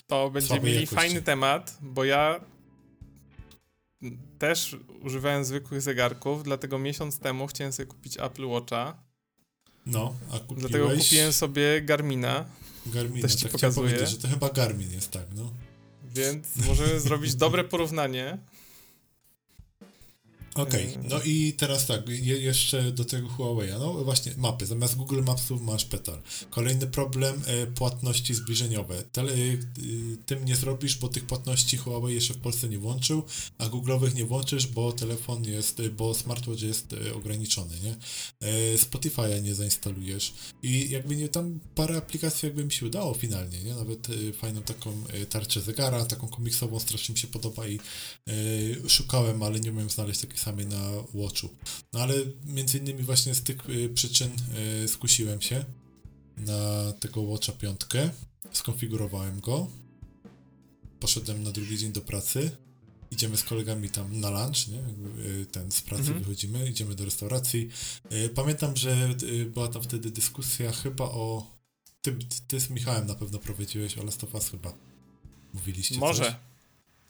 To 0.06 0.32
Słabej 0.40 0.64
mieli 0.64 0.74
jakości. 0.74 0.94
fajny 0.96 1.22
temat, 1.22 1.78
bo 1.82 2.04
ja 2.04 2.40
też 4.38 4.76
używałem 5.02 5.44
zwykłych 5.44 5.82
zegarków, 5.82 6.42
dlatego 6.42 6.78
miesiąc 6.78 7.18
temu 7.18 7.46
chciałem 7.46 7.72
sobie 7.72 7.86
kupić 7.86 8.16
Apple 8.18 8.46
Watcha. 8.46 9.02
No, 9.86 10.14
a 10.32 10.38
kupiłeś... 10.38 10.60
Dlatego 10.60 10.90
kupiłem 10.90 11.32
sobie 11.32 11.82
Garmina, 11.82 12.44
Garmin, 12.86 13.22
Też 13.22 13.34
ci 13.34 13.42
tak 13.42 13.52
pokazuję. 13.52 14.06
że 14.06 14.18
to 14.18 14.28
chyba 14.28 14.48
Garmin 14.50 14.92
jest, 14.92 15.10
tak, 15.10 15.26
no. 15.36 15.52
więc 16.14 16.56
możemy 16.66 17.00
zrobić 17.00 17.34
dobre 17.34 17.64
porównanie. 17.64 18.38
Okej, 20.54 20.86
Yy. 20.90 20.98
no 21.08 21.22
i 21.22 21.52
teraz 21.52 21.86
tak, 21.86 22.08
je, 22.08 22.38
jeszcze 22.38 22.92
do 22.92 23.04
tego 23.04 23.28
Huawei'a, 23.28 23.78
no 23.78 24.04
właśnie 24.04 24.32
mapy, 24.36 24.66
zamiast 24.66 24.96
Google 24.96 25.22
Mapsów 25.22 25.62
masz 25.62 25.84
Petal. 25.84 26.22
Kolejny 26.50 26.86
problem, 26.86 27.42
e, 27.46 27.66
płatności 27.66 28.34
zbliżeniowe. 28.34 29.02
Tele, 29.02 29.32
e, 29.32 29.36
tym 30.26 30.44
nie 30.44 30.56
zrobisz, 30.56 30.98
bo 30.98 31.08
tych 31.08 31.24
płatności 31.26 31.76
Huawei 31.76 32.14
jeszcze 32.14 32.34
w 32.34 32.38
Polsce 32.38 32.68
nie 32.68 32.78
włączył, 32.78 33.22
a 33.58 33.66
Google'owych 33.66 34.14
nie 34.14 34.24
włączysz, 34.24 34.66
bo 34.66 34.92
telefon 34.92 35.44
jest, 35.44 35.80
e, 35.80 35.90
bo 35.90 36.14
smartwatch 36.14 36.62
jest 36.62 36.94
ograniczony, 37.14 37.74
nie? 37.84 37.96
Spotify'a 38.76 39.42
nie 39.42 39.54
zainstalujesz 39.54 40.32
i 40.62 40.90
jakby 40.90 41.16
nie, 41.16 41.28
tam 41.28 41.60
parę 41.74 41.96
aplikacji 41.96 42.46
jakby 42.46 42.64
mi 42.64 42.72
się 42.72 42.86
udało 42.86 43.14
finalnie, 43.14 43.62
nie? 43.64 43.74
Nawet 43.74 44.08
fajną 44.32 44.62
taką 44.62 45.04
tarczę 45.28 45.60
zegara, 45.60 46.04
taką 46.04 46.28
komiksową, 46.28 46.80
strasznie 46.80 47.12
mi 47.12 47.18
się 47.18 47.28
podoba 47.28 47.66
i 47.66 47.78
szukałem, 48.88 49.42
ale 49.42 49.60
nie 49.60 49.70
umiem 49.70 49.90
znaleźć 49.90 50.20
takiej 50.20 50.38
samej 50.38 50.49
na 50.52 50.90
Watchu. 51.14 51.48
No 51.92 52.00
ale 52.00 52.14
między 52.46 52.78
innymi 52.78 53.02
właśnie 53.02 53.34
z 53.34 53.42
tych 53.42 53.56
e, 53.70 53.88
przyczyn 53.88 54.30
e, 54.84 54.88
skusiłem 54.88 55.40
się 55.40 55.64
na 56.36 56.92
tego 56.92 57.22
Watcha 57.22 57.52
piątkę, 57.52 58.10
skonfigurowałem 58.52 59.40
go, 59.40 59.66
poszedłem 61.00 61.42
na 61.42 61.50
drugi 61.50 61.78
dzień 61.78 61.92
do 61.92 62.00
pracy, 62.00 62.50
idziemy 63.10 63.36
z 63.36 63.42
kolegami 63.44 63.90
tam 63.90 64.20
na 64.20 64.30
lunch, 64.30 64.68
nie? 64.68 64.78
E, 64.78 65.46
Ten 65.52 65.70
z 65.72 65.80
pracy 65.82 66.02
Mhm. 66.02 66.18
wychodzimy, 66.18 66.68
idziemy 66.68 66.94
do 66.94 67.04
restauracji. 67.04 67.68
Pamiętam, 68.34 68.76
że 68.76 69.14
była 69.54 69.68
tam 69.68 69.82
wtedy 69.82 70.10
dyskusja 70.10 70.72
chyba 70.72 71.04
o 71.04 71.46
ty, 72.02 72.16
ty 72.48 72.60
z 72.60 72.70
Michałem 72.70 73.06
na 73.06 73.14
pewno 73.14 73.38
prowadziłeś 73.38 73.98
o 73.98 74.04
Last 74.04 74.24
of 74.24 74.34
Us 74.34 74.48
chyba. 74.48 74.74
Mówiliście 75.54 75.94
coś. 75.94 76.00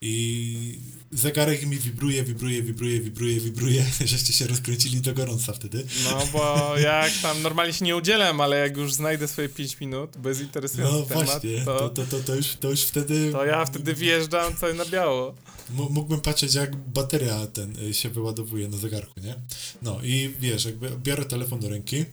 I 0.02 0.78
zegarek 1.10 1.66
mi 1.66 1.76
wibruje, 1.76 2.24
wibruje, 2.24 2.62
wibruje, 2.62 3.00
wibruje, 3.00 3.40
wibruje, 3.40 3.86
żeście 4.04 4.32
się 4.32 4.46
rozkręcili 4.46 5.00
do 5.00 5.14
gorąca 5.14 5.52
wtedy. 5.52 5.86
No 6.04 6.26
bo 6.32 6.74
jak 6.78 7.12
tam 7.22 7.42
normalnie 7.42 7.72
się 7.72 7.84
nie 7.84 7.96
udzielam, 7.96 8.40
ale 8.40 8.58
jak 8.58 8.76
już 8.76 8.92
znajdę 8.92 9.28
swoje 9.28 9.48
5 9.48 9.80
minut, 9.80 10.16
bo 10.18 10.28
jest 10.28 10.40
interesujący 10.40 10.98
No 10.98 11.06
temat, 11.06 11.26
właśnie, 11.26 11.64
to, 11.64 11.88
to, 11.88 12.06
to, 12.06 12.20
to, 12.20 12.34
już, 12.34 12.56
to 12.56 12.70
już 12.70 12.82
wtedy 12.82 13.32
to 13.32 13.44
ja 13.44 13.64
wtedy 13.64 13.94
wjeżdżam 13.94 14.56
cały 14.56 14.74
na 14.74 14.84
biało. 14.84 15.34
mógłbym 15.70 16.20
patrzeć 16.20 16.54
jak 16.54 16.76
bateria 16.76 17.46
ten 17.46 17.76
y, 17.76 17.94
się 17.94 18.10
wyładowuje 18.10 18.68
na 18.68 18.76
zegarku, 18.76 19.20
nie? 19.20 19.34
No 19.82 19.98
i 20.02 20.34
wiesz, 20.40 20.64
jakby 20.64 20.90
biorę 20.90 21.24
telefon 21.24 21.60
do 21.60 21.68
ręki, 21.68 22.04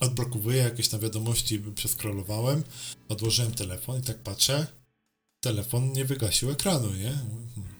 odblokowuję 0.00 0.56
jakieś 0.58 0.88
tam 0.88 1.00
wiadomości, 1.00 1.58
przeskrolowałem, 1.74 2.62
odłożyłem 3.08 3.52
telefon 3.52 4.00
i 4.00 4.02
tak 4.02 4.18
patrzę, 4.18 4.66
telefon 5.44 5.92
nie 5.92 6.04
wygasił 6.04 6.50
ekranu, 6.50 6.94
nie? 6.94 7.18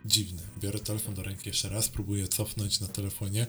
Dziwne. 0.05 0.43
Biorę 0.61 0.79
telefon 0.79 1.15
do 1.15 1.23
ręki 1.23 1.49
jeszcze 1.49 1.69
raz, 1.69 1.89
próbuję 1.89 2.29
cofnąć 2.29 2.81
na 2.81 2.89
telefonie. 2.89 3.47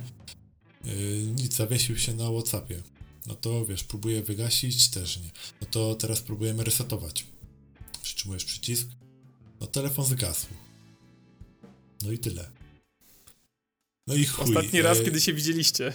Yy, 0.84 0.94
nic, 1.36 1.56
zawiesił 1.56 1.98
się 1.98 2.14
na 2.14 2.32
Whatsappie. 2.32 2.84
No 3.26 3.36
to 3.36 3.66
wiesz, 3.66 3.84
próbuję 3.84 4.22
wygasić, 4.22 4.90
też 4.90 5.18
nie. 5.18 5.30
No 5.62 5.68
to 5.72 5.96
teraz 5.96 6.22
próbujemy 6.22 6.64
resetować. 6.64 7.26
Przytrzymujesz 8.02 8.46
przycisk. 8.46 8.88
No 9.62 9.68
telefon 9.68 10.06
zgasł. 10.06 10.48
No 12.04 12.12
i 12.12 12.20
tyle. 12.20 12.50
No 14.08 14.16
i 14.16 14.26
chuj. 14.26 14.46
Ostatni 14.46 14.82
raz, 14.82 15.00
e, 15.00 15.04
kiedy 15.04 15.22
się 15.22 15.34
widzieliście. 15.34 15.94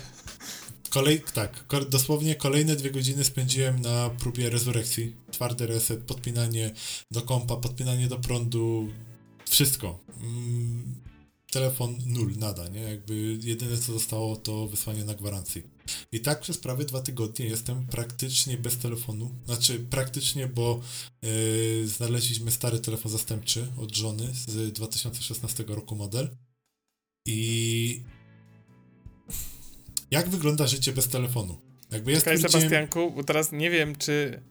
Kolej, 0.91 1.23
tak, 1.35 1.65
dosłownie 1.89 2.35
kolejne 2.35 2.77
dwie 2.77 2.91
godziny 2.91 3.25
spędziłem 3.25 3.81
na 3.81 4.11
próbie 4.11 4.51
rezurekcji. 4.51 5.17
Twardy 5.31 5.67
reset, 5.67 6.01
podpinanie 6.01 6.75
do 7.11 7.23
kompa, 7.23 7.57
podpinanie 7.57 8.09
do 8.09 8.19
prądu, 8.19 8.89
wszystko. 9.49 9.99
Mm, 10.21 10.95
telefon 11.51 11.99
nul, 12.07 12.35
nada, 12.37 12.69
nie? 12.69 12.81
Jakby 12.81 13.39
jedyne 13.43 13.79
co 13.79 13.93
zostało 13.93 14.37
to 14.37 14.67
wysłanie 14.67 15.05
na 15.05 15.15
gwarancji. 15.15 15.63
I 16.13 16.21
tak 16.21 16.41
przez 16.41 16.59
prawie 16.59 16.85
dwa 16.85 17.01
tygodnie 17.01 17.47
jestem 17.47 17.87
praktycznie 17.87 18.59
bez 18.59 18.79
telefonu. 18.79 19.31
Znaczy 19.47 19.79
praktycznie, 19.91 20.47
bo 20.47 20.81
yy, 21.23 21.89
znaleźliśmy 21.89 22.51
stary 22.51 22.79
telefon 22.79 23.13
zastępczy 23.13 23.67
od 23.79 23.97
żony 23.97 24.29
z 24.47 24.73
2016 24.73 25.65
roku 25.69 25.97
model. 25.97 26.37
I 27.27 28.03
jak 30.11 30.29
wygląda 30.29 30.67
życie 30.67 30.93
bez 30.93 31.09
telefonu? 31.09 31.61
Jakby 31.93 32.11
jest 32.11 32.25
Czekaj, 32.25 32.39
idziemy, 32.39 32.53
Sebastianku, 32.53 33.11
bo 33.11 33.25
teraz 33.25 33.53
nie 33.53 33.71
wiem, 33.71 33.97
czy 33.97 34.43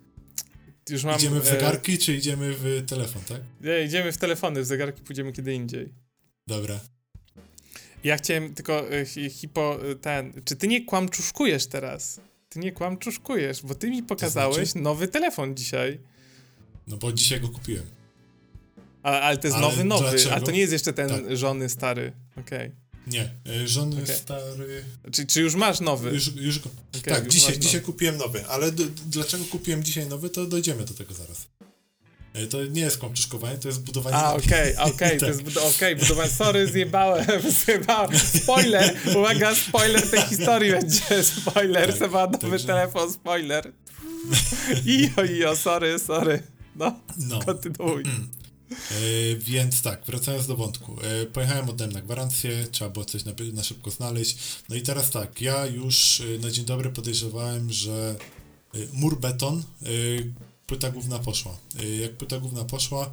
już 0.90 1.04
mam... 1.04 1.16
idziemy 1.16 1.40
w 1.42 1.48
e, 1.48 1.50
zegarki, 1.52 1.98
czy 1.98 2.16
idziemy 2.16 2.54
w 2.54 2.86
telefon, 2.88 3.22
tak? 3.28 3.42
Nie, 3.62 3.84
idziemy 3.84 4.12
w 4.12 4.18
telefony, 4.18 4.62
w 4.62 4.66
zegarki 4.66 5.02
pójdziemy 5.02 5.34
kiedy 5.34 5.54
indziej. 5.54 5.94
Dobra. 6.48 6.80
Ja 8.04 8.18
chciałem 8.18 8.54
tylko 8.54 8.92
e, 8.92 9.06
hi- 9.06 9.30
hipo... 9.30 9.90
e, 9.92 9.96
ten... 9.96 10.34
Czy 10.46 10.56
ty 10.56 10.68
nie 10.68 10.86
kłamczuszkujesz 10.86 11.68
teraz? 11.68 12.22
Ty 12.50 12.60
nie 12.60 12.72
kłamczuszkujesz, 12.72 13.62
bo 13.64 13.76
ty 13.76 13.90
mi 13.90 14.04
pokazałeś 14.04 14.70
znaczy? 14.70 14.84
nowy 14.84 15.08
telefon 15.08 15.56
dzisiaj. 15.56 16.00
No 16.88 16.98
bo 16.98 17.14
dzisiaj 17.14 17.42
go 17.42 17.50
kupiłem. 17.50 17.86
Ale, 19.04 19.22
ale 19.22 19.38
to 19.38 19.48
jest 19.48 19.58
Ale 19.58 19.68
nowy, 19.68 19.84
nowy, 19.84 20.08
a 20.08 20.12
dlaczego? 20.12 20.46
to 20.46 20.52
nie 20.52 20.60
jest 20.60 20.74
jeszcze 20.74 20.94
ten 20.94 21.10
Tak. 21.10 21.38
żony 21.38 21.70
stary. 21.70 22.12
Okej. 22.36 22.72
Nie, 23.10 23.34
e, 23.64 23.68
żony 23.68 24.04
Okej. 24.04 24.16
stary. 24.16 24.84
Czy, 25.12 25.26
czy 25.26 25.42
już 25.42 25.56
masz 25.56 25.80
nowy? 25.80 26.10
Już, 26.12 26.36
już 26.36 26.60
go. 26.60 26.70
Okej, 27.00 27.14
tak, 27.14 27.26
już 27.26 27.34
dzisiaj, 27.34 27.60
dzisiaj 27.60 27.82
kupiłem 27.82 28.18
nowy, 28.18 28.46
ale 28.48 28.72
d- 28.72 28.84
dlaczego 29.06 29.46
kupiłem 29.46 29.84
dzisiaj 29.84 30.06
nowy, 30.08 30.30
to 30.30 30.46
dojdziemy 30.46 30.86
do 30.86 30.94
tego 30.94 31.14
zaraz. 31.14 31.48
E, 32.34 32.48
To 32.48 32.66
nie 32.66 32.82
jest 32.82 32.98
kłamczuszkowanie, 32.98 33.58
to 33.58 33.68
jest 33.68 33.82
budowanie. 33.82 34.16
A, 34.16 34.34
okej, 34.34 34.76
okej, 34.94 35.20
to 35.20 35.26
Tak. 35.26 35.30
jest, 35.36 35.42
bud- 35.42 35.76
okej, 35.76 35.96
budowanie, 35.96 36.30
sorry, 36.30 36.68
zjebałem, 36.68 37.26
zjebałem, 37.66 38.20
spoiler, 38.20 38.96
uwaga, 39.16 39.56
spoiler 39.56 40.10
tej 40.10 40.22
historii 40.22 40.72
będzie, 40.72 41.24
spoiler, 41.24 41.88
Tak, 41.90 41.98
Seba, 42.00 42.26
nowy 42.28 42.38
także- 42.38 42.68
telefon, 42.68 43.14
spoiler. 43.14 43.72
Ijo, 44.86 45.24
ijo, 45.24 45.56
sorry, 45.56 46.00
sorry, 46.00 46.44
no, 46.76 47.00
No. 47.18 47.40
kontynuuj. 47.46 48.04
E, 48.72 49.36
więc 49.36 49.82
tak, 49.82 50.06
wracając 50.06 50.48
do 50.48 50.56
wątku. 50.56 50.98
E, 51.02 51.26
pojechałem, 51.26 51.70
oddałem 51.70 51.94
na 51.94 52.02
gwarancję, 52.02 52.68
trzeba 52.72 52.90
było 52.90 53.06
coś 53.06 53.26
na, 53.26 53.32
na 53.54 53.64
szybko 53.64 53.92
znaleźć. 53.92 54.38
No 54.70 54.76
i 54.76 54.82
teraz 54.82 55.10
tak, 55.10 55.42
ja 55.42 55.66
już 55.66 56.22
e, 56.22 56.40
na 56.40 56.52
dzień 56.52 56.66
dobry 56.66 56.90
podejrzewałem, 56.90 57.72
że 57.72 58.16
mur 58.94 59.20
beton, 59.20 59.64
płyta 60.68 60.92
główna 60.92 61.20
poszła. 61.20 61.58
Jak 62.02 62.18
płyta 62.18 62.40
główna 62.40 62.66
poszła, 62.66 63.12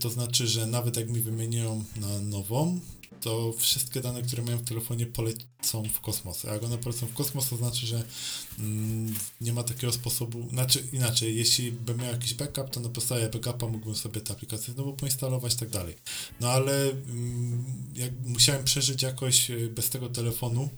to 0.00 0.10
znaczy, 0.10 0.46
że 0.46 0.66
nawet 0.66 0.96
jak 0.96 1.10
mi 1.10 1.20
wymienią 1.20 1.84
na 1.96 2.20
nową, 2.20 2.80
to 3.20 3.52
wszystkie 3.52 4.00
dane, 4.00 4.22
które 4.22 4.42
mają 4.42 4.58
w 4.58 4.64
telefonie 4.64 5.06
polecą 5.06 5.82
w 5.94 6.00
kosmos. 6.00 6.44
A 6.44 6.52
jak 6.52 6.62
one 6.62 6.78
polecą 6.78 7.06
w 7.06 7.14
kosmos, 7.14 7.48
to 7.48 7.56
znaczy, 7.56 7.86
że 7.86 8.04
mm, 8.58 9.14
nie 9.40 9.52
ma 9.52 9.62
takiego 9.62 9.92
sposobu, 9.92 10.48
znaczy 10.50 10.84
inaczej, 10.92 11.36
jeśli 11.36 11.72
bym 11.72 11.98
miał 11.98 12.12
jakiś 12.12 12.34
backup, 12.34 12.70
to 12.70 12.80
na 12.80 12.88
podstawie 12.88 13.28
backupa 13.28 13.66
mógłbym 13.66 13.94
sobie 13.94 14.20
tę 14.20 14.32
aplikację 14.32 14.74
znowu 14.74 14.92
poinstalować 14.92 15.54
i 15.54 15.56
tak 15.56 15.68
dalej. 15.68 15.96
No 16.40 16.50
ale 16.50 16.90
mm, 16.90 17.64
jak 17.94 18.10
musiałem 18.26 18.64
przeżyć 18.64 19.02
jakoś 19.02 19.50
y, 19.50 19.70
bez 19.74 19.90
tego 19.90 20.08
telefonu, 20.08 20.68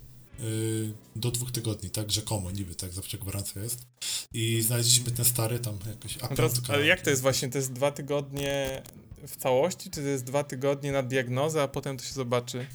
y, 0.40 0.92
do 1.16 1.30
dwóch 1.30 1.52
tygodni, 1.52 1.90
tak, 1.90 2.12
rzekomo, 2.12 2.50
niby, 2.50 2.74
tak, 2.74 2.92
zawsze 2.92 3.18
gwarancja 3.18 3.62
jest. 3.62 3.86
I 4.32 4.62
znaleźliśmy 4.62 5.10
ten 5.10 5.24
stary 5.24 5.58
tam 5.58 5.78
jakoś 5.88 6.18
a 6.20 6.28
teraz, 6.28 6.52
Ale 6.68 6.86
jak 6.86 7.00
to 7.00 7.10
jest 7.10 7.22
właśnie, 7.22 7.48
to 7.48 7.58
jest 7.58 7.72
dwa 7.72 7.90
tygodnie 7.90 8.82
w 9.26 9.36
całości, 9.36 9.90
czy 9.90 10.02
to 10.02 10.08
jest 10.08 10.24
dwa 10.24 10.44
tygodnie 10.44 10.92
na 10.92 11.02
diagnozę, 11.02 11.62
a 11.62 11.68
potem 11.68 11.96
to 11.96 12.04
się 12.04 12.14
zobaczy? 12.14 12.66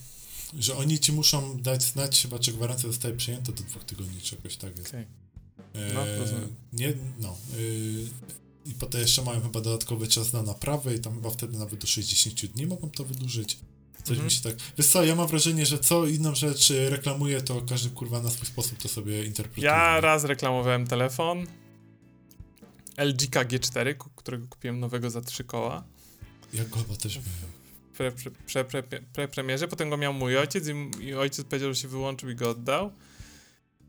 Że 0.60 0.76
oni 0.76 1.00
ci 1.00 1.12
muszą 1.14 1.58
dać 1.58 1.84
znać 1.84 2.22
chyba, 2.22 2.40
czy 2.40 2.54
gwarancja 2.54 2.90
zostaje 2.90 3.14
przyjęta 3.14 3.52
do 3.52 3.64
dwóch 3.64 3.84
tygodni, 3.84 4.22
czy 4.22 4.36
jakoś 4.36 4.58
tak 4.58 4.78
jest. 4.78 4.90
Okay. 4.90 5.06
No, 5.94 6.06
rozumiem. 6.20 6.56
Nie, 6.74 6.94
no. 7.20 7.38
Yy, 7.58 8.08
I 8.66 8.74
potem 8.74 9.02
jeszcze 9.02 9.22
mają 9.22 9.42
chyba 9.42 9.62
dodatkowy 9.62 10.08
czas 10.08 10.34
na 10.34 10.44
naprawę 10.44 10.96
i 10.96 11.00
tam 11.00 11.16
chyba 11.16 11.30
wtedy 11.30 11.58
nawet 11.58 11.80
do 11.80 11.88
60 11.88 12.46
dni 12.46 12.68
mogą 12.68 12.90
to 12.90 13.04
wydłużyć. 13.04 13.58
Coś 14.04 14.18
-hmm. 14.18 14.24
mi 14.24 14.32
się 14.32 14.42
tak... 14.42 14.54
Wiesz 14.78 14.88
co, 14.88 15.06
ja 15.06 15.16
mam 15.16 15.28
wrażenie, 15.28 15.66
że 15.66 15.80
co 15.80 16.08
inną 16.08 16.36
rzecz 16.36 16.74
reklamuje, 16.90 17.42
to 17.42 17.62
każdy 17.62 17.90
kurwa 17.90 18.22
na 18.22 18.30
swój 18.30 18.48
sposób 18.48 18.78
to 18.78 18.88
sobie 18.88 19.26
interpretuje. 19.26 19.66
Ja 19.66 20.02
raz 20.02 20.24
reklamowałem 20.24 20.88
telefon 20.88 21.48
LG 22.98 23.30
G4, 23.30 23.96
którego 24.16 24.48
kupiłem 24.48 24.80
nowego 24.80 25.10
za 25.10 25.22
trzy 25.22 25.44
koła. 25.44 25.84
Ja 26.54 26.66
go 26.66 26.78
chyba 26.78 26.96
też. 26.96 27.20
Pre, 27.98 28.12
pre, 28.12 28.64
pre, 28.64 28.84
pre, 29.14 29.28
premierze, 29.28 29.68
potem 29.68 29.90
go 29.90 29.98
miał 29.98 30.14
mój 30.14 30.38
ojciec 30.38 30.68
i, 30.68 31.06
i 31.06 31.14
ojciec 31.14 31.46
powiedział, 31.46 31.74
że 31.74 31.82
się 31.82 31.88
wyłączył 31.88 32.30
i 32.30 32.36
go 32.36 32.50
oddał. 32.50 32.92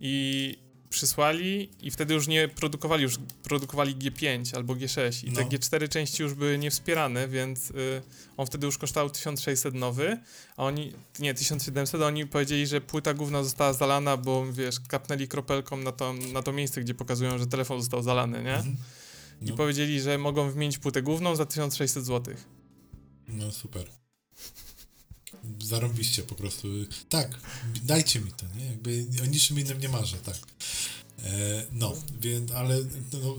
I 0.01 0.57
przysłali 0.91 1.71
i 1.83 1.91
wtedy 1.91 2.15
już 2.15 2.27
nie 2.27 2.49
produkowali, 2.49 3.03
już 3.03 3.19
produkowali 3.43 3.97
G5 3.97 4.57
albo 4.57 4.75
G6 4.75 5.27
i 5.27 5.31
no. 5.31 5.37
te 5.37 5.45
G4 5.45 5.89
części 5.89 6.23
już 6.23 6.35
były 6.35 6.59
niewspierane, 6.59 7.29
więc 7.29 7.71
y, 7.71 8.03
on 8.37 8.47
wtedy 8.47 8.67
już 8.67 8.79
kosztował 8.79 9.11
1600 9.11 9.75
nowy, 9.75 10.19
a 10.57 10.65
oni, 10.65 10.93
nie, 11.19 11.35
1700, 11.35 12.03
a 12.03 12.07
oni 12.07 12.27
powiedzieli, 12.27 12.67
że 12.67 12.81
płyta 12.81 13.15
główna 13.15 13.45
została 13.45 13.73
zalana, 13.73 14.17
bo 14.17 14.53
wiesz, 14.53 14.81
kapnęli 14.81 15.29
kropelką 15.29 15.77
na 15.77 15.93
to, 15.93 16.13
na 16.13 16.43
to 16.43 16.53
miejsce, 16.53 16.81
gdzie 16.81 16.95
pokazują, 16.95 17.39
że 17.39 17.47
telefon 17.47 17.81
został 17.81 18.03
zalany, 18.03 18.43
nie? 18.43 18.57
Mhm. 18.57 18.77
No. 19.41 19.55
I 19.55 19.57
powiedzieli, 19.57 20.01
że 20.01 20.19
mogą 20.19 20.51
wymienić 20.51 20.79
płytę 20.79 21.03
główną 21.03 21.37
za 21.37 21.47
1600 21.47 22.05
zł. 22.05 22.35
No 23.29 23.53
super. 23.53 23.87
Zarobiście 25.65 26.23
po 26.23 26.35
prostu. 26.35 26.69
Tak, 27.09 27.41
dajcie 27.85 28.21
mi 28.21 28.33
to, 28.33 28.47
nie? 28.59 28.67
Jakby 28.67 29.07
o 29.23 29.27
niczym 29.27 29.61
innym 29.61 29.81
nie 29.81 29.89
marzę, 29.89 30.17
tak. 30.17 30.37
E, 31.25 31.67
no, 31.73 31.95
więc, 32.21 32.53
ale 32.53 32.79
no, 33.13 33.37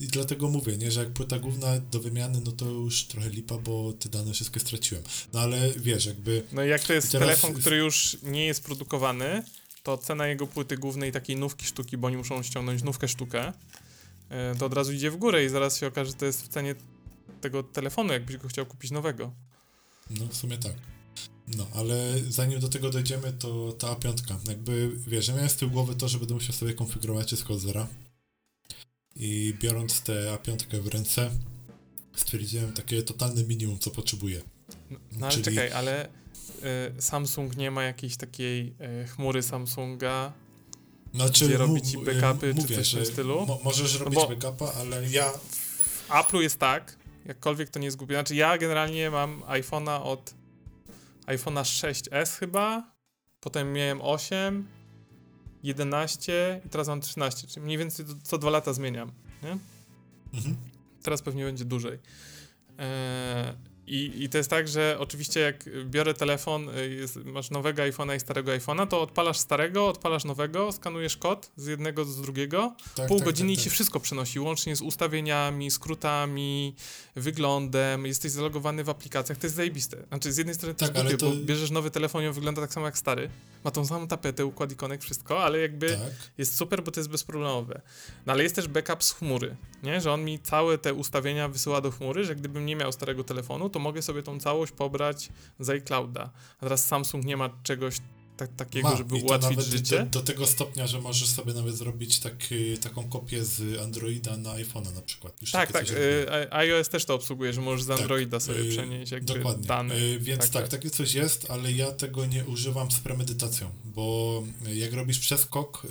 i 0.00 0.06
dlatego 0.06 0.48
mówię, 0.48 0.76
nie, 0.76 0.90
że 0.90 1.00
jak 1.00 1.12
płyta 1.12 1.38
główna 1.38 1.78
do 1.78 2.00
wymiany, 2.00 2.40
no 2.44 2.52
to 2.52 2.64
już 2.64 3.04
trochę 3.04 3.28
lipa, 3.28 3.58
bo 3.58 3.92
te 3.92 4.08
dane 4.08 4.32
wszystkie 4.32 4.60
straciłem. 4.60 5.04
No 5.32 5.40
ale 5.40 5.70
wiesz, 5.76 6.06
jakby... 6.06 6.42
No 6.52 6.64
jak 6.64 6.82
to 6.82 6.92
jest 6.92 7.12
teraz... 7.12 7.28
telefon, 7.28 7.54
który 7.54 7.76
już 7.76 8.16
nie 8.22 8.46
jest 8.46 8.64
produkowany, 8.64 9.42
to 9.82 9.98
cena 9.98 10.26
jego 10.26 10.46
płyty 10.46 10.76
głównej 10.76 11.12
takiej 11.12 11.36
nówki 11.36 11.66
sztuki, 11.66 11.96
bo 11.96 12.06
oni 12.06 12.16
muszą 12.16 12.42
ściągnąć 12.42 12.82
nówkę 12.82 13.08
sztukę, 13.08 13.52
to 14.58 14.66
od 14.66 14.74
razu 14.74 14.92
idzie 14.92 15.10
w 15.10 15.16
górę 15.16 15.44
i 15.44 15.48
zaraz 15.48 15.78
się 15.78 15.86
okaże, 15.86 16.10
że 16.10 16.16
to 16.16 16.26
jest 16.26 16.42
w 16.42 16.48
cenie 16.48 16.74
tego 17.40 17.62
telefonu, 17.62 18.12
jakbyś 18.12 18.36
go 18.36 18.48
chciał 18.48 18.66
kupić 18.66 18.90
nowego. 18.90 19.32
No, 20.10 20.26
w 20.26 20.36
sumie 20.36 20.58
tak. 20.58 20.72
No, 21.56 21.66
ale 21.74 22.14
zanim 22.28 22.60
do 22.60 22.68
tego 22.68 22.90
dojdziemy, 22.90 23.32
to 23.32 23.72
ta 23.72 23.86
A5. 23.86 24.48
Jakby, 24.48 24.90
wiesz, 25.06 25.28
ja 25.28 25.34
miałem 25.34 25.50
z 25.50 25.56
tyłu 25.56 25.70
głowy 25.70 25.94
to, 25.94 26.08
że 26.08 26.18
będę 26.18 26.34
musiał 26.34 26.52
sobie 26.52 26.74
konfigurować 26.74 27.26
wszystko 27.26 27.54
od 27.54 27.60
zera. 27.60 27.86
I 29.16 29.54
biorąc 29.60 30.00
tę 30.00 30.36
A5 30.36 30.80
w 30.80 30.86
ręce, 30.86 31.30
stwierdziłem 32.16 32.72
takie 32.72 33.02
totalne 33.02 33.44
minimum, 33.44 33.78
co 33.78 33.90
potrzebuję. 33.90 34.42
No, 34.90 34.98
no 35.12 35.26
ale 35.26 35.34
Czyli... 35.34 35.44
czekaj, 35.44 35.72
ale 35.72 36.06
y, 36.06 37.02
Samsung 37.02 37.56
nie 37.56 37.70
ma 37.70 37.82
jakiejś 37.82 38.16
takiej 38.16 38.74
y, 39.02 39.06
chmury 39.08 39.42
Samsunga, 39.42 40.32
znaczy, 41.14 41.46
gdzie 41.46 41.56
robi 41.56 41.82
ci 41.82 41.98
backupy 41.98 42.54
mówię, 42.54 42.68
czy 42.68 42.74
coś 42.74 42.92
w 42.92 42.94
tym 42.94 43.06
stylu. 43.06 43.46
Mo 43.46 43.58
możesz 43.64 43.98
robić 43.98 44.18
no 44.18 44.28
backupa, 44.28 44.72
ale 44.80 45.10
ja... 45.10 45.32
W 45.32 46.08
Apple'u 46.08 46.40
jest 46.40 46.58
tak, 46.58 46.96
jakkolwiek 47.24 47.70
to 47.70 47.78
nie 47.78 47.90
zgubię. 47.90 48.14
Znaczy 48.14 48.34
ja 48.34 48.58
generalnie 48.58 49.10
mam 49.10 49.40
iPhone'a 49.40 50.02
od 50.02 50.34
iPhone'a 51.26 51.62
6s 51.62 52.38
chyba, 52.38 52.92
potem 53.40 53.72
miałem 53.72 54.02
8, 54.02 54.66
11 55.62 56.60
i 56.66 56.68
teraz 56.68 56.88
mam 56.88 57.00
13, 57.00 57.48
czyli 57.48 57.66
mniej 57.66 57.78
więcej 57.78 58.06
co 58.22 58.38
dwa 58.38 58.50
lata 58.50 58.72
zmieniam, 58.72 59.12
nie? 59.42 59.58
Mhm. 60.34 60.56
Teraz 61.02 61.22
pewnie 61.22 61.44
będzie 61.44 61.64
dłużej. 61.64 61.98
Eee, 62.78 63.54
i, 63.86 64.24
I 64.24 64.28
to 64.28 64.38
jest 64.38 64.50
tak, 64.50 64.68
że 64.68 64.96
oczywiście 64.98 65.40
jak 65.40 65.64
biorę 65.84 66.14
telefon, 66.14 66.68
y, 66.68 66.90
jest, 66.90 67.16
masz 67.16 67.50
nowego 67.50 67.82
iPhone'a 67.82 68.16
i 68.16 68.20
starego 68.20 68.52
iPhone'a, 68.52 68.86
to 68.86 69.02
odpalasz 69.02 69.38
starego, 69.38 69.88
odpalasz 69.88 70.24
nowego, 70.24 70.72
skanujesz 70.72 71.16
kod 71.16 71.50
z 71.56 71.66
jednego 71.66 72.04
do 72.04 72.12
drugiego, 72.12 72.74
tak, 72.94 73.08
pół 73.08 73.18
tak, 73.18 73.24
godziny 73.24 73.50
tak, 73.50 73.58
i 73.58 73.62
się 73.62 73.70
tak. 73.70 73.74
wszystko 73.74 74.00
przenosi, 74.00 74.40
łącznie 74.40 74.76
z 74.76 74.82
ustawieniami, 74.82 75.70
skrótami, 75.70 76.74
wyglądem, 77.16 78.06
jesteś 78.06 78.32
zalogowany 78.32 78.84
w 78.84 78.88
aplikacjach, 78.88 79.38
to 79.38 79.46
jest 79.46 79.56
zajebiste. 79.56 79.96
Znaczy 80.08 80.32
z 80.32 80.36
jednej 80.36 80.54
strony 80.54 80.74
tak, 80.74 80.90
to... 81.18 81.26
bo 81.26 81.36
bierzesz 81.36 81.70
nowy 81.70 81.90
telefon 81.90 82.22
i 82.24 82.26
on 82.26 82.32
wygląda 82.32 82.62
tak 82.62 82.72
samo 82.72 82.86
jak 82.86 82.98
stary, 82.98 83.30
ma 83.64 83.70
tą 83.70 83.86
samą 83.86 84.08
tapetę, 84.08 84.46
układ 84.46 84.72
ikonek, 84.72 85.02
wszystko, 85.02 85.44
ale 85.44 85.58
jakby 85.58 85.90
tak. 85.90 86.32
jest 86.38 86.56
super, 86.56 86.82
bo 86.82 86.90
to 86.90 87.00
jest 87.00 87.10
bezproblemowe. 87.10 87.80
No 88.26 88.32
ale 88.32 88.42
jest 88.42 88.54
też 88.54 88.68
backup 88.68 89.04
z 89.04 89.12
chmury, 89.12 89.56
nie? 89.82 90.00
Że 90.00 90.12
on 90.12 90.24
mi 90.24 90.38
całe 90.38 90.78
te 90.78 90.94
ustawienia 90.94 91.48
wysyła 91.48 91.80
do 91.80 91.90
chmury, 91.90 92.24
że 92.24 92.36
gdybym 92.36 92.66
nie 92.66 92.76
miał 92.76 92.92
starego 92.92 93.24
telefonu, 93.24 93.70
to 93.70 93.79
mogę 93.80 94.02
sobie 94.02 94.22
tą 94.22 94.40
całość 94.40 94.72
pobrać 94.72 95.28
z 95.60 95.70
iClouda. 95.70 96.30
A 96.58 96.60
teraz 96.60 96.86
Samsung 96.86 97.24
nie 97.24 97.36
ma 97.36 97.50
czegoś 97.62 97.96
tak, 98.40 98.56
takiego, 98.56 98.90
ma. 98.90 98.96
żeby 98.96 99.14
ułatwić 99.14 99.64
życie. 99.64 99.98
Do, 99.98 100.06
do, 100.06 100.22
tego 100.22 100.46
stopnia, 100.46 100.86
że 100.86 101.00
możesz 101.00 101.28
sobie 101.28 101.54
nawet 101.54 101.74
zrobić 101.74 102.20
taki, 102.20 102.78
taką 102.78 103.08
kopię 103.08 103.44
z 103.44 103.80
Androida 103.80 104.36
na 104.36 104.50
iPhone'a 104.50 104.94
na 104.94 105.02
przykład. 105.02 105.40
Już 105.40 105.50
tak, 105.50 105.72
tak. 105.72 105.90
Y, 105.90 106.52
iOS 106.52 106.88
też 106.88 107.04
to 107.04 107.14
obsługuje, 107.14 107.52
że 107.52 107.60
możesz 107.60 107.84
z 107.84 107.88
tak, 107.88 108.00
Androida 108.00 108.36
tak, 108.36 108.42
sobie 108.42 108.60
y, 108.60 108.70
przenieść 108.70 109.12
jakby 109.12 109.34
dokładnie. 109.34 109.66
dane. 109.66 109.94
Y, 109.94 110.18
więc 110.20 110.40
tak, 110.40 110.50
tak, 110.50 110.62
tak, 110.62 110.70
takie 110.70 110.90
coś 110.90 111.14
jest, 111.14 111.50
ale 111.50 111.72
ja 111.72 111.92
tego 111.92 112.26
nie 112.26 112.44
używam 112.44 112.90
z 112.90 113.00
premedytacją, 113.00 113.70
bo 113.84 114.42
jak 114.74 114.92
robisz 114.92 115.18
przeskok 115.18 115.86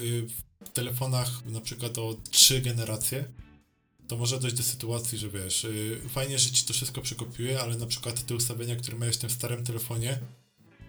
w 0.65 0.69
telefonach 0.69 1.45
na 1.45 1.61
przykład 1.61 1.97
o 1.97 2.15
trzy 2.31 2.61
generacje, 2.61 3.25
to 4.09 4.17
może 4.17 4.39
dojść 4.39 4.55
do 4.55 4.63
sytuacji, 4.63 5.17
że 5.17 5.29
wiesz, 5.29 5.63
yy, 5.63 6.09
fajnie, 6.09 6.39
że 6.39 6.51
ci 6.51 6.65
to 6.65 6.73
wszystko 6.73 7.01
przekopiuje, 7.01 7.61
ale 7.61 7.77
na 7.77 7.85
przykład 7.85 8.25
te 8.25 8.35
ustawienia, 8.35 8.75
które 8.75 8.97
miałeś 8.97 9.15
w 9.15 9.19
tym 9.19 9.29
starym 9.29 9.63
telefonie, 9.63 10.19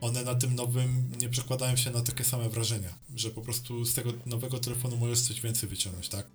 one 0.01 0.25
na 0.25 0.35
tym 0.35 0.55
nowym 0.55 1.13
nie 1.21 1.29
przekładają 1.29 1.77
się 1.77 1.91
na 1.91 2.03
takie 2.03 2.25
same 2.25 2.49
wrażenia, 2.49 2.89
że 3.17 3.31
po 3.31 3.43
prostu 3.43 3.85
z 3.85 3.95
tego 3.95 4.13
nowego 4.27 4.59
telefonu 4.59 4.97
możesz 4.97 5.21
coś 5.21 5.41
więcej 5.41 5.69
wyciągnąć, 5.69 6.09
tak? 6.09 6.27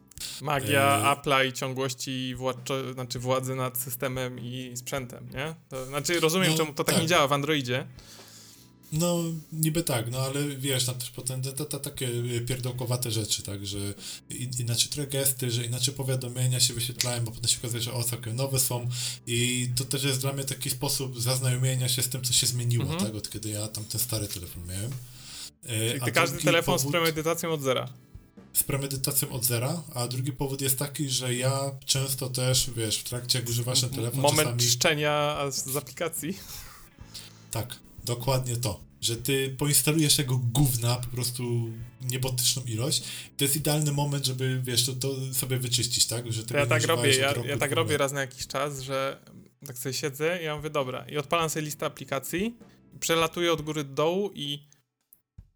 Magia 0.42 0.98
yy... 0.98 1.04
Apple'a 1.04 1.48
i 1.48 1.54
ciągłości 1.54 2.36
władcze, 2.36 2.94
znaczy 2.94 3.20
władzy 3.20 3.56
nad 3.56 3.78
systemem 3.78 4.40
i 4.40 4.72
sprzętem, 4.76 5.30
nie? 5.34 5.56
To, 5.70 5.86
znaczy 5.86 6.20
rozumiem, 6.20 6.52
no, 6.52 6.58
czemu 6.58 6.74
to 6.74 6.84
tak, 6.84 6.96
tak 6.96 7.02
nie 7.04 7.08
działa 7.08 7.28
w 7.28 7.34
Androidzie, 7.34 7.88
no, 9.00 9.24
niby 9.52 9.84
tak, 9.84 10.12
no 10.12 10.20
ale 10.20 10.48
wiesz, 10.48 10.86
tam 10.86 10.96
też 10.96 11.12
potem 11.12 11.42
te, 11.42 11.54
te, 11.54 11.66
te 11.66 11.80
takie 11.80 12.10
pierdołkowate 12.48 13.12
rzeczy, 13.12 13.44
tak, 13.44 13.66
że 13.66 13.78
inaczej 14.60 14.90
trochę 14.90 15.08
gesty, 15.10 15.52
że 15.52 15.66
inaczej 15.66 15.94
powiadomienia 15.94 16.60
się 16.60 16.74
wyświetlają, 16.74 17.24
bo 17.24 17.32
potem 17.32 17.50
się 17.50 17.58
okazuje, 17.58 17.84
że 17.84 17.94
o, 17.94 18.04
całkiem 18.04 18.36
nowe 18.36 18.60
są 18.60 18.90
i 19.28 19.70
to 19.76 19.86
też 19.86 20.04
jest 20.04 20.22
dla 20.22 20.34
mnie 20.34 20.44
taki 20.44 20.70
sposób 20.70 21.22
zaznajomienia 21.22 21.90
się 21.90 22.04
z 22.04 22.10
tym, 22.10 22.22
co 22.22 22.34
się 22.34 22.48
zmieniło, 22.48 22.84
mhm. 22.84 23.04
tak, 23.04 23.16
od 23.16 23.30
kiedy 23.30 23.50
ja 23.50 23.68
tam 23.68 23.86
ten 23.86 24.02
stary 24.02 24.28
telefon 24.28 24.66
miałem. 24.68 24.92
E, 25.66 26.00
Czyli 26.00 26.12
każdy 26.12 26.38
telefon 26.38 26.76
powód, 26.76 26.90
z 26.90 26.92
premedytacją 26.92 27.52
od 27.52 27.62
zera. 27.62 27.90
Z 28.54 28.64
premedytacją 28.64 29.32
od 29.32 29.46
zera, 29.46 29.84
a 29.94 30.08
drugi 30.08 30.32
powód 30.32 30.62
jest 30.62 30.80
taki, 30.80 31.10
że 31.10 31.36
ja 31.36 31.72
często 31.86 32.30
też, 32.30 32.70
wiesz, 32.76 32.98
w 32.98 33.04
trakcie 33.04 33.40
jak 33.40 33.50
używasz 33.50 33.82
ten 33.82 33.90
telefon 33.90 34.22
Moment 34.22 34.50
czasami... 34.50 34.72
czczenia 34.72 35.38
z 35.52 35.76
aplikacji. 35.76 36.38
Tak, 37.52 37.76
Dokładnie 38.06 38.58
to, 38.58 38.80
że 39.02 39.18
ty 39.18 39.56
poinstalujesz 39.58 40.16
tego 40.16 40.38
gówna 40.38 40.96
po 40.96 41.08
prostu 41.08 41.70
niebotyczną 42.02 42.64
ilość. 42.64 43.04
To 43.38 43.44
jest 43.44 43.56
idealny 43.56 43.92
moment, 43.92 44.26
żeby, 44.26 44.62
wiesz, 44.64 44.86
to, 44.86 44.94
to 44.94 45.34
sobie 45.34 45.58
wyczyścić, 45.58 46.06
tak? 46.08 46.32
Że 46.32 46.44
ja 46.54 46.66
tak 46.66 46.84
robię, 46.84 47.18
ja, 47.18 47.34
ja 47.46 47.58
tak 47.58 47.72
robię 47.72 47.98
raz 47.98 48.12
na 48.12 48.22
jakiś 48.22 48.48
czas, 48.48 48.80
że 48.82 49.22
tak 49.68 49.78
sobie 49.78 49.94
siedzę 49.94 50.42
i 50.42 50.46
ja 50.46 50.56
mówię, 50.56 50.70
dobra, 50.70 51.06
i 51.10 51.18
odpalam 51.18 51.50
sobie 51.50 51.66
listę 51.66 51.86
aplikacji, 51.86 52.58
przelatuję 53.00 53.54
od 53.54 53.62
góry 53.62 53.84
do 53.84 53.94
dołu 53.94 54.32
i 54.34 54.68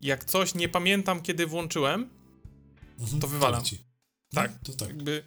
jak 0.01 0.26
coś 0.26 0.55
nie 0.55 0.69
pamiętam, 0.69 1.21
kiedy 1.21 1.47
włączyłem, 1.47 2.09
mhm, 2.99 3.21
to 3.21 3.27
wywalam. 3.27 3.63
To 3.63 3.69
tak, 4.35 4.51
no, 4.51 4.57
to 4.63 4.73
tak. 4.73 4.88
Jakby 4.88 5.23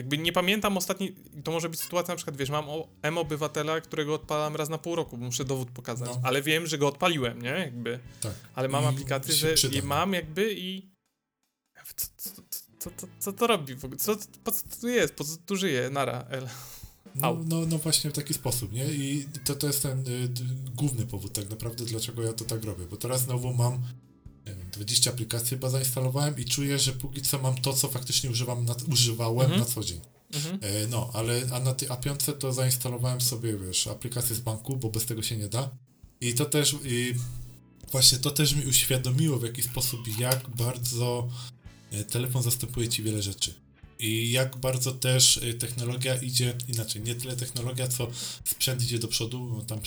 jakby 0.00 0.18
nie 0.18 0.32
pamiętam 0.32 0.76
ostatni, 0.76 1.14
to 1.44 1.52
może 1.52 1.68
być 1.68 1.80
sytuacja 1.80 2.12
na 2.12 2.16
przykład, 2.16 2.36
wiesz, 2.36 2.50
mam 2.50 2.64
M-obywatela, 3.02 3.80
którego 3.80 4.14
odpalam 4.14 4.56
raz 4.56 4.68
na 4.68 4.78
pół 4.78 4.96
roku, 4.96 5.16
bo 5.16 5.24
muszę 5.24 5.44
dowód 5.44 5.70
pokazać, 5.70 6.08
no. 6.08 6.20
ale 6.22 6.42
wiem, 6.42 6.66
że 6.66 6.78
go 6.78 6.88
odpaliłem, 6.88 7.42
nie, 7.42 7.48
jakby. 7.48 7.98
Tak. 8.20 8.32
Ale 8.54 8.68
mam 8.68 8.84
I 8.84 8.86
aplikację, 8.86 9.34
że 9.34 9.68
je 9.70 9.82
mam 9.82 10.12
jakby 10.12 10.54
i 10.54 10.90
co, 11.96 12.06
co, 12.16 12.42
co, 12.78 12.90
co, 12.96 13.06
co 13.18 13.32
to 13.32 13.46
robi 13.46 13.74
w 13.74 13.84
ogóle? 13.84 13.98
Co, 13.98 14.16
po 14.44 14.52
co 14.52 14.76
tu 14.80 14.88
jest? 14.88 15.14
Po 15.14 15.24
co 15.24 15.36
tu 15.36 15.56
żyje? 15.56 15.90
Nara, 15.90 16.26
L. 16.30 16.48
No, 17.14 17.38
no, 17.46 17.66
no, 17.66 17.78
właśnie 17.78 18.10
w 18.10 18.12
taki 18.12 18.34
sposób, 18.34 18.72
nie? 18.72 18.84
I 18.84 19.26
to, 19.44 19.54
to 19.54 19.66
jest 19.66 19.82
ten 19.82 19.98
y, 19.98 20.28
główny 20.74 21.06
powód 21.06 21.32
tak 21.32 21.50
naprawdę, 21.50 21.84
dlaczego 21.84 22.22
ja 22.22 22.32
to 22.32 22.44
tak 22.44 22.64
robię, 22.64 22.86
bo 22.90 22.96
teraz 22.96 23.20
znowu 23.22 23.54
mam 23.54 23.82
20 24.80 25.10
aplikacji 25.10 25.48
chyba 25.48 25.70
zainstalowałem 25.70 26.38
i 26.38 26.44
czuję, 26.44 26.78
że 26.78 26.92
póki 26.92 27.22
co 27.22 27.38
mam 27.38 27.54
to, 27.54 27.72
co 27.72 27.88
faktycznie 27.88 28.30
używam 28.30 28.64
na, 28.64 28.74
używałem 28.92 29.40
mhm. 29.40 29.60
na 29.60 29.66
co 29.66 29.84
dzień. 29.84 30.00
Mhm. 30.34 30.58
E, 30.62 30.86
no, 30.86 31.10
ale 31.12 31.42
a 31.52 31.60
na 31.60 31.74
tej 31.74 31.88
A5 31.88 32.32
to 32.38 32.52
zainstalowałem 32.52 33.20
sobie, 33.20 33.58
wiesz, 33.58 33.86
aplikację 33.86 34.36
z 34.36 34.40
banku, 34.40 34.76
bo 34.76 34.90
bez 34.90 35.06
tego 35.06 35.22
się 35.22 35.36
nie 35.36 35.48
da. 35.48 35.70
I 36.20 36.34
to 36.34 36.44
też, 36.44 36.76
i 36.84 37.14
właśnie 37.90 38.18
to 38.18 38.30
też 38.30 38.54
mi 38.54 38.66
uświadomiło 38.66 39.38
w 39.38 39.42
jaki 39.42 39.62
sposób, 39.62 40.00
jak 40.18 40.48
bardzo 40.56 41.28
e, 41.90 42.04
telefon 42.04 42.42
zastępuje 42.42 42.88
ci 42.88 43.02
wiele 43.02 43.22
rzeczy. 43.22 43.54
I 43.98 44.30
jak 44.30 44.56
bardzo 44.56 44.92
też 44.92 45.36
e, 45.36 45.54
technologia 45.54 46.14
idzie, 46.14 46.54
inaczej, 46.68 47.02
nie 47.02 47.14
tyle 47.14 47.36
technologia, 47.36 47.88
co 47.88 48.08
sprzęt 48.44 48.82
idzie 48.82 48.98
do 48.98 49.08
przodu, 49.08 49.48
bo 49.48 49.62
tam 49.62 49.80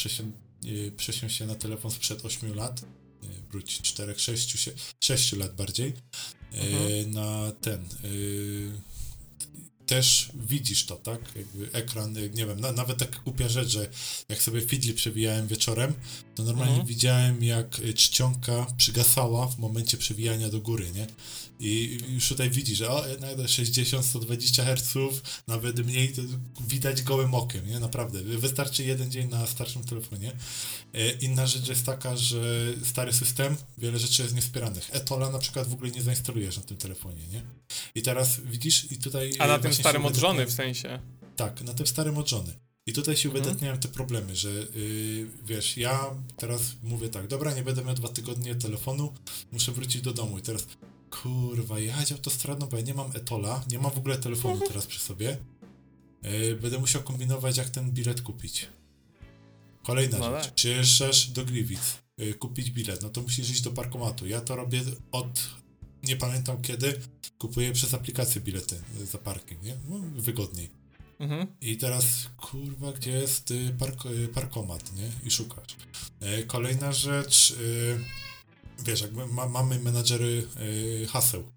przesiąść 0.98 1.38
się 1.38 1.45
na 1.45 1.56
telefon 1.56 1.91
sprzed 1.91 2.26
8 2.26 2.56
lat, 2.56 2.86
wróć 3.52 3.82
4, 3.82 4.20
6, 4.20 4.58
6 5.00 5.34
lat 5.34 5.56
bardziej, 5.56 5.94
mhm. 6.52 7.12
na 7.12 7.52
ten 7.62 7.86
też 9.86 10.30
widzisz 10.34 10.86
to, 10.86 10.95
tak? 10.95 11.20
Jakby 11.36 11.70
ekran, 11.72 12.14
nie 12.14 12.45
wiem, 12.45 12.60
na, 12.60 12.72
nawet 12.72 12.98
tak 12.98 13.24
głupia 13.24 13.50
rzecz, 13.50 13.68
że 13.68 13.90
jak 14.30 14.41
sobie 14.41 14.62
Fidli 14.62 14.94
przewijałem 14.94 15.48
wieczorem, 15.48 15.94
to 16.36 16.44
normalnie 16.44 16.74
mhm. 16.74 16.88
widziałem 16.88 17.44
jak 17.44 17.82
czcionka 17.95 18.68
przygasała 18.78 19.48
w 19.48 19.60
momencie 19.60 19.98
przewijania 19.98 20.50
do 20.50 20.62
góry, 20.62 20.91
nie? 20.91 21.08
I 21.59 21.99
już 22.07 22.27
tutaj 22.27 22.49
widzisz, 22.49 22.77
że 22.77 22.89
o, 22.89 23.07
jednak 23.07 23.38
60-120 23.38 24.63
Hz, 24.63 25.21
nawet 25.47 25.85
mniej, 25.85 26.13
to 26.13 26.21
widać 26.67 27.01
gołym 27.01 27.34
okiem, 27.34 27.67
nie? 27.67 27.80
Naprawdę. 27.80 28.19
Wystarczy 28.23 28.84
jeden 28.84 29.11
dzień 29.11 29.30
na 29.30 29.47
starszym 29.47 29.84
telefonie. 29.84 30.31
E, 30.93 31.11
inna 31.11 31.47
rzecz 31.47 31.67
jest 31.67 31.85
taka, 31.85 32.17
że 32.17 32.73
stary 32.84 33.13
system, 33.13 33.55
wiele 33.77 33.99
rzeczy 33.99 34.21
jest 34.21 34.35
niewspieranych. 34.35 34.89
Etola 34.91 35.30
na 35.30 35.39
przykład 35.39 35.67
w 35.67 35.73
ogóle 35.73 35.91
nie 35.91 36.01
zainstalujesz 36.01 36.57
na 36.57 36.63
tym 36.63 36.77
telefonie, 36.77 37.27
nie? 37.31 37.41
I 37.95 38.01
teraz 38.01 38.39
widzisz 38.45 38.91
i 38.91 38.97
tutaj... 38.97 39.34
A 39.39 39.47
na 39.47 39.59
tym 39.59 39.73
starym 39.73 40.05
odżony 40.05 40.45
w 40.45 40.51
sensie? 40.51 40.99
Tak, 41.35 41.61
na 41.61 41.73
tym 41.73 41.88
starym 41.88 42.17
odżony. 42.17 42.53
I 42.85 42.93
tutaj 42.93 43.17
się 43.17 43.30
mhm. 43.30 43.45
uwydatniają 43.45 43.77
te 43.77 43.88
problemy, 43.88 44.35
że 44.35 44.49
yy, 44.49 45.27
wiesz, 45.45 45.77
ja 45.77 46.15
teraz 46.38 46.61
mówię 46.84 47.09
tak, 47.09 47.27
dobra, 47.27 47.53
nie 47.53 47.63
będę 47.63 47.84
miał 47.84 47.95
dwa 47.95 48.09
tygodnie 48.09 48.55
telefonu, 48.55 49.13
muszę 49.51 49.71
wrócić 49.71 50.01
do 50.01 50.13
domu 50.13 50.38
i 50.38 50.41
teraz 50.41 50.67
kurwa, 51.22 51.80
jechać 51.80 52.11
autostradą, 52.11 52.65
bo 52.65 52.77
ja 52.77 52.84
nie 52.84 52.94
mam 52.94 53.11
Etola, 53.14 53.64
nie 53.72 53.80
mam 53.80 53.91
w 53.91 53.98
ogóle 53.98 54.18
telefonu 54.18 54.53
mhm. 54.53 54.72
teraz 54.72 54.88
przy 54.88 54.99
sobie. 54.99 55.38
Yy, 56.23 56.56
będę 56.56 56.80
musiał 56.80 57.03
kombinować, 57.03 57.57
jak 57.57 57.69
ten 57.69 57.91
bilet 57.91 58.22
kupić. 58.22 58.69
Kolejna 59.84 60.18
no 60.18 60.31
rzecz. 60.31 60.45
Tak. 60.45 60.53
Przyjeżdżasz 60.53 61.27
do 61.27 61.45
Gliwic, 61.45 61.98
yy, 62.18 62.34
kupić 62.34 62.72
bilet, 62.72 63.02
no 63.02 63.10
to 63.10 63.22
musisz 63.22 63.49
iść 63.49 63.61
do 63.61 63.72
parkomatu. 63.72 64.27
Ja 64.27 64.41
to 64.41 64.56
robię 64.56 64.81
od, 65.11 65.49
nie 66.03 66.15
pamiętam 66.15 66.61
kiedy, 66.61 66.99
kupuję 67.38 67.72
przez 67.72 67.94
aplikację 67.94 68.41
bilety 68.41 68.81
za 69.11 69.18
parking, 69.18 69.64
nie? 69.64 69.76
No, 69.90 69.99
wygodniej. 70.15 70.69
Mhm. 71.19 71.48
I 71.61 71.77
teraz, 71.77 72.06
kurwa, 72.38 72.91
gdzie 72.91 73.11
jest 73.11 73.52
y, 73.52 73.76
park, 73.80 74.06
y, 74.06 74.27
parkomat, 74.27 74.95
nie? 74.95 75.11
I 75.23 75.31
szukasz. 75.31 75.76
Kolejna 76.48 76.91
rzecz, 76.91 77.56
yy, 77.60 78.23
wiesz, 78.80 79.02
jakby 79.02 79.28
ma, 79.28 79.48
mamy 79.48 79.80
menadżery 79.80 80.48
yy, 81.00 81.08
haseł. 81.08 81.52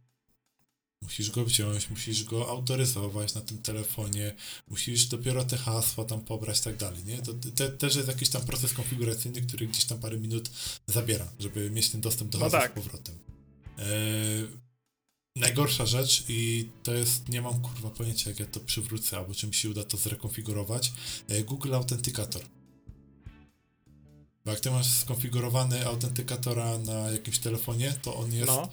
Musisz 1.03 1.31
go 1.31 1.45
wziąć, 1.45 1.91
musisz 1.91 2.25
go 2.25 2.49
autoryzować 2.49 3.35
na 3.35 3.41
tym 3.41 3.59
telefonie, 3.59 4.35
musisz 4.69 5.07
dopiero 5.07 5.45
te 5.45 5.57
hasła 5.57 6.05
tam 6.05 6.21
pobrać 6.21 6.59
i 6.59 6.63
tak 6.63 6.77
dalej, 6.77 7.05
nie? 7.05 7.23
To 7.23 7.35
te, 7.35 7.69
też 7.69 7.97
jest 7.97 8.09
jakiś 8.09 8.29
tam 8.29 8.43
proces 8.43 8.73
konfiguracyjny, 8.73 9.43
który 9.43 9.67
gdzieś 9.67 9.85
tam 9.85 9.99
parę 9.99 10.19
minut 10.19 10.51
zabiera, 10.87 11.29
żeby 11.39 11.71
mieć 11.71 11.91
ten 11.91 12.01
dostęp 12.01 12.31
do 12.31 12.39
no 12.39 12.45
hasła 12.45 12.61
tak. 12.61 12.73
z 12.73 12.75
powrotem. 12.75 13.19
E, 13.79 13.87
najgorsza 15.37 15.87
rzecz 15.87 16.25
i 16.29 16.69
to 16.83 16.95
jest, 16.95 17.29
nie 17.29 17.43
mam 17.43 17.61
kurwa 17.61 17.91
pojęcia 17.91 18.31
jak 18.31 18.41
ja 18.41 18.47
to 18.47 18.61
przywrócę, 18.61 19.17
albo 19.17 19.35
czy 19.35 19.47
mi 19.47 19.55
się 19.55 19.71
uda 19.71 19.85
to 19.85 19.97
zrekonfigurować, 19.97 20.93
e, 21.29 21.45
Google 21.45 21.75
Authenticator. 21.75 22.43
Bo 24.47 24.53
jak 24.53 24.61
ty 24.61 24.71
masz 24.71 24.87
skonfigurowany 24.87 25.87
autentykatora 25.87 26.79
na 26.79 27.11
jakimś 27.11 27.39
telefonie, 27.39 27.95
to 28.03 28.17
on 28.17 28.33
jest. 28.33 28.47
No. 28.47 28.69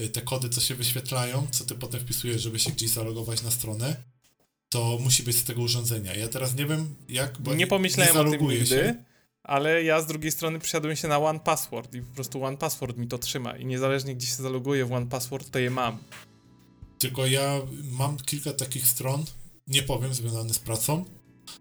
Y, 0.00 0.08
te 0.08 0.20
kody, 0.20 0.48
co 0.48 0.60
się 0.60 0.74
wyświetlają, 0.74 1.46
co 1.50 1.64
ty 1.64 1.74
potem 1.74 2.00
wpisujesz, 2.00 2.42
żeby 2.42 2.58
się 2.58 2.70
gdzieś 2.70 2.90
zalogować 2.90 3.42
na 3.42 3.50
stronę, 3.50 3.96
to 4.68 4.98
musi 5.00 5.22
być 5.22 5.36
z 5.36 5.44
tego 5.44 5.62
urządzenia. 5.62 6.14
Ja 6.14 6.28
teraz 6.28 6.54
nie 6.54 6.66
wiem, 6.66 6.94
jak. 7.08 7.38
Bo 7.40 7.54
nie 7.54 7.66
pomyślałem 7.66 8.14
nie 8.14 8.20
o 8.20 8.30
tym 8.30 8.48
nigdy, 8.48 8.66
się. 8.66 9.04
ale 9.42 9.84
ja 9.84 10.02
z 10.02 10.06
drugiej 10.06 10.32
strony 10.32 10.58
przysiadłem 10.58 10.96
się 10.96 11.08
na 11.08 11.18
One 11.18 11.40
Password 11.40 11.94
i 11.94 12.02
po 12.02 12.14
prostu 12.14 12.44
One 12.44 12.56
Password 12.56 12.96
mi 12.96 13.08
to 13.08 13.18
trzyma. 13.18 13.56
I 13.56 13.66
niezależnie 13.66 14.16
gdzie 14.16 14.26
się 14.26 14.42
zaloguję 14.42 14.86
w 14.86 14.92
One 14.92 15.06
Password, 15.06 15.50
to 15.50 15.58
je 15.58 15.70
mam. 15.70 15.98
Tylko 16.98 17.26
ja 17.26 17.60
mam 17.84 18.16
kilka 18.16 18.52
takich 18.52 18.86
stron, 18.86 19.24
nie 19.66 19.82
powiem, 19.82 20.14
związanych 20.14 20.54
z 20.54 20.58
pracą, 20.58 21.04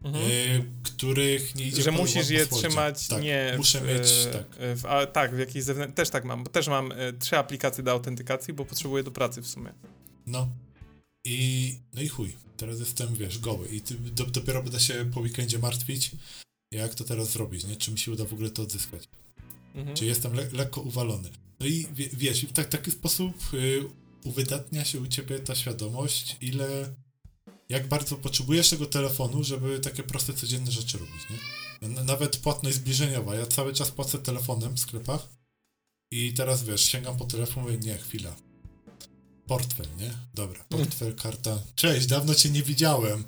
mhm. 0.03 0.25
y, 0.25 0.65
których 0.83 1.55
nie 1.55 1.65
idzie 1.65 1.81
Że 1.81 1.91
musisz 1.91 2.29
je 2.29 2.47
trzymać 2.47 3.07
tak, 3.07 3.23
nie. 3.23 3.53
Muszę 3.57 3.81
w, 3.81 3.87
mieć, 3.87 4.27
tak. 4.33 4.45
W, 4.75 4.85
a, 4.85 5.05
tak, 5.05 5.35
w 5.35 5.39
jakiejś 5.39 5.63
zewnętrznej. 5.63 5.95
Też 5.95 6.09
tak 6.09 6.25
mam, 6.25 6.43
bo 6.43 6.49
też 6.49 6.67
mam 6.67 6.91
y, 6.91 7.13
trzy 7.19 7.37
aplikacje 7.37 7.83
do 7.83 7.91
autentykacji, 7.91 8.53
bo 8.53 8.65
potrzebuję 8.65 9.03
do 9.03 9.11
pracy 9.11 9.41
w 9.41 9.47
sumie. 9.47 9.73
No. 10.27 10.49
I. 11.25 11.79
No 11.93 12.01
i 12.01 12.07
chuj. 12.07 12.35
Teraz 12.57 12.79
jestem, 12.79 13.15
wiesz, 13.15 13.39
goły. 13.39 13.67
I 13.67 13.81
ty, 13.81 13.93
do, 13.95 14.25
dopiero 14.25 14.63
będę 14.63 14.79
się 14.79 15.11
po 15.13 15.19
weekendzie 15.19 15.59
martwić, 15.59 16.11
jak 16.71 16.95
to 16.95 17.03
teraz 17.03 17.29
zrobić, 17.29 17.63
nie? 17.63 17.75
Czy 17.75 17.91
mi 17.91 17.97
się 17.97 18.11
uda 18.11 18.25
w 18.25 18.33
ogóle 18.33 18.49
to 18.49 18.61
odzyskać. 18.61 19.09
Mhm. 19.75 19.95
Czy 19.95 20.05
jestem 20.05 20.33
le 20.33 20.49
lekko 20.53 20.81
uwalony. 20.81 21.29
No 21.59 21.65
i 21.65 21.87
wie, 21.93 22.09
wiesz, 22.13 22.45
w 22.45 22.53
tak, 22.53 22.67
taki 22.69 22.91
sposób 22.91 23.35
y, 23.53 23.83
uwydatnia 24.23 24.85
się 24.85 24.99
u 24.99 25.07
ciebie 25.07 25.39
ta 25.39 25.55
świadomość, 25.55 26.37
ile 26.41 26.93
jak 27.71 27.87
bardzo 27.87 28.15
potrzebujesz 28.15 28.69
tego 28.69 28.85
telefonu, 28.85 29.43
żeby 29.43 29.79
takie 29.79 30.03
proste, 30.03 30.33
codzienne 30.33 30.71
rzeczy 30.71 30.97
robić, 30.97 31.21
nie? 31.29 31.89
Nawet 32.03 32.37
płatność 32.37 32.75
zbliżeniowa. 32.75 33.35
Ja 33.35 33.45
cały 33.45 33.73
czas 33.73 33.91
płacę 33.91 34.17
telefonem 34.17 34.73
w 34.73 34.79
sklepach 34.79 35.27
i 36.11 36.33
teraz, 36.33 36.63
wiesz, 36.63 36.81
sięgam 36.81 37.17
po 37.17 37.25
telefon 37.25 37.73
i 37.73 37.79
nie, 37.85 37.97
chwila. 37.97 38.35
Portfel, 39.47 39.87
nie? 39.97 40.11
Dobra, 40.33 40.63
portfel, 40.69 41.15
karta. 41.15 41.59
Cześć, 41.75 42.07
dawno 42.07 42.35
cię 42.35 42.49
nie 42.49 42.63
widziałem. 42.63 43.23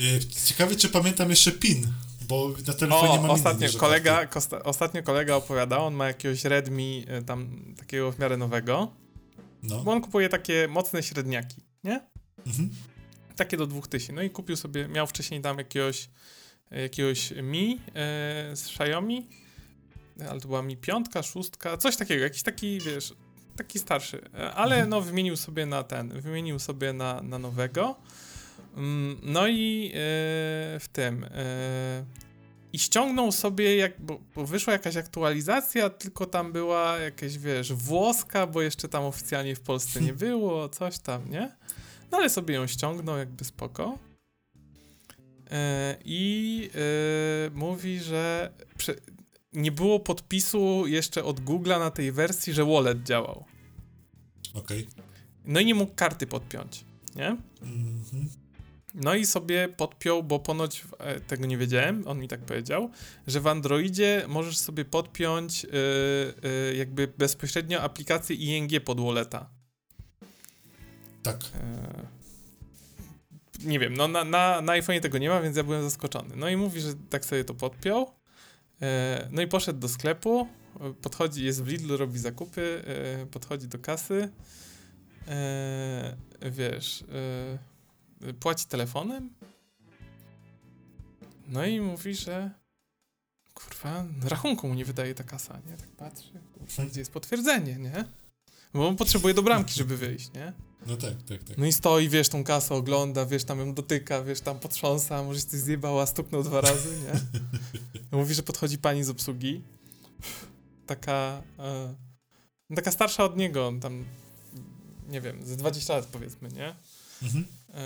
Y, 0.00 0.20
ciekawe, 0.44 0.76
czy 0.76 0.88
pamiętam 0.88 1.30
jeszcze 1.30 1.52
PIN, 1.52 1.92
bo 2.28 2.54
na 2.66 2.72
telefonie 2.72 3.18
o, 3.18 3.22
mam 3.22 3.30
ostatnio 3.30 3.68
inny, 3.68 3.78
kolega, 3.78 4.26
kosta, 4.26 4.62
ostatnio 4.62 5.02
kolega 5.02 5.34
opowiadał, 5.36 5.86
on 5.86 5.94
ma 5.94 6.06
jakiegoś 6.06 6.44
Redmi 6.44 7.04
y, 7.20 7.24
tam 7.24 7.64
takiego 7.78 8.12
w 8.12 8.18
miarę 8.18 8.36
nowego, 8.36 8.92
no. 9.62 9.84
bo 9.84 9.92
on 9.92 10.00
kupuje 10.00 10.28
takie 10.28 10.68
mocne 10.68 11.02
średniaki, 11.02 11.56
nie? 11.84 12.00
Mhm 12.46 12.70
takie 13.36 13.56
do 13.56 13.66
2000. 13.66 14.12
No 14.12 14.22
i 14.22 14.30
kupił 14.30 14.56
sobie, 14.56 14.88
miał 14.88 15.06
wcześniej 15.06 15.40
tam 15.40 15.58
jakiegoś, 15.58 16.08
jakiegoś 16.70 17.30
Mi 17.42 17.74
e, 17.74 18.56
z 18.56 18.66
Xiaomi, 18.66 19.28
ale 20.28 20.40
to 20.40 20.48
była 20.48 20.62
Mi 20.62 20.76
piątka, 20.76 21.22
szóstka, 21.22 21.76
coś 21.76 21.96
takiego, 21.96 22.22
jakiś 22.22 22.42
taki, 22.42 22.80
wiesz, 22.80 23.14
taki 23.56 23.78
starszy, 23.78 24.22
e, 24.34 24.52
ale 24.54 24.74
mhm. 24.74 24.90
no 24.90 25.00
wymienił 25.00 25.36
sobie 25.36 25.66
na 25.66 25.82
ten, 25.82 26.20
wymienił 26.20 26.58
sobie 26.58 26.92
na, 26.92 27.22
na 27.22 27.38
nowego. 27.38 27.96
Mm, 28.76 29.16
no 29.22 29.48
i 29.48 29.86
e, 29.86 29.90
w 30.80 30.88
tym 30.92 31.24
e, 31.24 32.04
i 32.72 32.78
ściągnął 32.78 33.32
sobie, 33.32 33.76
jak, 33.76 34.00
bo, 34.00 34.20
bo, 34.34 34.46
wyszła 34.46 34.72
jakaś 34.72 34.96
aktualizacja, 34.96 35.90
tylko 35.90 36.26
tam 36.26 36.52
była 36.52 36.98
jakaś, 36.98 37.38
wiesz, 37.38 37.72
włoska, 37.72 38.46
bo 38.46 38.62
jeszcze 38.62 38.88
tam 38.88 39.04
oficjalnie 39.04 39.56
w 39.56 39.60
Polsce 39.60 40.00
nie 40.00 40.12
było, 40.26 40.68
coś 40.68 40.98
tam, 40.98 41.30
nie? 41.30 41.56
No 42.12 42.18
ale 42.18 42.30
sobie 42.30 42.54
ją 42.54 42.66
ściągnął, 42.66 43.18
jakby 43.18 43.44
spoko. 43.44 43.98
E, 45.50 45.96
I 46.04 46.70
e, 46.74 47.50
mówi, 47.54 48.00
że 48.00 48.52
nie 49.52 49.72
było 49.72 50.00
podpisu 50.00 50.86
jeszcze 50.86 51.24
od 51.24 51.40
Google'a 51.40 51.78
na 51.78 51.90
tej 51.90 52.12
wersji, 52.12 52.52
że 52.52 52.64
wallet 52.64 53.02
działał. 53.02 53.44
Okej. 54.54 54.88
Okay. 54.92 55.04
No 55.44 55.60
i 55.60 55.66
nie 55.66 55.74
mógł 55.74 55.94
karty 55.94 56.26
podpiąć, 56.26 56.84
nie? 57.16 57.28
Mhm. 57.62 58.28
No 58.94 59.14
i 59.14 59.26
sobie 59.26 59.68
podpiął, 59.68 60.22
bo 60.22 60.38
ponoć 60.38 60.84
e, 60.98 61.20
tego 61.20 61.46
nie 61.46 61.58
wiedziałem, 61.58 62.02
on 62.06 62.18
mi 62.18 62.28
tak 62.28 62.40
powiedział, 62.40 62.90
że 63.26 63.40
w 63.40 63.46
Androidzie 63.46 64.24
możesz 64.28 64.58
sobie 64.58 64.84
podpiąć 64.84 65.66
jakby 66.76 67.08
bezpośrednio 67.18 67.82
aplikację 67.82 68.36
ING 68.36 68.84
pod 68.84 69.00
walleta. 69.00 69.61
Tak. 71.22 71.40
E, 71.54 72.06
nie 73.64 73.78
wiem, 73.78 73.94
no 73.94 74.08
na, 74.08 74.24
na, 74.24 74.60
na 74.60 74.72
iPhone'ie 74.72 75.00
tego 75.00 75.18
nie 75.18 75.28
ma, 75.28 75.40
więc 75.40 75.56
ja 75.56 75.64
byłem 75.64 75.82
zaskoczony. 75.82 76.36
No 76.36 76.48
i 76.48 76.56
mówi, 76.56 76.80
że 76.80 76.94
tak 77.10 77.24
sobie 77.24 77.44
to 77.44 77.54
podpiął. 77.54 78.10
E, 78.82 79.28
no 79.30 79.42
i 79.42 79.46
poszedł 79.46 79.78
do 79.78 79.88
sklepu, 79.88 80.48
e, 80.80 80.92
podchodzi, 81.02 81.44
jest 81.44 81.62
w 81.62 81.66
Lidlu, 81.66 81.96
robi 81.96 82.18
zakupy, 82.18 82.84
podchodzi 83.30 83.68
do 83.68 83.78
kasy, 83.78 84.28
wiesz, 86.50 87.04
płaci 88.40 88.66
telefonem. 88.66 89.30
No 91.48 91.66
i 91.66 91.80
mówi, 91.80 92.14
że 92.14 92.50
kurwa, 93.54 94.04
rachunku 94.24 94.68
mu 94.68 94.74
nie 94.74 94.84
wydaje 94.84 95.14
ta 95.14 95.24
kasa, 95.24 95.60
nie? 95.66 95.76
Tak 95.76 95.88
patrzy, 95.88 96.32
gdzie 96.90 97.00
jest 97.00 97.12
potwierdzenie, 97.12 97.76
nie? 97.76 98.04
Bo 98.74 98.88
on 98.88 98.96
potrzebuje 98.96 99.34
do 99.34 99.42
bramki, 99.42 99.74
żeby 99.74 99.96
wyjść, 99.96 100.32
nie? 100.32 100.52
No 100.86 100.96
tak, 100.96 101.22
tak, 101.22 101.44
tak. 101.44 101.58
No 101.58 101.66
i 101.66 101.72
stoi, 101.72 102.08
wiesz, 102.08 102.28
tą 102.28 102.44
kasę 102.44 102.74
ogląda, 102.74 103.26
wiesz, 103.26 103.44
tam 103.44 103.58
ją 103.58 103.74
dotyka, 103.74 104.22
wiesz, 104.22 104.40
tam 104.40 104.58
potrząsa, 104.58 105.22
może 105.22 105.40
coś 105.40 105.60
zjebała, 105.60 106.06
stuknął 106.06 106.42
dwa 106.42 106.60
razy, 106.60 106.88
nie? 107.00 107.20
Mówi, 108.18 108.34
że 108.34 108.42
podchodzi 108.42 108.78
pani 108.78 109.04
z 109.04 109.10
obsługi, 109.10 109.62
taka, 110.86 111.42
e, 111.58 111.94
taka 112.74 112.92
starsza 112.92 113.24
od 113.24 113.36
niego, 113.36 113.66
on 113.66 113.80
tam, 113.80 114.04
nie 115.08 115.20
wiem, 115.20 115.46
ze 115.46 115.56
20 115.56 115.96
lat 115.96 116.06
powiedzmy, 116.06 116.48
nie? 116.48 116.74
Mhm. 117.22 117.46
E, 117.74 117.78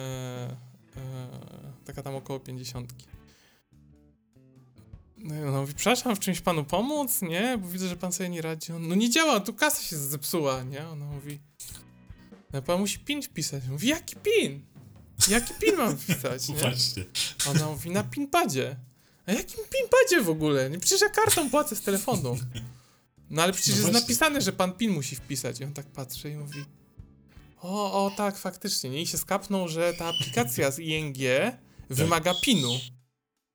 e, 0.97 1.29
taka 1.85 2.03
tam 2.03 2.15
około 2.15 2.41
50. 2.41 2.95
No 5.19 5.35
i 5.35 5.43
ona 5.43 5.61
mówi, 5.61 5.75
przepraszam, 5.75 6.17
w 6.17 6.21
czymś 6.21 6.41
panu 6.41 6.65
pomóc, 6.65 7.23
nie? 7.23 7.59
Bo 7.59 7.69
widzę, 7.69 7.89
że 7.89 7.97
pan 7.97 8.13
sobie 8.13 8.29
nie 8.29 8.43
radzi. 8.43 8.73
On, 8.73 8.89
no 8.89 8.95
nie 8.95 9.11
działa, 9.11 9.41
tu 9.41 9.55
kasa 9.55 9.83
się 9.83 9.97
zepsuła, 9.97 10.63
nie? 10.63 10.89
Ona 10.89 11.07
mówi, 11.07 11.39
no 12.53 12.63
pan 12.63 12.81
musi 12.81 12.99
PIN 12.99 13.23
wpisać. 13.23 13.65
Mówi, 13.69 13.89
jaki 13.89 14.17
PIN? 14.17 14.65
Jaki 15.29 15.55
PIN 15.55 15.77
mam 15.77 15.99
wpisać, 15.99 16.49
nie? 16.49 16.55
Właśnie. 16.55 17.05
Ona 17.51 17.67
mówi, 17.67 17.91
na 17.91 18.05
PIN-padzie. 18.05 18.77
A 19.27 19.33
jakim 19.33 19.65
PIN-padzie 19.65 20.23
w 20.23 20.29
ogóle? 20.31 20.71
Nie, 20.71 20.79
przecież 20.79 21.01
ja 21.01 21.09
kartą 21.09 21.51
płacę 21.51 21.77
z 21.77 21.81
telefonu. 21.83 22.39
No 23.31 23.43
ale 23.43 23.53
przecież 23.53 23.75
No 23.75 23.81
jest 23.81 23.93
napisane, 23.93 24.41
że 24.41 24.53
pan 24.53 24.73
PIN 24.73 24.91
musi 24.91 25.17
wpisać. 25.17 25.61
I 25.61 25.65
on 25.65 25.73
tak 25.73 25.87
patrzy 25.87 26.31
i 26.31 26.37
mówi, 26.37 26.65
o, 27.61 28.07
o 28.07 28.11
tak, 28.11 28.39
faktycznie. 28.39 28.91
nie? 28.91 29.03
I 29.03 29.07
się 29.07 29.19
skapnął, 29.19 29.69
że 29.69 29.95
ta 29.95 30.07
aplikacja 30.07 30.71
z 30.71 30.79
ING 30.79 31.17
wymaga 31.91 32.35
PIN-u. 32.43 32.73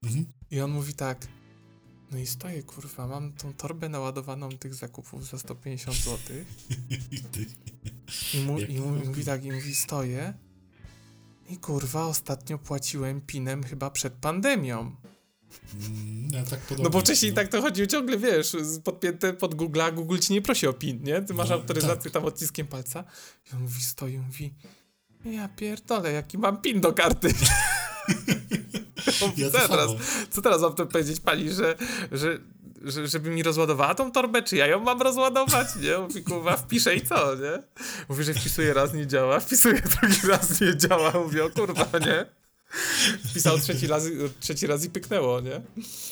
Mhm. 0.04 0.26
I 0.52 0.62
on 0.62 0.72
mówi 0.72 0.94
tak, 0.94 1.28
no 2.12 2.18
i 2.18 2.28
stoję, 2.28 2.64
kurwa, 2.64 3.08
mam 3.08 3.34
tą 3.34 3.54
torbę 3.54 3.90
naładowaną 3.90 4.50
tych 4.50 4.76
zakupów 4.76 5.28
za 5.28 5.38
150 5.38 5.98
zł. 5.98 6.18
I 7.12 7.20
ty. 7.20 7.46
I, 8.34 8.42
mu, 8.42 8.60
i 8.60 8.80
mówi, 8.80 9.26
tak, 9.26 9.46
i 9.46 9.52
mówi, 9.52 9.76
stoję. 9.76 10.34
I 11.50 11.58
kurwa, 11.58 12.06
ostatnio 12.06 12.58
płaciłem 12.58 13.22
pinem 13.22 13.64
chyba 13.64 13.90
przed 13.90 14.14
pandemią. 14.14 14.96
Mm, 15.74 16.30
ja 16.32 16.44
tak 16.44 16.60
podobnie. 16.60 16.84
No 16.84 16.90
bo 16.90 17.00
wcześniej 17.00 17.32
no. 17.32 17.36
tak 17.36 17.48
to 17.48 17.62
chodziło 17.62 17.88
ciągle, 17.88 18.18
wiesz, 18.18 18.56
podpięte 18.84 19.34
pod 19.34 19.56
Google'a, 19.56 19.94
Google 19.94 20.18
ci 20.18 20.34
nie 20.34 20.42
prosi 20.42 20.68
o 20.68 20.74
PIN, 20.74 21.04
nie? 21.04 21.22
Ty 21.22 21.34
masz 21.34 21.50
No, 21.50 21.56
autoryzację 21.56 22.04
tak. 22.04 22.14
tam 22.14 22.26
odciskiem 22.26 22.68
palca. 22.68 23.04
I 23.52 23.56
on 23.56 23.62
mówi, 23.62 23.82
stoi, 23.82 24.18
mówi, 24.18 24.54
ja 25.26 25.50
pierdolę, 25.50 26.12
jaki 26.12 26.38
mam 26.38 26.62
PIN 26.62 26.82
do 26.82 26.94
karty. 26.94 27.34
Ja 29.38 29.52
co, 29.52 29.68
teraz, 29.68 29.88
samo. 29.88 30.00
co 30.30 30.42
teraz 30.42 30.62
mam 30.62 30.74
to 30.74 30.86
powiedzieć 30.86 31.20
pani, 31.20 31.50
że, 31.50 31.76
że, 32.12 32.40
że 32.82 33.08
żeby 33.08 33.30
mi 33.30 33.44
rozładowała 33.44 33.96
tą 33.96 34.12
torbę, 34.12 34.44
czy 34.44 34.56
ja 34.56 34.68
ją 34.68 34.80
mam 34.80 35.02
rozładować, 35.02 35.68
nie? 35.76 35.98
Mówi, 35.98 36.24
kurwa, 36.24 36.58
wpiszę 36.58 36.96
i 36.96 37.02
co, 37.02 37.36
nie? 37.36 37.64
Mówi, 38.10 38.24
że 38.24 38.34
wpisuje 38.34 38.74
raz, 38.74 38.94
nie 38.94 39.08
działa, 39.08 39.40
wpisuje 39.40 39.82
drugi 40.02 40.28
raz, 40.28 40.62
nie 40.62 40.78
działa. 40.78 41.12
Mówię, 41.12 41.46
o 41.46 41.50
kurwa, 41.50 42.00
nie? 42.00 42.26
Wpisał 43.30 43.60
trzeci 43.60 43.88
raz, 43.88 44.04
trzeci 44.40 44.68
raz 44.68 44.86
i 44.86 44.90
pyknęło, 44.90 45.42
nie? 45.42 45.62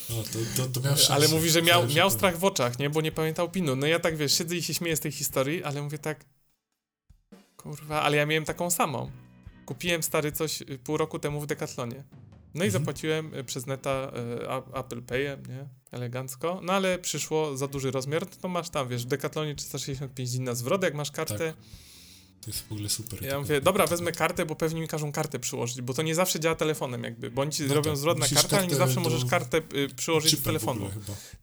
No, 0.09 0.23
to, 0.23 0.63
to, 0.69 0.81
to. 0.81 1.13
Ale 1.13 1.27
mówi, 1.27 1.49
że 1.49 1.61
miał, 1.61 1.87
miał 1.87 2.11
strach 2.11 2.37
w 2.37 2.43
oczach, 2.43 2.79
nie? 2.79 2.89
Bo 2.89 3.01
nie 3.01 3.11
pamiętał 3.11 3.49
pinu. 3.49 3.75
No 3.75 3.87
ja 3.87 3.99
tak, 3.99 4.17
wiesz, 4.17 4.37
siedzę 4.37 4.55
i 4.55 4.63
się 4.63 4.73
śmieję 4.73 4.95
z 4.95 4.99
tej 4.99 5.11
historii, 5.11 5.63
ale 5.63 5.81
mówię 5.81 5.97
tak, 5.97 6.25
kurwa, 7.57 8.01
ale 8.01 8.17
ja 8.17 8.25
miałem 8.25 8.45
taką 8.45 8.71
samą. 8.71 9.11
Kupiłem 9.65 10.03
stary 10.03 10.31
coś 10.31 10.61
y, 10.61 10.79
pół 10.83 10.97
roku 10.97 11.19
temu 11.19 11.41
w 11.41 11.45
Decathlonie. 11.45 12.03
No 12.53 12.63
i 12.63 12.67
Mhm. 12.67 12.71
zapłaciłem 12.83 13.33
y, 13.33 13.43
przez 13.43 13.65
neta 13.65 14.11
y, 14.43 14.49
A- 14.49 14.79
Apple 14.79 15.01
Payem, 15.01 15.43
nie? 15.49 15.65
Elegancko. 15.91 16.59
No 16.63 16.73
ale 16.73 16.99
przyszło 16.99 17.57
za 17.57 17.67
duży 17.67 17.91
rozmiar, 17.91 18.25
to 18.25 18.47
masz 18.47 18.69
tam, 18.69 18.87
wiesz, 18.89 19.03
w 19.03 19.07
Decathlonie 19.07 19.55
365 19.55 20.31
dni 20.31 20.39
na 20.45 20.55
zwrot, 20.55 20.83
jak 20.83 20.93
masz 20.93 21.11
kartę. 21.11 21.53
To 22.41 22.49
jest 22.49 22.67
w 22.67 22.71
ogóle 22.71 22.89
super. 22.89 23.23
Ja 23.23 23.39
mówię, 23.39 23.61
dobra, 23.61 23.87
wezmę 23.87 24.11
kartę, 24.11 24.45
bo 24.45 24.55
pewnie 24.55 24.81
mi 24.81 24.87
każą 24.87 25.11
kartę 25.11 25.39
przyłożyć, 25.39 25.81
bo 25.81 25.93
to 25.93 26.01
nie 26.01 26.15
zawsze 26.15 26.39
działa 26.39 26.55
telefonem 26.55 27.03
jakby, 27.03 27.31
bo 27.31 27.41
oni 27.41 27.51
ci 27.51 27.63
No 27.63 27.73
robią 27.73 27.91
tak, 27.91 27.97
zwrot 27.97 28.19
na 28.19 28.27
kartę, 28.27 28.57
ale 28.57 28.67
nie 28.67 28.75
zawsze 28.75 28.95
do- 28.95 29.01
możesz 29.01 29.25
kartę 29.25 29.57
y, 29.75 29.89
przyłożyć 29.95 30.31
z 30.31 30.39
w 30.39 30.43
telefonu. 30.43 30.89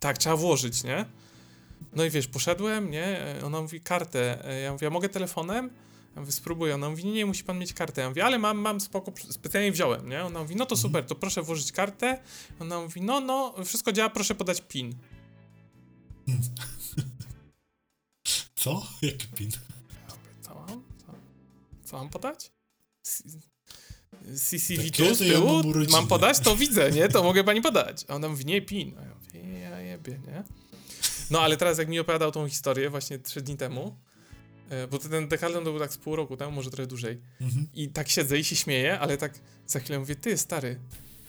Tak, 0.01 0.19
trzeba 0.19 0.37
włożyć, 0.37 0.85
nie? 0.85 1.05
No 1.93 2.05
i 2.05 2.11
wiesz, 2.11 2.27
poszedłem, 2.27 2.91
nie? 2.91 3.05
E, 3.21 3.45
Ona 3.45 3.61
mówi 3.63 3.81
kartę. 3.81 4.45
E, 4.49 4.61
Ja 4.61 4.73
mówię, 4.73 4.87
a 4.87 4.91
mogę 4.91 5.09
telefonem? 5.09 5.71
Ja 6.17 6.21
mówię, 6.21 6.33
spróbuję. 6.33 6.75
Ona 6.75 6.91
mówi, 6.91 7.05
nie, 7.05 7.27
musi 7.27 7.45
pan 7.45 7.59
mieć 7.59 7.73
kartę. 7.73 8.01
Ja 8.01 8.09
mówię, 8.09 8.25
ale 8.25 8.39
mam, 8.39 8.59
mam 8.59 8.81
spoko, 8.81 9.13
specjalnie 9.31 9.73
wziąłem, 9.73 10.09
nie? 10.09 10.25
Ona 10.25 10.41
mówi, 10.41 10.57
no 10.57 10.67
to 10.67 10.77
super, 10.77 11.07
to 11.07 11.15
proszę 11.15 11.43
włożyć 11.43 11.73
kartę. 11.73 12.21
Ona 12.61 12.81
mówi, 12.81 13.01
no, 13.01 13.21
no, 13.21 13.55
wszystko 13.65 13.93
działa, 13.93 14.11
proszę 14.11 14.35
podać 14.35 14.61
PIN. 14.61 14.95
Co? 18.57 18.87
Jaki 19.03 19.27
pin? 19.27 19.51
Ja 20.09 20.15
mówię, 20.15 20.31
co 20.41 20.55
mam? 20.55 20.83
Co, 21.07 21.15
co 21.85 21.97
mam 21.97 22.09
podać? 22.09 22.53
CCV 24.37 24.91
tu 24.91 25.15
z 25.15 25.21
ja 25.21 25.33
tyłu? 25.33 25.47
mam 25.53 25.67
urodziny? 25.67 25.93
Mam 25.93 26.09
podać? 26.09 26.41
To 26.41 26.57
widzę, 26.57 26.91
nie? 26.91 27.09
To 27.09 27.23
mogę 27.23 27.45
pani 27.45 27.63
podać. 27.63 28.05
A 28.09 28.15
ona 28.15 28.29
mówi, 28.29 28.45
nie, 28.45 28.63
PIN. 28.63 28.95
A 28.99 29.03
ja 29.03 29.15
mówię, 29.15 29.59
ja 29.61 29.81
jebie, 29.81 30.21
nie? 30.27 30.43
No, 31.31 31.41
ale 31.41 31.57
teraz 31.57 31.79
jak 31.79 31.89
mi 31.89 32.01
opowiadał 32.01 32.33
tą 32.33 32.49
historię 32.49 32.91
właśnie 32.91 33.19
trzy 33.19 33.43
dni 33.43 33.57
temu, 33.57 33.97
bo 34.91 34.99
ten 34.99 35.29
Decathlon 35.29 35.65
to 35.65 35.71
był 35.71 35.81
tak 35.81 35.93
z 35.93 35.97
pół 35.97 36.17
roku 36.17 36.37
temu, 36.37 36.53
może 36.53 36.71
trochę 36.71 36.87
dłużej, 36.87 37.21
Mhm. 37.41 37.67
i 37.75 37.89
tak 37.89 38.09
siedzę 38.09 38.39
i 38.39 38.45
się 38.45 38.57
śmieję, 38.57 38.99
ale 38.99 39.17
tak 39.17 39.39
za 39.67 39.81
chwilę 39.81 39.99
mówię, 39.99 40.17
ty 40.17 40.39
stary, 40.39 40.79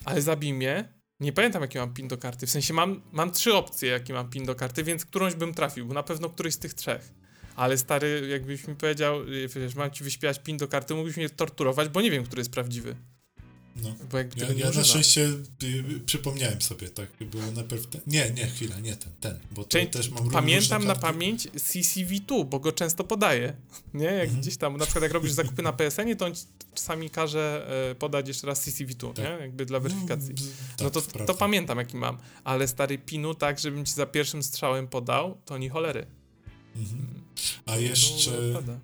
ale 0.06 0.22
zabij 0.22 0.54
mnie, 0.54 0.94
nie 1.20 1.34
pamiętam 1.34 1.62
jaki 1.62 1.78
mam 1.78 1.94
pin 1.94 2.08
do 2.08 2.18
karty, 2.18 2.48
w 2.48 2.50
sensie 2.52 2.74
mam, 2.74 3.02
mam 3.12 3.32
trzy 3.32 3.54
opcje 3.54 3.90
jaki 3.90 4.14
mam 4.14 4.30
pin 4.30 4.46
do 4.46 4.56
karty, 4.56 4.84
więc 4.84 5.06
którąś 5.06 5.36
bym 5.36 5.54
trafił, 5.54 5.86
bo 5.86 5.94
na 5.94 6.04
pewno 6.04 6.30
któryś 6.30 6.54
z 6.54 6.58
tych 6.58 6.74
trzech. 6.74 7.14
Ale 7.56 7.78
stary, 7.78 8.28
jakbyś 8.32 8.68
mi 8.68 8.76
powiedział, 8.76 9.24
y, 9.24 9.48
wiesz, 9.48 9.76
mam 9.76 9.92
ci 9.92 10.04
wyśpiewać 10.04 10.40
pin 10.40 10.58
do 10.58 10.68
karty, 10.68 10.94
mógłbyś 10.96 11.18
mnie 11.18 11.30
torturować, 11.30 11.90
bo 11.90 12.02
nie 12.02 12.12
wiem, 12.12 12.24
który 12.24 12.40
jest 12.40 12.52
prawdziwy. 12.52 12.96
No. 13.84 13.96
Bo 14.12 14.18
jakby 14.18 14.40
Ja, 14.40 14.48
tego 14.48 14.60
nie 14.60 14.66
ja 14.66 14.72
na 14.72 14.84
szczęście 14.84 15.22
y, 15.64 16.00
przypomniałem 16.06 16.62
sobie, 16.62 16.90
tak, 16.90 17.10
było 17.32 17.52
najpierw 17.52 17.88
ten, 17.88 18.02
nie, 18.08 18.32
nie, 18.32 18.48
chwila, 18.48 18.80
nie 18.80 18.96
ten, 18.96 19.12
ten, 19.22 19.40
bo 19.52 19.64
to 19.64 19.70
Czyli 19.70 19.88
też 19.88 20.10
mam 20.10 20.30
Pamiętam 20.30 20.86
na 20.86 20.96
pamięć 20.96 21.48
CCV2, 21.48 22.46
bo 22.46 22.60
go 22.60 22.72
często 22.72 23.04
podaję. 23.04 23.54
Nie? 23.94 24.06
Jak 24.06 24.24
Mhm. 24.24 24.42
gdzieś 24.42 24.58
tam, 24.58 24.78
na 24.78 24.86
przykład 24.86 25.04
jak 25.04 25.12
robisz 25.12 25.32
zakupy 25.32 25.62
na 25.62 25.74
PSN-ie, 25.74 26.16
to 26.16 26.26
on 26.26 26.34
czasami 26.74 27.10
każe 27.10 27.68
e, 27.92 27.96
podać 27.96 28.28
jeszcze 28.28 28.48
raz 28.48 28.68
CCV2, 28.68 29.14
Tak. 29.14 29.26
nie? 29.26 29.32
Jakby 29.32 29.66
dla 29.66 29.80
weryfikacji. 29.80 30.34
No, 30.38 30.46
tak, 30.78 30.82
No 30.82 30.90
to, 30.90 31.02
prawda. 31.02 31.34
to 31.34 31.40
pamiętam 31.40 31.78
jaki 31.78 31.98
mam, 31.98 32.18
ale 32.44 32.68
stary 32.68 32.98
pinu 32.98 33.36
tak, 33.36 33.60
żebym 33.60 33.86
ci 33.86 33.94
za 33.94 34.06
pierwszym 34.06 34.44
strzałem 34.44 34.88
podał, 34.88 35.38
to 35.46 35.58
ni 35.58 35.70
cholery. 35.70 36.06
Mhm. 36.76 37.08
A 37.66 37.74
To- 37.74 37.80
jeszcze, 37.80 38.48
odpada. 38.56 38.80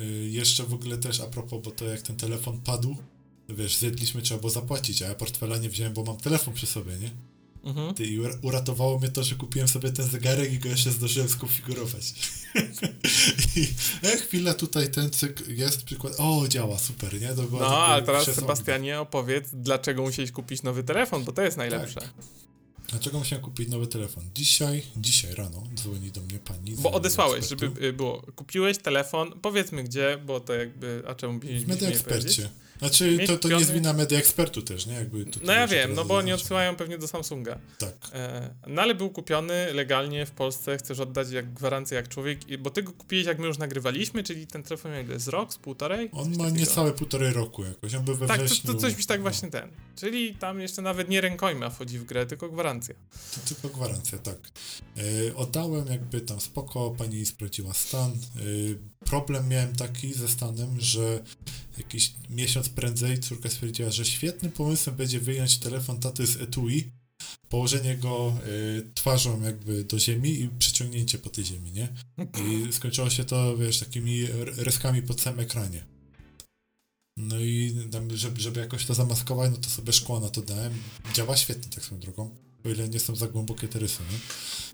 y, 0.00 0.04
jeszcze 0.30 0.64
w 0.64 0.74
ogóle 0.74 0.98
też 0.98 1.20
a 1.20 1.26
propos, 1.26 1.62
bo 1.64 1.70
to 1.70 1.84
jak 1.84 2.02
ten 2.02 2.16
telefon 2.16 2.60
padł, 2.60 2.96
wiesz, 3.48 3.76
zjedliśmy, 3.76 4.22
trzeba 4.22 4.40
było 4.40 4.50
zapłacić, 4.50 5.02
a 5.02 5.08
ja 5.08 5.14
portfela 5.14 5.56
nie 5.56 5.68
wziąłem, 5.68 5.92
bo 5.92 6.04
mam 6.04 6.16
telefon 6.16 6.54
przy 6.54 6.66
sobie, 6.66 6.92
nie? 6.98 7.10
Mhm. 7.64 7.94
Ty, 7.94 8.06
i 8.06 8.20
ur- 8.20 8.38
uratowało 8.42 8.98
mnie 8.98 9.08
to, 9.08 9.24
że 9.24 9.34
kupiłem 9.34 9.68
sobie 9.68 9.92
ten 9.92 10.08
zegarek 10.08 10.52
i 10.52 10.58
go 10.58 10.68
jeszcze 10.68 10.90
zdążyłem 10.92 11.28
skonfigurować. 11.28 12.14
I 13.56 13.68
e, 14.02 14.16
chwila 14.16 14.54
tutaj 14.54 14.90
ten 14.90 15.10
cyk 15.10 15.48
jest 15.48 15.84
przykład. 15.84 16.14
O, 16.18 16.48
działa, 16.48 16.78
super, 16.78 17.20
nie? 17.20 17.30
No, 17.50 17.78
ale 17.78 18.02
teraz. 18.02 18.34
Sebastianie 18.34 19.00
opowiedz, 19.00 19.48
dlaczego 19.52 20.02
musiałeś 20.02 20.32
kupić 20.32 20.62
nowy 20.62 20.84
telefon, 20.84 21.24
bo 21.24 21.32
to 21.32 21.42
jest 21.42 21.56
najlepsze. 21.56 22.00
Tak. 22.00 22.10
Dlaczego 22.88 23.18
musiałem 23.18 23.44
kupić 23.44 23.68
nowy 23.68 23.86
telefon? 23.86 24.24
Dzisiaj, 24.34 24.82
dzisiaj 24.96 25.34
rano 25.34 25.62
dzwoni 25.74 26.12
do 26.12 26.20
mnie 26.20 26.27
pani. 26.38 26.76
z 26.76 26.80
Bo 26.80 26.92
odesłałeś, 26.92 27.38
Ekspertu. 27.38 27.66
żeby 27.66 27.86
y, 27.86 27.92
było. 27.92 28.22
Kupiłeś 28.36 28.78
telefon, 28.78 29.32
powiedzmy 29.42 29.84
gdzie, 29.84 30.18
bo 30.26 30.40
to 30.40 30.54
jakby, 30.54 31.02
a 31.06 31.14
czemu 31.14 31.38
W 31.40 31.44
mieliśmy 31.44 31.74
Media? 31.74 31.88
Expercie. 31.88 32.48
Znaczy, 32.78 33.16
Mieć 33.16 33.26
to, 33.26 33.38
to 33.38 33.48
nie 33.48 33.54
jest 33.54 33.72
wina 33.72 33.92
Media 33.92 34.18
Expertu 34.18 34.62
też, 34.62 34.86
nie? 34.86 34.94
Jakby 34.94 35.24
No 35.44 35.52
ja 35.52 35.66
wiem, 35.66 35.94
no 35.94 36.04
bo 36.04 36.16
oni 36.16 36.32
odsyłają 36.32 36.76
pewnie 36.76 36.98
do 36.98 37.08
Samsunga. 37.08 37.58
Tak. 37.78 37.94
E, 38.12 38.54
no 38.66 38.82
ale 38.82 38.94
był 38.94 39.10
kupiony 39.10 39.72
legalnie 39.74 40.26
w 40.26 40.30
Polsce, 40.30 40.78
chcesz 40.78 41.00
oddać 41.00 41.30
jak 41.30 41.52
gwarancję 41.54 41.96
jak 41.96 42.08
człowiek, 42.08 42.38
bo 42.58 42.70
ty 42.70 42.82
go 42.82 42.92
kupiłeś 42.92 43.26
jak 43.26 43.38
my 43.38 43.46
już 43.46 43.58
nagrywaliśmy, 43.58 44.22
czyli 44.22 44.46
ten 44.46 44.62
telefon 44.62 44.92
ile, 45.04 45.20
z 45.20 45.28
rok, 45.28 45.52
z 45.52 45.56
półtorej? 45.58 46.10
On 46.12 46.30
ma 46.30 46.36
takiego. 46.36 46.50
niecałe 46.50 46.92
półtorej 46.92 47.32
roku 47.32 47.64
jakoś. 47.64 47.94
On 47.94 48.04
był 48.04 48.16
we 48.16 48.26
Tak, 48.26 48.38
to, 48.38 48.44
wrześniu. 48.44 48.74
to 48.74 48.80
coś 48.80 48.96
mi 48.98 49.04
tak 49.04 49.18
no. 49.18 49.22
właśnie 49.22 49.50
ten. 49.50 49.68
Czyli 49.96 50.34
tam 50.34 50.60
jeszcze 50.60 50.82
nawet 50.82 51.08
nie 51.08 51.20
rękojma 51.20 51.70
wchodzi 51.70 51.98
w 51.98 52.04
grę, 52.04 52.26
tylko 52.26 52.48
gwarancja. 52.48 52.94
To 53.34 53.54
tylko 53.54 53.76
gwarancja, 53.76 54.18
tak. 54.18 54.36
Yy, 54.96 55.32
oddałem 55.36 55.86
jakby 55.86 56.20
tam 56.28 56.40
spoko, 56.40 56.90
pani 56.90 57.26
sprawdziła 57.26 57.74
stan. 57.74 58.12
Yy, 58.36 58.78
problem 59.04 59.48
miałem 59.48 59.76
taki 59.76 60.14
ze 60.14 60.28
stanem, 60.28 60.80
że 60.80 61.22
jakiś 61.78 62.14
miesiąc 62.30 62.68
prędzej 62.68 63.18
córka 63.18 63.50
stwierdziła, 63.50 63.90
że 63.90 64.04
świetnym 64.04 64.52
pomysłem 64.52 64.96
będzie 64.96 65.20
wyjąć 65.20 65.58
telefon 65.58 66.00
taty 66.00 66.26
z 66.26 66.36
etui, 66.36 66.92
położenie 67.48 67.96
go 67.96 68.34
y, 68.46 68.90
twarzą 68.94 69.42
jakby 69.42 69.84
do 69.84 69.98
ziemi 69.98 70.40
i 70.40 70.48
przeciągnięcie 70.48 71.18
po 71.18 71.30
tej 71.30 71.44
ziemi, 71.44 71.72
nie? 71.72 71.88
I 72.44 72.72
skończyło 72.72 73.10
się 73.10 73.24
to, 73.24 73.56
wiesz, 73.56 73.78
takimi 73.78 74.26
reskami 74.56 75.02
po 75.02 75.14
całym 75.14 75.40
ekranie. 75.40 75.84
No 77.16 77.40
i 77.40 77.76
żeby, 78.14 78.40
żeby 78.40 78.60
jakoś 78.60 78.84
to 78.84 78.94
zamaskować, 78.94 79.50
no 79.50 79.56
to 79.56 79.70
sobie 79.70 79.92
szkło 79.92 80.20
na 80.20 80.28
to 80.28 80.42
dałem. 80.42 80.72
Działa 81.14 81.36
świetnie 81.36 81.70
tak 81.70 81.84
swoją 81.84 82.00
drogą, 82.00 82.36
o 82.68 82.72
ile 82.72 82.88
nie 82.88 83.00
są 83.00 83.16
za 83.16 83.28
głębokie 83.28 83.68
te 83.68 83.78
rysy? 83.78 84.02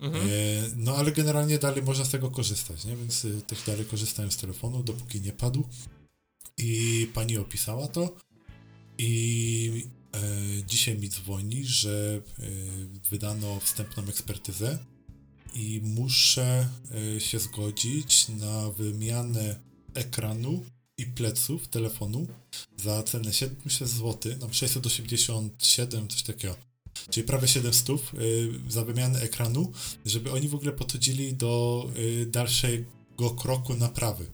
Mhm. 0.01 0.27
E, 0.27 0.29
no 0.75 0.95
ale 0.95 1.11
generalnie 1.11 1.57
dalej 1.57 1.83
można 1.83 2.05
z 2.05 2.09
tego 2.09 2.31
korzystać, 2.31 2.85
nie? 2.85 2.95
Więc 2.95 3.25
y, 3.25 3.41
też 3.41 3.63
dalej 3.63 3.85
korzystałem 3.85 4.31
z 4.31 4.37
telefonu, 4.37 4.83
dopóki 4.83 5.21
nie 5.21 5.31
padł. 5.31 5.63
I 6.57 7.07
pani 7.13 7.37
opisała 7.37 7.87
to 7.87 8.15
i 8.97 9.87
e, 10.13 10.63
dzisiaj 10.67 10.97
mi 10.97 11.09
dzwoni, 11.09 11.65
że 11.65 12.21
e, 12.39 12.43
wydano 13.09 13.59
wstępną 13.59 14.03
ekspertyzę 14.03 14.77
i 15.53 15.81
muszę 15.83 16.69
e, 17.15 17.19
się 17.19 17.39
zgodzić 17.39 18.29
na 18.29 18.71
wymianę 18.71 19.59
ekranu 19.93 20.65
i 20.97 21.05
pleców 21.05 21.67
telefonu 21.67 22.27
za 22.77 23.03
cenę 23.03 23.33
700 23.33 23.87
zł, 23.89 24.31
no 24.39 24.53
687, 24.53 26.07
coś 26.07 26.23
takiego. 26.23 26.55
Czyli 27.09 27.27
prawie 27.27 27.47
700 27.47 27.89
y, 27.89 28.51
za 28.69 28.85
wymianę 28.85 29.21
ekranu, 29.21 29.71
żeby 30.05 30.31
oni 30.31 30.47
w 30.47 30.55
ogóle 30.55 30.71
podchodzili 30.71 31.33
do 31.33 31.85
y, 31.97 32.25
dalszego 32.25 33.29
kroku 33.37 33.73
naprawy. 33.75 34.25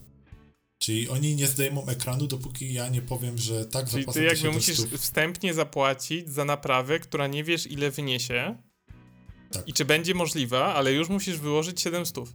Czyli 0.81 1.09
oni 1.09 1.35
nie 1.35 1.47
zdejmą 1.47 1.87
ekranu, 1.87 2.27
dopóki 2.27 2.73
ja 2.73 2.89
nie 2.89 3.01
powiem, 3.01 3.37
że 3.37 3.65
tak 3.65 3.89
Czyli 3.89 4.05
ty 4.05 4.23
jakby 4.23 4.51
musisz 4.51 4.79
wstępnie 4.79 5.53
zapłacić 5.53 6.29
za 6.29 6.45
naprawę, 6.45 6.99
która 6.99 7.27
nie 7.27 7.43
wiesz 7.43 7.67
ile 7.67 7.91
wyniesie 7.91 8.57
tak. 9.51 9.67
i 9.67 9.73
czy 9.73 9.85
będzie 9.85 10.13
możliwa, 10.13 10.73
ale 10.75 10.93
już 10.93 11.09
musisz 11.09 11.37
wyłożyć 11.37 11.81
700. 11.81 12.33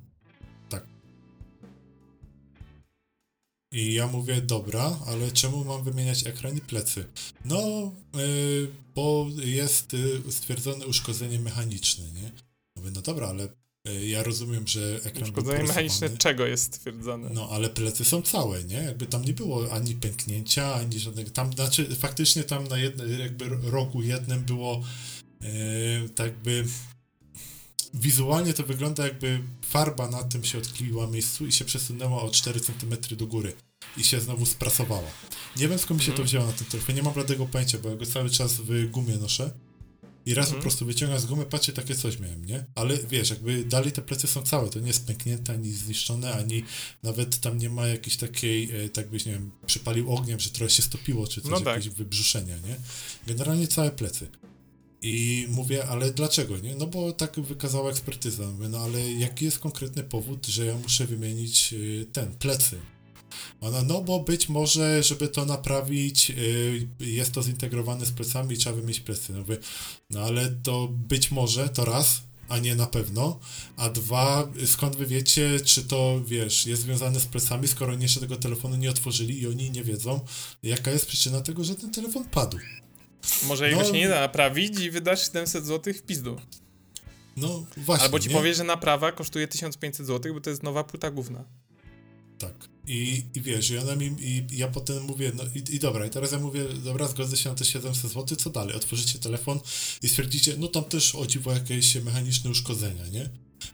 I 3.77 3.95
ja 3.95 4.07
mówię, 4.07 4.41
dobra, 4.41 4.99
ale 5.07 5.33
czemu 5.33 5.65
mam 5.65 5.85
wymieniać 5.85 6.27
ekran 6.27 6.57
i 6.57 6.61
plecy? 6.61 7.05
No, 7.45 7.93
yy, 8.15 8.71
bo 8.95 9.27
jest 9.39 9.93
yy, 9.93 10.33
stwierdzone 10.33 10.87
uszkodzenie 10.87 11.39
mechaniczne, 11.39 12.05
nie? 12.05 12.33
Mówię, 12.77 12.91
no 12.95 13.03
dobra, 13.03 13.29
ale 13.29 13.49
yy, 13.85 14.07
ja 14.07 14.23
rozumiem, 14.23 14.67
że 14.67 15.01
ekran 15.05 15.23
Uszkodzenie 15.23 15.65
mechaniczne 15.65 16.17
czego 16.19 16.47
jest 16.47 16.75
stwierdzone? 16.75 17.31
No, 17.31 17.49
ale 17.51 17.71
plecy 17.71 18.05
są 18.05 18.23
całe, 18.23 18.65
nie? 18.65 18.77
Jakby 18.77 19.07
tam 19.07 19.25
nie 19.25 19.33
było 19.33 19.73
ani 19.73 19.95
pęknięcia, 19.95 20.75
ani 20.75 20.99
żadnego, 20.99 21.31
tam, 21.31 21.53
znaczy 21.53 21.97
faktycznie 21.97 22.45
tam 22.45 22.69
na 22.69 22.79
jednym, 22.79 23.21
jakby 23.21 23.49
rogu 23.49 24.03
jednym 24.03 24.45
było 24.45 24.83
yy, 25.41 25.49
tak 26.15 26.39
by 26.39 26.65
wizualnie 27.95 28.53
to 28.53 28.63
wygląda 28.63 29.05
jakby 29.05 29.41
farba 29.63 30.09
na 30.09 30.23
tym 30.23 30.45
się 30.45 30.59
odkleiła 30.59 31.07
miejscu 31.07 31.47
i 31.47 31.53
się 31.53 31.65
przesunęła 31.65 32.23
o 32.23 32.31
4 32.31 32.61
cm 32.61 33.17
do 33.17 33.27
góry 33.27 33.53
i 33.97 34.05
się 34.05 34.21
znowu 34.21 34.47
sprasowała. 34.47 35.11
Nie 35.57 35.69
wiem 35.69 35.79
skąd 35.79 36.01
mi 36.01 36.07
się 36.07 36.13
mm. 36.13 36.17
to 36.17 36.23
mhm. 36.23 36.27
wzięło 36.27 36.47
na 36.47 36.53
tym 36.53 36.67
telefonie, 36.67 36.97
nie 36.97 37.03
mam 37.03 37.15
bladego 37.15 37.47
pojęcia, 37.47 37.79
bo 37.79 37.89
ja 37.89 37.97
go 37.97 38.07
cały 38.07 38.31
czas 38.31 38.53
w 38.55 38.91
gumie 38.91 39.17
noszę. 39.17 39.51
I 40.27 40.35
raz 40.35 40.47
mm. 40.47 40.53
po 40.53 40.57
mhm. 40.57 40.63
prostu 40.63 40.87
wyciągam 40.87 41.21
z 41.21 41.27
gumy, 41.27 41.45
patrzę, 41.45 41.73
takie 41.73 41.95
coś 41.95 42.19
miałem, 42.19 42.45
nie? 42.45 42.65
Ale 42.75 42.99
wiesz, 43.11 43.31
jakby 43.31 43.65
dalej 43.65 43.93
te 43.93 44.03
plecy 44.03 44.27
są 44.27 44.43
całe, 44.43 44.69
to 44.69 44.81
nie 44.81 44.87
jest 44.87 45.07
pęknięte, 45.07 45.53
ani 45.53 45.73
zniszczone, 45.73 46.35
ani 46.35 46.63
nawet 47.03 47.41
tam 47.41 47.59
nie 47.59 47.71
ma 47.71 47.87
jakiejś 47.87 48.17
takiej, 48.17 48.85
e, 48.85 48.89
tak 48.89 49.11
byś, 49.11 49.27
nie 49.27 49.33
wiem, 49.33 49.51
przypalił 49.67 50.15
ogniem, 50.15 50.41
że 50.41 50.51
trochę 50.51 50.71
się 50.71 50.83
stopiło, 50.83 51.27
czy 51.27 51.41
coś, 51.41 51.51
no 51.51 51.61
tak. 51.61 51.77
jakieś 51.77 51.89
wybrzuszenia, 51.89 52.57
nie? 52.57 52.77
Generalnie 53.27 53.69
całe 53.69 53.91
plecy. 53.91 54.29
I 55.03 55.47
mówię, 55.51 55.87
ale 55.87 56.13
dlaczego, 56.13 56.59
nie? 56.59 56.75
No 56.75 56.87
bo 56.87 57.13
tak 57.13 57.41
wykazała 57.41 57.91
ekspertyza. 57.91 58.51
Mówię, 58.51 58.69
no 58.69 58.79
ale 58.79 59.13
jaki 59.13 59.45
jest 59.45 59.59
konkretny 59.59 60.05
powód, 60.05 60.47
że 60.47 60.65
ja 60.65 60.77
muszę 60.79 61.07
wymienić 61.07 61.73
y, 61.73 62.07
ten, 62.13 62.35
plecy? 62.35 62.81
Ona, 63.61 63.83
no 63.83 64.03
bo 64.03 64.21
być 64.21 64.49
może, 64.49 65.03
żeby 65.03 65.29
to 65.29 65.45
naprawić, 65.45 66.31
y, 66.31 66.89
jest 67.01 67.33
to 67.33 67.43
zintegrowane 67.43 68.07
z 68.07 68.11
plecami 68.11 68.55
i 68.55 68.59
trzeba 68.59 68.77
wymienić 68.77 69.01
plecy. 69.01 69.33
No, 69.33 69.39
mówię, 69.39 69.57
no 70.11 70.21
ale 70.21 70.49
to 70.49 70.89
być 70.89 71.31
może, 71.31 71.69
to 71.69 71.85
raz, 71.85 72.23
a 72.49 72.59
nie 72.59 72.75
na 72.75 72.87
pewno. 72.87 73.39
A 73.77 73.91
dwa, 73.91 74.49
skąd 74.67 74.97
wy 74.97 75.07
wiecie, 75.07 75.61
czy 75.61 75.85
to, 75.85 76.21
wiesz, 76.27 76.67
jest 76.67 76.83
związane 76.83 77.21
z 77.21 77.27
plecami, 77.27 77.69
skoro 77.69 77.93
oni 77.93 78.03
jeszcze 78.03 78.21
tego 78.21 78.37
telefonu 78.37 78.77
nie 78.77 78.91
otworzyli 78.91 79.41
i 79.41 79.47
oni 79.47 79.71
nie 79.71 79.85
wiedzą, 79.85 80.21
jaka 80.63 80.91
jest 80.91 81.07
przyczyna 81.07 81.41
tego, 81.41 81.65
że 81.65 81.75
ten 81.75 81.91
telefon 81.91 82.25
padł. 82.25 82.59
Może 83.43 83.69
jego 83.69 83.81
no, 83.81 83.87
się 83.87 83.93
nie 83.93 84.09
da 84.09 84.21
naprawić 84.21 84.81
i 84.81 84.91
wydasz 84.91 85.25
700 85.25 85.67
zł 85.67 85.95
w 85.95 86.03
pizdu. 86.03 86.41
No 87.37 87.67
właśnie. 87.77 88.05
Albo 88.05 88.19
ci 88.19 88.29
nie? 88.29 88.35
powie, 88.35 88.55
że 88.55 88.65
naprawa 88.65 89.13
kosztuje 89.13 89.49
1500 89.49 90.07
zł, 90.07 90.35
bo 90.35 90.41
to 90.41 90.51
jest 90.51 90.63
nowa 90.63 90.85
płyta 90.85 91.11
główna. 91.11 91.45
Tak. 92.39 92.76
I, 92.87 93.25
i 93.35 93.41
wiesz, 93.41 93.71
i 93.71 93.79
ona 93.79 93.97
mi, 93.97 94.07
i 94.07 94.47
ja 94.51 94.69
potem 94.69 95.03
mówię, 95.03 95.33
no 95.35 95.45
i, 95.55 95.75
i 95.75 95.79
dobra, 95.79 96.07
i 96.07 96.11
teraz 96.11 96.33
ja 96.33 96.39
mówię, 96.39 96.65
dobra, 96.85 97.09
zgodzę 97.09 97.37
się 97.37 97.51
na 97.51 97.55
te 97.55 97.65
700 97.65 98.13
zł, 98.13 98.37
co 98.37 98.51
dalej? 98.51 98.75
Otworzycie 98.77 99.19
telefon 99.19 99.61
i 100.03 100.09
stwierdzicie, 100.09 100.55
no 100.59 100.69
tam 100.69 100.85
też 100.85 101.15
o 101.15 101.27
dziwo 101.27 101.53
jakieś 101.53 101.95
mechaniczne 101.95 102.51
uszkodzenia, 102.51 103.07
nie? 103.07 103.29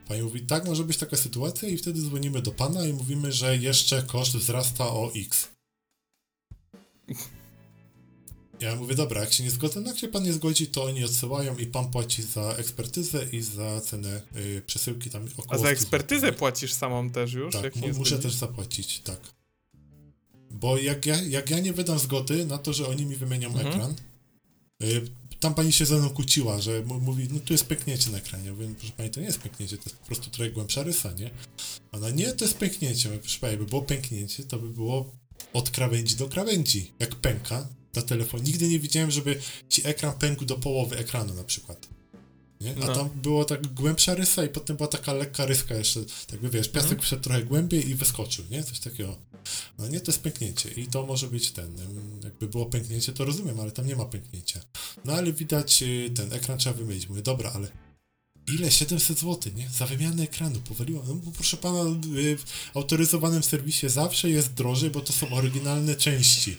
Pani 0.07 0.21
mówi, 0.21 0.41
tak, 0.41 0.65
może 0.65 0.83
być 0.83 0.97
taka 0.97 1.17
sytuacja 1.17 1.69
i 1.69 1.77
wtedy 1.77 2.01
dzwonimy 2.01 2.41
do 2.41 2.51
pana 2.51 2.85
i 2.85 2.93
mówimy, 2.93 3.31
że 3.31 3.57
jeszcze 3.57 4.03
koszt 4.03 4.37
wzrasta 4.37 4.87
o 4.87 5.11
x. 5.15 5.47
Ja 8.63 8.75
mówię, 8.75 8.95
dobra, 8.95 9.21
jak 9.21 9.33
się 9.33 9.43
nie 9.43 9.51
zgodzę, 9.51 9.81
no 9.81 9.87
jak 9.87 9.97
się 9.97 10.07
pan 10.07 10.23
nie 10.23 10.33
zgodzi, 10.33 10.67
to 10.67 10.83
oni 10.83 11.03
odsyłają 11.03 11.57
i 11.57 11.65
pan 11.65 11.91
płaci 11.91 12.23
za 12.23 12.41
ekspertyzę 12.41 13.25
i 13.31 13.41
za 13.41 13.81
cenę 13.81 14.21
y, 14.35 14.61
przesyłki 14.67 15.09
tam 15.09 15.25
około 15.37 15.53
A 15.53 15.57
za 15.57 15.69
ekspertyzę 15.69 16.33
płacisz 16.33 16.73
samą 16.73 17.09
też 17.09 17.33
już? 17.33 17.53
Tak, 17.53 17.75
muszę 17.75 18.19
też 18.19 18.33
zapłacić, 18.33 18.99
tak. 18.99 19.19
Bo 20.51 20.77
jak 20.77 21.05
ja, 21.05 21.21
jak 21.21 21.49
ja 21.49 21.59
nie 21.59 21.73
wydam 21.73 21.99
zgody 21.99 22.45
na 22.45 22.57
to, 22.57 22.73
że 22.73 22.87
oni 22.87 23.05
mi 23.05 23.15
wymienią 23.15 23.47
mhm. 23.47 23.67
ekran, 23.67 23.95
y, 24.83 25.01
tam 25.39 25.55
pani 25.55 25.73
się 25.73 25.85
ze 25.85 25.97
mną 25.97 26.09
kłóciła, 26.09 26.61
że 26.61 26.83
mówi, 26.85 27.27
no 27.31 27.39
tu 27.39 27.53
jest 27.53 27.65
pęknięcie 27.65 28.11
na 28.11 28.17
ekranie. 28.17 28.45
Ja 28.45 28.51
mówię, 28.51 28.67
no, 28.69 28.75
proszę 28.79 28.93
pani, 28.97 29.09
to 29.09 29.19
nie 29.19 29.25
jest 29.25 29.39
pęknięcie, 29.39 29.77
to 29.77 29.83
jest 29.85 29.95
po 29.95 30.05
prostu 30.05 30.29
trochę 30.29 30.51
głębsza 30.51 30.83
rysa, 30.83 31.11
nie? 31.11 31.29
Ona, 31.91 32.09
nie, 32.09 32.33
to 32.33 32.45
jest 32.45 32.57
pęknięcie. 32.57 33.09
Mówię, 33.09 33.21
proszę 33.21 33.39
pani, 33.39 33.51
jakby 33.51 33.65
było 33.65 33.81
pęknięcie, 33.81 34.43
to 34.43 34.59
by 34.59 34.69
było 34.69 35.11
od 35.53 35.69
krawędzi 35.69 36.15
do 36.15 36.27
krawędzi. 36.27 36.91
Jak 36.99 37.15
pęka, 37.15 37.67
na 37.95 38.01
telefon. 38.01 38.43
Nigdy 38.43 38.67
nie 38.67 38.79
widziałem, 38.79 39.11
żeby 39.11 39.39
ci 39.69 39.87
ekran 39.87 40.13
pękł 40.13 40.45
do 40.45 40.55
połowy 40.55 40.97
ekranu 40.97 41.33
na 41.33 41.43
przykład. 41.43 41.87
Nie? 42.61 42.75
A 42.83 42.87
no. 42.87 42.95
tam 42.95 43.09
było 43.09 43.45
tak 43.45 43.67
głębsza 43.67 44.15
rysa 44.15 44.45
i 44.45 44.49
potem 44.49 44.77
była 44.77 44.87
taka 44.87 45.13
lekka 45.13 45.45
ryska 45.45 45.75
jeszcze, 45.75 45.99
tak 46.27 46.39
by 46.39 46.49
wiesz, 46.49 46.69
piasek 46.69 46.91
mhm. 46.91 47.01
wszedł 47.01 47.23
trochę 47.23 47.43
głębiej 47.43 47.89
i 47.89 47.95
wyskoczył, 47.95 48.45
nie? 48.51 48.63
Coś 48.63 48.79
takiego. 48.79 49.17
No 49.77 49.87
nie, 49.87 49.99
to 49.99 50.11
jest 50.11 50.23
pęknięcie 50.23 50.69
i 50.69 50.87
to 50.87 51.05
może 51.05 51.27
być 51.27 51.51
ten, 51.51 51.77
jakby 52.23 52.47
było 52.47 52.65
pęknięcie, 52.65 53.13
to 53.13 53.25
rozumiem, 53.25 53.59
ale 53.59 53.71
tam 53.71 53.87
nie 53.87 53.95
ma 53.95 54.05
pęknięcia. 54.05 54.59
No 55.05 55.13
ale 55.13 55.33
widać, 55.33 55.83
y, 55.83 56.11
ten 56.15 56.33
ekran 56.33 56.57
trzeba 56.57 56.77
wymienić. 56.77 57.09
Mówię, 57.09 57.21
dobra, 57.21 57.51
ale 57.55 57.67
ile? 58.47 58.71
700 58.71 59.19
zł, 59.19 59.53
nie? 59.55 59.69
Za 59.69 59.87
wymianę 59.87 60.23
ekranu 60.23 60.59
powaliło. 60.59 61.03
No 61.07 61.13
bo 61.13 61.31
proszę 61.31 61.57
pana, 61.57 61.79
y, 62.17 62.37
w 62.37 62.43
autoryzowanym 62.73 63.43
serwisie 63.43 63.89
zawsze 63.89 64.29
jest 64.29 64.53
drożej, 64.53 64.89
bo 64.89 65.01
to 65.01 65.13
są 65.13 65.29
oryginalne 65.29 65.95
części. 65.95 66.57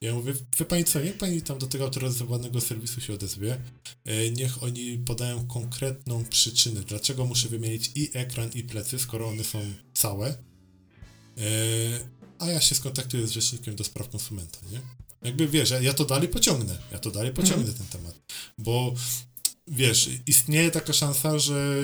Ja 0.00 0.14
mówię, 0.14 0.32
wie 0.58 0.64
pani 0.64 0.84
co, 0.84 1.00
niech 1.00 1.18
pani 1.18 1.42
tam 1.42 1.58
do 1.58 1.66
tego 1.66 1.84
autoryzowanego 1.84 2.60
serwisu 2.60 3.00
się 3.00 3.14
odezwie, 3.14 3.58
e, 4.04 4.30
niech 4.30 4.62
oni 4.62 4.98
podają 4.98 5.46
konkretną 5.46 6.24
przyczynę, 6.24 6.80
dlaczego 6.80 7.26
muszę 7.26 7.48
wymienić 7.48 7.90
i 7.94 8.10
ekran, 8.14 8.50
i 8.54 8.64
plecy, 8.64 8.98
skoro 8.98 9.28
one 9.28 9.44
są 9.44 9.60
całe, 9.94 10.28
e, 10.28 10.34
a 12.38 12.46
ja 12.46 12.60
się 12.60 12.74
skontaktuję 12.74 13.26
z 13.26 13.30
rzecznikiem 13.30 13.76
do 13.76 13.84
spraw 13.84 14.08
konsumenta, 14.08 14.58
nie? 14.72 14.80
Jakby 15.22 15.48
wiesz, 15.48 15.72
ja 15.80 15.94
to 15.94 16.04
dalej 16.04 16.28
pociągnę, 16.28 16.78
ja 16.92 16.98
to 16.98 17.10
dalej 17.10 17.32
pociągnę 17.32 17.70
mhm. 17.70 17.78
ten 17.78 18.00
temat, 18.00 18.18
bo 18.58 18.94
wiesz, 19.66 20.10
istnieje 20.26 20.70
taka 20.70 20.92
szansa, 20.92 21.38
że 21.38 21.82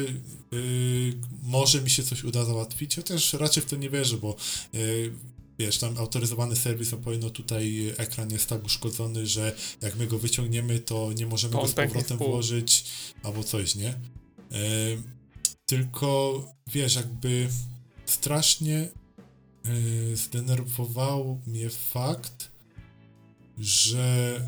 yy, 0.53 1.15
może 1.43 1.82
mi 1.82 1.91
się 1.91 2.03
coś 2.03 2.24
uda 2.24 2.45
załatwić, 2.45 2.97
chociaż 2.97 3.32
raczej 3.32 3.62
w 3.62 3.66
to 3.66 3.77
nie 3.77 3.91
wierzę, 3.91 4.16
bo 4.16 4.36
yy, 4.73 5.12
wiesz, 5.59 5.78
tam 5.78 5.98
autoryzowany 5.98 6.56
serwis 6.56 6.93
opowie, 6.93 7.18
no 7.18 7.31
tutaj 7.31 7.93
ekran 7.97 8.31
jest 8.31 8.48
tak 8.48 8.64
uszkodzony, 8.64 9.26
że 9.26 9.56
jak 9.82 9.97
my 9.97 10.06
go 10.06 10.18
wyciągniemy, 10.18 10.78
to 10.78 11.12
nie 11.12 11.26
możemy 11.26 11.52
to 11.52 11.60
go 11.60 11.68
z 11.68 11.74
powrotem 11.74 12.18
włożyć, 12.18 12.85
albo 13.22 13.44
coś, 13.44 13.74
nie? 13.74 13.94
Tylko, 15.66 16.40
wiesz, 16.66 16.94
jakby 16.94 17.48
strasznie 18.06 18.89
e, 19.64 20.16
zdenerwował 20.16 21.40
mnie 21.47 21.70
fakt, 21.70 22.51
że 23.59 24.40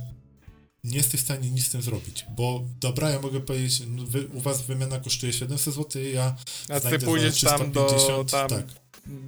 nie 0.84 0.96
jesteś 0.96 1.20
w 1.20 1.24
stanie 1.24 1.50
nic 1.50 1.66
z 1.66 1.70
tym 1.70 1.82
zrobić, 1.82 2.26
bo 2.36 2.64
dobra, 2.80 3.10
ja 3.10 3.20
mogę 3.20 3.40
powiedzieć, 3.40 3.82
no 3.86 4.04
wy, 4.04 4.26
u 4.26 4.40
was 4.40 4.62
wymiana 4.62 5.00
kosztuje 5.00 5.32
700 5.32 5.74
zł, 5.74 6.02
ja 6.02 6.36
A 6.68 6.80
ty 6.80 6.98
pójdziesz 6.98 7.40
tam 7.40 7.72
do 7.72 8.24
tam 8.30 8.48
tak. 8.48 8.66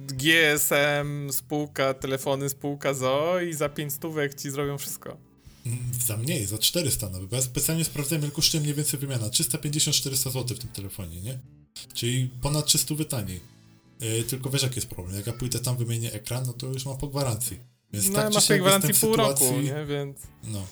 GSM, 0.07 1.31
spółka, 1.31 1.93
telefony, 1.93 2.49
spółka 2.49 2.93
ZO 2.93 3.41
i 3.41 3.53
za 3.53 3.69
5 3.69 3.93
stówek 3.93 4.35
ci 4.35 4.51
zrobią 4.51 4.77
wszystko. 4.77 5.17
Za 6.05 6.17
mniej, 6.17 6.45
za 6.45 6.57
400 6.57 7.09
nawet, 7.09 7.29
bo 7.29 7.35
ja 7.35 7.41
specjalnie 7.41 7.85
sprawdzałem, 7.85 8.23
ile 8.23 8.31
kosztuje 8.31 8.61
mniej 8.61 8.73
więcej 8.73 8.99
wymiana. 8.99 9.27
350-400 9.27 10.15
zł 10.31 10.57
w 10.57 10.59
tym 10.59 10.69
telefonie, 10.69 11.21
nie? 11.21 11.39
Czyli 11.93 12.29
ponad 12.41 12.65
300 12.65 12.95
taniej. 13.09 13.39
Yy, 13.99 14.23
tylko 14.23 14.49
wiesz, 14.49 14.63
jaki 14.63 14.75
jest 14.75 14.87
problem. 14.87 15.15
Jak 15.15 15.27
ja 15.27 15.33
pójdę 15.33 15.59
tam, 15.59 15.77
wymienię 15.77 16.13
ekran, 16.13 16.43
no 16.47 16.53
to 16.53 16.67
już 16.67 16.85
mam 16.85 16.97
po 16.97 17.07
gwarancji. 17.07 17.59
Więc 17.93 18.09
no, 18.09 18.15
tak 18.15 18.33
masz 18.33 18.47
tej 18.47 18.59
gwarancji 18.59 18.93
pół 18.93 19.11
sytuacji, 19.11 19.47
roku, 19.47 19.61
nie? 19.61 19.85
Więc... 19.85 20.17
No. 20.43 20.67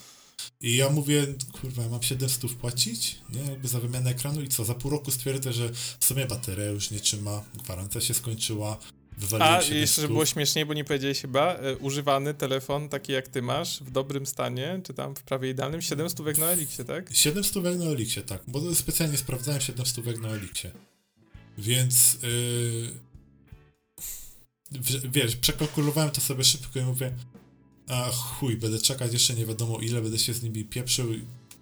I 0.61 0.75
ja 0.75 0.89
mówię, 0.89 1.27
kurwa, 1.61 1.83
ja 1.83 1.89
mam 1.89 2.03
700 2.03 2.51
wpłacić, 2.51 3.17
nie? 3.29 3.41
Jakby 3.41 3.67
za 3.67 3.79
wymianę 3.79 4.09
ekranu 4.09 4.41
i 4.41 4.47
co? 4.47 4.65
Za 4.65 4.73
pół 4.73 4.91
roku 4.91 5.11
stwierdzę, 5.11 5.53
że 5.53 5.69
w 5.99 6.05
sumie 6.05 6.25
bateria 6.25 6.65
już 6.65 6.91
nie 6.91 6.99
trzyma, 6.99 7.43
gwarancja 7.63 8.01
się 8.01 8.13
skończyła, 8.13 8.77
A, 9.39 9.61
jeszcze, 9.61 10.01
żeby 10.01 10.13
było 10.13 10.25
śmieszniej, 10.25 10.65
bo 10.65 10.73
nie 10.73 10.83
powiedziałeś 10.83 11.21
chyba, 11.21 11.59
y, 11.59 11.77
używany 11.77 12.33
telefon, 12.33 12.89
taki 12.89 13.11
jak 13.11 13.27
ty 13.27 13.41
masz, 13.41 13.83
w 13.83 13.91
dobrym 13.91 14.25
stanie, 14.25 14.81
czy 14.83 14.93
tam 14.93 15.15
w 15.15 15.23
prawie 15.23 15.49
idealnym, 15.49 15.81
7 15.81 16.09
stówek 16.09 16.37
na 16.37 16.45
Elixie, 16.45 16.85
tak? 16.85 17.09
7 17.13 17.43
stówek 17.43 17.77
na 17.77 17.85
Elixie, 17.85 18.23
tak, 18.23 18.41
bo 18.47 18.75
specjalnie 18.75 19.17
sprawdzałem 19.17 19.61
7 19.61 19.85
stówek 19.85 20.19
na 20.19 20.29
Elixie. 20.29 20.71
Więc, 21.57 22.17
yy, 22.23 22.91
wiesz, 25.09 25.35
przekalkulowałem 25.35 26.11
to 26.11 26.21
sobie 26.21 26.43
szybko 26.43 26.79
i 26.79 26.83
mówię, 26.83 27.11
a 27.87 28.09
chuj, 28.11 28.57
będę 28.57 28.79
czekać 28.79 29.13
jeszcze 29.13 29.33
nie 29.33 29.45
wiadomo 29.45 29.79
ile, 29.79 30.01
będę 30.01 30.19
się 30.19 30.33
z 30.33 30.43
nimi 30.43 30.65
pieprzył, 30.65 31.07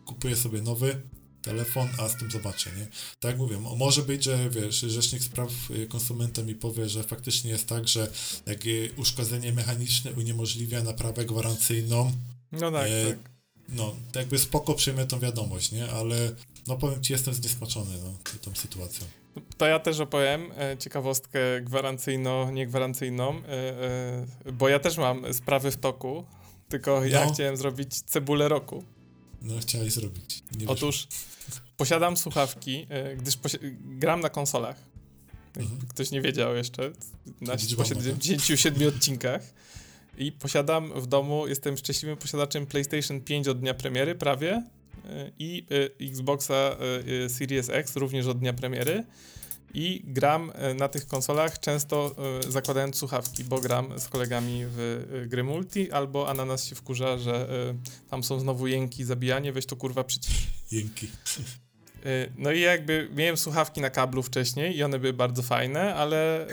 kupuję 0.05 0.35
sobie 0.35 0.61
nowy 0.61 1.01
telefon, 1.45 1.87
a 1.99 2.09
z 2.09 2.17
tym 2.17 2.31
zobaczę, 2.31 2.69
nie? 2.77 2.87
Tak 3.19 3.37
mówię, 3.37 3.57
może 3.77 4.01
być, 4.01 4.23
że 4.23 4.49
wiesz, 4.49 4.75
Rzecznik 4.75 5.23
Spraw 5.23 5.49
y, 5.71 5.87
Konsumenta 5.87 6.43
mi 6.43 6.55
powie, 6.55 6.89
że 6.89 7.03
faktycznie 7.03 7.51
jest 7.51 7.67
tak, 7.67 7.87
że 7.87 8.11
jak 8.45 8.59
uszkodzenie 8.97 9.53
mechaniczne 9.53 10.11
uniemożliwia 10.11 10.83
naprawę 10.83 11.25
gwarancyjną, 11.25 12.11
no 12.51 12.71
tak, 12.71 12.87
e, 12.89 13.09
tak. 13.09 13.17
No, 13.69 13.95
jakby 14.15 14.39
spoko 14.39 14.73
przyjmę 14.73 15.05
tą 15.05 15.19
wiadomość, 15.19 15.71
nie? 15.71 15.91
Ale 15.91 16.31
no 16.67 16.77
powiem 16.77 17.03
ci, 17.03 17.13
jestem 17.13 17.33
zniesmaczony 17.33 17.91
no, 18.03 18.13
tą 18.41 18.55
sytuacją. 18.55 19.07
To 19.57 19.65
ja 19.65 19.79
też 19.79 19.99
opowiem 19.99 20.51
e, 20.57 20.77
ciekawostkę 20.77 21.39
gwarancyjno-niegwarancyjną, 21.61 23.43
e, 23.43 23.49
e, 24.45 24.51
bo 24.51 24.69
ja 24.69 24.79
też 24.79 24.97
mam 24.97 25.33
sprawy 25.33 25.71
w 25.71 25.77
toku, 25.77 26.25
tylko 26.69 26.99
no. 26.99 27.05
ja 27.05 27.33
chciałem 27.33 27.57
zrobić 27.57 28.01
cebulę 28.01 28.49
roku. 28.49 28.83
No, 29.41 29.53
chciałeś 29.59 29.93
zrobić. 29.93 30.43
Otóż 30.67 31.07
posiadam 31.77 32.17
słuchawki, 32.17 32.87
e, 32.89 33.15
gdyż 33.15 33.37
gram 33.81 34.19
na 34.19 34.29
konsolach. 34.29 34.75
Mhm. 35.57 35.81
Ktoś 35.87 36.11
nie 36.11 36.21
wiedział 36.21 36.55
jeszcze, 36.55 36.91
na 37.41 37.57
77 37.57 38.87
odcinkach. 38.87 39.41
I 40.17 40.31
posiadam 40.31 41.01
w 41.01 41.07
domu, 41.07 41.47
jestem 41.47 41.77
szczęśliwym 41.77 42.17
posiadaczem 42.17 42.65
PlayStation 42.65 43.21
5 43.21 43.47
od 43.47 43.59
dnia 43.59 43.73
premiery, 43.73 44.15
prawie. 44.15 44.63
E, 45.05 45.31
i 45.39 45.65
e, 46.01 46.05
Xboxa 46.05 46.75
Series 47.27 47.69
X 47.69 47.95
również 47.95 48.27
od 48.27 48.39
dnia 48.39 48.53
premiery. 48.53 49.03
I 49.73 50.01
gram 50.07 50.51
na 50.75 50.87
tych 50.87 51.07
konsolach 51.07 51.59
często 51.59 52.15
zakładając 52.49 52.95
słuchawki, 52.95 53.43
bo 53.43 53.59
gram 53.59 53.99
z 53.99 54.07
kolegami 54.07 54.63
w 54.65 55.25
gry 55.27 55.43
multi, 55.43 55.91
albo 55.91 56.29
Ananas 56.29 56.65
się 56.65 56.75
wkurza, 56.75 57.17
że 57.17 57.47
tam 58.09 58.23
są 58.23 58.39
znowu 58.39 58.67
jęki, 58.67 59.03
zabijanie, 59.03 59.53
weź 59.53 59.65
to 59.65 59.75
kurwa 59.75 60.03
przycisz. 60.03 60.47
Jęki. 60.71 61.07
No 62.37 62.51
i 62.51 62.61
jakby 62.61 63.09
miałem 63.15 63.37
słuchawki 63.37 63.81
na 63.81 63.89
kablu 63.89 64.23
wcześniej 64.23 64.77
i 64.77 64.83
one 64.83 64.99
były 64.99 65.13
bardzo 65.13 65.43
fajne, 65.43 65.95
ale 65.95 66.47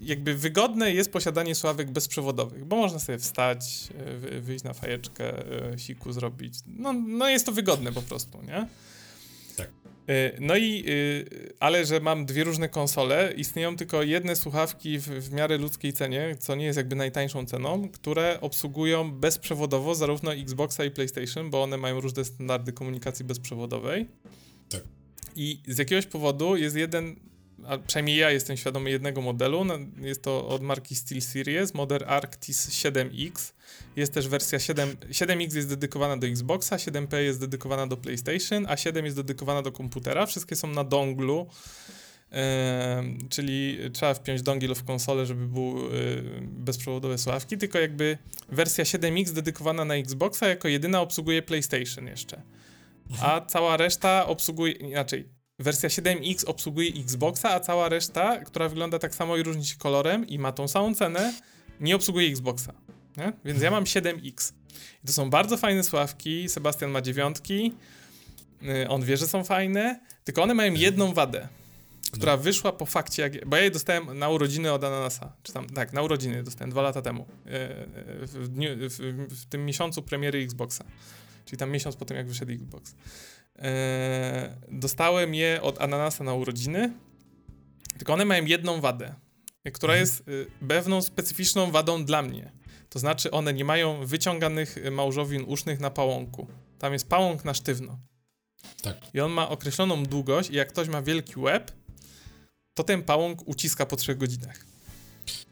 jakby 0.00 0.34
wygodne 0.34 0.92
jest 0.92 1.12
posiadanie 1.12 1.54
sławek 1.54 1.90
bezprzewodowych, 1.90 2.64
bo 2.64 2.76
można 2.76 2.98
sobie 2.98 3.18
wstać, 3.18 3.88
e, 4.34 4.40
wyjść 4.40 4.64
na 4.64 4.72
fajeczkę, 4.72 5.32
siku 5.76 6.12
zrobić. 6.12 6.54
No, 6.66 6.92
no 6.92 7.28
jest 7.28 7.46
to 7.46 7.52
wygodne 7.52 7.92
po 7.92 8.02
prostu, 8.02 8.42
nie? 8.42 8.66
E, 10.08 10.32
no 10.40 10.56
i, 10.56 10.84
ale 11.60 11.86
że 11.86 12.00
mam 12.00 12.26
dwie 12.26 12.44
różne 12.44 12.68
konsole, 12.68 13.34
istnieją 13.36 13.76
tylko 13.76 14.02
jedne 14.02 14.36
słuchawki 14.36 14.98
w, 14.98 15.02
w 15.08 15.32
miarę 15.32 15.58
ludzkiej 15.58 15.92
cenie, 15.92 16.36
co 16.38 16.54
nie 16.54 16.64
jest 16.64 16.76
jakby 16.76 16.96
najtańszą 16.96 17.46
ceną, 17.46 17.88
które 17.88 18.40
obsługują 18.40 19.12
bezprzewodowo 19.12 19.94
zarówno 19.94 20.34
Xboxa 20.34 20.84
i 20.84 20.90
PlayStation, 20.90 21.50
bo 21.50 21.62
one 21.62 21.76
mają 21.76 22.00
różne 22.00 22.24
standardy 22.24 22.72
komunikacji 22.72 23.24
bezprzewodowej. 23.24 24.06
Tak. 24.68 24.82
I 25.36 25.60
z 25.66 25.78
jakiegoś 25.78 26.06
powodu 26.06 26.56
jest 26.56 26.76
jeden 26.76 27.16
a 27.66 27.78
przynajmniej 27.78 28.16
ja 28.16 28.30
jestem 28.30 28.56
świadomy 28.56 28.90
jednego 28.90 29.20
modelu. 29.20 29.66
Jest 30.00 30.22
to 30.22 30.48
od 30.48 30.62
marki 30.62 30.94
SteelSeries, 30.94 31.74
model 31.74 32.04
Arctis 32.06 32.70
7X. 32.70 33.52
Jest 33.96 34.12
też 34.12 34.28
wersja 34.28 34.58
7. 34.58 34.96
7X 35.10 35.56
jest 35.56 35.68
dedykowana 35.68 36.16
do 36.16 36.26
Xboxa, 36.26 36.76
7P 36.76 37.16
jest 37.16 37.40
dedykowana 37.40 37.86
do 37.86 37.96
PlayStation, 37.96 38.66
a 38.68 38.76
7 38.76 39.04
jest 39.04 39.16
dedykowana 39.16 39.62
do 39.62 39.72
komputera. 39.72 40.26
Wszystkie 40.26 40.56
są 40.56 40.68
na 40.68 40.84
donglu. 40.84 41.46
Yy, 42.30 42.38
czyli 43.28 43.78
trzeba 43.92 44.14
wpiąć 44.14 44.42
dongle 44.42 44.74
w 44.74 44.84
konsolę, 44.84 45.26
żeby 45.26 45.46
były 45.46 45.94
yy, 45.94 46.22
bezprzewodowe 46.42 47.18
słuchawki, 47.18 47.58
tylko 47.58 47.78
jakby 47.78 48.18
wersja 48.48 48.84
7X 48.84 49.30
dedykowana 49.30 49.84
na 49.84 49.94
Xboxa 49.94 50.48
jako 50.48 50.68
jedyna 50.68 51.00
obsługuje 51.00 51.42
PlayStation 51.42 52.06
jeszcze. 52.06 52.42
A 53.20 53.40
cała 53.40 53.76
reszta 53.76 54.26
obsługuje, 54.26 54.72
inaczej, 54.72 55.28
wersja 55.58 55.88
7X 55.88 56.44
obsługuje 56.46 56.90
Xboxa, 56.90 57.50
a 57.50 57.60
cała 57.60 57.88
reszta, 57.88 58.38
która 58.38 58.68
wygląda 58.68 58.98
tak 58.98 59.14
samo 59.14 59.36
i 59.36 59.42
różni 59.42 59.64
się 59.64 59.76
kolorem 59.76 60.26
i 60.26 60.38
ma 60.38 60.52
tą 60.52 60.68
samą 60.68 60.94
cenę, 60.94 61.34
nie 61.80 61.96
obsługuje 61.96 62.28
Xboxa. 62.28 62.72
Nie? 63.16 63.32
Więc 63.44 63.62
ja 63.62 63.70
mam 63.70 63.84
7X. 63.84 64.52
I 65.04 65.06
to 65.06 65.12
są 65.12 65.30
bardzo 65.30 65.56
fajne 65.56 65.84
sławki. 65.84 66.48
Sebastian 66.48 66.90
ma 66.90 67.00
dziewiątki. 67.00 67.72
Y, 68.62 68.88
on 68.88 69.04
wie, 69.04 69.16
że 69.16 69.28
są 69.28 69.44
fajne, 69.44 70.00
tylko 70.24 70.42
one 70.42 70.54
mają 70.54 70.74
jedną 70.74 71.14
wadę, 71.14 71.48
która 72.12 72.36
wyszła 72.36 72.72
po 72.72 72.86
fakcie, 72.86 73.22
jak, 73.22 73.48
bo 73.48 73.56
ja 73.56 73.62
je 73.62 73.70
dostałem 73.70 74.18
na 74.18 74.28
urodziny 74.28 74.72
od 74.72 74.84
Ananasa, 74.84 75.32
czy 75.42 75.52
tam, 75.52 75.66
tak, 75.66 75.92
na 75.92 76.02
urodziny 76.02 76.42
dostałem 76.42 76.70
dwa 76.70 76.82
lata 76.82 77.02
temu, 77.02 77.26
y, 77.46 77.50
y, 78.22 78.26
w, 78.26 78.48
dniu, 78.48 78.68
w, 78.80 78.98
w 79.42 79.46
tym 79.46 79.66
miesiącu 79.66 80.02
premiery 80.02 80.38
Xboxa, 80.38 80.84
czyli 81.44 81.58
tam 81.58 81.70
miesiąc 81.70 81.96
po 81.96 82.04
tym, 82.04 82.16
jak 82.16 82.28
wyszedł 82.28 82.52
Xbox. 82.52 82.94
E, 83.58 84.56
dostałem 84.68 85.34
je 85.34 85.62
od 85.62 85.80
Ananasa 85.80 86.24
na 86.24 86.34
urodziny, 86.34 86.92
tylko 87.98 88.12
one 88.12 88.24
mają 88.24 88.44
jedną 88.44 88.80
wadę, 88.80 89.14
która 89.72 89.92
mhm. 89.92 90.00
jest 90.00 90.28
y, 90.28 90.46
pewną 90.68 91.02
specyficzną 91.02 91.70
wadą 91.70 92.04
dla 92.04 92.22
mnie. 92.22 92.52
To 92.88 92.98
znaczy 92.98 93.30
one 93.30 93.54
nie 93.54 93.64
mają 93.64 94.06
wyciąganych 94.06 94.76
małżowin 94.90 95.44
usznych 95.46 95.80
na 95.80 95.90
pałąku. 95.90 96.46
Tam 96.78 96.92
jest 96.92 97.08
pałąk 97.08 97.44
na 97.44 97.54
sztywno. 97.54 97.98
Tak. 98.82 98.96
I 99.14 99.20
on 99.20 99.32
ma 99.32 99.48
określoną 99.48 100.02
długość 100.04 100.50
i 100.50 100.54
jak 100.54 100.68
ktoś 100.68 100.88
ma 100.88 101.02
wielki 101.02 101.40
łeb, 101.40 101.72
to 102.74 102.84
ten 102.84 103.02
pałąk 103.02 103.48
uciska 103.48 103.86
po 103.86 103.96
trzech 103.96 104.18
godzinach. 104.18 104.66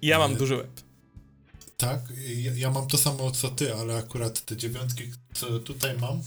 I 0.03 0.07
ja 0.07 0.19
mam 0.19 0.33
e, 0.33 0.37
duży 0.37 0.57
łeb. 0.57 0.81
Tak, 1.77 2.01
ja, 2.37 2.53
ja, 2.55 2.71
mam 2.71 2.87
to 2.87 2.99
samo 2.99 3.31
co 3.31 3.49
ty, 3.49 3.75
ale 3.75 3.97
akurat 3.97 4.45
te 4.45 4.57
dziewiątki, 4.57 5.13
co 5.35 5.59
tutaj 5.59 5.99
mam, 5.99 6.23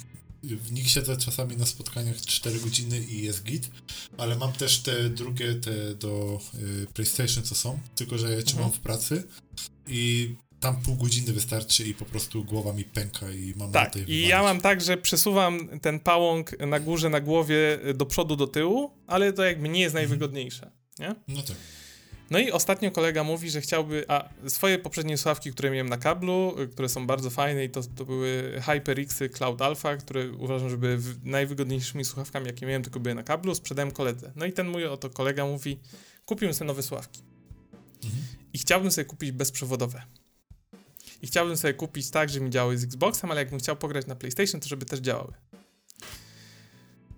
w 0.46 0.72
nich 0.72 0.90
siedzę 0.90 1.18
czasami 1.18 1.58
na 1.58 1.66
spotkaniach 1.66 2.22
4 2.22 2.60
godziny 2.60 3.00
i 3.00 3.22
jest 3.22 3.44
git, 3.44 3.70
ale 4.18 4.36
mam 4.36 4.54
też 4.54 4.80
te 4.80 5.10
drugie, 5.10 5.56
te 5.56 5.96
do 5.96 6.40
y, 6.84 6.88
PlayStation, 6.94 7.44
co 7.44 7.56
są, 7.56 7.80
tylko 7.96 8.18
że 8.18 8.32
je 8.32 8.44
trzymam 8.44 8.66
mhm. 8.66 8.82
w 8.82 8.84
pracy 8.84 9.24
i 9.88 10.36
tam 10.60 10.82
pół 10.82 10.96
godziny 10.96 11.34
wystarczy 11.34 11.88
i 11.88 11.94
po 11.94 12.06
prostu 12.06 12.44
głowa 12.44 12.74
mi 12.74 12.84
pęka 12.84 13.32
i 13.32 13.54
mam 13.56 13.72
Tak, 13.72 13.96
i 14.08 14.28
ja 14.28 14.44
mam 14.44 14.62
tak, 14.62 14.82
że 14.82 14.98
przesuwam 14.98 15.80
ten 15.82 16.00
pałąk 16.00 16.60
na 16.60 16.80
górze, 16.80 17.10
na 17.10 17.22
głowie 17.22 17.80
do 17.96 18.06
przodu, 18.06 18.36
do 18.36 18.48
tyłu, 18.48 18.92
ale 19.08 19.34
to 19.34 19.44
jakby 19.44 19.70
nie 19.70 19.82
jest 19.82 19.96
mhm. 19.96 20.10
najwygodniejsze, 20.10 20.72
nie? 21.00 21.16
No 21.28 21.42
tak. 21.42 21.58
No 22.30 22.40
i 22.40 22.52
ostatnio 22.52 22.92
kolega 22.92 23.24
mówi, 23.24 23.50
że 23.50 23.62
chciałby, 23.62 24.06
a 24.08 24.30
swoje 24.48 24.80
poprzednie 24.80 25.18
słuchawki, 25.18 25.52
które 25.52 25.72
miałem 25.72 25.90
na 25.90 25.98
kablu, 25.98 26.56
y, 26.62 26.68
które 26.68 26.90
są 26.90 27.08
bardzo 27.08 27.30
fajne 27.30 27.66
i 27.66 27.70
to, 27.70 27.82
to 27.96 28.06
były 28.06 28.62
HyperXy 28.62 29.30
Cloud 29.30 29.62
Alpha, 29.62 29.98
które 29.98 30.32
uważam, 30.32 30.70
że 30.70 30.78
były 30.78 31.00
najwygodniejszymi 31.24 32.06
słuchawkami, 32.06 32.48
jakie 32.48 32.66
miałem, 32.66 32.84
tylko 32.84 33.00
były 33.00 33.16
na 33.16 33.24
kablu, 33.24 33.56
sprzedałem 33.56 33.92
koledze. 33.92 34.32
No 34.36 34.46
i 34.46 34.54
ten 34.54 34.68
mój 34.68 34.86
oto 34.86 35.10
kolega 35.10 35.46
mówi, 35.46 35.80
kupiłem 36.26 36.54
sobie 36.54 36.68
nowe 36.68 36.84
słuchawki. 36.84 37.22
Mhm. 38.04 38.24
I 38.54 38.58
chciałbym 38.58 38.92
sobie 38.92 39.06
kupić 39.06 39.32
bezprzewodowe. 39.32 40.02
I 41.22 41.28
chciałbym 41.28 41.58
sobie 41.58 41.74
kupić 41.74 42.10
tak, 42.10 42.30
żeby 42.30 42.46
mi 42.46 42.52
działały 42.52 42.78
z 42.78 42.84
Xboxem, 42.84 43.32
ale 43.32 43.42
jakbym 43.42 43.60
chciał 43.60 43.76
pograć 43.76 44.08
na 44.08 44.16
PlayStation, 44.16 44.62
to 44.62 44.68
żeby 44.68 44.86
też 44.86 45.00
działały. 45.00 45.34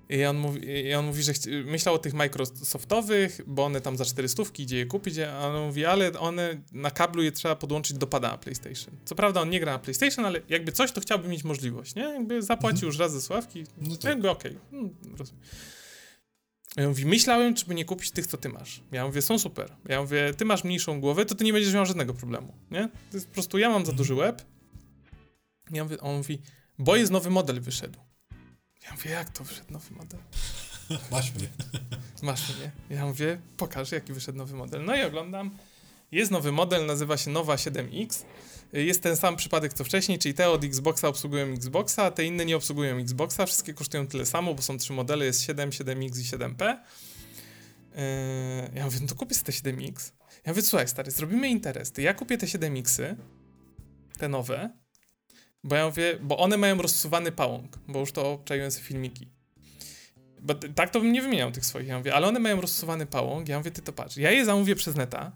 I 0.10 0.26
on 0.26 0.38
mówi, 0.38 0.70
i 0.70 0.94
on 0.94 1.06
mówi 1.06 1.24
że 1.24 1.34
myślał 1.66 1.96
o 1.96 1.98
tych 1.98 2.14
Microsoftowych, 2.14 3.42
bo 3.48 3.66
one 3.66 3.82
tam 3.82 3.98
za 3.98 4.06
400 4.06 4.44
idzie 4.58 4.78
je 4.78 4.86
kupić, 4.86 5.18
a 5.20 5.48
on 5.48 5.66
mówi, 5.68 5.86
ale 5.86 6.20
one 6.20 6.62
na 6.72 6.92
kablu 6.92 7.24
je 7.24 7.32
trzeba 7.32 7.56
podłączyć 7.56 7.98
do 7.98 8.08
pada 8.08 8.32
na 8.32 8.38
PlayStation. 8.38 8.96
Co 9.06 9.16
prawda 9.16 9.42
on 9.42 9.50
nie 9.50 9.60
gra 9.60 9.72
na 9.72 9.80
PlayStation, 9.80 10.26
ale 10.26 10.42
jakby 10.50 10.72
coś, 10.72 10.92
to 10.92 11.02
chciałby 11.02 11.28
mieć 11.28 11.44
możliwość, 11.44 11.96
nie? 11.96 12.04
Jakby 12.04 12.42
zapłacił 12.42 12.76
mhm. 12.76 12.88
już 12.88 13.00
raz 13.00 13.12
ze 13.12 13.22
sławki, 13.22 13.64
no 13.82 13.96
tak. 13.96 14.04
jakby 14.04 14.30
okej, 14.30 14.52
okay. 14.52 14.82
no, 14.82 15.18
rozumiem. 15.18 15.44
Ja 16.78 16.88
mówię, 16.88 17.06
myślałem, 17.06 17.56
czy 17.56 17.66
by 17.66 17.76
nie 17.76 17.86
kupić 17.86 18.12
tych, 18.12 18.28
co 18.28 18.38
ty 18.38 18.50
masz. 18.50 18.82
Ja 18.92 19.06
mówię, 19.06 19.22
są 19.22 19.40
super. 19.40 19.76
Ja 19.90 20.02
mówię, 20.02 20.34
ty 20.38 20.46
masz 20.46 20.64
mniejszą 20.64 21.02
głowę, 21.02 21.26
to 21.26 21.36
ty 21.36 21.44
nie 21.44 21.54
będziesz 21.54 21.74
miał 21.74 21.86
żadnego 21.86 22.14
problemu, 22.14 22.54
nie? 22.72 22.90
To 23.12 23.18
jest 23.18 23.28
po 23.28 23.34
prostu, 23.34 23.58
ja 23.58 23.70
mam 23.70 23.86
za 23.86 23.92
duży 23.92 24.16
łeb. 24.16 24.42
Ja 25.72 25.84
mówię, 25.84 26.02
on 26.02 26.18
mówi, 26.18 26.42
bo 26.80 26.96
jest 26.96 27.12
nowy 27.12 27.30
model 27.30 27.62
wyszedł. 27.62 28.00
Ja 28.88 28.94
mówię, 28.96 29.12
jak 29.12 29.30
to 29.30 29.44
wyszedł 29.44 29.74
nowy 29.74 29.96
model? 29.96 30.20
Masz 31.12 31.34
mnie. 31.34 31.48
Masz 32.24 32.58
mnie. 32.58 32.72
Ja 32.90 33.06
mówię, 33.06 33.42
pokaż, 33.58 33.92
jaki 33.92 34.14
wyszedł 34.14 34.38
nowy 34.38 34.56
model. 34.56 34.86
No 34.86 34.96
i 34.96 35.04
oglądam. 35.04 35.58
Jest 36.12 36.32
nowy 36.32 36.52
model, 36.52 36.86
nazywa 36.86 37.18
się 37.18 37.32
Nowa 37.32 37.56
7X. 37.56 38.24
Jest 38.74 39.04
ten 39.04 39.18
sam 39.18 39.36
przypadek 39.36 39.74
co 39.74 39.84
wcześniej, 39.84 40.20
czyli 40.20 40.34
te 40.34 40.50
od 40.50 40.64
Xboxa 40.64 41.08
obsługują 41.08 41.46
Xboxa, 41.46 42.04
a 42.04 42.12
te 42.12 42.24
inne 42.24 42.46
nie 42.46 42.58
obsługują 42.58 42.98
Xboxa. 42.98 43.46
Wszystkie 43.46 43.74
kosztują 43.74 44.08
tyle 44.08 44.26
samo, 44.26 44.54
bo 44.54 44.62
są 44.62 44.78
trzy 44.78 44.94
modele, 44.94 45.26
jest 45.26 45.42
7, 45.42 45.70
7X 45.70 46.20
i 46.20 46.24
7P. 46.24 46.78
Yy, 47.96 48.02
ja 48.76 48.86
mówię, 48.86 48.98
no 49.02 49.08
to 49.08 49.16
kupię 49.16 49.36
te 49.36 49.52
7X. 49.52 50.12
Ja 50.46 50.52
mówię, 50.52 50.62
słuchaj 50.62 50.88
stary, 50.88 51.12
zrobimy 51.12 51.50
interes. 51.50 51.92
Ty 51.92 52.02
ja 52.02 52.14
kupię 52.14 52.38
te 52.38 52.46
7Xy, 52.46 53.16
te 54.18 54.30
nowe, 54.30 54.70
bo 55.64 55.76
ja 55.76 55.86
mówię, 55.86 56.18
bo 56.22 56.38
one 56.38 56.58
mają 56.58 56.82
rozsuwany 56.82 57.32
pałąk, 57.32 57.80
bo 57.88 58.00
już 58.00 58.12
to 58.12 58.32
obczaiłem 58.32 58.72
sobie 58.72 58.86
filmiki. 58.86 59.28
Bo 60.42 60.54
tak 60.54 60.90
to 60.90 61.00
bym 61.00 61.12
nie 61.12 61.22
wymieniał 61.22 61.52
tych 61.52 61.66
swoich. 61.66 61.88
Ja 61.88 61.98
mówię, 61.98 62.14
ale 62.14 62.28
one 62.28 62.40
mają 62.40 62.62
rozsuwany 62.62 63.06
pałąk. 63.06 63.50
Ja 63.50 63.58
mówię, 63.58 63.72
ty 63.72 63.82
to 63.82 63.94
patrz. 63.94 64.18
Ja 64.18 64.32
je 64.32 64.46
zamówię 64.46 64.76
przez 64.76 64.96
neta, 64.96 65.32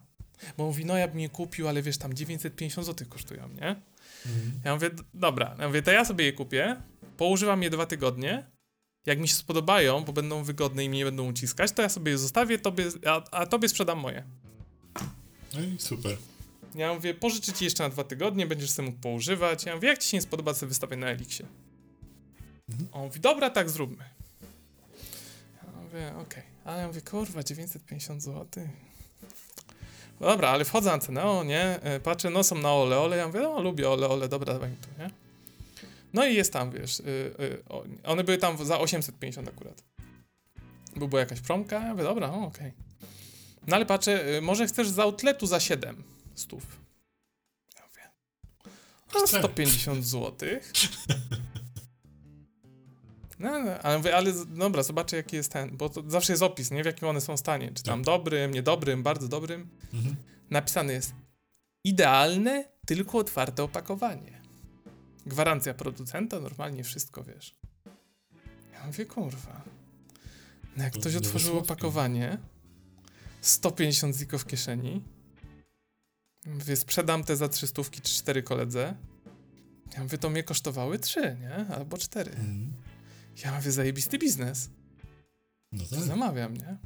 bo 0.58 0.66
mówi, 0.66 0.86
no 0.86 0.98
ja 0.98 1.08
bym 1.08 1.20
je 1.20 1.30
kupił, 1.30 1.68
ale 1.68 1.82
wiesz, 1.82 1.98
tam 1.98 2.14
950 2.14 2.88
zł 2.88 3.08
kosztują, 3.10 3.50
nie? 3.50 3.76
Mhm. 4.26 4.62
Ja 4.66 4.74
mówię, 4.74 4.90
dobra. 5.14 5.56
Ja 5.60 5.68
mówię, 5.68 5.82
to 5.82 5.92
ja 5.92 6.06
sobie 6.06 6.26
je 6.26 6.34
kupię, 6.34 6.76
poużywam 7.18 7.64
je 7.64 7.70
dwa 7.70 7.86
tygodnie. 7.86 8.52
Jak 9.06 9.20
mi 9.20 9.28
się 9.28 9.36
spodobają, 9.36 10.04
bo 10.04 10.14
będą 10.14 10.44
wygodne 10.44 10.86
i 10.86 10.90
mnie 10.90 10.98
nie 10.98 11.06
będą 11.06 11.30
uciskać, 11.30 11.72
to 11.72 11.82
ja 11.82 11.90
sobie 11.90 12.12
je 12.12 12.18
zostawię, 12.18 12.60
tobie, 12.60 12.86
a, 13.06 13.24
a 13.32 13.46
tobie 13.46 13.70
sprzedam 13.70 14.00
moje. 14.00 14.24
No 15.54 15.62
i 15.62 15.80
super. 15.80 16.18
Ja 16.76 16.94
mówię, 16.94 17.14
pożyczę 17.14 17.54
ci 17.54 17.66
jeszcze 17.66 17.84
na 17.84 17.90
dwa 17.90 18.04
tygodnie, 18.04 18.48
będziesz 18.48 18.72
sobie 18.72 18.90
mógł 18.90 19.02
poużywać. 19.02 19.66
Ja 19.66 19.76
mówię, 19.76 19.88
jak 19.88 20.00
ci 20.00 20.10
się 20.10 20.18
nie 20.18 20.22
spodoba, 20.22 20.54
sobie 20.54 20.68
wystawię 20.68 20.98
na 20.98 21.08
Elixie. 21.08 21.46
Mhm. 22.70 22.90
On 22.92 23.04
mówi, 23.04 23.20
dobra, 23.20 23.50
tak 23.50 23.70
zróbmy. 23.70 24.04
Ja 25.64 25.82
mówię, 25.84 26.08
okej. 26.08 26.22
Okay. 26.22 26.44
Ale 26.66 26.82
ja 26.82 26.88
mówię, 26.88 27.02
kurwa, 27.02 27.44
950 27.44 28.24
zł. 28.24 28.68
No 30.20 30.28
dobra, 30.28 30.50
ale 30.50 30.66
wchodzę 30.66 30.92
na 30.92 31.00
cenę, 31.00 31.24
o 31.24 31.44
nie, 31.44 31.82
e, 31.82 32.00
patrzę, 32.00 32.30
no 32.30 32.44
są 32.44 32.56
na 32.56 32.74
ole, 32.74 33.00
ole, 33.00 33.18
ja 33.18 33.28
mówię, 33.28 33.40
no 33.40 33.62
lubię 33.62 33.90
ole, 33.90 34.10
ole, 34.10 34.30
dobra, 34.30 34.54
dawaj 34.54 34.72
tu, 34.82 35.04
nie? 35.04 35.10
No 36.14 36.26
i 36.26 36.36
jest 36.36 36.54
tam, 36.54 36.72
wiesz, 36.72 37.00
y, 37.00 37.04
y, 37.40 37.64
one 38.04 38.24
były 38.24 38.38
tam 38.38 38.66
za 38.66 38.80
850 38.80 39.48
akurat. 39.48 39.84
Bo 40.96 41.08
była 41.08 41.20
jakaś 41.20 41.42
promka, 41.42 41.80
ja 41.80 41.92
mówię, 41.92 42.04
dobra, 42.04 42.32
okej. 42.32 42.48
Okay. 42.48 42.72
No 43.68 43.76
ale 43.76 43.86
patrzę, 43.86 44.38
y, 44.38 44.42
może 44.42 44.68
chcesz 44.68 44.90
z 44.90 45.00
outletu 45.00 45.48
za 45.48 45.60
7 45.60 46.04
stów. 46.36 46.80
Ja 47.76 47.84
mówię, 47.88 48.10
no 49.14 49.28
150 49.28 50.06
zł. 50.06 50.50
No, 53.42 53.60
no, 53.60 53.72
ale 53.80 53.98
mówię, 53.98 54.16
ale 54.16 54.34
dobra, 54.46 54.84
zobaczę 54.84 55.16
jaki 55.18 55.36
jest 55.36 55.52
ten, 55.52 55.78
bo 55.78 55.90
to 55.90 56.04
zawsze 56.08 56.34
jest 56.34 56.44
opis, 56.44 56.72
nie? 56.72 56.84
W 56.84 56.86
jakim 56.86 57.08
one 57.08 57.22
są 57.22 57.38
stanie. 57.38 57.72
Czy 57.74 57.84
tam 57.84 58.00
tak. 58.00 58.06
dobrym, 58.06 58.52
niedobrym, 58.52 59.04
bardzo 59.04 59.28
dobrym. 59.28 59.70
Mhm. 59.94 60.16
Napisane 60.50 60.94
jest 60.94 61.14
idealne, 61.84 62.66
tylko 62.86 63.18
otwarte 63.18 63.64
opakowanie. 63.64 64.42
Gwarancja 65.26 65.74
producenta, 65.74 66.40
normalnie 66.40 66.84
wszystko, 66.84 67.24
wiesz. 67.24 67.56
Ja 68.74 68.88
mówię, 68.88 69.06
kurwa. 69.06 69.62
No 70.78 70.84
jak 70.84 70.94
to 70.94 71.00
ktoś 71.00 71.16
otworzył 71.16 71.58
opakowanie, 71.58 72.38
150 73.42 74.16
ziko 74.16 74.38
w 74.38 74.46
kieszeni, 74.46 75.04
mówię, 76.46 76.76
sprzedam 76.76 77.24
te 77.24 77.36
za 77.36 77.50
300 77.50 77.82
czy 77.92 78.02
4 78.02 78.44
koledze. 78.44 78.96
Ja 79.94 80.04
mówię, 80.04 80.18
to 80.18 80.30
mnie 80.30 80.44
kosztowały 80.44 81.00
3, 81.00 81.38
nie? 81.42 81.76
Albo 81.76 81.98
4. 81.98 82.32
Mhm. 82.32 82.74
Ja 83.44 83.56
mówię, 83.56 83.72
zajebisty 83.72 84.18
biznes. 84.18 84.70
No 85.72 85.84
tak. 85.90 86.00
Zamawiam, 86.00 86.58
nie? 86.58 86.78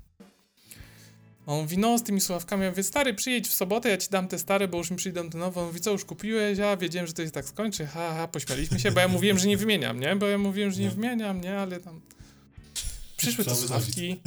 On 1.45 1.61
mówi, 1.61 1.77
no 1.77 1.97
z 1.97 2.03
tymi 2.03 2.21
słuchawkami, 2.21 2.63
ja 2.63 2.69
mówię, 2.69 2.83
stary, 2.83 3.13
przyjedź 3.13 3.47
w 3.47 3.53
sobotę, 3.53 3.89
ja 3.89 3.97
ci 3.97 4.09
dam 4.09 4.27
te 4.27 4.39
stare, 4.39 4.67
bo 4.67 4.77
już 4.77 4.91
mi 4.91 4.97
przyjdą 4.97 5.29
te 5.29 5.37
nowe. 5.37 5.61
On 5.61 5.67
mówi, 5.67 5.81
co, 5.81 5.91
już 5.91 6.05
kupiłeś? 6.05 6.57
Ja 6.57 6.77
wiedziałem, 6.77 7.07
że 7.07 7.13
to 7.13 7.25
się 7.25 7.31
tak 7.31 7.45
skończy, 7.45 7.85
ha, 7.85 8.13
ha, 8.17 8.27
pośmialiśmy 8.27 8.79
się, 8.79 8.91
bo 8.91 8.99
ja 8.99 9.07
mówiłem, 9.07 9.39
że 9.39 9.47
nie 9.47 9.57
wymieniam, 9.57 9.99
nie? 9.99 10.15
Bo 10.15 10.27
ja 10.27 10.37
mówiłem, 10.37 10.71
że 10.71 10.77
nie, 10.77 10.83
nie 10.83 10.89
no. 10.89 10.95
wymieniam, 10.95 11.41
nie? 11.41 11.57
Ale 11.59 11.79
tam... 11.79 12.01
Przyszły 13.17 13.45
te 13.45 13.55
słuchawki. 13.55 14.21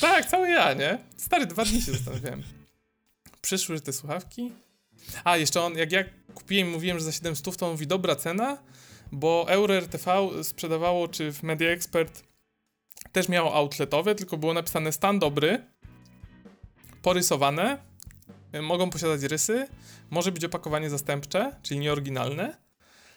Tak, 0.00 0.30
cały 0.30 0.48
ja, 0.48 0.74
nie? 0.74 0.98
Stary, 1.16 1.46
dwa 1.46 1.64
dni 1.64 1.82
się 1.82 1.92
zastanawiałem. 1.92 2.42
Przyszły 3.44 3.80
te 3.80 3.92
słuchawki. 3.92 4.52
A, 5.24 5.36
jeszcze 5.36 5.62
on, 5.62 5.76
jak 5.76 5.92
ja 5.92 6.04
kupiłem 6.34 6.70
mówiłem, 6.70 6.98
że 6.98 7.04
za 7.04 7.12
700, 7.12 7.56
to 7.56 7.66
on 7.66 7.72
mówi, 7.72 7.86
dobra 7.86 8.16
cena, 8.16 8.58
bo 9.12 9.46
EuroRTV 9.48 10.30
sprzedawało, 10.44 11.08
czy 11.08 11.32
w 11.32 11.42
Media 11.42 11.70
Expert 11.70 12.24
też 13.12 13.28
miało 13.28 13.54
outletowe, 13.54 14.14
tylko 14.14 14.36
było 14.36 14.54
napisane 14.54 14.92
stan 14.92 15.18
dobry, 15.18 15.64
porysowane, 17.02 17.78
y, 18.54 18.62
mogą 18.62 18.90
posiadać 18.90 19.22
rysy, 19.22 19.66
może 20.10 20.32
być 20.32 20.44
opakowanie 20.44 20.90
zastępcze, 20.90 21.56
czyli 21.62 21.80
nieoryginalne, 21.80 22.56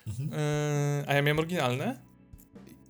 mhm. 0.08 0.30
yy, 0.30 1.08
a 1.08 1.14
ja 1.14 1.22
miałem 1.22 1.40
oryginalne. 1.40 2.07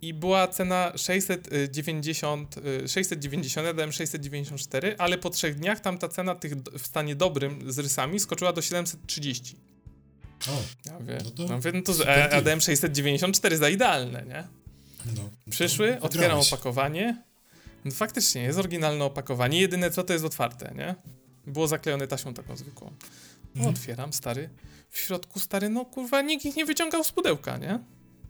I 0.02 0.14
była 0.14 0.48
cena 0.48 0.92
690, 0.96 2.54
690, 2.86 3.66
ja 3.66 3.74
dałem 3.74 3.92
694, 3.92 4.94
ale 4.98 5.18
po 5.18 5.30
trzech 5.30 5.54
dniach 5.54 5.80
tam 5.80 5.98
ta 5.98 6.08
cena 6.08 6.34
tych 6.34 6.54
w 6.56 6.86
stanie 6.86 7.16
dobrym 7.16 7.72
z 7.72 7.78
rysami 7.78 8.20
skoczyła 8.20 8.52
do 8.52 8.62
730. 8.62 9.56
O, 10.48 10.62
ja 10.86 10.98
mówię, 10.98 11.18
no 11.24 11.30
to, 11.30 11.46
no, 11.46 11.56
mówię, 11.56 11.72
no 11.74 11.82
to 11.82 11.92
ADM 12.32 12.60
694 12.60 13.56
za 13.56 13.68
idealne, 13.68 14.22
nie? 14.22 14.44
No, 15.16 15.30
Przyszły, 15.50 16.00
otwieram 16.00 16.38
opakowanie. 16.38 17.22
No 17.84 17.90
faktycznie, 17.90 18.42
jest 18.42 18.58
oryginalne 18.58 19.04
opakowanie. 19.04 19.60
Jedyne 19.60 19.90
co 19.90 20.02
to 20.02 20.12
jest 20.12 20.24
otwarte, 20.24 20.74
nie? 20.76 20.94
Było 21.46 21.68
zaklejone 21.68 22.06
taśmą 22.06 22.34
taką 22.34 22.56
zwykłą. 22.56 22.92
No, 23.54 23.60
mhm. 23.60 23.74
Otwieram, 23.74 24.12
stary. 24.12 24.50
W 24.90 24.98
środku, 24.98 25.40
stary, 25.40 25.68
no 25.68 25.84
kurwa, 25.84 26.22
nikt 26.22 26.44
ich 26.44 26.56
nie 26.56 26.64
wyciągał 26.64 27.04
z 27.04 27.12
pudełka, 27.12 27.56
nie? 27.56 27.78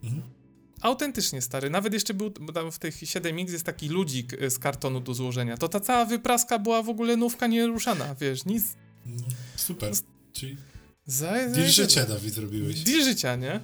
Mhm. 0.03 0.38
Autentycznie 0.81 1.41
stary. 1.41 1.69
Nawet 1.69 1.93
jeszcze 1.93 2.13
był, 2.13 2.31
bo 2.39 2.71
w 2.71 2.79
tych 2.79 2.95
7X 2.95 3.51
jest 3.51 3.65
taki 3.65 3.89
ludzik 3.89 4.33
y, 4.33 4.49
z 4.49 4.59
kartonu 4.59 4.99
do 4.99 5.13
złożenia. 5.13 5.57
To 5.57 5.69
ta 5.69 5.79
cała 5.79 6.05
wypraska 6.05 6.59
była 6.59 6.83
w 6.83 6.89
ogóle 6.89 7.17
nówka 7.17 7.47
nieruszana, 7.47 8.15
wiesz, 8.15 8.45
nic. 8.45 8.63
Super. 9.55 9.93
Czyli 10.33 11.69
życia, 11.69 12.05
Dawid, 12.05 12.33
zrobiłeś. 12.33 12.83
Deal 12.83 13.03
życia, 13.03 13.35
nie? 13.35 13.59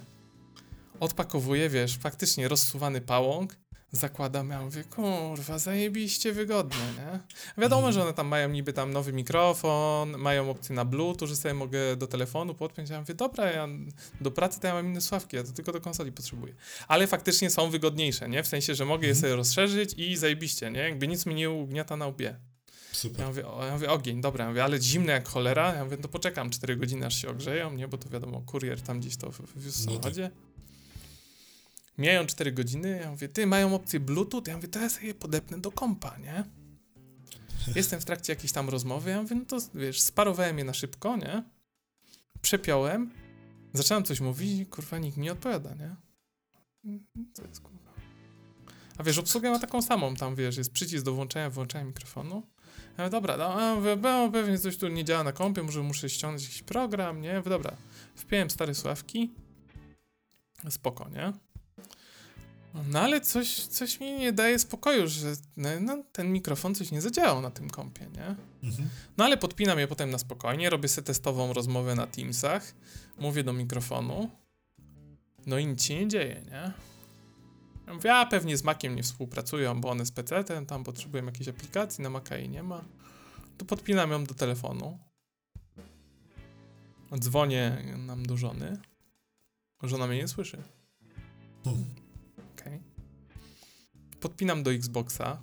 Odpakowuję, 1.00 1.68
wiesz, 1.68 1.96
faktycznie 1.96 2.48
rozsuwany 2.48 3.00
pałąk, 3.00 3.56
zakładam, 3.92 4.50
ja 4.50 4.62
mówię, 4.62 4.84
kurwa, 4.84 5.58
zajebiście 5.58 6.32
wygodnie, 6.32 6.78
nie? 6.96 7.20
Wiadomo, 7.62 7.82
mm. 7.82 7.92
że 7.92 8.02
one 8.02 8.12
tam 8.12 8.26
mają 8.26 8.48
niby 8.48 8.72
tam 8.72 8.92
nowy 8.92 9.12
mikrofon, 9.12 10.16
mają 10.18 10.50
opcję 10.50 10.74
na 10.74 10.84
bluetooth, 10.84 11.28
że 11.28 11.36
sobie 11.36 11.54
mogę 11.54 11.96
do 11.96 12.06
telefonu 12.06 12.54
podpiąć, 12.54 12.90
ja 12.90 13.00
mówię, 13.00 13.14
dobra, 13.14 13.52
ja 13.52 13.68
do 14.20 14.30
pracy 14.30 14.60
to 14.60 14.66
ja 14.66 14.74
mam 14.74 14.86
inne 14.86 15.00
sławki, 15.00 15.36
ja 15.36 15.44
to 15.44 15.52
tylko 15.52 15.72
do 15.72 15.80
konsoli 15.80 16.12
potrzebuję. 16.12 16.54
Ale 16.88 17.06
faktycznie 17.06 17.50
są 17.50 17.70
wygodniejsze, 17.70 18.28
nie? 18.28 18.42
W 18.42 18.46
sensie, 18.46 18.74
że 18.74 18.84
mogę 18.84 19.06
je 19.06 19.12
mhm. 19.12 19.20
sobie 19.20 19.36
rozszerzyć 19.36 19.94
i 19.96 20.16
zajebiście, 20.16 20.70
nie? 20.70 20.80
Jakby 20.80 21.08
nic 21.08 21.26
mi 21.26 21.34
nie 21.34 21.50
ugniata 21.50 21.96
na 21.96 22.06
łbie. 22.06 22.36
Super. 22.92 23.20
Ja 23.20 23.28
mówię, 23.28 23.48
o, 23.48 23.66
ja 23.66 23.72
mówię, 23.72 23.90
ogień, 23.90 24.20
dobra, 24.20 24.44
ja 24.44 24.50
mówię, 24.50 24.64
ale 24.64 24.82
zimne 24.82 25.12
jak 25.12 25.28
cholera. 25.28 25.74
Ja 25.74 25.84
mówię, 25.84 25.96
to 25.96 26.08
poczekam 26.08 26.50
4 26.50 26.76
godziny, 26.76 27.06
aż 27.06 27.22
się 27.22 27.28
ogrzeją, 27.28 27.72
nie? 27.72 27.88
Bo 27.88 27.98
to 27.98 28.08
wiadomo, 28.08 28.40
kurier 28.40 28.82
tam 28.82 29.00
gdzieś 29.00 29.16
to 29.16 29.30
wiózł 29.56 29.82
w 29.82 29.86
no 29.86 29.92
samochodzie. 29.92 30.22
No 30.22 30.28
tak. 30.28 30.45
Mijają 31.98 32.26
4 32.26 32.52
godziny, 32.52 33.00
ja 33.02 33.10
mówię, 33.10 33.28
ty, 33.28 33.46
mają 33.46 33.74
opcję 33.74 34.00
Bluetooth? 34.00 34.42
Ja 34.46 34.56
mówię, 34.56 34.68
to 34.68 34.78
ja 34.78 34.88
sobie 34.88 35.14
podepnę 35.14 35.58
do 35.58 35.72
kompa, 35.72 36.18
nie? 36.18 36.44
Jestem 37.74 38.00
w 38.00 38.04
trakcie 38.04 38.32
jakiejś 38.32 38.52
tam 38.52 38.68
rozmowy, 38.68 39.10
ja 39.10 39.22
mówię, 39.22 39.36
no 39.36 39.44
to 39.44 39.58
wiesz, 39.74 40.00
sparowałem 40.00 40.58
je 40.58 40.64
na 40.64 40.74
szybko, 40.74 41.16
nie? 41.16 41.44
Przepiąłem, 42.42 43.10
zacząłem 43.72 44.04
coś 44.04 44.20
mówić, 44.20 44.68
kurwa, 44.68 44.98
nikt 44.98 45.16
mi 45.16 45.24
nie 45.24 45.32
odpowiada, 45.32 45.74
nie? 45.74 45.96
Co 47.32 47.46
jest, 47.46 47.60
kurwa? 47.60 47.92
A 48.98 49.02
wiesz, 49.02 49.18
obsługę 49.18 49.50
ma 49.50 49.58
taką 49.58 49.82
samą, 49.82 50.14
tam 50.14 50.34
wiesz, 50.34 50.56
jest 50.56 50.72
przycisk 50.72 51.04
do 51.04 51.12
włączenia, 51.12 51.50
wyłączenia 51.50 51.84
mikrofonu. 51.84 52.42
Ja 52.98 53.10
dobra, 53.10 53.36
no, 53.36 53.80
no, 54.02 54.30
pewnie 54.30 54.58
coś 54.58 54.76
tu 54.76 54.88
nie 54.88 55.04
działa 55.04 55.24
na 55.24 55.32
kompie, 55.32 55.62
może 55.62 55.82
muszę 55.82 56.10
ściągnąć 56.10 56.42
jakiś 56.42 56.62
program, 56.62 57.20
nie? 57.20 57.42
Dobra, 57.42 57.76
wpiłem 58.14 58.50
stare 58.50 58.74
sławki, 58.74 59.30
spoko, 60.70 61.08
nie? 61.08 61.32
No 62.84 63.00
ale 63.00 63.20
coś, 63.20 63.66
coś 63.66 64.00
mi 64.00 64.12
nie 64.12 64.32
daje 64.32 64.58
spokoju, 64.58 65.08
że 65.08 65.34
no, 65.56 65.68
no, 65.80 66.02
ten 66.12 66.32
mikrofon 66.32 66.74
coś 66.74 66.90
nie 66.90 67.00
zadziałał 67.00 67.42
na 67.42 67.50
tym 67.50 67.70
kompie, 67.70 68.06
nie? 68.06 68.36
Mhm. 68.68 68.88
No 69.16 69.24
ale 69.24 69.36
podpinam 69.36 69.78
je 69.78 69.88
potem 69.88 70.10
na 70.10 70.18
spokojnie, 70.18 70.70
robię 70.70 70.88
sobie 70.88 71.06
testową 71.06 71.52
rozmowę 71.52 71.94
na 71.94 72.06
Teamsach, 72.06 72.74
mówię 73.18 73.44
do 73.44 73.52
mikrofonu, 73.52 74.30
no 75.46 75.58
i 75.58 75.66
nic 75.66 75.82
się 75.82 75.94
nie 75.94 76.08
dzieje, 76.08 76.42
nie? 76.44 76.72
Ja 77.86 77.94
mówię, 77.94 78.14
a 78.14 78.26
pewnie 78.26 78.56
z 78.56 78.64
Maciem 78.64 78.96
nie 78.96 79.02
współpracują, 79.02 79.80
bo 79.80 79.90
one 79.90 80.06
z 80.06 80.12
PC-tem, 80.12 80.66
tam 80.66 80.84
potrzebują 80.84 81.26
jakiejś 81.26 81.48
aplikacji, 81.48 82.02
na 82.02 82.10
Maca 82.10 82.36
jej 82.36 82.48
nie 82.48 82.62
ma. 82.62 82.84
To 83.58 83.64
podpinam 83.64 84.10
ją 84.10 84.24
do 84.24 84.34
telefonu. 84.34 84.98
Dzwonię 87.18 87.84
nam 87.98 88.26
do 88.26 88.36
żony. 88.36 88.78
Żona 89.82 90.06
mnie 90.06 90.16
nie 90.16 90.28
słyszy. 90.28 90.62
Hmm. 91.64 92.05
Podpinam 94.20 94.62
do 94.62 94.72
Xboxa. 94.72 95.38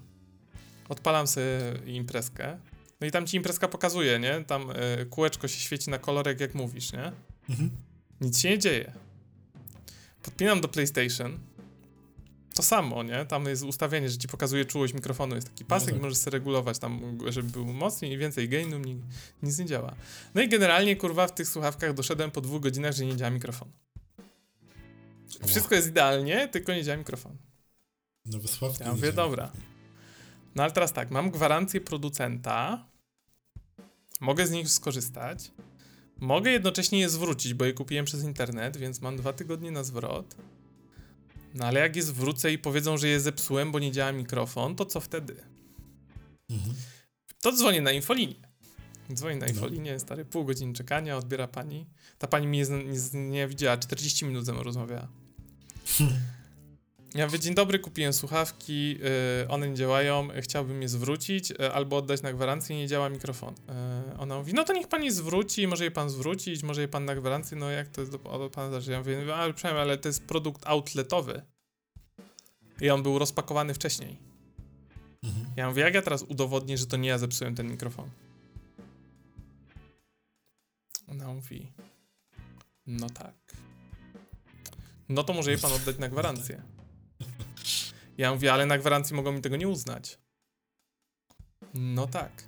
Odpalam 0.90 1.28
sobie 1.28 1.46
imprezkę. 1.86 2.60
No 3.02 3.08
i 3.08 3.12
tam 3.12 3.28
ci 3.28 3.38
imprezka 3.38 3.68
pokazuje, 3.68 4.20
nie? 4.20 4.44
Tam 4.48 4.72
y, 4.72 5.06
kółeczko 5.06 5.48
się 5.48 5.60
świeci 5.60 5.90
na 5.90 6.00
kolorek, 6.00 6.40
jak 6.40 6.56
mówisz, 6.56 6.94
nie? 6.94 7.12
Mhm. 7.50 7.70
Nic 8.22 8.40
się 8.40 8.50
nie 8.50 8.60
dzieje. 8.60 8.94
Podpinam 10.24 10.62
do 10.62 10.68
PlayStation 10.68 11.40
to 12.54 12.64
samo, 12.64 13.04
nie? 13.04 13.26
Tam 13.26 13.46
jest 13.46 13.64
ustawienie, 13.64 14.10
że 14.10 14.18
ci 14.18 14.28
pokazuje 14.28 14.66
czułość 14.66 14.94
mikrofonu, 14.94 15.36
jest 15.36 15.50
taki 15.50 15.66
pasek 15.66 15.88
no 15.88 15.94
tak. 15.94 16.00
i 16.00 16.04
możesz 16.04 16.18
sobie 16.18 16.32
regulować 16.32 16.80
tam, 16.80 17.18
żeby 17.30 17.50
był 17.50 17.66
mocniej 17.66 18.12
i 18.12 18.18
więcej 18.18 18.50
gainu, 18.50 18.80
nic 19.44 19.60
nie 19.60 19.66
działa. 19.66 19.96
No 20.36 20.42
i 20.42 20.50
generalnie, 20.50 20.96
kurwa, 20.96 21.28
w 21.28 21.34
tych 21.34 21.48
słuchawkach 21.48 21.94
doszedłem 21.94 22.32
po 22.32 22.42
dwóch 22.42 22.62
godzinach, 22.62 22.94
że 22.94 23.06
nie 23.06 23.16
działa 23.16 23.32
mikrofon. 23.32 23.72
Wszystko 25.46 25.76
jest 25.76 25.88
idealnie, 25.88 26.48
tylko 26.48 26.74
nie 26.74 26.84
działa 26.84 26.98
mikrofon. 26.98 27.38
Nowe 28.26 28.48
słuchawki. 28.48 28.84
Ja 28.84 28.92
mówię, 28.92 29.14
dobra. 29.14 29.52
No 30.56 30.64
ale 30.64 30.72
teraz 30.72 30.94
tak, 30.94 31.12
mam 31.12 31.32
gwarancję 31.32 31.82
producenta, 31.82 32.88
mogę 34.22 34.48
z 34.48 34.52
nich 34.52 34.70
skorzystać, 34.70 35.52
mogę 36.18 36.52
jednocześnie 36.52 37.00
je 37.00 37.10
zwrócić, 37.10 37.54
bo 37.54 37.66
je 37.66 37.74
kupiłem 37.74 38.06
przez 38.06 38.24
internet, 38.24 38.78
więc 38.78 39.02
mam 39.02 39.18
dwa 39.18 39.34
tygodnie 39.34 39.72
na 39.72 39.84
zwrot. 39.84 40.36
No 41.54 41.66
ale 41.66 41.80
jak 41.80 41.96
je 41.96 42.04
zwrócę 42.04 42.52
i 42.52 42.58
powiedzą, 42.58 42.98
że 42.98 43.08
je 43.08 43.20
zepsułem, 43.20 43.72
bo 43.72 43.80
nie 43.80 43.92
działa 43.92 44.12
mikrofon, 44.12 44.76
to 44.76 44.86
co 44.86 45.00
wtedy? 45.00 45.36
Mhm. 46.50 46.76
To 47.42 47.52
dzwonię 47.52 47.82
na 47.82 47.92
infolinię. 47.92 48.36
Dzwonię 49.14 49.36
na 49.36 49.46
no. 49.46 49.52
infolinię, 49.52 50.00
stary, 50.00 50.26
pół 50.26 50.46
godziny 50.46 50.74
czekania, 50.74 51.18
odbiera 51.18 51.48
pani. 51.48 51.88
Ta 52.18 52.28
pani 52.28 52.48
mnie 52.48 52.64
nie, 52.64 52.84
nie, 53.14 53.30
nie 53.30 53.48
widziała, 53.48 53.78
40 53.78 54.26
minut 54.26 54.46
ze 54.46 54.54
mną 54.54 54.64
rozmawiała. 54.64 55.08
Ja 57.16 57.26
mówię, 57.26 57.40
dzień 57.40 57.56
dobry, 57.56 57.80
kupiłem 57.80 58.14
słuchawki, 58.14 58.90
yy, 58.90 59.48
one 59.50 59.70
nie 59.70 59.76
działają, 59.76 60.28
chciałbym 60.42 60.82
je 60.82 60.90
zwrócić 60.90 61.50
yy, 61.50 61.74
albo 61.74 61.98
oddać 61.98 62.22
na 62.22 62.34
gwarancję, 62.34 62.78
nie 62.78 62.88
działa 62.88 63.10
mikrofon. 63.10 63.56
Yy, 64.10 64.18
ona 64.18 64.38
mówi, 64.38 64.54
no 64.54 64.64
to 64.64 64.74
niech 64.74 64.88
pani 64.88 65.12
zwróci, 65.12 65.68
może 65.68 65.84
je 65.84 65.92
pan 65.92 66.10
zwrócić, 66.10 66.64
może 66.64 66.82
je 66.82 66.88
pan 66.88 67.06
na 67.06 67.16
gwarancję, 67.16 67.58
no 67.58 67.70
jak 67.70 67.88
to 67.88 68.02
jest 68.02 68.12
do, 68.12 68.18
do 68.18 68.50
pana 68.50 68.70
zależy. 68.70 68.92
Ja 68.92 69.00
mówię, 69.00 69.36
ale 69.36 69.54
przynajmniej, 69.54 69.82
ale 69.82 69.98
to 69.98 70.10
jest 70.10 70.24
produkt 70.24 70.68
outletowy. 70.68 71.42
I 72.82 72.90
on 72.90 73.04
był 73.04 73.20
rozpakowany 73.20 73.74
wcześniej. 73.74 74.20
Mhm. 75.24 75.46
Ja 75.56 75.70
mówię, 75.70 75.84
jak 75.84 75.94
ja 75.94 76.02
teraz 76.02 76.24
udowodnię, 76.24 76.78
że 76.78 76.86
to 76.86 76.98
nie 76.98 77.10
ja 77.10 77.18
zepsułem 77.18 77.56
ten 77.56 77.72
mikrofon? 77.72 78.10
Ona 81.08 81.34
mówi, 81.34 81.72
no 82.88 83.10
tak. 83.10 83.36
No 85.10 85.24
to 85.24 85.34
może 85.34 85.52
je 85.52 85.58
pan 85.58 85.72
oddać 85.74 85.98
na 85.98 86.10
gwarancję. 86.10 86.62
Ja 88.18 88.34
mówię, 88.34 88.54
ale 88.54 88.66
na 88.66 88.78
gwarancji 88.78 89.16
mogą 89.16 89.32
mi 89.32 89.42
tego 89.42 89.56
nie 89.56 89.68
uznać. 89.68 90.20
No 91.74 92.08
tak. 92.08 92.44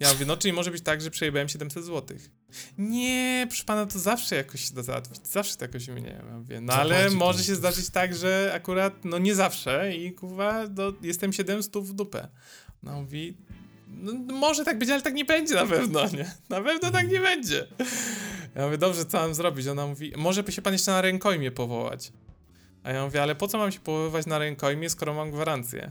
Ja 0.00 0.12
mówię, 0.12 0.26
no 0.26 0.36
czyli 0.36 0.52
może 0.52 0.70
być 0.70 0.82
tak, 0.82 1.00
że 1.00 1.10
przejebałem 1.10 1.48
700 1.48 1.84
zł. 1.84 2.18
Nie, 2.78 3.46
proszę 3.48 3.64
pana, 3.64 3.86
to 3.86 3.98
zawsze 3.98 4.36
jakoś 4.36 4.68
się 4.68 4.74
da 4.74 4.82
załatwić. 4.82 5.26
Zawsze 5.26 5.56
to 5.56 5.64
jakoś 5.64 5.88
mnie, 5.88 6.22
ja 6.28 6.36
mówię. 6.36 6.60
No 6.60 6.72
ale 6.72 7.10
może 7.10 7.44
się 7.44 7.54
zdarzyć 7.54 7.90
tak, 7.90 8.16
że 8.16 8.52
akurat, 8.54 9.04
no 9.04 9.18
nie 9.18 9.34
zawsze 9.34 9.96
i 9.96 10.12
kurwa, 10.12 10.64
no, 10.76 10.92
jestem 11.02 11.32
700 11.32 11.76
w 11.76 11.92
dupę. 11.92 12.28
No 12.82 13.00
mówi, 13.00 13.36
no, 13.88 14.12
może 14.34 14.64
tak 14.64 14.78
być, 14.78 14.90
ale 14.90 15.02
tak 15.02 15.14
nie 15.14 15.24
będzie 15.24 15.54
na 15.54 15.66
pewno, 15.66 16.08
nie? 16.08 16.34
Na 16.48 16.60
pewno 16.60 16.90
tak 16.90 17.08
nie 17.08 17.20
będzie. 17.20 17.66
Ja 18.54 18.64
mówię, 18.64 18.78
dobrze, 18.78 19.04
co 19.04 19.18
mam 19.18 19.34
zrobić? 19.34 19.66
Ona 19.66 19.86
mówi, 19.86 20.12
może 20.16 20.42
by 20.42 20.52
się 20.52 20.62
pan 20.62 20.72
jeszcze 20.72 20.90
na 20.90 21.00
rękojmie 21.00 21.50
powołać. 21.50 22.12
A 22.82 22.92
ja 22.92 23.04
mówię, 23.04 23.22
ale 23.22 23.34
po 23.34 23.48
co 23.48 23.58
mam 23.58 23.72
się 23.72 23.80
powoływać 23.80 24.26
na 24.26 24.38
rękojmie, 24.38 24.90
skoro 24.90 25.14
mam 25.14 25.30
gwarancję? 25.30 25.90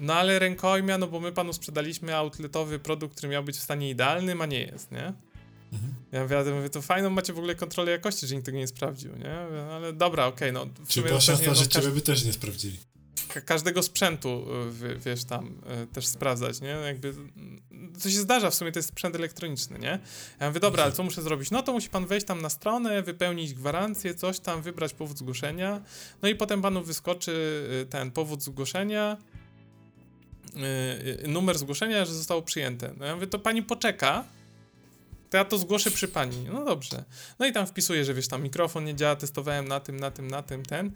No 0.00 0.14
ale 0.14 0.38
rękojmia, 0.38 0.98
no 0.98 1.06
bo 1.06 1.20
my 1.20 1.32
panu 1.32 1.52
sprzedaliśmy 1.52 2.16
outletowy 2.16 2.78
produkt, 2.78 3.16
który 3.16 3.28
miał 3.28 3.44
być 3.44 3.56
w 3.56 3.62
stanie 3.62 3.90
idealnym, 3.90 4.40
a 4.40 4.46
nie 4.46 4.60
jest, 4.60 4.92
nie? 4.92 5.12
Mhm. 5.72 5.94
Ja 6.12 6.22
mówię, 6.22 6.36
ja 6.36 6.54
mówię, 6.54 6.70
to 6.70 6.82
fajną 6.82 7.10
macie 7.10 7.32
w 7.32 7.38
ogóle 7.38 7.54
kontrolę 7.54 7.90
jakości, 7.92 8.26
że 8.26 8.34
nikt 8.34 8.46
tego 8.46 8.58
nie 8.58 8.66
sprawdził, 8.66 9.16
nie? 9.16 9.32
Ale 9.70 9.92
dobra, 9.92 10.26
okej, 10.26 10.50
okay, 10.50 10.66
no. 10.66 10.86
Czy 10.88 11.20
szansa, 11.20 11.42
no, 11.46 11.54
że 11.54 11.68
ciebie 11.68 11.88
by 11.88 12.00
też 12.00 12.24
nie 12.24 12.32
sprawdzili? 12.32 12.78
Każdego 13.44 13.82
sprzętu, 13.82 14.46
y, 14.82 14.98
wiesz, 14.98 15.24
tam 15.24 15.46
y, 15.82 15.86
też 15.86 16.06
sprawdzać, 16.06 16.60
nie? 16.60 16.68
Jakby, 16.68 17.14
co 17.98 18.10
się 18.10 18.18
zdarza, 18.18 18.50
w 18.50 18.54
sumie 18.54 18.72
to 18.72 18.78
jest 18.78 18.88
sprzęt 18.88 19.14
elektroniczny, 19.14 19.78
nie? 19.78 19.98
Ja 20.40 20.48
mówię, 20.48 20.60
dobra, 20.60 20.82
ale 20.82 20.92
co 20.92 21.02
muszę 21.02 21.22
zrobić? 21.22 21.50
No 21.50 21.62
to 21.62 21.72
musi 21.72 21.88
pan 21.88 22.06
wejść 22.06 22.26
tam 22.26 22.42
na 22.42 22.48
stronę, 22.48 23.02
wypełnić 23.02 23.54
gwarancję, 23.54 24.14
coś 24.14 24.40
tam, 24.40 24.62
wybrać 24.62 24.94
powód 24.94 25.18
zgłoszenia, 25.18 25.82
no 26.22 26.28
i 26.28 26.34
potem 26.34 26.62
panu 26.62 26.82
wyskoczy 26.82 27.32
y, 27.82 27.86
ten 27.86 28.10
powód 28.10 28.42
zgłoszenia, 28.42 29.16
numer 31.28 31.58
zgłoszenia, 31.58 32.04
że 32.04 32.14
zostało 32.14 32.42
przyjęte. 32.42 32.94
No 32.96 33.06
ja 33.06 33.14
mówię, 33.14 33.26
to 33.26 33.38
pani 33.38 33.62
poczeka, 33.62 34.24
to 35.30 35.36
ja 35.36 35.44
to 35.44 35.58
zgłoszę 35.58 35.90
przy 35.90 36.08
pani. 36.08 36.44
No 36.52 36.64
dobrze. 36.64 37.04
No 37.38 37.46
i 37.46 37.52
tam 37.52 37.66
wpisuję, 37.66 38.04
że 38.04 38.14
wiesz, 38.14 38.28
tam 38.28 38.42
mikrofon 38.42 38.84
nie 38.84 38.94
działa, 38.94 39.16
testowałem 39.16 39.68
na 39.68 39.80
tym, 39.80 40.00
na 40.00 40.10
tym, 40.10 40.28
na 40.28 40.42
tym, 40.42 40.62
ten. 40.62 40.92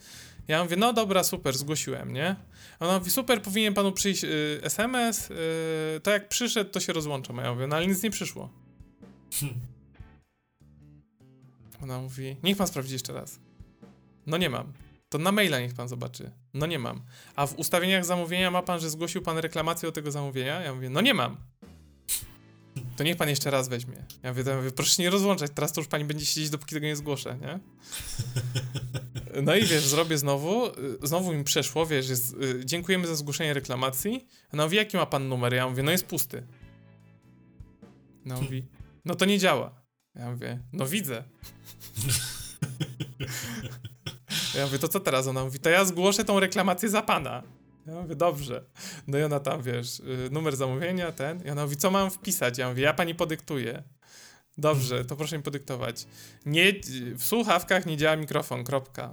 Ja 0.48 0.64
mówię, 0.64 0.76
no 0.76 0.92
dobra, 0.92 1.24
super, 1.24 1.58
zgłosiłem, 1.58 2.12
nie? 2.12 2.36
A 2.78 2.86
ona 2.86 2.98
mówi, 2.98 3.10
super, 3.10 3.42
powinien 3.42 3.74
panu 3.74 3.92
przyjść 3.92 4.24
y, 4.24 4.60
SMS, 4.62 5.30
y, 5.30 5.34
to 6.02 6.10
jak 6.10 6.28
przyszedł, 6.28 6.70
to 6.70 6.80
się 6.80 6.92
rozłączam. 6.92 7.38
A 7.38 7.42
ja 7.42 7.54
mówię, 7.54 7.66
no 7.66 7.76
ale 7.76 7.86
nic 7.86 8.02
nie 8.02 8.10
przyszło. 8.10 8.50
Hmm. 9.40 9.60
Ona 11.82 11.98
mówi, 11.98 12.36
niech 12.42 12.56
pan 12.56 12.66
sprawdzi 12.66 12.92
jeszcze 12.92 13.12
raz. 13.12 13.40
No 14.26 14.36
nie 14.36 14.50
mam. 14.50 14.72
To 15.08 15.18
na 15.18 15.32
maila 15.32 15.60
niech 15.60 15.74
pan 15.74 15.88
zobaczy. 15.88 16.30
No 16.54 16.66
nie 16.66 16.78
mam. 16.78 17.02
A 17.36 17.46
w 17.46 17.58
ustawieniach 17.58 18.04
zamówienia 18.04 18.50
ma 18.50 18.62
pan, 18.62 18.80
że 18.80 18.90
zgłosił 18.90 19.22
pan 19.22 19.38
reklamację 19.38 19.88
do 19.88 19.92
tego 19.92 20.10
zamówienia? 20.10 20.60
Ja 20.60 20.74
mówię, 20.74 20.90
no 20.90 21.00
nie 21.00 21.14
mam 21.14 21.36
to 23.00 23.04
niech 23.04 23.16
pan 23.16 23.28
jeszcze 23.28 23.50
raz 23.50 23.68
weźmie. 23.68 23.96
Ja 24.22 24.30
mówię, 24.30 24.42
ja 24.46 24.56
mówię, 24.56 24.70
proszę 24.70 24.96
się 24.96 25.02
nie 25.02 25.10
rozłączać, 25.10 25.50
teraz 25.54 25.72
to 25.72 25.80
już 25.80 25.88
pani 25.88 26.04
będzie 26.04 26.26
siedzieć, 26.26 26.50
dopóki 26.50 26.74
tego 26.74 26.86
nie 26.86 26.96
zgłoszę, 26.96 27.38
nie? 27.40 27.60
No 29.42 29.56
i 29.56 29.64
wiesz, 29.64 29.86
zrobię 29.86 30.18
znowu, 30.18 30.66
y, 30.66 30.72
znowu 31.02 31.32
mi 31.32 31.44
przeszło, 31.44 31.86
wiesz, 31.86 32.08
jest, 32.08 32.34
y, 32.34 32.64
dziękujemy 32.64 33.06
za 33.06 33.16
zgłoszenie 33.16 33.54
reklamacji. 33.54 34.26
No 34.52 34.64
mówi, 34.64 34.76
jaki 34.76 34.96
ma 34.96 35.06
pan 35.06 35.28
numer? 35.28 35.54
Ja 35.54 35.68
mówię, 35.68 35.82
no 35.82 35.90
jest 35.90 36.06
pusty. 36.06 36.46
No 38.24 38.40
mówi, 38.40 38.66
no 39.04 39.14
to 39.14 39.24
nie 39.24 39.38
działa. 39.38 39.82
Ja 40.14 40.30
mówię, 40.30 40.58
no 40.72 40.86
widzę. 40.86 41.24
Ja 44.54 44.66
mówię, 44.66 44.78
to 44.78 44.88
co 44.88 45.00
teraz? 45.00 45.26
Ona 45.26 45.44
mówi, 45.44 45.58
to 45.58 45.70
ja 45.70 45.84
zgłoszę 45.84 46.24
tą 46.24 46.40
reklamację 46.40 46.88
za 46.88 47.02
pana. 47.02 47.42
Ja 47.86 47.94
mówię, 47.94 48.16
dobrze. 48.16 48.64
No 49.06 49.18
i 49.18 49.22
ona 49.22 49.40
tam, 49.40 49.62
wiesz, 49.62 50.00
y, 50.00 50.28
numer 50.30 50.56
zamówienia, 50.56 51.12
ten. 51.12 51.46
I 51.46 51.50
ona 51.50 51.62
mówi, 51.64 51.76
co 51.76 51.90
mam 51.90 52.10
wpisać? 52.10 52.58
Ja 52.58 52.68
mówię, 52.68 52.82
ja 52.82 52.94
pani 52.94 53.14
podyktuję. 53.14 53.82
Dobrze, 54.58 55.04
to 55.04 55.16
proszę 55.16 55.36
mi 55.36 55.42
podyktować. 55.42 56.06
Nie, 56.46 56.72
w 57.14 57.24
słuchawkach 57.24 57.86
nie 57.86 57.96
działa 57.96 58.16
mikrofon, 58.16 58.64
kropka. 58.64 59.10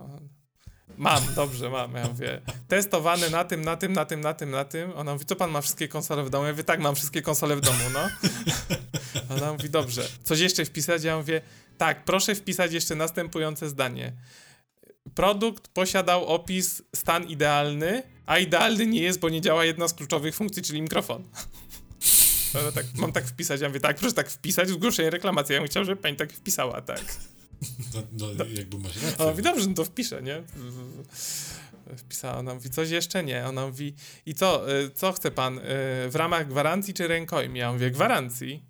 Mam, 0.97 1.23
dobrze, 1.35 1.69
mam. 1.69 1.93
Ja 1.95 2.07
mówię, 2.07 2.41
testowane 2.67 3.29
na 3.29 3.43
tym, 3.43 3.61
na 3.61 3.77
tym, 3.77 3.93
na 3.93 4.05
tym, 4.05 4.21
na 4.21 4.33
tym, 4.33 4.51
na 4.51 4.65
tym. 4.65 4.91
Ona 4.95 5.13
mówi, 5.13 5.25
co 5.25 5.35
pan 5.35 5.51
ma 5.51 5.61
wszystkie 5.61 5.87
konsole 5.87 6.23
w 6.23 6.29
domu? 6.29 6.45
Ja 6.45 6.51
mówię, 6.51 6.63
tak, 6.63 6.79
mam 6.79 6.95
wszystkie 6.95 7.21
konsole 7.21 7.55
w 7.55 7.61
domu, 7.61 7.83
no. 7.93 8.09
Ona 9.35 9.53
mówi, 9.53 9.69
dobrze. 9.69 10.07
Coś 10.23 10.39
jeszcze 10.39 10.65
wpisać? 10.65 11.03
Ja 11.03 11.17
mówię, 11.17 11.41
tak, 11.77 12.05
proszę 12.05 12.35
wpisać 12.35 12.73
jeszcze 12.73 12.95
następujące 12.95 13.69
zdanie. 13.69 14.13
Produkt 15.15 15.67
posiadał 15.67 16.25
opis 16.25 16.81
stan 16.95 17.23
idealny, 17.23 18.03
a 18.25 18.37
idealny 18.37 18.85
nie 18.85 19.01
jest, 19.01 19.19
bo 19.19 19.29
nie 19.29 19.41
działa 19.41 19.65
jedna 19.65 19.87
z 19.87 19.93
kluczowych 19.93 20.35
funkcji, 20.35 20.63
czyli 20.63 20.81
mikrofon. 20.81 21.23
No, 22.53 22.71
tak, 22.71 22.85
mam 22.95 23.11
tak 23.11 23.27
wpisać, 23.27 23.61
ja 23.61 23.67
mówię, 23.67 23.79
tak, 23.79 23.97
proszę 23.97 24.15
tak 24.15 24.29
wpisać, 24.29 24.69
zgłoszenie 24.69 25.09
reklamacji. 25.09 25.53
Ja 25.53 25.59
bym 25.59 25.69
chciał, 25.69 25.85
żeby 25.85 26.01
pani 26.01 26.15
tak 26.15 26.33
wpisała, 26.33 26.81
tak. 26.81 27.01
No, 27.93 28.01
no, 28.11 28.27
no. 28.37 28.45
jakby 28.45 28.77
masz 28.77 28.95
rację. 28.95 29.17
Ona 29.17 29.31
mówi, 29.31 29.43
dobrze, 29.43 29.67
no 29.67 29.73
to 29.73 29.85
wpiszę, 29.85 30.21
nie? 30.21 30.43
Wpisała, 31.97 32.37
ona 32.37 32.53
mówi, 32.53 32.69
coś 32.69 32.89
jeszcze 32.89 33.23
nie. 33.23 33.45
Ona 33.45 33.67
mówi, 33.67 33.95
i 34.25 34.33
co, 34.33 34.71
y, 34.79 34.91
co 34.91 35.11
chce 35.11 35.31
pan, 35.31 35.57
y, 35.57 35.61
w 36.09 36.15
ramach 36.15 36.47
gwarancji 36.47 36.93
czy 36.93 37.07
rękojmi? 37.07 37.59
Ja 37.59 37.73
mówię, 37.73 37.91
gwarancji. 37.91 38.65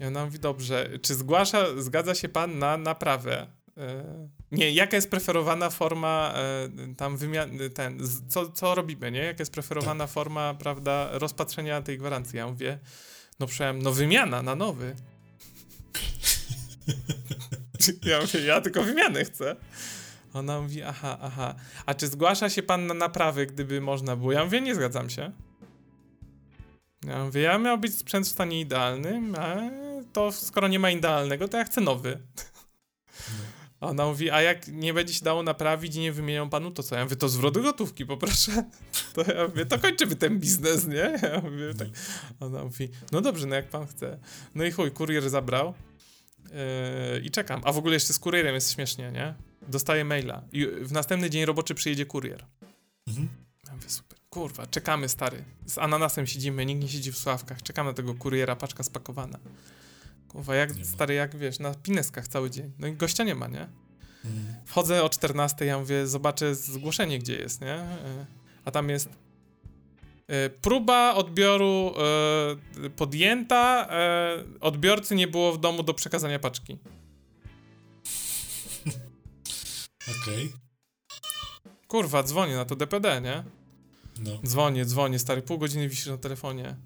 I 0.00 0.04
ona 0.04 0.24
mówi, 0.24 0.38
dobrze, 0.38 0.98
czy 1.02 1.14
zgłasza, 1.14 1.66
zgadza 1.78 2.14
się 2.14 2.28
pan 2.28 2.58
na 2.58 2.76
naprawę? 2.76 3.46
E, 3.76 4.04
nie, 4.52 4.70
jaka 4.70 4.96
jest 4.96 5.10
preferowana 5.10 5.70
forma 5.70 6.34
e, 6.34 6.94
tam 6.96 7.16
wymiany, 7.16 7.70
ten, 7.70 8.00
co, 8.28 8.50
co 8.50 8.74
robimy, 8.74 9.10
nie? 9.10 9.18
Jaka 9.18 9.42
jest 9.42 9.52
preferowana 9.52 10.04
tak. 10.04 10.12
forma, 10.12 10.54
prawda, 10.54 11.08
rozpatrzenia 11.12 11.82
tej 11.82 11.98
gwarancji? 11.98 12.36
Ja 12.36 12.46
mówię, 12.46 12.78
no 13.40 13.46
przecież, 13.46 13.82
no 13.82 13.92
wymiana 13.92 14.42
na 14.42 14.54
nowy. 14.54 14.96
ja 18.10 18.20
mówię, 18.20 18.40
ja 18.40 18.60
tylko 18.60 18.82
wymianę 18.82 19.24
chcę. 19.24 19.56
Ona 20.34 20.60
mówi, 20.60 20.82
aha, 20.82 21.18
aha. 21.22 21.54
A 21.86 21.94
czy 21.94 22.06
zgłasza 22.06 22.50
się 22.50 22.62
pan 22.62 22.86
na 22.86 22.94
naprawy, 22.94 23.46
gdyby 23.46 23.80
można 23.80 24.16
było? 24.16 24.32
Ja 24.32 24.44
mówię, 24.44 24.60
nie 24.60 24.74
zgadzam 24.74 25.10
się. 25.10 25.32
Ja 27.06 27.24
mówię, 27.24 27.40
ja 27.40 27.58
miał 27.58 27.78
być 27.78 27.94
sprzęt 27.98 28.26
w 28.26 28.30
stanie 28.30 28.60
idealnym, 28.60 29.34
a 29.34 29.56
to 30.12 30.32
skoro 30.32 30.68
nie 30.68 30.78
ma 30.78 30.90
idealnego, 30.90 31.48
to 31.48 31.58
ja 31.58 31.64
chcę 31.64 31.80
nowy. 31.80 32.18
Ona 33.80 34.06
mówi, 34.06 34.30
a 34.30 34.42
jak 34.42 34.68
nie 34.68 34.94
będzie 34.94 35.14
się 35.14 35.24
dało 35.24 35.42
naprawić 35.42 35.96
i 35.96 36.00
nie 36.00 36.12
wymienią 36.12 36.50
panu, 36.50 36.70
to 36.70 36.82
co? 36.82 36.96
Ja 36.96 37.04
mówię, 37.04 37.16
to 37.16 37.28
zwrot 37.28 37.58
gotówki 37.58 38.06
poproszę. 38.06 38.52
To 39.14 39.32
ja 39.32 39.48
mówię, 39.48 39.66
to 39.66 39.78
kończymy 39.78 40.16
ten 40.16 40.40
biznes, 40.40 40.86
nie? 40.86 41.18
Ja 41.22 41.40
mówię, 41.44 41.74
tak. 41.78 41.88
Ona 42.40 42.64
mówi, 42.64 42.88
no 43.12 43.20
dobrze, 43.20 43.46
no 43.46 43.54
jak 43.54 43.68
pan 43.68 43.86
chce. 43.86 44.18
No 44.54 44.64
i 44.64 44.70
chuj, 44.70 44.90
kurier 44.90 45.30
zabrał 45.30 45.74
yy, 46.44 47.20
i 47.20 47.30
czekam. 47.30 47.60
A 47.64 47.72
w 47.72 47.78
ogóle 47.78 47.94
jeszcze 47.94 48.12
z 48.12 48.18
kurierem 48.18 48.54
jest 48.54 48.72
śmiesznie, 48.72 49.12
nie? 49.12 49.34
Dostaję 49.68 50.04
maila 50.04 50.42
i 50.52 50.66
w 50.66 50.92
następny 50.92 51.30
dzień 51.30 51.44
roboczy 51.44 51.74
przyjedzie 51.74 52.06
kurier. 52.06 52.44
Mhm. 53.06 53.28
Ja 53.66 53.74
mówię, 53.74 53.88
super. 53.88 54.18
Kurwa, 54.30 54.66
czekamy, 54.66 55.08
stary. 55.08 55.44
Z 55.66 55.78
ananasem 55.78 56.26
siedzimy, 56.26 56.66
nikt 56.66 56.82
nie 56.82 56.88
siedzi 56.88 57.12
w 57.12 57.18
sławkach. 57.18 57.62
Czekamy 57.62 57.90
na 57.90 57.94
tego 57.94 58.14
kuriera, 58.14 58.56
paczka 58.56 58.82
spakowana. 58.82 59.38
Kurwa, 60.36 60.54
jak, 60.54 60.70
stary, 60.82 61.14
jak 61.14 61.36
wiesz, 61.36 61.58
na 61.58 61.74
pineskach 61.74 62.28
cały 62.28 62.50
dzień. 62.50 62.72
No 62.78 62.86
i 62.86 62.92
gościa 62.92 63.24
nie 63.24 63.34
ma, 63.34 63.48
nie? 63.48 63.68
Mhm. 64.24 64.64
Wchodzę 64.64 65.04
o 65.04 65.08
14, 65.08 65.64
ja 65.64 65.78
mówię, 65.78 66.06
zobaczę 66.06 66.54
zgłoszenie, 66.54 67.18
gdzie 67.18 67.36
jest, 67.36 67.60
nie? 67.60 67.74
E, 67.74 68.26
a 68.64 68.70
tam 68.70 68.88
jest 68.88 69.08
e, 70.28 70.50
próba 70.50 71.14
odbioru 71.14 71.94
e, 72.84 72.90
podjęta, 72.90 73.88
odbiorcy 74.60 75.14
nie 75.14 75.28
było 75.28 75.52
w 75.52 75.60
domu 75.60 75.82
do 75.82 75.94
przekazania 75.94 76.38
paczki. 76.38 76.78
Okej. 80.22 80.44
Okay. 80.44 80.48
Kurwa, 81.88 82.22
dzwonię 82.22 82.56
na 82.56 82.64
to 82.64 82.76
DPD, 82.76 83.20
nie? 83.20 83.44
No. 84.20 84.40
Dzwonię, 84.46 84.84
dzwonię, 84.84 85.18
stary, 85.18 85.42
pół 85.42 85.58
godziny 85.58 85.88
wisisz 85.88 86.06
na 86.06 86.18
telefonie. 86.18 86.76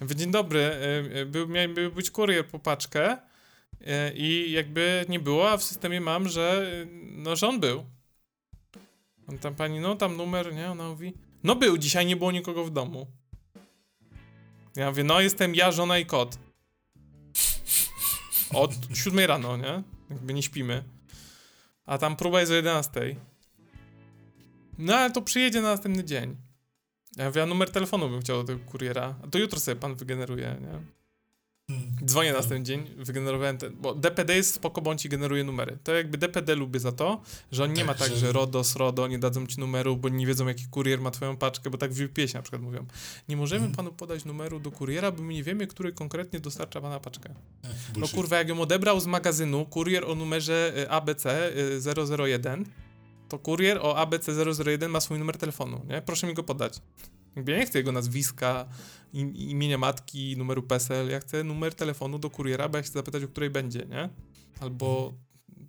Mówię, 0.00 0.16
dzień 0.16 0.30
dobry, 0.30 0.60
y, 0.60 1.18
y, 1.18 1.26
był, 1.26 1.48
miał 1.48 1.68
być 1.94 2.10
kurier 2.10 2.46
po 2.48 2.58
paczkę 2.58 3.16
y, 3.16 3.86
i 4.14 4.52
jakby 4.52 5.04
nie 5.08 5.20
było, 5.20 5.50
a 5.50 5.56
w 5.56 5.62
systemie 5.62 6.00
mam, 6.00 6.28
że 6.28 6.66
no, 7.02 7.36
że 7.36 7.48
on 7.48 7.60
był. 7.60 7.86
On 9.28 9.38
tam 9.38 9.54
pani, 9.54 9.80
no 9.80 9.96
tam 9.96 10.16
numer, 10.16 10.54
nie? 10.54 10.70
Ona 10.70 10.88
mówi, 10.88 11.14
no 11.44 11.56
był, 11.56 11.78
dzisiaj 11.78 12.06
nie 12.06 12.16
było 12.16 12.32
nikogo 12.32 12.64
w 12.64 12.70
domu. 12.70 13.06
Ja 14.76 14.90
mówię, 14.90 15.04
no 15.04 15.20
jestem 15.20 15.54
ja, 15.54 15.72
żona 15.72 15.98
i 15.98 16.06
kot. 16.06 16.38
Od 18.54 18.72
siódmej 18.94 19.26
rano, 19.26 19.56
nie? 19.56 19.82
Jakby 20.10 20.34
nie 20.34 20.42
śpimy. 20.42 20.84
A 21.86 21.98
tam 21.98 22.16
próba 22.16 22.40
jest 22.40 22.52
o 22.52 22.54
11. 22.54 23.16
No 24.78 24.96
ale 24.96 25.10
to 25.10 25.22
przyjedzie 25.22 25.60
na 25.60 25.68
następny 25.68 26.04
dzień. 26.04 26.36
Ja 27.16 27.26
mówię, 27.26 27.42
a 27.42 27.46
numer 27.46 27.70
telefonu 27.70 28.08
bym 28.08 28.20
chciał 28.20 28.36
do 28.36 28.44
tego 28.44 28.70
kuriera. 28.70 29.14
A 29.24 29.26
to 29.26 29.38
jutro 29.38 29.60
sobie 29.60 29.76
pan 29.76 29.94
wygeneruje, 29.94 30.56
nie? 30.60 30.96
Hmm. 31.70 31.96
Dzwonię 32.04 32.32
na 32.32 32.42
ten 32.42 32.64
dzień, 32.64 32.86
wygenerowałem 32.96 33.58
ten, 33.58 33.76
bo 33.76 33.94
DPD 33.94 34.36
jest 34.36 34.54
spoko, 34.54 34.82
bo 34.82 34.90
on 34.90 34.98
ci 34.98 35.08
generuje 35.08 35.44
numery. 35.44 35.78
To 35.84 35.94
jakby 35.94 36.18
DPD 36.18 36.54
lubię 36.54 36.80
za 36.80 36.92
to, 36.92 37.20
że 37.52 37.64
on 37.64 37.70
nie 37.72 37.76
tak, 37.76 37.86
ma 37.86 37.94
tak, 37.94 38.08
że... 38.08 38.16
że 38.16 38.32
RODOS, 38.32 38.76
RODO 38.76 39.06
nie 39.06 39.18
dadzą 39.18 39.46
ci 39.46 39.60
numeru, 39.60 39.96
bo 39.96 40.08
nie 40.08 40.26
wiedzą 40.26 40.46
jaki 40.46 40.66
kurier 40.66 41.00
ma 41.00 41.10
twoją 41.10 41.36
paczkę, 41.36 41.70
bo 41.70 41.78
tak 41.78 41.92
w 41.92 42.04
UPS 42.04 42.34
na 42.34 42.42
przykład 42.42 42.62
mówią. 42.62 42.86
Nie 43.28 43.36
możemy 43.36 43.60
hmm. 43.60 43.76
panu 43.76 43.92
podać 43.92 44.24
numeru 44.24 44.60
do 44.60 44.70
kuriera, 44.70 45.12
bo 45.12 45.22
my 45.22 45.32
nie 45.32 45.42
wiemy, 45.42 45.66
który 45.66 45.92
konkretnie 45.92 46.40
dostarcza 46.40 46.80
pana 46.80 47.00
paczkę. 47.00 47.34
Ech, 47.64 47.70
no 47.96 48.08
kurwa, 48.08 48.38
jak 48.38 48.48
ją 48.48 48.60
odebrał 48.60 49.00
z 49.00 49.06
magazynu 49.06 49.66
kurier 49.66 50.04
o 50.04 50.14
numerze 50.14 50.72
y, 50.76 50.90
ABC 50.90 51.52
001, 52.18 52.64
to 53.28 53.38
kurier 53.38 53.78
o 53.82 53.94
ABC001 53.94 54.88
ma 54.88 55.00
swój 55.00 55.18
numer 55.18 55.38
telefonu, 55.38 55.86
nie? 55.88 56.02
Proszę 56.02 56.26
mi 56.26 56.34
go 56.34 56.42
podać. 56.42 56.80
Jakby 57.36 57.52
ja 57.52 57.58
nie 57.58 57.66
chcę 57.66 57.78
jego 57.78 57.92
nazwiska, 57.92 58.68
im, 59.12 59.34
imienia 59.34 59.78
matki, 59.78 60.36
numeru 60.36 60.62
PESEL, 60.62 61.10
ja 61.10 61.20
chcę 61.20 61.44
numer 61.44 61.74
telefonu 61.74 62.18
do 62.18 62.30
kuriera, 62.30 62.68
bo 62.68 62.76
ja 62.76 62.82
chcę 62.82 62.92
zapytać, 62.92 63.22
o 63.22 63.28
której 63.28 63.50
będzie, 63.50 63.86
nie? 63.86 64.08
Albo 64.60 65.14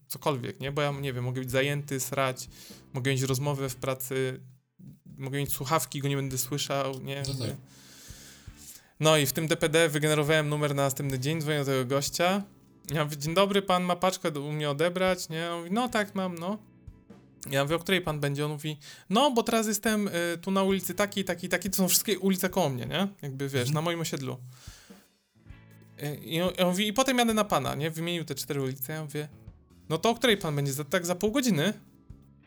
cokolwiek, 0.08 0.60
nie? 0.60 0.72
Bo 0.72 0.82
ja, 0.82 0.92
nie 0.92 1.14
wiem, 1.14 1.24
mogę 1.24 1.42
być 1.42 1.52
zajęty, 1.52 2.00
srać, 2.00 2.50
mogę 2.94 3.12
mieć 3.12 3.22
rozmowę 3.22 3.70
w 3.70 3.76
pracy, 3.76 4.40
mogę 5.18 5.40
mieć 5.40 5.54
słuchawki, 5.54 6.00
go 6.00 6.08
nie 6.08 6.16
będę 6.16 6.38
słyszał, 6.38 7.00
nie? 7.02 7.24
No, 7.28 7.46
tak. 7.46 7.56
no 9.00 9.18
i 9.18 9.26
w 9.26 9.34
tym 9.34 9.48
DPD 9.48 9.90
wygenerowałem 9.90 10.50
numer 10.50 10.76
na 10.76 10.84
następny 10.84 11.20
dzień, 11.20 11.42
dzwonię 11.42 11.60
do 11.60 11.66
tego 11.66 11.86
gościa, 11.86 12.44
ja 12.92 13.04
mówię, 13.04 13.18
dzień 13.18 13.34
dobry, 13.34 13.62
pan 13.62 13.84
ma 13.84 13.96
paczkę 13.96 14.32
do 14.32 14.42
u 14.42 14.52
mnie 14.52 14.70
odebrać, 14.70 15.30
nie? 15.30 15.52
On 15.52 15.60
mówi, 15.60 15.72
no 15.72 15.90
tak, 15.90 16.16
mam, 16.16 16.36
no. 16.36 16.58
Ja 17.50 17.64
mówię, 17.64 17.76
o 17.76 17.80
której 17.80 18.02
pan 18.02 18.20
będzie? 18.20 18.46
On 18.46 18.52
mówi, 18.52 18.78
no 19.10 19.32
bo 19.32 19.44
teraz 19.44 19.68
jestem 19.68 20.08
y, 20.08 20.38
tu 20.42 20.52
na 20.52 20.64
ulicy 20.64 20.94
takiej, 20.94 21.26
takiej, 21.26 21.50
takiej, 21.50 21.72
to 21.72 21.78
są 21.78 21.88
wszystkie 21.88 22.20
ulice 22.20 22.50
koło 22.50 22.70
mnie, 22.70 22.86
nie? 22.86 23.08
Jakby, 23.22 23.50
wiesz, 23.50 23.62
mhm. 23.62 23.74
na 23.74 23.82
moim 23.82 24.00
osiedlu. 24.00 24.38
Y, 26.04 26.16
I 26.16 26.42
on, 26.42 26.54
on 26.60 26.68
mówi, 26.68 26.88
i 26.88 26.94
potem 26.94 27.18
jadę 27.18 27.34
na 27.34 27.44
pana, 27.44 27.76
nie? 27.76 27.92
Wymienił 27.92 28.26
te 28.26 28.36
cztery 28.36 28.62
ulice, 28.62 28.94
ja 28.94 29.04
mówię, 29.04 29.28
no 29.90 29.98
to 29.98 30.10
o 30.10 30.16
której 30.16 30.38
pan 30.38 30.56
będzie? 30.56 30.74
Za, 30.74 30.84
tak 30.84 31.06
za 31.06 31.16
pół 31.16 31.32
godziny? 31.32 31.74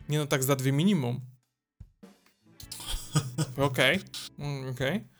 Nie 0.09 0.19
no, 0.19 0.27
tak 0.27 0.45
za 0.45 0.57
dwie 0.57 0.73
minimum. 0.73 1.21
Okej, 3.57 3.97
okay. 3.97 4.47
mm, 4.47 4.71
okej. 4.71 4.97
Okay 4.97 5.20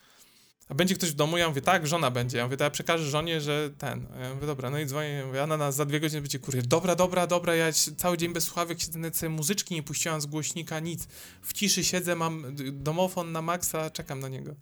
a 0.71 0.75
będzie 0.75 0.95
ktoś 0.95 1.11
w 1.11 1.15
domu? 1.15 1.39
Ja 1.39 1.49
mówię, 1.49 1.63
tak, 1.63 1.87
żona 1.87 2.11
będzie. 2.11 2.39
Ja 2.39 2.45
mówię, 2.45 2.57
to 2.57 2.65
ja 2.65 2.71
przekażę 2.71 3.11
żonie, 3.11 3.41
że 3.41 3.71
ten. 3.79 4.07
Ja 4.21 4.35
mówię, 4.35 4.47
dobra, 4.47 4.71
no 4.71 4.79
i 4.79 4.87
dzwonię, 4.87 5.09
ja 5.09 5.27
mówię, 5.27 5.47
nas 5.47 5.75
za 5.75 5.85
dwie 5.85 6.01
godziny 6.01 6.21
będzie 6.21 6.39
kurier. 6.39 6.67
Dobra, 6.67 6.97
dobra, 6.97 7.27
dobra, 7.27 7.55
ja 7.55 7.73
cały 7.97 8.19
dzień 8.19 8.33
bez 8.33 8.45
słuchawek 8.45 8.81
siedzę, 8.81 9.29
muzyczki 9.29 9.75
nie 9.75 9.83
puściłam 9.83 10.21
z 10.21 10.27
głośnika, 10.27 10.81
nic. 10.81 11.09
W 11.43 11.53
ciszy 11.53 11.85
siedzę, 11.85 12.17
mam 12.17 12.57
domofon 12.73 13.33
na 13.33 13.43
maksa, 13.43 13.91
czekam 13.91 14.21
na 14.21 14.29
niego. 14.29 14.55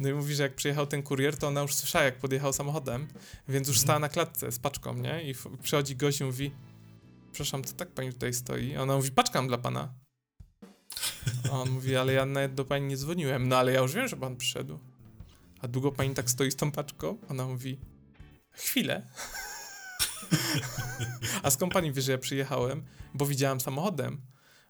No 0.00 0.08
i 0.08 0.12
mówi, 0.12 0.34
że 0.34 0.42
jak 0.42 0.54
przyjechał 0.54 0.86
ten 0.86 1.02
kurier, 1.02 1.36
to 1.36 1.48
ona 1.48 1.62
już 1.62 1.74
słyszała, 1.74 2.04
jak 2.04 2.18
podjechał 2.18 2.52
samochodem, 2.52 3.08
więc 3.48 3.68
już 3.68 3.80
stała 3.80 3.98
na 3.98 4.08
klatce 4.08 4.52
z 4.52 4.58
paczką, 4.58 4.94
nie? 4.94 5.30
I 5.30 5.34
przychodzi 5.62 5.96
gość 5.96 6.20
i 6.20 6.24
mówi, 6.24 6.50
przepraszam, 7.32 7.64
co 7.64 7.74
tak 7.74 7.88
pani 7.88 8.12
tutaj 8.12 8.34
stoi? 8.34 8.76
Ona 8.76 8.96
mówi, 8.96 9.10
paczkam 9.10 9.48
dla 9.48 9.58
pana. 9.58 9.94
A 11.44 11.50
on 11.50 11.70
mówi, 11.70 11.96
ale 11.96 12.12
ja 12.12 12.26
nawet 12.26 12.54
do 12.54 12.64
pani 12.64 12.86
nie 12.86 12.96
dzwoniłem. 12.96 13.48
No 13.48 13.56
ale 13.56 13.72
ja 13.72 13.80
już 13.80 13.92
wiem, 13.92 14.08
że 14.08 14.16
pan 14.16 14.36
przyszedł. 14.36 14.78
A 15.66 15.68
długo 15.68 15.92
pani 15.92 16.14
tak 16.14 16.30
stoi 16.30 16.50
z 16.50 16.56
tą 16.56 16.70
paczką? 16.70 17.18
Ona 17.30 17.46
mówi, 17.46 17.78
chwilę. 18.50 19.02
A 21.42 21.50
skąd 21.50 21.72
pani 21.72 21.92
wie, 21.92 22.02
że 22.02 22.12
ja 22.12 22.18
przyjechałem? 22.18 22.82
Bo 23.14 23.26
widziałam 23.26 23.60
samochodem. 23.60 24.20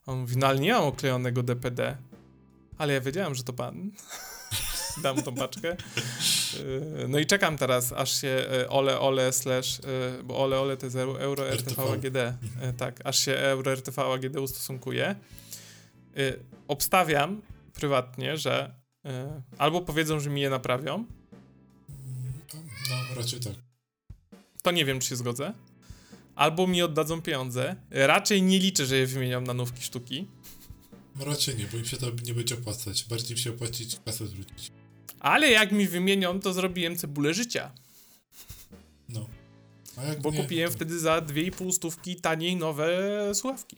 On 0.07 0.19
mówi, 0.19 0.37
no 0.37 0.47
ale 0.47 0.59
nie 0.59 0.73
mam 0.73 0.83
oklejonego 0.83 1.43
DPD. 1.43 1.97
Ale 2.79 2.93
ja 2.93 3.01
wiedziałem, 3.01 3.35
że 3.35 3.43
to 3.45 3.53
pan. 3.53 3.91
Dam 5.03 5.23
tą 5.23 5.35
paczkę. 5.35 5.71
E, 5.71 5.77
no 7.09 7.19
i 7.19 7.27
czekam 7.27 7.59
teraz, 7.59 7.93
aż 7.93 8.21
się 8.21 8.29
e, 8.29 8.69
ole 8.69 9.01
ole 9.01 9.33
slash, 9.33 9.81
e, 9.81 10.23
bo 10.23 10.39
ole 10.39 10.61
ole 10.61 10.77
to 10.77 10.87
jest 10.87 10.97
euro 10.97 11.49
RTV 11.51 11.93
AGD. 11.93 12.19
Tak, 12.77 13.01
aż 13.05 13.19
się 13.19 13.33
euro 13.33 13.73
RTV 13.73 14.03
AGD 14.03 14.37
ustosunkuje. 14.37 15.15
Obstawiam 16.69 17.43
prywatnie, 17.75 18.37
że 18.37 18.75
albo 19.59 19.81
powiedzą, 19.81 20.21
że 20.21 20.31
mi 20.31 20.41
je 20.41 20.51
naprawią. 20.51 21.05
No, 22.91 23.15
raczej 23.17 23.41
tak. 23.41 23.53
To 24.63 24.71
nie 24.71 24.85
wiem, 24.85 25.01
czy 25.01 25.09
się 25.09 25.17
zgodzę. 25.17 25.53
Albo 26.35 26.67
mi 26.67 26.83
oddadzą 26.83 27.23
pieniądze. 27.23 27.77
Raczej 27.91 28.43
nie 28.43 28.59
liczę, 28.59 28.87
że 28.87 28.97
je 28.97 29.07
wymienią 29.07 29.41
na 29.41 29.55
nówki 29.55 29.83
sztuki. 29.83 30.27
No 31.19 31.25
raczej 31.25 31.57
nie, 31.57 31.65
bo 31.65 31.79
im 31.79 31.85
się 31.85 31.97
to 31.97 32.07
nie 32.25 32.35
będzie 32.35 32.55
opłacać. 32.55 33.05
Bardziej 33.05 33.31
im 33.31 33.37
się 33.37 33.51
opłacić, 33.51 34.01
kasę 34.05 34.27
zwrócić. 34.27 34.73
Ale 35.21 35.51
jak 35.51 35.73
mi 35.73 35.89
wymienią, 35.89 36.41
to 36.41 36.53
zrobiłem 36.53 36.97
cebulę 36.97 37.35
życia. 37.35 37.73
No. 39.09 39.29
bo 40.23 40.31
nie, 40.31 40.43
kupiłem 40.43 40.69
to... 40.69 40.75
wtedy 40.77 40.99
za 40.99 41.19
2,5 41.19 41.73
stówki 41.73 42.17
taniej 42.17 42.57
nowe 42.57 42.99
słuchawki. 43.35 43.77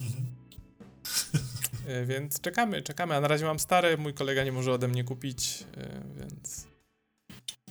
Mhm. 0.00 0.26
E, 1.86 2.06
więc 2.06 2.40
czekamy, 2.40 2.82
czekamy. 2.82 3.14
A 3.14 3.20
na 3.20 3.28
razie 3.28 3.44
mam 3.44 3.58
stare, 3.58 3.96
mój 3.96 4.14
kolega 4.14 4.44
nie 4.44 4.52
może 4.52 4.72
ode 4.72 4.88
mnie 4.88 5.04
kupić, 5.04 5.64
e, 5.76 6.02
więc. 6.20 6.66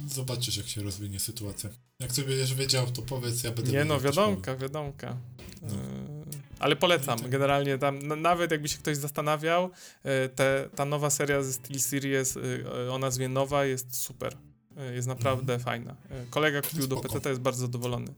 Zobaczysz, 0.07 0.57
jak 0.57 0.67
się 0.67 0.83
rozwinie 0.83 1.19
sytuacja. 1.19 1.69
Jak 1.99 2.11
sobie 2.11 2.27
będziesz 2.27 2.53
wiedział, 2.53 2.91
to 2.91 3.01
powiedz, 3.01 3.43
ja 3.43 3.51
będę 3.51 3.71
Nie 3.71 3.85
no, 3.85 3.99
wiadomka, 3.99 4.55
wiadomka. 4.55 5.17
No. 5.61 5.67
E, 5.67 5.73
ale 6.59 6.75
polecam, 6.75 7.15
no 7.17 7.21
tak. 7.21 7.31
generalnie 7.31 7.77
tam, 7.77 8.21
nawet 8.21 8.51
jakby 8.51 8.69
się 8.69 8.77
ktoś 8.77 8.97
zastanawiał, 8.97 9.69
te, 10.35 10.69
ta 10.75 10.85
nowa 10.85 11.09
seria 11.09 11.43
ze 11.43 11.53
SteelSeries 11.53 12.37
o 12.91 12.97
nazwie 12.97 13.29
Nowa 13.29 13.65
jest 13.65 13.95
super. 13.95 14.37
jest 14.93 15.07
naprawdę 15.07 15.53
Mhm. 15.53 15.59
fajna. 15.59 15.95
Kolega 16.29 16.61
kupił 16.61 16.87
do 16.87 16.95
spoko. 16.95 17.09
PC, 17.09 17.21
to 17.21 17.29
jest 17.29 17.41
bardzo 17.41 17.61
zadowolony. 17.61 18.13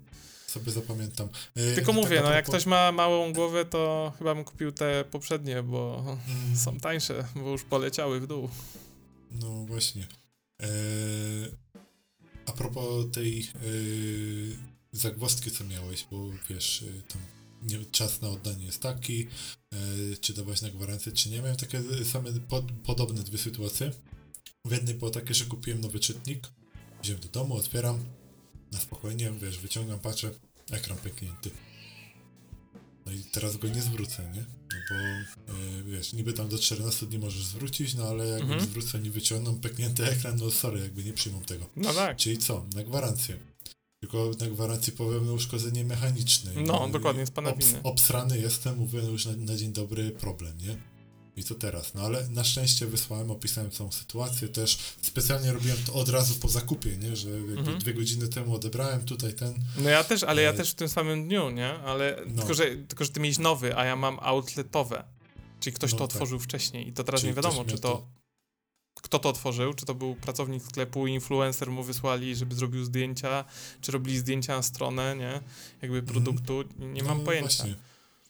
Sobie 0.56 0.72
zapamiętam. 0.72 1.30
E, 1.56 1.76
Tylko 1.76 1.94
tak 1.94 1.96
mówię, 2.04 2.20
a 2.20 2.24
no 2.24 2.32
jak 2.32 2.46
propos- 2.46 2.50
ktoś 2.50 2.66
ma 2.66 2.92
małą 2.92 3.34
głowę, 3.34 3.66
to 3.66 4.14
chyba 4.18 4.36
bym 4.36 4.44
kupił 4.44 4.72
te 4.72 5.06
poprzednie, 5.12 5.64
bo 5.64 6.04
Mm, 6.28 6.56
są 6.58 6.80
tańsze, 6.80 7.28
bo 7.36 7.50
już 7.52 7.64
poleciały 7.64 8.20
w 8.20 8.28
dół. 8.28 8.50
No 9.32 9.66
właśnie. 9.66 10.08
E, 10.62 10.68
a 12.46 12.52
propos 12.52 13.06
tej 13.14 13.40
e, 13.42 13.46
zagwozdki, 14.92 15.52
co 15.52 15.64
miałeś, 15.64 16.08
bo 16.12 16.18
wiesz, 16.50 16.84
e, 16.84 17.02
tam 17.02 17.22
nie, 17.64 17.86
czas 17.86 18.22
na 18.22 18.30
oddanie 18.30 18.66
jest 18.66 18.82
taki, 18.82 19.28
czy 20.22 20.34
dawać 20.34 20.62
na 20.62 20.70
gwarancję, 20.70 21.12
czy 21.12 21.30
nie. 21.30 21.38
Miałem 21.42 21.56
takie 21.56 21.82
same 22.06 22.32
pod, 22.32 22.66
podobne 22.84 23.24
dwie 23.24 23.38
sytuacje. 23.38 23.92
W 24.66 24.72
jednej 24.72 24.96
było 24.96 25.12
takie, 25.12 25.34
że 25.34 25.46
kupiłem 25.46 25.82
nowy 25.82 26.00
czytnik, 26.00 26.48
wziąłem 27.04 27.22
do 27.22 27.28
domu, 27.30 27.56
otwieram, 27.56 28.06
na 28.72 28.80
spokojnie, 28.80 29.32
wiesz, 29.42 29.60
wyciągam, 29.60 30.00
patrzę, 30.00 30.32
ekran 30.72 30.98
pęknięty. 30.98 31.52
No 33.06 33.12
i 33.12 33.20
teraz 33.24 33.58
go 33.58 33.68
nie 33.68 33.82
zwrócę, 33.82 34.32
nie? 34.36 34.46
No 34.74 34.78
bo 34.90 34.96
e, 35.54 35.84
wiesz, 35.84 36.14
niby 36.14 36.34
tam 36.34 36.50
do 36.50 36.60
14 36.60 37.06
dni 37.06 37.20
możesz 37.20 37.46
zwrócić, 37.46 37.94
no 37.96 38.08
ale 38.08 38.28
jak 38.28 38.42
Mhm. 38.42 38.62
zwrócę, 38.62 39.00
nie 39.00 39.12
wyciągną 39.12 39.60
pęknięty 39.60 40.04
ekran, 40.06 40.36
no 40.40 40.52
sorry, 40.52 40.80
jakby 40.80 41.04
nie 41.04 41.14
przyjmą 41.14 41.42
tego. 41.42 41.70
No 41.76 41.94
tak. 41.94 42.18
Czyli 42.18 42.38
co? 42.38 42.66
Na 42.76 42.84
gwarancję. 42.84 43.38
Tylko 44.00 44.32
na 44.40 44.48
gwarancji 44.48 44.94
powiem 44.94 45.26
na 45.26 45.32
uszkodzenie 45.32 45.86
mechaniczne. 45.86 46.52
No, 46.56 46.88
I- 46.88 46.92
dokładnie, 46.92 47.26
z 47.26 47.32
pana 47.32 47.50
obs- 47.52 47.66
winy. 47.68 47.80
Obsrany 47.84 48.40
jestem, 48.40 48.78
mówię 48.78 49.00
no 49.04 49.10
już 49.10 49.26
na, 49.26 49.36
na 49.36 49.56
dzień 49.56 49.74
dobry 49.74 50.12
problem, 50.12 50.58
nie? 50.58 50.78
I 51.38 51.44
co 51.44 51.56
teraz? 51.56 51.94
No 51.94 52.02
ale 52.02 52.28
na 52.30 52.44
szczęście 52.44 52.86
wysłałem, 52.88 53.32
opisałem 53.32 53.72
całą 53.72 53.92
sytuację, 53.92 54.48
też 54.48 54.78
specjalnie 55.02 55.54
robiłem 55.54 55.78
to 55.86 55.94
od 55.94 56.10
razu 56.10 56.36
po 56.36 56.48
zakupie, 56.50 56.98
nie? 56.98 57.16
Że 57.16 57.30
Mhm. 57.30 57.80
dwie 57.80 57.94
godziny 57.94 58.28
temu 58.28 58.56
odebrałem, 58.56 59.06
tutaj 59.06 59.34
ten, 59.34 59.54
No 59.78 59.90
ja 59.90 60.04
też, 60.04 60.24
ale 60.24 60.42
ja 60.42 60.50
E, 60.50 60.54
też 60.54 60.72
w 60.72 60.76
tym 60.76 60.90
samym 60.90 61.28
dniu, 61.28 61.50
nie? 61.50 61.70
Ale 61.74 62.22
No. 62.28 62.38
tylko, 62.38 62.54
że, 62.54 62.66
tylko, 62.76 63.06
że 63.06 63.12
ty 63.12 63.20
miałeś 63.20 63.38
nowy, 63.38 63.78
a 63.78 63.86
ja 63.86 63.96
mam 63.96 64.18
outletowe. 64.22 65.04
Czyli 65.60 65.74
ktoś 65.76 65.92
No 65.92 65.98
to 65.98 66.08
tak. 66.08 66.16
otworzył 66.16 66.40
wcześniej 66.40 66.88
i 66.88 66.94
to 66.94 67.04
teraz 67.04 67.22
Czyli 67.22 67.30
nie 67.32 67.36
wiadomo, 67.36 67.66
czy 67.66 67.78
to, 67.80 68.08
kto 69.02 69.20
to 69.20 69.30
otworzył, 69.30 69.74
czy 69.74 69.86
to 69.86 69.96
był 69.96 70.16
pracownik 70.16 70.64
sklepu, 70.64 71.08
influencer 71.08 71.72
mu 71.72 71.84
wysłali, 71.84 72.36
żeby 72.36 72.56
zrobił 72.56 72.86
zdjęcia, 72.86 73.46
czy 73.82 73.92
robili 73.92 74.18
zdjęcia 74.18 74.56
na 74.56 74.64
stronę, 74.64 75.16
nie? 75.16 75.42
Jakby 75.82 76.04
produktu, 76.04 76.64
nie 76.80 77.04
mam 77.04 77.18
no, 77.18 77.24
pojęcia. 77.24 77.64
Właśnie. 77.64 77.76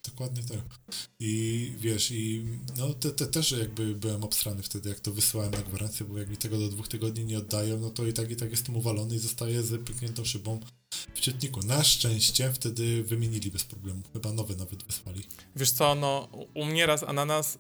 Dokładnie 0.09 0.43
tak. 0.43 0.79
I 1.19 1.71
wiesz, 1.79 2.11
i 2.11 2.45
no 2.77 2.93
te, 2.93 3.11
te 3.11 3.27
też 3.27 3.51
jakby 3.51 3.95
byłem 3.95 4.23
obstrany 4.23 4.63
wtedy, 4.63 4.89
jak 4.89 4.99
to 4.99 5.11
wysyłałem 5.11 5.51
na 5.51 5.61
gwarancję, 5.61 6.05
bo 6.05 6.17
jak 6.17 6.29
mi 6.29 6.37
tego 6.37 6.57
do 6.59 6.69
dwóch 6.69 6.87
tygodni 6.87 7.25
nie 7.25 7.37
oddają, 7.37 7.79
no 7.79 7.89
to 7.89 8.07
i 8.07 8.13
tak 8.13 8.31
i 8.31 8.35
tak 8.35 8.51
jestem 8.51 8.75
uwalony 8.75 9.15
i 9.15 9.19
zostaję 9.19 9.63
z 9.63 9.85
pykniętą 9.87 10.25
szybą 10.25 10.59
w 11.15 11.19
czytniku. 11.19 11.59
Na 11.63 11.83
szczęście 11.83 12.53
wtedy 12.53 13.03
wymienili 13.03 13.51
bez 13.51 13.63
problemu. 13.63 14.01
Chyba 14.13 14.31
nowe 14.31 14.55
nawet 14.55 14.83
wysłali. 14.83 15.23
Wiesz 15.55 15.71
co, 15.71 15.95
no 15.95 16.27
u- 16.53 16.65
mnie 16.65 16.85
raz 16.85 17.03
ananas 17.03 17.57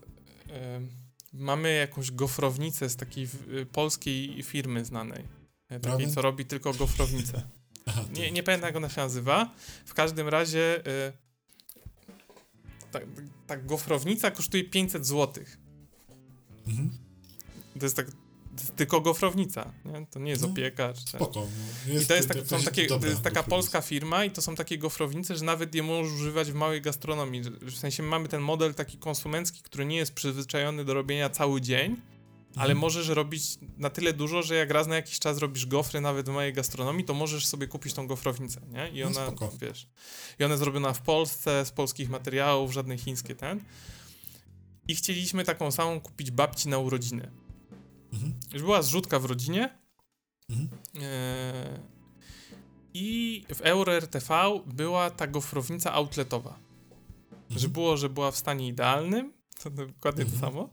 em, 0.49 0.89
mamy 1.33 1.73
jakąś 1.73 2.11
gofrownicę 2.11 2.89
z 2.89 2.95
takiej 2.95 3.27
y, 3.61 3.65
polskiej 3.65 4.43
firmy 4.43 4.85
znanej. 4.85 5.23
e, 5.69 5.79
Takiej, 5.79 6.11
co 6.11 6.21
robi 6.21 6.45
tylko 6.45 6.73
gofrownicę. 6.73 7.41
Aha, 7.85 8.05
Nie, 8.13 8.31
nie 8.31 8.43
pamiętam 8.43 8.67
jak 8.67 8.75
ona 8.75 8.89
się 8.89 9.01
nazywa. 9.01 9.55
W 9.85 9.93
każdym 9.93 10.27
razie 10.27 10.87
y, 10.87 11.13
ta, 12.99 13.21
ta 13.47 13.57
gofrownica 13.57 14.31
kosztuje 14.31 14.63
500 14.63 15.07
zł. 15.07 15.43
Mhm. 16.67 16.97
To 17.79 17.85
jest 17.85 17.95
tak 17.95 18.07
to 18.55 18.61
jest 18.61 18.75
tylko 18.75 19.01
gofrownica, 19.01 19.73
nie? 19.85 20.05
To 20.11 20.19
nie 20.19 20.29
jest 20.29 20.41
No, 20.41 20.47
opieka. 20.47 20.93
Czy 20.93 21.05
ten. 21.05 21.21
Spoko. 21.21 21.47
No, 21.87 22.01
I 22.01 22.05
to 22.05 22.15
jest, 22.15 22.27
tak, 22.27 22.37
są 22.47 22.61
takie, 22.61 22.87
to 22.87 23.07
jest 23.07 23.21
taka 23.21 23.43
polska 23.43 23.81
firma 23.81 24.25
i 24.25 24.31
to 24.31 24.41
są 24.41 24.55
takie 24.55 24.77
gofrownice, 24.77 25.35
że 25.35 25.45
nawet 25.45 25.75
je 25.75 25.83
możesz 25.83 26.13
używać 26.13 26.51
w 26.51 26.55
małej 26.55 26.81
gastronomii. 26.81 27.41
W 27.61 27.77
sensie 27.77 28.03
mamy 28.03 28.27
ten 28.27 28.41
model 28.41 28.73
taki 28.73 28.97
konsumencki, 28.97 29.61
który 29.61 29.85
nie 29.85 29.97
jest 29.97 30.13
przyzwyczajony 30.13 30.85
do 30.85 30.93
robienia 30.93 31.29
cały 31.29 31.61
dzień, 31.61 31.95
ale 32.55 32.63
Mhm. 32.71 32.77
możesz 32.77 33.07
robić 33.07 33.43
na 33.77 33.89
tyle 33.89 34.13
dużo, 34.13 34.43
że 34.43 34.55
jak 34.55 34.71
raz 34.71 34.87
na 34.87 34.95
jakiś 34.95 35.19
czas 35.19 35.37
robisz 35.37 35.65
gofry 35.65 36.01
nawet 36.01 36.29
w 36.29 36.31
mojej 36.33 36.53
gastronomii, 36.53 37.05
to 37.05 37.13
możesz 37.13 37.45
sobie 37.45 37.67
kupić 37.67 37.93
tą 37.93 38.07
gofrownicę, 38.07 38.61
nie? 38.67 38.89
I 38.89 39.01
No 39.01 39.07
ona, 39.07 39.27
spoko. 39.27 39.51
wiesz, 39.61 39.87
i 40.39 40.43
ona 40.43 40.57
zrobiona 40.57 40.93
w 40.93 41.01
Polsce, 41.01 41.65
z 41.65 41.71
polskich 41.71 42.09
materiałów, 42.09 42.73
żadne 42.73 42.97
chińskie 42.97 43.35
ten. 43.35 43.63
I 44.87 44.95
chcieliśmy 44.95 45.43
taką 45.43 45.71
samą 45.71 45.99
kupić 46.01 46.31
babci 46.31 46.69
na 46.69 46.77
urodziny. 46.77 47.31
Mhm. 48.13 48.33
Już 48.53 48.61
była 48.61 48.81
zrzutka 48.81 49.19
w 49.19 49.25
rodzinie, 49.25 49.77
Mhm. 50.49 50.69
Eee, 51.01 51.79
I 52.93 53.43
w 53.55 53.61
Euro 53.61 53.93
RTV 53.93 54.59
była 54.65 55.09
ta 55.09 55.27
gofrownica 55.27 55.93
outletowa. 55.93 56.59
Że 57.49 57.55
Mhm. 57.55 57.71
było, 57.73 57.97
że 57.97 58.09
była 58.09 58.31
w 58.31 58.37
stanie 58.37 58.67
idealnym, 58.67 59.33
to 59.63 59.69
dokładnie 59.69 60.25
to 60.25 60.31
Mhm. 60.31 60.41
samo. 60.51 60.69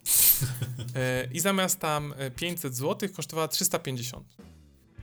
Eee, 0.95 1.29
I 1.37 1.41
zamiast 1.41 1.81
tam 1.81 2.15
e, 2.17 2.31
500 2.31 2.77
zł 2.77 3.09
kosztowała 3.17 3.49
350. 3.49 4.37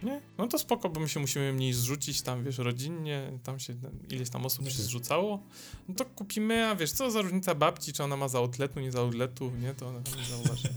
Nie? 0.03 0.21
No 0.37 0.47
to 0.47 0.59
spoko, 0.59 0.89
bo 0.89 0.99
my 0.99 1.09
się 1.09 1.19
musimy 1.19 1.53
mniej 1.53 1.73
zrzucić 1.73 2.21
tam, 2.21 2.43
wiesz, 2.43 2.57
rodzinnie, 2.57 3.39
tam 3.43 3.59
się 3.59 3.73
e, 3.73 4.15
ileś 4.15 4.29
tam 4.29 4.45
osób 4.45 4.65
się 4.65 4.71
tak. 4.71 4.81
zrzucało. 4.81 5.43
No 5.87 5.95
to 5.95 6.05
kupimy, 6.05 6.67
a 6.67 6.75
wiesz, 6.75 6.91
co 6.91 7.11
za 7.11 7.21
różnica 7.21 7.55
babci, 7.55 7.93
czy 7.93 8.03
ona 8.03 8.17
ma 8.17 8.27
za 8.27 8.37
outletu, 8.37 8.79
nie 8.79 8.91
za 8.91 8.99
outletu, 8.99 9.51
nie? 9.61 9.73
To 9.73 9.87
ona 9.87 9.99
nie 10.17 10.25
zauważy. 10.25 10.69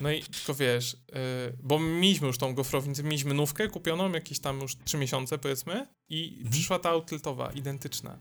No 0.00 0.10
i 0.10 0.22
tylko 0.22 0.54
wiesz, 0.54 0.96
yy, 1.08 1.18
bo 1.62 1.78
mieliśmy 1.78 2.26
już 2.26 2.38
tą 2.38 2.54
gofrownicę, 2.54 3.02
mieliśmy 3.02 3.34
nówkę 3.34 3.68
kupioną 3.68 4.12
jakieś 4.12 4.38
tam 4.38 4.60
już 4.60 4.76
3 4.84 4.98
miesiące 4.98 5.38
powiedzmy 5.38 5.86
i 6.08 6.28
Mhm. 6.34 6.50
przyszła 6.52 6.78
ta 6.78 6.90
outletowa, 6.90 7.52
identyczna. 7.52 8.18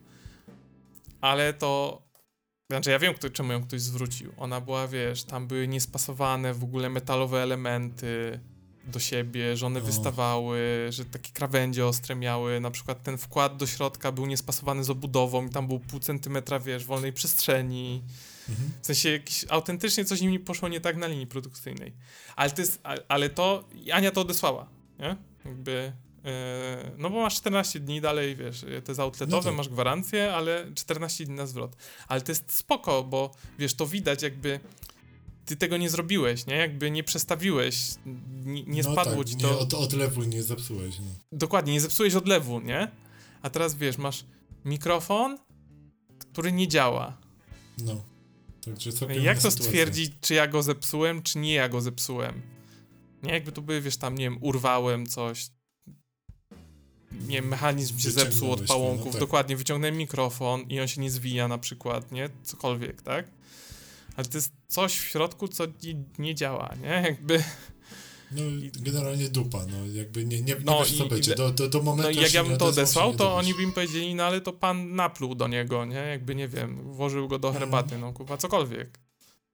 Ale 1.21 1.53
to, 1.53 2.01
znaczy 2.75 2.91
ja 2.91 2.99
wiem 2.99 3.13
kto, 3.13 3.29
czemu 3.29 3.51
ją 3.51 3.63
ktoś 3.63 3.81
zwrócił. 3.81 4.33
Ona 4.37 4.61
była, 4.61 4.87
wiesz, 4.87 5.23
tam 5.23 5.47
były 5.47 5.67
niespasowane 5.67 6.53
w 6.53 6.63
ogóle 6.63 6.89
metalowe 6.89 7.43
elementy 7.43 8.39
do 8.83 8.99
siebie, 8.99 9.57
że 9.57 9.65
one 9.65 9.79
O. 9.79 9.83
wystawały, 9.83 10.87
że 10.89 11.05
takie 11.05 11.31
krawędzie 11.31 11.85
ostre 11.85 12.15
miały, 12.15 12.59
na 12.59 12.71
przykład 12.71 13.03
ten 13.03 13.17
wkład 13.17 13.57
do 13.57 13.67
środka 13.67 14.11
był 14.11 14.25
niespasowany 14.25 14.83
z 14.83 14.89
obudową 14.89 15.47
i 15.47 15.49
tam 15.49 15.67
był 15.67 15.79
pół 15.79 15.99
centymetra, 15.99 16.59
wiesz, 16.59 16.85
wolnej 16.85 17.13
przestrzeni. 17.13 18.01
Mhm. 18.49 18.71
W 18.81 18.85
sensie 18.85 19.09
jakiś, 19.09 19.45
autentycznie 19.49 20.05
coś 20.05 20.21
im 20.21 20.43
poszło 20.43 20.69
nie 20.69 20.81
tak 20.81 20.97
na 20.97 21.07
linii 21.07 21.27
produkcyjnej. 21.27 21.93
Ale 22.35 22.51
to 22.51 22.61
jest, 22.61 22.81
ale 23.07 23.29
to, 23.29 23.69
Ania 23.93 24.11
to 24.11 24.21
odesłała, 24.21 24.67
nie? 24.99 25.17
Jakby, 25.45 25.93
no 26.97 27.09
bo 27.09 27.21
masz 27.21 27.35
14 27.35 27.79
dni 27.79 28.01
dalej, 28.01 28.35
wiesz, 28.35 28.61
to 28.85 28.91
jest 28.91 28.99
outletowe, 28.99 29.37
No 29.37 29.43
tak. 29.43 29.55
masz 29.57 29.69
gwarancję, 29.69 30.33
ale 30.33 30.65
14 30.75 31.25
dni 31.25 31.35
na 31.35 31.45
zwrot. 31.45 31.75
Ale 32.07 32.21
to 32.21 32.31
jest 32.31 32.53
spoko, 32.53 33.03
bo 33.03 33.31
wiesz, 33.59 33.73
to 33.73 33.87
widać 33.87 34.21
jakby 34.23 34.59
ty 35.45 35.55
tego 35.55 35.77
nie 35.77 35.89
zrobiłeś, 35.89 36.45
nie? 36.45 36.55
Jakby 36.55 36.91
nie 36.91 37.03
przestawiłeś, 37.03 37.81
nie, 38.45 38.63
nie 38.63 38.83
no 38.83 38.91
spadło 38.93 39.23
tak, 39.23 39.27
ci 39.27 39.35
nie, 39.35 39.41
to. 39.41 39.59
Od, 39.59 39.73
odlewu 39.73 40.23
nie 40.23 40.43
zepsułeś. 40.43 40.99
No. 40.99 41.05
Dokładnie, 41.31 41.73
nie 41.73 41.81
zepsułeś 41.81 42.15
odlewu, 42.15 42.59
nie? 42.59 42.91
A 43.41 43.49
teraz 43.49 43.75
wiesz, 43.75 43.97
masz 43.97 44.25
mikrofon, 44.65 45.37
który 46.19 46.51
nie 46.51 46.67
działa. 46.67 47.17
no. 47.85 48.03
Także 48.65 48.89
Jak 49.21 49.37
to 49.37 49.41
sytuacja. 49.51 49.51
stwierdzić, 49.51 50.11
czy 50.21 50.33
ja 50.33 50.47
go 50.47 50.63
zepsułem, 50.63 51.21
czy 51.23 51.37
nie 51.39 51.53
ja 51.53 51.69
go 51.69 51.81
zepsułem? 51.81 52.41
Nie, 53.23 53.33
jakby 53.33 53.51
to 53.51 53.61
były, 53.61 53.81
wiesz, 53.81 53.97
tam, 53.97 54.17
nie 54.17 54.23
wiem, 54.25 54.37
urwałem 54.41 55.05
coś. 55.05 55.49
Nie 57.27 57.41
mechanizm 57.41 57.99
się 57.99 58.11
zepsuł 58.11 58.51
od 58.51 58.61
Wyciągnąłeś, 58.61 58.67
pałąków. 58.67 59.05
no 59.05 59.11
tak. 59.11 59.19
Dokładnie, 59.19 59.57
wyciągnąłem 59.57 59.97
mikrofon 59.97 60.61
i 60.61 60.79
on 60.79 60.87
się 60.87 61.01
nie 61.01 61.11
zwija 61.11 61.47
na 61.47 61.57
przykład, 61.57 62.11
nie? 62.11 62.29
Cokolwiek, 62.43 63.01
tak? 63.01 63.27
Ale 64.15 64.25
to 64.27 64.37
jest 64.37 64.51
coś 64.67 64.97
w 64.97 65.03
środku, 65.03 65.47
co 65.47 65.65
nie, 65.65 66.03
nie 66.19 66.35
działa, 66.35 66.75
nie? 66.81 66.87
Jakby, 66.89 67.43
No 68.31 68.41
generalnie 68.79 69.29
dupa, 69.29 69.65
no 69.65 69.85
jakby 69.93 70.25
nie, 70.25 70.37
nie, 70.41 70.43
nie 70.43 70.55
No 70.65 70.79
wiesz 70.79 70.97
co 70.97 71.05
i- 71.05 71.09
będzie. 71.09 71.35
Do, 71.35 71.51
do, 71.51 71.69
do 71.69 71.81
momentu 71.83 72.11
no 72.15 72.21
jak 72.21 72.33
ja 72.33 72.43
bym 72.43 72.57
to 72.57 72.65
odesłał, 72.65 73.15
to 73.15 73.35
oni 73.35 73.53
by 73.53 73.65
mi 73.67 73.71
powiedzieli, 73.73 74.15
no 74.15 74.23
ale 74.23 74.41
to 74.41 74.53
pan 74.53 74.95
napluł 74.95 75.35
do 75.35 75.47
niego, 75.47 75.85
nie? 75.85 75.95
Jakby, 75.95 76.35
nie 76.35 76.47
wiem, 76.47 76.93
włożył 76.93 77.27
go 77.27 77.39
do 77.39 77.51
herbaty, 77.53 77.97
no 77.97 78.13
kupa, 78.13 78.37
cokolwiek. 78.37 78.99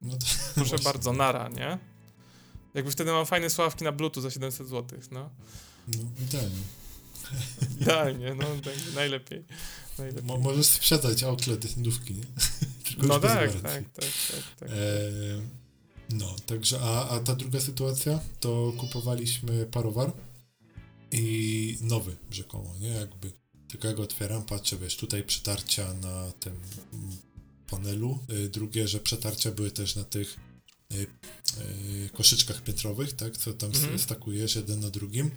No 0.01 0.13
to, 0.17 0.25
Proszę 0.55 0.69
właśnie. 0.69 0.84
bardzo, 0.93 1.13
nara, 1.13 1.49
nie? 1.49 1.77
Jakby 2.73 2.91
wtedy 2.91 3.11
mam 3.11 3.25
fajne 3.25 3.49
słuchawki 3.49 3.84
na 3.84 3.91
bluetooth 3.91 4.21
za 4.23 4.31
700 4.31 4.67
zł, 4.67 4.99
no. 5.11 5.29
No 5.88 6.03
idealnie. 6.23 6.55
Idealnie, 7.81 8.35
no 8.35 8.43
tak, 8.63 8.73
najlepiej. 8.95 9.43
najlepiej. 9.97 10.23
Mo, 10.23 10.37
możesz 10.37 10.65
sprzedać 10.65 11.23
outlet 11.23 11.77
nówki, 11.77 12.13
nie? 12.13 12.23
Tylko 12.85 13.07
No 13.07 13.19
tak, 13.19 13.53
tak, 13.53 13.61
tak, 13.61 13.83
tak, 13.93 14.43
tak. 14.59 14.69
E, 14.69 14.73
no, 16.09 16.35
także, 16.45 16.79
a, 16.81 17.09
a 17.09 17.19
ta 17.19 17.35
druga 17.35 17.59
sytuacja, 17.59 18.19
to 18.39 18.73
kupowaliśmy 18.77 19.65
parowar 19.65 20.11
i 21.11 21.77
nowy 21.81 22.15
rzekomo, 22.31 22.73
nie? 22.79 22.87
Jakby, 22.89 23.31
tylko 23.67 23.87
ja 23.87 23.93
go 23.93 24.03
otwieram, 24.03 24.43
patrzę, 24.43 24.77
wiesz, 24.77 24.97
tutaj 24.97 25.23
przetarcia 25.23 25.93
na 25.93 26.31
tym 26.39 26.53
panelu, 27.69 28.19
y, 28.45 28.49
drugie, 28.49 28.87
że 28.87 28.99
przetarcia 28.99 29.51
były 29.51 29.71
też 29.71 29.95
na 29.95 30.03
tych 30.03 30.37
y, 30.93 30.95
y, 30.95 32.09
koszyczkach 32.13 32.61
piętrowych, 32.63 33.13
tak, 33.13 33.37
co 33.37 33.53
tam 33.53 33.69
Mhm. 33.69 33.99
stakujesz 33.99 34.55
jeden 34.55 34.79
na 34.79 34.89
drugim. 34.89 35.31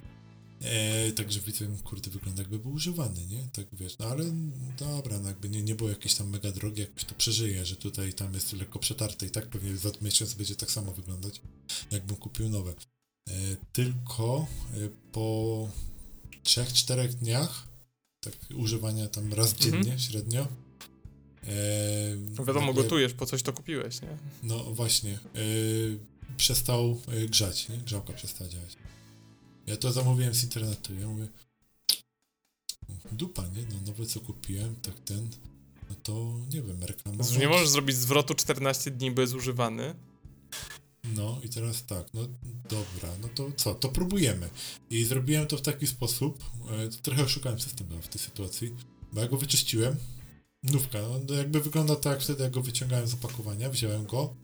E, 0.61 1.11
także 1.11 1.39
widzę, 1.39 1.65
kurde, 1.83 2.09
wygląda 2.11 2.41
jakby 2.41 2.59
był 2.59 2.71
używany, 2.73 3.27
nie? 3.27 3.47
Tak 3.53 3.65
wiesz, 3.73 3.97
no 3.97 4.05
ale 4.05 4.23
dobra, 4.79 5.19
no 5.19 5.27
jakby 5.27 5.49
nie, 5.49 5.61
nie 5.63 5.75
było 5.75 5.89
jakieś 5.89 6.13
tam 6.15 6.29
mega 6.29 6.51
drogie, 6.51 6.83
jakoś 6.83 7.03
to 7.03 7.15
przeżyje, 7.15 7.65
że 7.65 7.75
tutaj 7.75 8.13
tam 8.13 8.33
jest 8.33 8.53
lekko 8.53 8.79
przetarte 8.79 9.25
i 9.25 9.29
tak 9.29 9.47
pewnie 9.47 9.77
za 9.77 9.89
miesiąc 10.01 10.33
będzie 10.33 10.55
tak 10.55 10.71
samo 10.71 10.91
wyglądać, 10.91 11.41
jakbym 11.91 12.17
kupił 12.17 12.49
nowe. 12.49 12.71
E, 13.29 13.33
tylko 13.73 14.47
e, 14.73 14.89
po 15.11 15.69
3-4 16.43 17.07
dniach 17.07 17.67
tak 18.23 18.33
używania 18.55 19.07
tam 19.07 19.33
raz 19.33 19.51
Mhm. 19.53 19.83
dziennie 19.83 19.99
średnio. 19.99 20.41
E, 21.43 22.15
No 22.37 22.45
wiadomo, 22.45 22.67
nagle- 22.67 22.83
gotujesz, 22.83 23.13
po 23.13 23.25
coś 23.25 23.43
to 23.43 23.53
kupiłeś, 23.53 24.01
nie? 24.01 24.17
No 24.43 24.63
właśnie. 24.63 25.13
e, 25.13 25.17
przestał 26.37 27.01
e, 27.07 27.25
grzać, 27.27 27.69
nie? 27.69 27.77
Grzałka 27.77 28.13
przestała 28.13 28.49
działać. 28.49 28.77
Ja 29.67 29.77
to 29.77 29.91
zamówiłem 29.91 30.35
z 30.35 30.43
internetu. 30.43 30.93
Ja 30.93 31.07
mówię, 31.07 31.27
dupa, 33.11 33.43
nie? 33.47 33.61
No 33.69 33.75
nowe 33.87 34.05
co 34.05 34.19
kupiłem, 34.19 34.75
tak 34.75 34.99
ten, 34.99 35.29
no 35.89 35.95
to 36.03 36.35
nie 36.53 36.61
wiem, 36.61 36.83
reklamować. 36.83 37.37
Nie 37.37 37.47
możesz 37.47 37.69
zrobić 37.69 37.95
zwrotu 37.95 38.33
14 38.33 38.91
dni, 38.91 39.11
bo 39.11 39.21
jest 39.21 39.33
używany. 39.33 39.95
No 41.03 41.39
i 41.43 41.49
teraz 41.49 41.85
tak, 41.85 42.13
no 42.13 42.21
dobra, 42.69 43.09
no 43.21 43.27
to 43.35 43.51
co, 43.55 43.75
to 43.75 43.89
próbujemy. 43.89 44.49
I 44.89 45.03
zrobiłem 45.03 45.47
to 45.47 45.57
w 45.57 45.61
taki 45.61 45.87
sposób, 45.87 46.43
e, 46.69 46.89
trochę 46.89 47.23
oszukałem 47.23 47.59
system 47.59 47.87
w 48.01 48.07
tej 48.07 48.21
sytuacji, 48.21 48.75
bo 49.13 49.21
ja 49.21 49.27
go 49.27 49.37
wyczyściłem, 49.37 49.95
nówka, 50.63 50.99
no 51.01 51.19
to 51.19 51.33
jakby 51.33 51.61
wygląda 51.61 51.95
tak 51.95 52.13
jak 52.13 52.21
wtedy, 52.21 52.43
jak 52.43 52.51
go 52.51 52.61
wyciągałem 52.61 53.07
z 53.07 53.13
opakowania, 53.13 53.69
wziąłem 53.69 54.05
go 54.05 54.35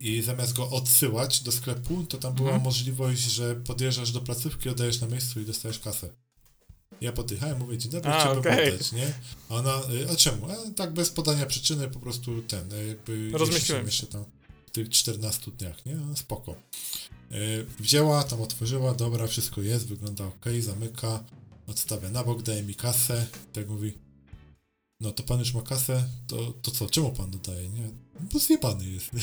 i 0.00 0.22
zamiast 0.22 0.52
go 0.52 0.70
odsyłać 0.70 1.40
do 1.42 1.52
sklepu, 1.52 2.04
to 2.08 2.18
tam 2.18 2.34
była 2.34 2.48
Mhm. 2.48 2.64
możliwość, 2.64 3.20
że 3.20 3.54
podjeżdżasz 3.54 4.12
do 4.12 4.20
placówki, 4.20 4.68
oddajesz 4.68 5.00
na 5.00 5.06
miejscu 5.06 5.40
i 5.40 5.44
dostajesz 5.44 5.78
kasę. 5.78 6.10
Ja 7.00 7.12
potychałem, 7.12 7.58
mówię, 7.58 7.78
dzień 7.78 7.92
dobry, 7.92 8.10
A, 8.10 8.20
chciałbym 8.20 8.52
okej. 8.52 8.74
oddać, 8.74 8.92
nie? 8.92 9.12
A 9.48 9.54
ona, 9.54 9.80
y, 9.92 10.10
a 10.10 10.16
czemu? 10.16 10.46
A, 10.50 10.70
tak 10.76 10.92
bez 10.92 11.10
podania 11.10 11.46
przyczyny, 11.46 11.88
po 11.88 12.00
prostu 12.00 12.42
ten, 12.42 12.72
y, 12.72 12.86
jakby... 12.86 13.30
Rozmyśliłem 13.32 13.86
jeszcze 13.86 14.06
tam 14.06 14.24
w 14.66 14.70
tych 14.70 14.88
14 14.88 15.50
dniach, 15.50 15.86
nie? 15.86 15.94
No, 15.94 16.16
spoko. 16.16 16.54
Y, 17.32 17.66
wzięła, 17.80 18.24
tam 18.24 18.42
otworzyła, 18.42 18.94
dobra, 18.94 19.26
wszystko 19.26 19.62
jest, 19.62 19.86
wygląda 19.86 20.24
ok, 20.24 20.44
zamyka, 20.60 21.24
odstawia 21.66 22.10
na 22.10 22.24
bok, 22.24 22.42
daje 22.42 22.62
mi 22.62 22.74
kasę, 22.74 23.26
tak 23.52 23.68
mówi, 23.68 23.92
no 25.00 25.12
to 25.12 25.22
pan 25.22 25.38
już 25.38 25.54
ma 25.54 25.62
kasę, 25.62 26.04
to, 26.26 26.52
to 26.62 26.70
co, 26.70 26.88
czemu 26.88 27.12
pan 27.12 27.30
dodaje, 27.30 27.68
nie? 27.68 27.88
Bo 28.32 28.38
zjebany 28.38 28.90
jest. 28.90 29.10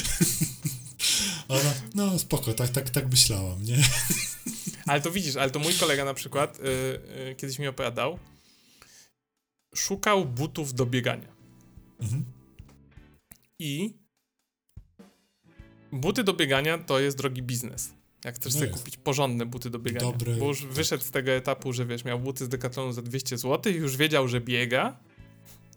Ona, 1.48 1.74
no 1.94 2.18
spoko, 2.18 2.54
tak, 2.54 2.70
tak, 2.70 2.90
tak 2.90 3.10
myślałam, 3.10 3.62
nie? 3.62 3.76
Ale 4.86 5.00
to 5.00 5.10
widzisz, 5.10 5.36
ale 5.36 5.50
to 5.50 5.58
mój 5.58 5.74
kolega 5.74 6.04
na 6.04 6.14
przykład 6.14 6.60
y, 6.60 6.62
y, 7.30 7.34
kiedyś 7.34 7.58
mi 7.58 7.68
opowiadał, 7.68 8.18
szukał 9.74 10.24
butów 10.24 10.74
do 10.74 10.86
biegania. 10.86 11.28
Mhm. 12.00 12.24
I 13.58 13.94
buty 15.92 16.24
do 16.24 16.32
biegania 16.34 16.78
to 16.78 17.00
jest 17.00 17.16
drogi 17.16 17.42
biznes. 17.42 17.92
Jak 18.24 18.34
chcesz 18.34 18.54
No 18.54 18.58
sobie 18.60 18.70
jest. 18.70 18.78
kupić 18.78 18.96
porządne 18.96 19.46
buty 19.46 19.70
do 19.70 19.78
biegania. 19.78 20.12
Dobre, 20.12 20.34
bo 20.34 20.46
już 20.46 20.66
wyszedł 20.66 21.04
z 21.04 21.10
tego 21.10 21.30
etapu, 21.30 21.72
że 21.72 21.86
wiesz, 21.86 22.04
miał 22.04 22.20
buty 22.20 22.44
z 22.44 22.48
Decathlonu 22.48 22.92
za 22.92 23.02
200 23.02 23.38
zł 23.38 23.72
i 23.72 23.76
już 23.76 23.96
wiedział, 23.96 24.28
że 24.28 24.40
biega. 24.40 25.00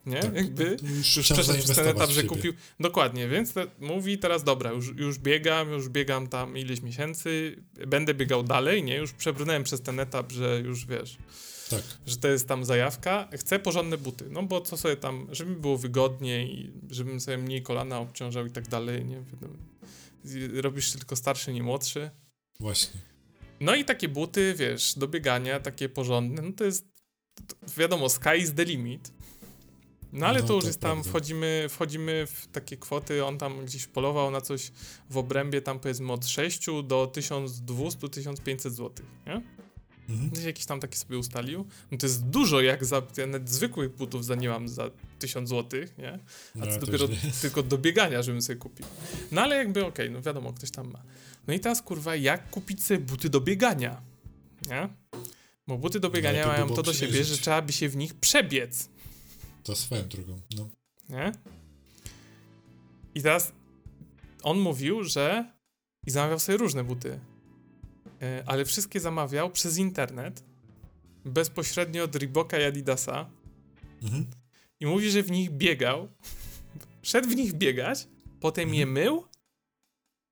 Nie? 0.06 0.20
Tak, 0.22 0.36
Jakby 0.36 0.76
to 0.78 0.86
już 0.86 1.18
już 1.18 1.26
przeszedł 1.32 1.60
przez 1.60 1.76
ten 1.76 1.88
etap, 1.88 2.10
że 2.10 2.24
kupił. 2.24 2.54
Dokładnie, 2.80 3.28
więc 3.28 3.54
te, 3.54 3.68
mówi 3.80 4.18
teraz 4.18 4.44
dobra, 4.44 4.72
już, 4.72 4.88
już 4.96 5.20
biegam, 5.20 5.72
już 5.72 5.90
biegam 5.90 6.28
tam 6.28 6.58
ileś 6.58 6.82
miesięcy, 6.82 7.56
będę 7.88 8.14
biegał 8.14 8.44
dalej, 8.44 8.84
nie? 8.84 8.96
Już 8.96 9.14
przebrnąłem 9.14 9.64
przez 9.64 9.82
ten 9.82 10.00
etap, 10.00 10.32
że 10.32 10.60
już 10.60 10.86
wiesz, 10.86 11.18
Tak, 11.70 11.82
że 12.06 12.18
to 12.18 12.28
jest 12.28 12.48
tam 12.48 12.66
zajawka. 12.66 13.28
Chcę 13.34 13.60
porządne 13.60 13.98
buty, 13.98 14.26
no 14.30 14.44
bo 14.44 14.62
co 14.62 14.78
sobie 14.78 14.96
tam, 14.96 15.28
żeby 15.32 15.52
mi 15.52 15.58
było 15.58 15.78
wygodnie 15.78 16.48
i 16.48 16.72
żebym 16.90 17.20
sobie 17.22 17.38
mniej 17.38 17.64
kolana 17.64 18.00
obciążał 18.00 18.46
i 18.46 18.52
tak 18.52 18.68
dalej, 18.68 19.06
nie? 19.06 19.24
Robisz 20.62 20.92
tylko 20.92 21.16
starszy, 21.16 21.54
nie 21.54 21.64
młodszy. 21.64 22.10
właśnie. 22.60 23.00
No 23.60 23.76
i 23.76 23.86
takie 23.86 24.10
buty, 24.10 24.54
wiesz, 24.58 24.94
do 24.98 25.08
biegania, 25.08 25.60
takie 25.60 25.90
porządne, 25.90 26.42
no 26.42 26.52
to 26.52 26.64
jest, 26.64 26.86
wiadomo, 27.78 28.10
sky 28.10 28.38
is 28.38 28.54
the 28.54 28.66
limit. 28.66 29.12
No 30.16 30.28
ale 30.28 30.42
No, 30.42 30.48
to 30.48 30.54
już 30.54 30.64
to 30.64 30.68
jest 30.70 30.80
tam, 30.80 30.92
prawda. 30.92 31.10
wchodzimy, 31.10 31.66
wchodzimy 31.70 32.28
w 32.28 32.48
takie 32.48 32.78
kwoty, 32.78 33.26
on 33.26 33.38
tam 33.38 33.66
gdzieś 33.66 33.88
polował 33.88 34.32
na 34.32 34.42
coś 34.42 34.72
w 35.10 35.18
obrębie 35.18 35.62
tam 35.62 35.80
powiedzmy 35.80 36.12
od 36.14 36.28
6 36.28 36.66
do 36.84 37.12
1200-1500 37.16 38.70
zł, 38.70 38.92
nie? 39.28 39.42
Mhm. 40.10 40.30
Gdzieś 40.30 40.46
jakiś 40.46 40.66
tam 40.66 40.80
taki 40.80 40.98
sobie 40.98 41.18
ustalił. 41.18 41.66
No 41.92 41.98
to 41.98 42.06
jest 42.06 42.26
dużo, 42.26 42.62
jak 42.62 42.86
za, 42.86 43.02
ja 43.18 43.28
nawet 43.28 43.50
zwykłych 43.50 43.96
butów 43.96 44.26
za 44.26 44.36
nie 44.36 44.50
mam 44.50 44.68
za 44.70 44.90
1000 45.20 45.50
zł, 45.50 45.80
nie? 45.98 46.14
A 46.14 46.20
No, 46.56 46.66
co 46.66 46.72
ja 46.72 46.78
dopiero 46.80 47.08
tylko 47.42 47.64
do 47.64 47.78
biegania, 47.78 48.22
żebym 48.22 48.42
sobie 48.42 48.60
kupił. 48.60 48.86
No 49.32 49.42
ale 49.42 49.56
jakby 49.56 49.86
okej, 49.86 50.12
no 50.12 50.22
wiadomo, 50.22 50.54
ktoś 50.54 50.72
tam 50.72 50.92
ma. 50.92 51.02
No 51.48 51.54
i 51.54 51.60
teraz 51.60 51.82
kurwa, 51.82 52.16
jak 52.16 52.50
kupić 52.50 52.84
sobie 52.84 53.00
buty 53.00 53.30
do 53.30 53.42
biegania? 53.42 54.02
Nie? 54.70 54.90
Bo 55.68 55.78
buty 55.78 56.00
do 56.00 56.10
biegania 56.10 56.40
No, 56.40 56.46
to 56.46 56.52
mają 56.54 56.70
to 56.76 56.84
do 56.84 56.94
siebie, 56.94 57.24
że 57.24 57.38
trzeba 57.38 57.62
by 57.62 57.74
się 57.74 57.90
w 57.90 57.96
nich 57.96 58.14
przebiec. 58.14 58.90
To 59.66 59.76
swoją 59.76 60.08
drogą, 60.08 60.40
no. 60.58 60.70
Nie? 61.10 61.32
I 63.16 63.22
teraz 63.22 63.52
on 64.44 64.60
mówił, 64.60 65.04
że 65.04 65.52
i 66.08 66.12
zamawiał 66.12 66.40
sobie 66.40 66.58
różne 66.58 66.84
buty, 66.84 67.20
e, 68.22 68.44
ale 68.48 68.66
wszystkie 68.66 69.00
zamawiał 69.00 69.50
przez 69.52 69.78
internet, 69.78 70.44
bezpośrednio 71.26 72.04
od 72.04 72.16
Reeboka 72.16 72.60
i 72.60 72.64
Adidasa 72.64 73.30
Mhm. 74.04 74.26
i 74.80 74.86
mówi, 74.86 75.12
że 75.12 75.24
w 75.24 75.32
nich 75.32 75.52
biegał, 75.52 76.08
szedł 77.04 77.30
w 77.30 77.36
nich 77.36 77.54
biegać, 77.54 78.08
potem 78.40 78.74
je 78.74 78.86
mył, 78.86 79.24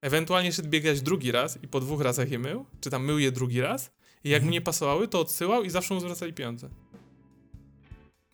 ewentualnie 0.01 0.51
szedł 0.53 0.69
biegać 0.69 1.01
drugi 1.01 1.31
raz 1.31 1.64
i 1.64 1.68
po 1.68 1.80
dwóch 1.80 2.01
razach 2.01 2.31
je 2.31 2.39
mył, 2.39 2.65
czy 2.81 2.89
tam 2.89 3.05
mył 3.05 3.19
je 3.19 3.31
drugi 3.31 3.61
raz 3.61 3.91
i 4.23 4.30
jak 4.30 4.38
Mhm. 4.38 4.45
mu 4.45 4.51
nie 4.51 4.61
pasowały, 4.61 5.07
to 5.07 5.19
odsyłał 5.19 5.64
i 5.64 5.69
zawsze 5.69 5.93
mu 5.93 5.99
zwracali 5.99 6.34
pieniądze. 6.34 6.69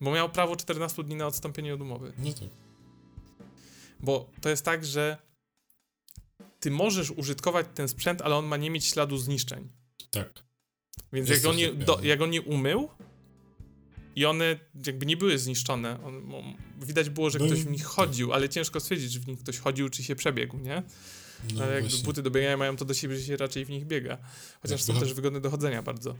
Bo 0.01 0.11
miał 0.11 0.29
prawo 0.29 0.55
14 0.55 1.03
dni 1.03 1.15
na 1.15 1.27
odstąpienie 1.27 1.73
od 1.73 1.81
umowy. 1.81 2.13
No 2.17 2.33
tak. 2.33 2.49
Bo 3.99 4.29
to 4.41 4.49
jest 4.49 4.65
tak, 4.65 4.85
że 4.85 5.17
ty 6.59 6.71
możesz 6.71 7.11
użytkować 7.11 7.67
ten 7.75 7.87
sprzęt, 7.87 8.21
ale 8.21 8.35
on 8.35 8.45
ma 8.45 8.57
nie 8.57 8.69
mieć 8.69 8.85
śladu 8.85 9.17
zniszczeń. 9.17 9.69
Tak. 10.11 10.43
Więc 11.13 11.29
Jest 11.29 11.43
jak 11.43 11.51
on, 11.51 11.57
nie, 11.57 11.73
do, 11.73 11.95
no. 11.97 12.03
jak 12.03 12.21
on 12.21 12.29
nie 12.29 12.41
umył 12.41 12.89
i 14.15 14.25
one 14.25 14.59
jakby 14.85 15.05
nie 15.05 15.17
były 15.17 15.37
zniszczone, 15.39 16.03
on, 16.03 16.21
mo- 16.21 16.43
widać 16.81 17.09
było, 17.09 17.29
że 17.29 17.37
Były- 17.39 17.49
ktoś 17.51 17.63
w 17.63 17.69
nich 17.71 17.83
chodził, 17.85 18.33
ale 18.33 18.49
ciężko 18.49 18.79
stwierdzić, 18.79 19.13
czy 19.13 19.19
w 19.19 19.27
nich 19.27 19.39
ktoś 19.39 19.57
chodził, 19.57 19.89
czy 19.89 20.03
się 20.03 20.15
przebiegł, 20.15 20.57
nie? 20.57 20.83
No 21.55 21.63
ale 21.63 21.73
jakby 21.73 21.89
właśnie. 21.89 22.05
buty 22.05 22.21
do 22.23 22.31
biegania 22.31 22.57
mają 22.57 22.75
to 22.75 22.85
do 22.85 22.93
siebie, 22.93 23.15
że 23.17 23.23
się 23.25 23.37
raczej 23.37 23.65
w 23.65 23.69
nich 23.69 23.85
biega. 23.85 24.17
Chociaż 24.61 24.81
są 24.83 24.93
Jakby- 24.93 25.05
też 25.07 25.15
wygodne 25.15 25.41
do 25.41 25.49
chodzenia 25.49 25.81
bardzo. 25.83 26.15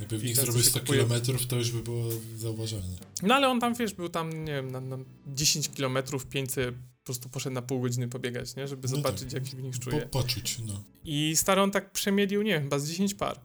Jakby 0.00 0.18
w 0.18 0.24
nich 0.24 0.36
się 0.36 0.42
100 0.62 0.80
kupuje- 0.80 0.84
kilometrów, 0.86 1.46
to 1.46 1.56
już 1.56 1.70
by 1.72 1.82
było 1.82 2.04
zauważalne. 2.36 2.96
No 3.22 3.34
ale 3.34 3.48
on 3.48 3.60
tam, 3.60 3.74
wiesz, 3.74 3.94
był 3.94 4.08
tam, 4.08 4.44
nie 4.44 4.52
wiem, 4.52 4.70
na, 4.70 4.80
na 4.80 4.96
10 5.26 5.68
km, 5.68 5.98
500, 6.30 6.74
po 6.74 7.04
prostu 7.04 7.28
poszedł 7.28 7.54
na 7.54 7.62
pół 7.62 7.80
godziny 7.80 8.08
pobiegać, 8.08 8.56
nie? 8.56 8.68
Żeby 8.68 8.88
No 8.88 8.96
zobaczyć, 8.96 9.22
tak. 9.24 9.32
jak 9.32 9.46
się 9.46 9.56
w 9.56 9.62
nich 9.62 9.74
Po, 9.78 9.80
czuje. 9.90 10.00
poczuć, 10.06 10.58
no. 10.66 10.84
I 11.04 11.32
stary 11.36 11.60
on 11.60 11.70
tak 11.70 11.92
przemielił, 11.92 12.42
nie 12.42 12.50
wiem, 12.50 12.62
chyba 12.62 12.78
z 12.78 12.88
10 12.88 13.14
par 13.14 13.40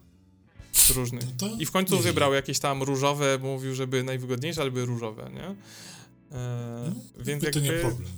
różnych. 0.95 1.23
no 1.41 1.57
I 1.59 1.65
w 1.65 1.71
końcu 1.71 1.99
wybrał 1.99 2.33
jakieś 2.33 2.59
tam 2.59 2.83
różowe, 2.83 3.39
bo 3.39 3.47
mówił, 3.47 3.75
żeby 3.75 4.03
najwygodniejsze, 4.03 4.61
ale 4.61 4.71
były 4.71 4.85
różowe, 4.85 5.31
nie? 5.33 5.45
Eee, 5.47 5.55
No, 7.17 7.23
więc 7.23 7.43
jakby 7.43 7.59
to 7.59 7.65
nie 7.65 7.71
problem. 7.71 8.09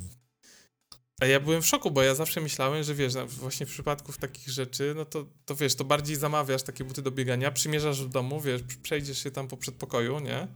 A 1.22 1.26
ja 1.26 1.40
byłem 1.40 1.62
w 1.62 1.68
szoku, 1.68 1.92
bo 1.92 2.04
ja 2.04 2.16
zawsze 2.16 2.42
myślałem, 2.42 2.84
że 2.84 2.96
wiesz, 2.96 3.14
właśnie 3.28 3.66
w 3.66 3.70
przypadku 3.70 4.14
takich 4.14 4.50
rzeczy, 4.50 4.94
no 4.96 5.06
to, 5.06 5.26
to 5.46 5.56
wiesz, 5.56 5.76
to 5.76 5.84
bardziej 5.84 6.16
zamawiasz 6.16 6.64
takie 6.64 6.84
buty 6.84 7.02
do 7.02 7.12
biegania, 7.12 7.52
przymierzasz 7.52 8.04
w 8.04 8.10
domu, 8.10 8.42
wiesz, 8.42 8.62
przejdziesz 8.84 9.24
się 9.24 9.32
tam 9.32 9.48
po 9.48 9.58
przedpokoju, 9.58 10.20
nie? 10.20 10.48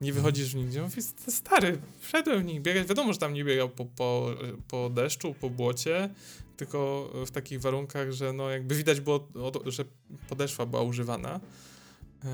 Nie 0.00 0.12
wychodzisz 0.12 0.50
w 0.50 0.54
nigdzie. 0.54 0.82
Mówię, 0.82 1.02
"To 1.24 1.32
stary, 1.32 1.78
wszedłem 2.00 2.42
w 2.42 2.44
nich 2.44 2.62
biegać. 2.62 2.86
Wiadomo, 2.86 3.12
że 3.12 3.18
tam 3.18 3.34
nie 3.34 3.44
biegał 3.44 3.68
po, 3.68 3.84
po, 3.84 4.30
po 4.68 4.90
deszczu, 4.90 5.34
po 5.40 5.50
błocie, 5.50 6.10
tylko 6.56 7.10
w 7.26 7.30
takich 7.30 7.60
warunkach, 7.60 8.12
że 8.12 8.32
no 8.32 8.50
jakby 8.50 8.74
widać 8.74 9.00
było, 9.00 9.28
że 9.66 9.84
podeszwa 10.28 10.66
była 10.66 10.82
używana. 10.82 11.40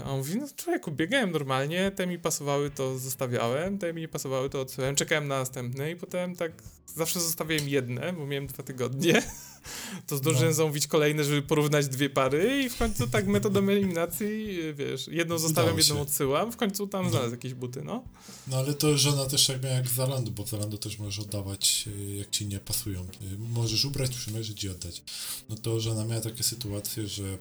A 0.04 0.10
on 0.10 0.18
mówi, 0.18 0.36
no 0.36 0.46
człowieku, 0.56 0.90
biegałem 0.92 1.30
normalnie, 1.30 1.90
te 1.90 2.06
mi 2.06 2.18
pasowały, 2.18 2.70
to 2.70 2.98
zostawiałem, 2.98 3.78
te 3.78 3.92
mi 3.92 4.00
nie 4.00 4.08
pasowały, 4.08 4.50
to 4.50 4.60
odsyłałem, 4.60 4.96
czekałem 4.96 5.28
na 5.28 5.38
następne 5.38 5.90
i 5.90 5.96
potem 5.96 6.36
tak 6.36 6.52
zawsze 6.86 7.20
zostawiałem 7.20 7.68
jedne, 7.68 8.12
bo 8.12 8.26
miałem 8.26 8.46
dwa 8.46 8.62
tygodnie 8.62 9.22
to 10.06 10.16
zdążyłem 10.16 10.48
no. 10.48 10.54
zamówić 10.54 10.86
kolejne, 10.86 11.24
żeby 11.24 11.42
porównać 11.42 11.88
dwie 11.88 12.10
pary 12.10 12.62
i 12.64 12.70
w 12.70 12.76
końcu 12.76 13.06
tak 13.06 13.26
metodą 13.26 13.68
eliminacji, 13.68 14.58
wiesz, 14.74 15.08
jedną 15.08 15.38
zostawiam, 15.38 15.78
jedną 15.78 16.00
odsyłam, 16.00 16.52
w 16.52 16.56
końcu 16.56 16.86
tam 16.86 17.04
no. 17.04 17.10
znalazł 17.10 17.32
jakieś 17.32 17.54
buty, 17.54 17.82
no. 17.84 18.04
No 18.48 18.56
ale 18.56 18.74
to 18.74 18.98
żona 18.98 19.26
też 19.26 19.48
jak 19.48 19.62
miała 19.62 19.74
jak 19.74 19.88
Zalando, 19.88 20.30
bo 20.30 20.46
Zalando 20.46 20.78
też 20.78 20.98
możesz 20.98 21.18
oddawać, 21.18 21.84
y, 21.86 22.16
jak 22.16 22.30
ci 22.30 22.46
nie 22.46 22.58
pasują. 22.58 23.00
Y, 23.02 23.38
możesz 23.38 23.84
ubrać, 23.84 24.16
przymierzyć 24.16 24.64
i 24.64 24.68
oddać. 24.68 25.02
No 25.48 25.56
to 25.56 25.80
żona 25.80 26.04
miała 26.04 26.20
takie 26.20 26.42
sytuacje, 26.42 27.08
że 27.08 27.24
mm, 27.24 27.38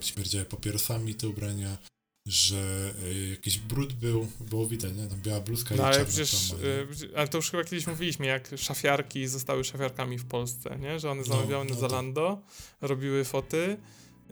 śmierdziały 0.00 0.44
papierosami 0.44 1.14
te 1.14 1.28
ubrania, 1.28 1.78
że 2.26 2.94
y, 3.04 3.28
jakiś 3.30 3.58
brud 3.58 3.92
był, 3.92 4.28
było 4.40 4.66
widać, 4.66 4.92
nie? 4.96 5.06
Tam 5.06 5.20
biała 5.20 5.40
bluzka 5.40 5.74
no, 5.74 5.82
i 5.82 5.86
ale 5.86 6.04
przecież, 6.04 6.50
y, 6.50 7.16
ale 7.16 7.28
to 7.28 7.38
już 7.38 7.50
chyba 7.50 7.64
kiedyś 7.64 7.86
mówiliśmy, 7.86 8.26
jak 8.26 8.50
szafiarki 8.56 9.26
zostały 9.26 9.64
szafiarkami 9.64 10.18
w 10.18 10.24
Polsce, 10.24 10.78
nie? 10.78 11.00
Że 11.00 11.10
one 11.10 11.20
no, 11.20 11.26
zamawiały 11.26 11.64
no, 11.64 11.74
na 11.74 11.80
Zalando, 11.80 12.42
robiły 12.80 13.24
foty 13.24 13.76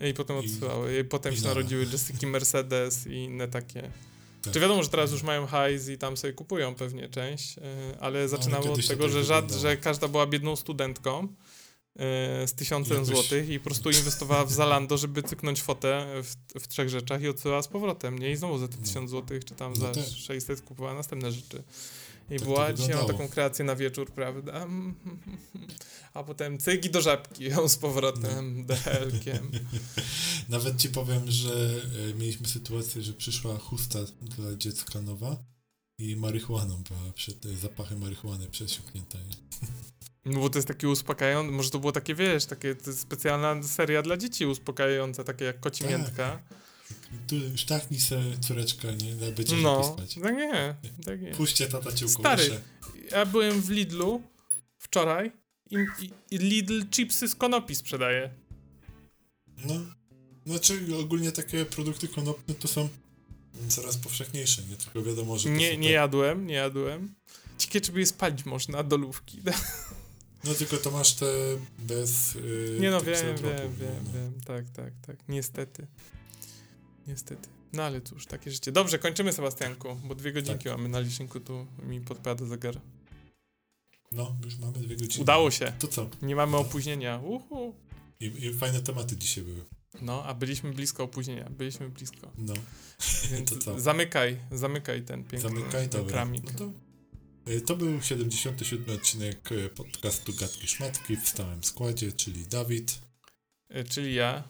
i 0.09 0.13
potem 0.13 0.37
odsyłały. 0.37 0.95
I, 0.97 0.99
i 0.99 1.03
potem 1.03 1.33
i 1.33 1.37
się 1.37 1.43
narodziły 1.43 1.85
Jessica 1.91 2.27
Mercedes 2.27 3.07
i 3.07 3.13
inne 3.13 3.47
takie. 3.47 3.81
Tak. 4.41 4.53
Czy 4.53 4.59
wiadomo, 4.59 4.83
że 4.83 4.89
teraz 4.89 5.11
już 5.11 5.23
mają 5.23 5.47
hajs 5.47 5.89
i 5.89 5.97
tam 5.97 6.17
sobie 6.17 6.33
kupują 6.33 6.75
pewnie 6.75 7.09
część, 7.09 7.57
y, 7.57 7.61
ale 7.99 8.21
no, 8.21 8.27
zaczynało 8.27 8.73
od 8.73 8.87
tego, 8.87 9.09
że, 9.09 9.23
żad, 9.23 9.51
że 9.51 9.77
każda 9.77 10.07
była 10.07 10.27
biedną 10.27 10.55
studentką 10.55 11.27
E, 11.27 11.52
z 11.95 12.53
tysiącem 12.53 13.05
złotych 13.05 13.49
i 13.49 13.59
po 13.59 13.65
prostu 13.65 13.89
inwestowała 13.89 14.45
w 14.45 14.51
Zalando, 14.51 14.97
żeby 14.97 15.23
cyknąć 15.23 15.61
fotę 15.61 16.07
w, 16.23 16.35
w 16.59 16.67
trzech 16.67 16.89
rzeczach 16.89 17.21
i 17.21 17.27
odsyłała 17.27 17.61
z 17.61 17.67
powrotem, 17.67 18.19
nie? 18.19 18.31
I 18.31 18.35
znowu 18.35 18.57
za 18.57 18.67
te 18.67 18.77
no. 18.77 18.83
tysiąc 18.85 19.09
złotych, 19.09 19.45
czy 19.45 19.55
tam 19.55 19.73
no 19.73 19.93
za 19.93 20.03
600 20.03 20.61
kupowała 20.61 20.93
następne 20.93 21.31
rzeczy. 21.31 21.63
I 22.29 22.35
tak 22.35 22.47
była, 22.47 22.73
dzisiaj 22.73 22.95
mam 22.95 23.07
taką 23.07 23.27
kreację 23.27 23.65
na 23.65 23.75
wieczór, 23.75 24.11
prawda? 24.11 24.67
A 26.13 26.23
potem 26.23 26.57
cygi 26.57 26.89
do 26.89 27.01
żabki 27.01 27.43
ją 27.43 27.69
z 27.69 27.77
powrotem, 27.77 28.65
no. 28.69 28.75
Nawet 30.49 30.77
ci 30.77 30.89
powiem, 30.89 31.31
że 31.31 31.81
e, 32.09 32.13
mieliśmy 32.13 32.47
sytuację, 32.47 33.01
że 33.01 33.13
przyszła 33.13 33.57
chusta 33.57 33.99
dla 34.21 34.55
dziecka 34.55 35.01
nowa 35.01 35.37
i 35.97 36.15
marihuaną 36.15 36.83
była, 36.83 37.13
przed, 37.13 37.43
zapachem 37.61 37.99
marihuany 37.99 38.47
przesiąknięta. 38.47 39.19
No 40.25 40.39
bo 40.39 40.49
to 40.49 40.57
jest 40.57 40.67
takie 40.67 40.89
uspokajające, 40.89 41.51
może 41.51 41.69
to 41.69 41.79
było 41.79 41.91
takie, 41.91 42.15
wiesz, 42.15 42.45
takie 42.45 42.75
specjalna 42.95 43.63
seria 43.63 44.01
dla 44.01 44.17
dzieci 44.17 44.45
uspokajająca, 44.45 45.23
takie 45.23 45.45
jak 45.45 45.59
kocimiętka. 45.59 46.39
Tak. 46.49 46.63
Tu 47.27 47.35
sztachnij 47.57 47.99
se 47.99 48.21
córeczka, 48.41 48.87
nie? 48.91 49.31
Będzie 49.31 49.55
no, 49.55 49.83
spać. 49.83 50.15
tak 50.23 50.35
nie, 50.35 50.75
tak 51.05 51.21
nie. 51.21 51.31
Puśćcie 51.31 51.67
tata 51.67 51.91
ciułku. 51.91 52.21
Stary, 52.21 52.61
ja 53.11 53.25
byłem 53.25 53.61
w 53.61 53.69
Lidlu 53.69 54.21
wczoraj 54.77 55.31
i, 55.71 55.75
i, 55.75 56.11
i 56.31 56.37
Lidl 56.37 56.89
chipsy 56.89 57.27
z 57.27 57.35
konopi 57.35 57.75
sprzedaje. 57.75 58.29
No, 59.65 59.73
znaczy 60.45 60.79
ogólnie 60.99 61.31
takie 61.31 61.65
produkty 61.65 62.07
konopne 62.07 62.55
to 62.55 62.67
są 62.67 62.89
coraz 63.67 63.97
powszechniejsze, 63.97 64.61
nie? 64.69 64.75
Tylko 64.75 65.03
wiadomo, 65.03 65.37
że 65.37 65.49
Nie, 65.49 65.77
nie 65.77 65.91
jadłem, 65.91 66.47
nie 66.47 66.53
jadłem. 66.53 67.15
Ciekawe, 67.57 67.81
czy 67.81 67.91
by 67.91 67.99
je 67.99 68.05
spalić 68.05 68.45
można, 68.45 68.83
dolówki. 68.83 69.41
No 70.43 70.53
tylko 70.53 70.77
to 70.77 70.91
masz 70.91 71.13
te 71.13 71.25
bez. 71.79 72.35
Yy, 72.35 72.77
nie 72.79 72.91
no, 72.91 73.01
wiem, 73.01 73.15
wiem, 73.15 73.75
wiem, 73.77 74.03
no. 74.05 74.11
wiem. 74.13 74.41
Tak, 74.45 74.69
tak, 74.69 74.93
tak. 75.07 75.17
Niestety. 75.27 75.87
Niestety. 77.07 77.49
No 77.73 77.83
ale 77.83 78.01
cóż, 78.01 78.25
takie 78.25 78.51
życie. 78.51 78.71
Dobrze, 78.71 78.99
kończymy 78.99 79.33
Sebastianku, 79.33 79.95
bo 80.03 80.15
dwie 80.15 80.33
godzinki 80.33 80.63
tak. 80.63 80.77
mamy 80.77 80.89
na 80.89 80.99
liczniku, 80.99 81.39
tu 81.39 81.67
mi 81.83 82.01
podpada 82.01 82.45
zegar. 82.45 82.81
No, 84.11 84.35
już 84.45 84.57
mamy 84.57 84.73
dwie 84.73 84.95
godziny. 84.95 85.21
Udało 85.23 85.51
się. 85.51 85.73
To 85.79 85.87
co? 85.87 86.09
Nie 86.21 86.35
mamy 86.35 86.51
no. 86.51 86.57
opóźnienia. 86.59 87.19
Uhu. 87.19 87.75
I, 88.19 88.25
I, 88.25 88.53
fajne 88.53 88.81
tematy 88.81 89.17
dzisiaj 89.17 89.43
były. 89.43 89.65
No, 90.01 90.23
a 90.23 90.33
byliśmy 90.33 90.73
blisko 90.73 91.03
opóźnienia. 91.03 91.49
Byliśmy 91.49 91.89
blisko. 91.89 92.31
No. 92.37 92.53
Więc 93.31 93.49
to 93.49 93.57
co? 93.57 93.79
Zamykaj, 93.79 94.37
zamykaj 94.51 95.01
ten 95.01 95.23
piękny 95.23 95.49
zamykaj, 95.49 95.89
kramik. 96.07 96.43
No 96.43 96.59
to 96.59 96.71
to 97.65 97.75
był 97.75 98.01
77 98.01 98.95
odcinek 98.95 99.51
e, 99.51 99.69
podcastu 99.69 100.33
Gatki 100.33 100.67
Szmatki 100.67 101.17
w 101.17 101.27
stałym 101.27 101.63
składzie, 101.63 102.11
czyli 102.11 102.45
Dawid. 102.45 102.99
E, 103.69 103.83
czyli 103.83 104.13
ja. 104.13 104.43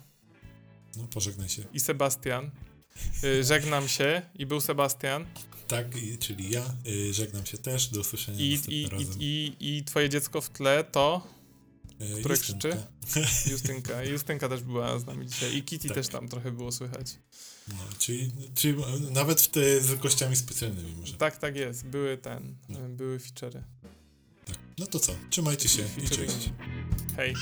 No, 0.97 1.07
pożegnaj 1.07 1.49
się. 1.49 1.63
I 1.73 1.79
Sebastian. 1.79 2.51
Żegnam 3.41 3.87
się 3.87 4.21
i 4.35 4.45
był 4.45 4.61
Sebastian. 4.61 5.25
Tak, 5.67 5.87
czyli 6.19 6.49
ja. 6.49 6.75
Żegnam 7.11 7.45
się 7.45 7.57
też. 7.57 7.87
Do 7.87 7.99
usłyszenia 7.99 8.39
I, 8.39 8.59
i, 8.67 8.89
razem. 8.89 9.15
I, 9.19 9.55
i, 9.59 9.77
I 9.77 9.83
twoje 9.83 10.09
dziecko 10.09 10.41
w 10.41 10.49
tle 10.49 10.83
to? 10.83 11.27
Które 12.19 12.37
krzyczy? 12.37 12.77
Justynka. 13.51 14.03
Justynka 14.03 14.49
też 14.49 14.61
była 14.61 14.99
z 14.99 15.05
nami 15.05 15.27
dzisiaj. 15.27 15.55
I 15.55 15.63
Kitty 15.63 15.87
tak. 15.87 15.95
też 15.95 16.07
tam 16.07 16.27
trochę 16.27 16.51
było 16.51 16.71
słychać. 16.71 17.07
No, 17.67 17.75
czyli, 17.99 18.31
czyli 18.55 18.75
nawet 19.11 19.41
w 19.41 19.47
te 19.47 19.81
z 19.81 19.95
gościami 19.95 20.35
specjalnymi 20.35 20.95
może. 20.99 21.13
Tak, 21.13 21.37
tak 21.37 21.55
jest. 21.55 21.85
Były 21.85 22.17
ten, 22.17 22.55
no. 22.69 22.79
były 22.89 23.17
feature'y. 23.17 23.61
Tak. 24.45 24.57
No 24.77 24.87
to 24.87 24.99
co? 24.99 25.15
Trzymajcie 25.29 25.69
się 25.69 25.83
i 26.03 26.09
cześć. 26.09 26.49
Hej. 27.17 27.35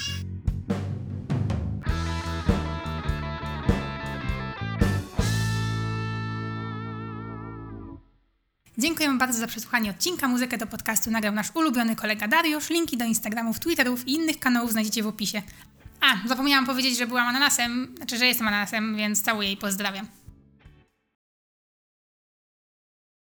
Dziękujemy 8.77 9.17
bardzo 9.17 9.39
za 9.39 9.47
przesłuchanie 9.47 9.89
odcinka. 9.89 10.27
Muzykę 10.27 10.57
do 10.57 10.67
podcastu 10.67 11.11
nagrał 11.11 11.33
nasz 11.33 11.55
ulubiony 11.55 11.95
kolega 11.95 12.27
Dariusz. 12.27 12.69
Linki 12.69 12.97
do 12.97 13.05
Instagramów, 13.05 13.59
Twitterów 13.59 14.07
i 14.07 14.11
innych 14.11 14.39
kanałów 14.39 14.71
znajdziecie 14.71 15.03
w 15.03 15.07
opisie. 15.07 15.41
A, 16.01 16.27
zapomniałam 16.27 16.65
powiedzieć, 16.65 16.97
że 16.97 17.07
byłam 17.07 17.27
ananasem, 17.27 17.93
znaczy, 17.97 18.17
że 18.17 18.25
jestem 18.27 18.47
ananasem, 18.47 18.95
więc 18.95 19.21
całuję 19.21 19.51
i 19.51 19.57
pozdrawiam. 19.57 20.20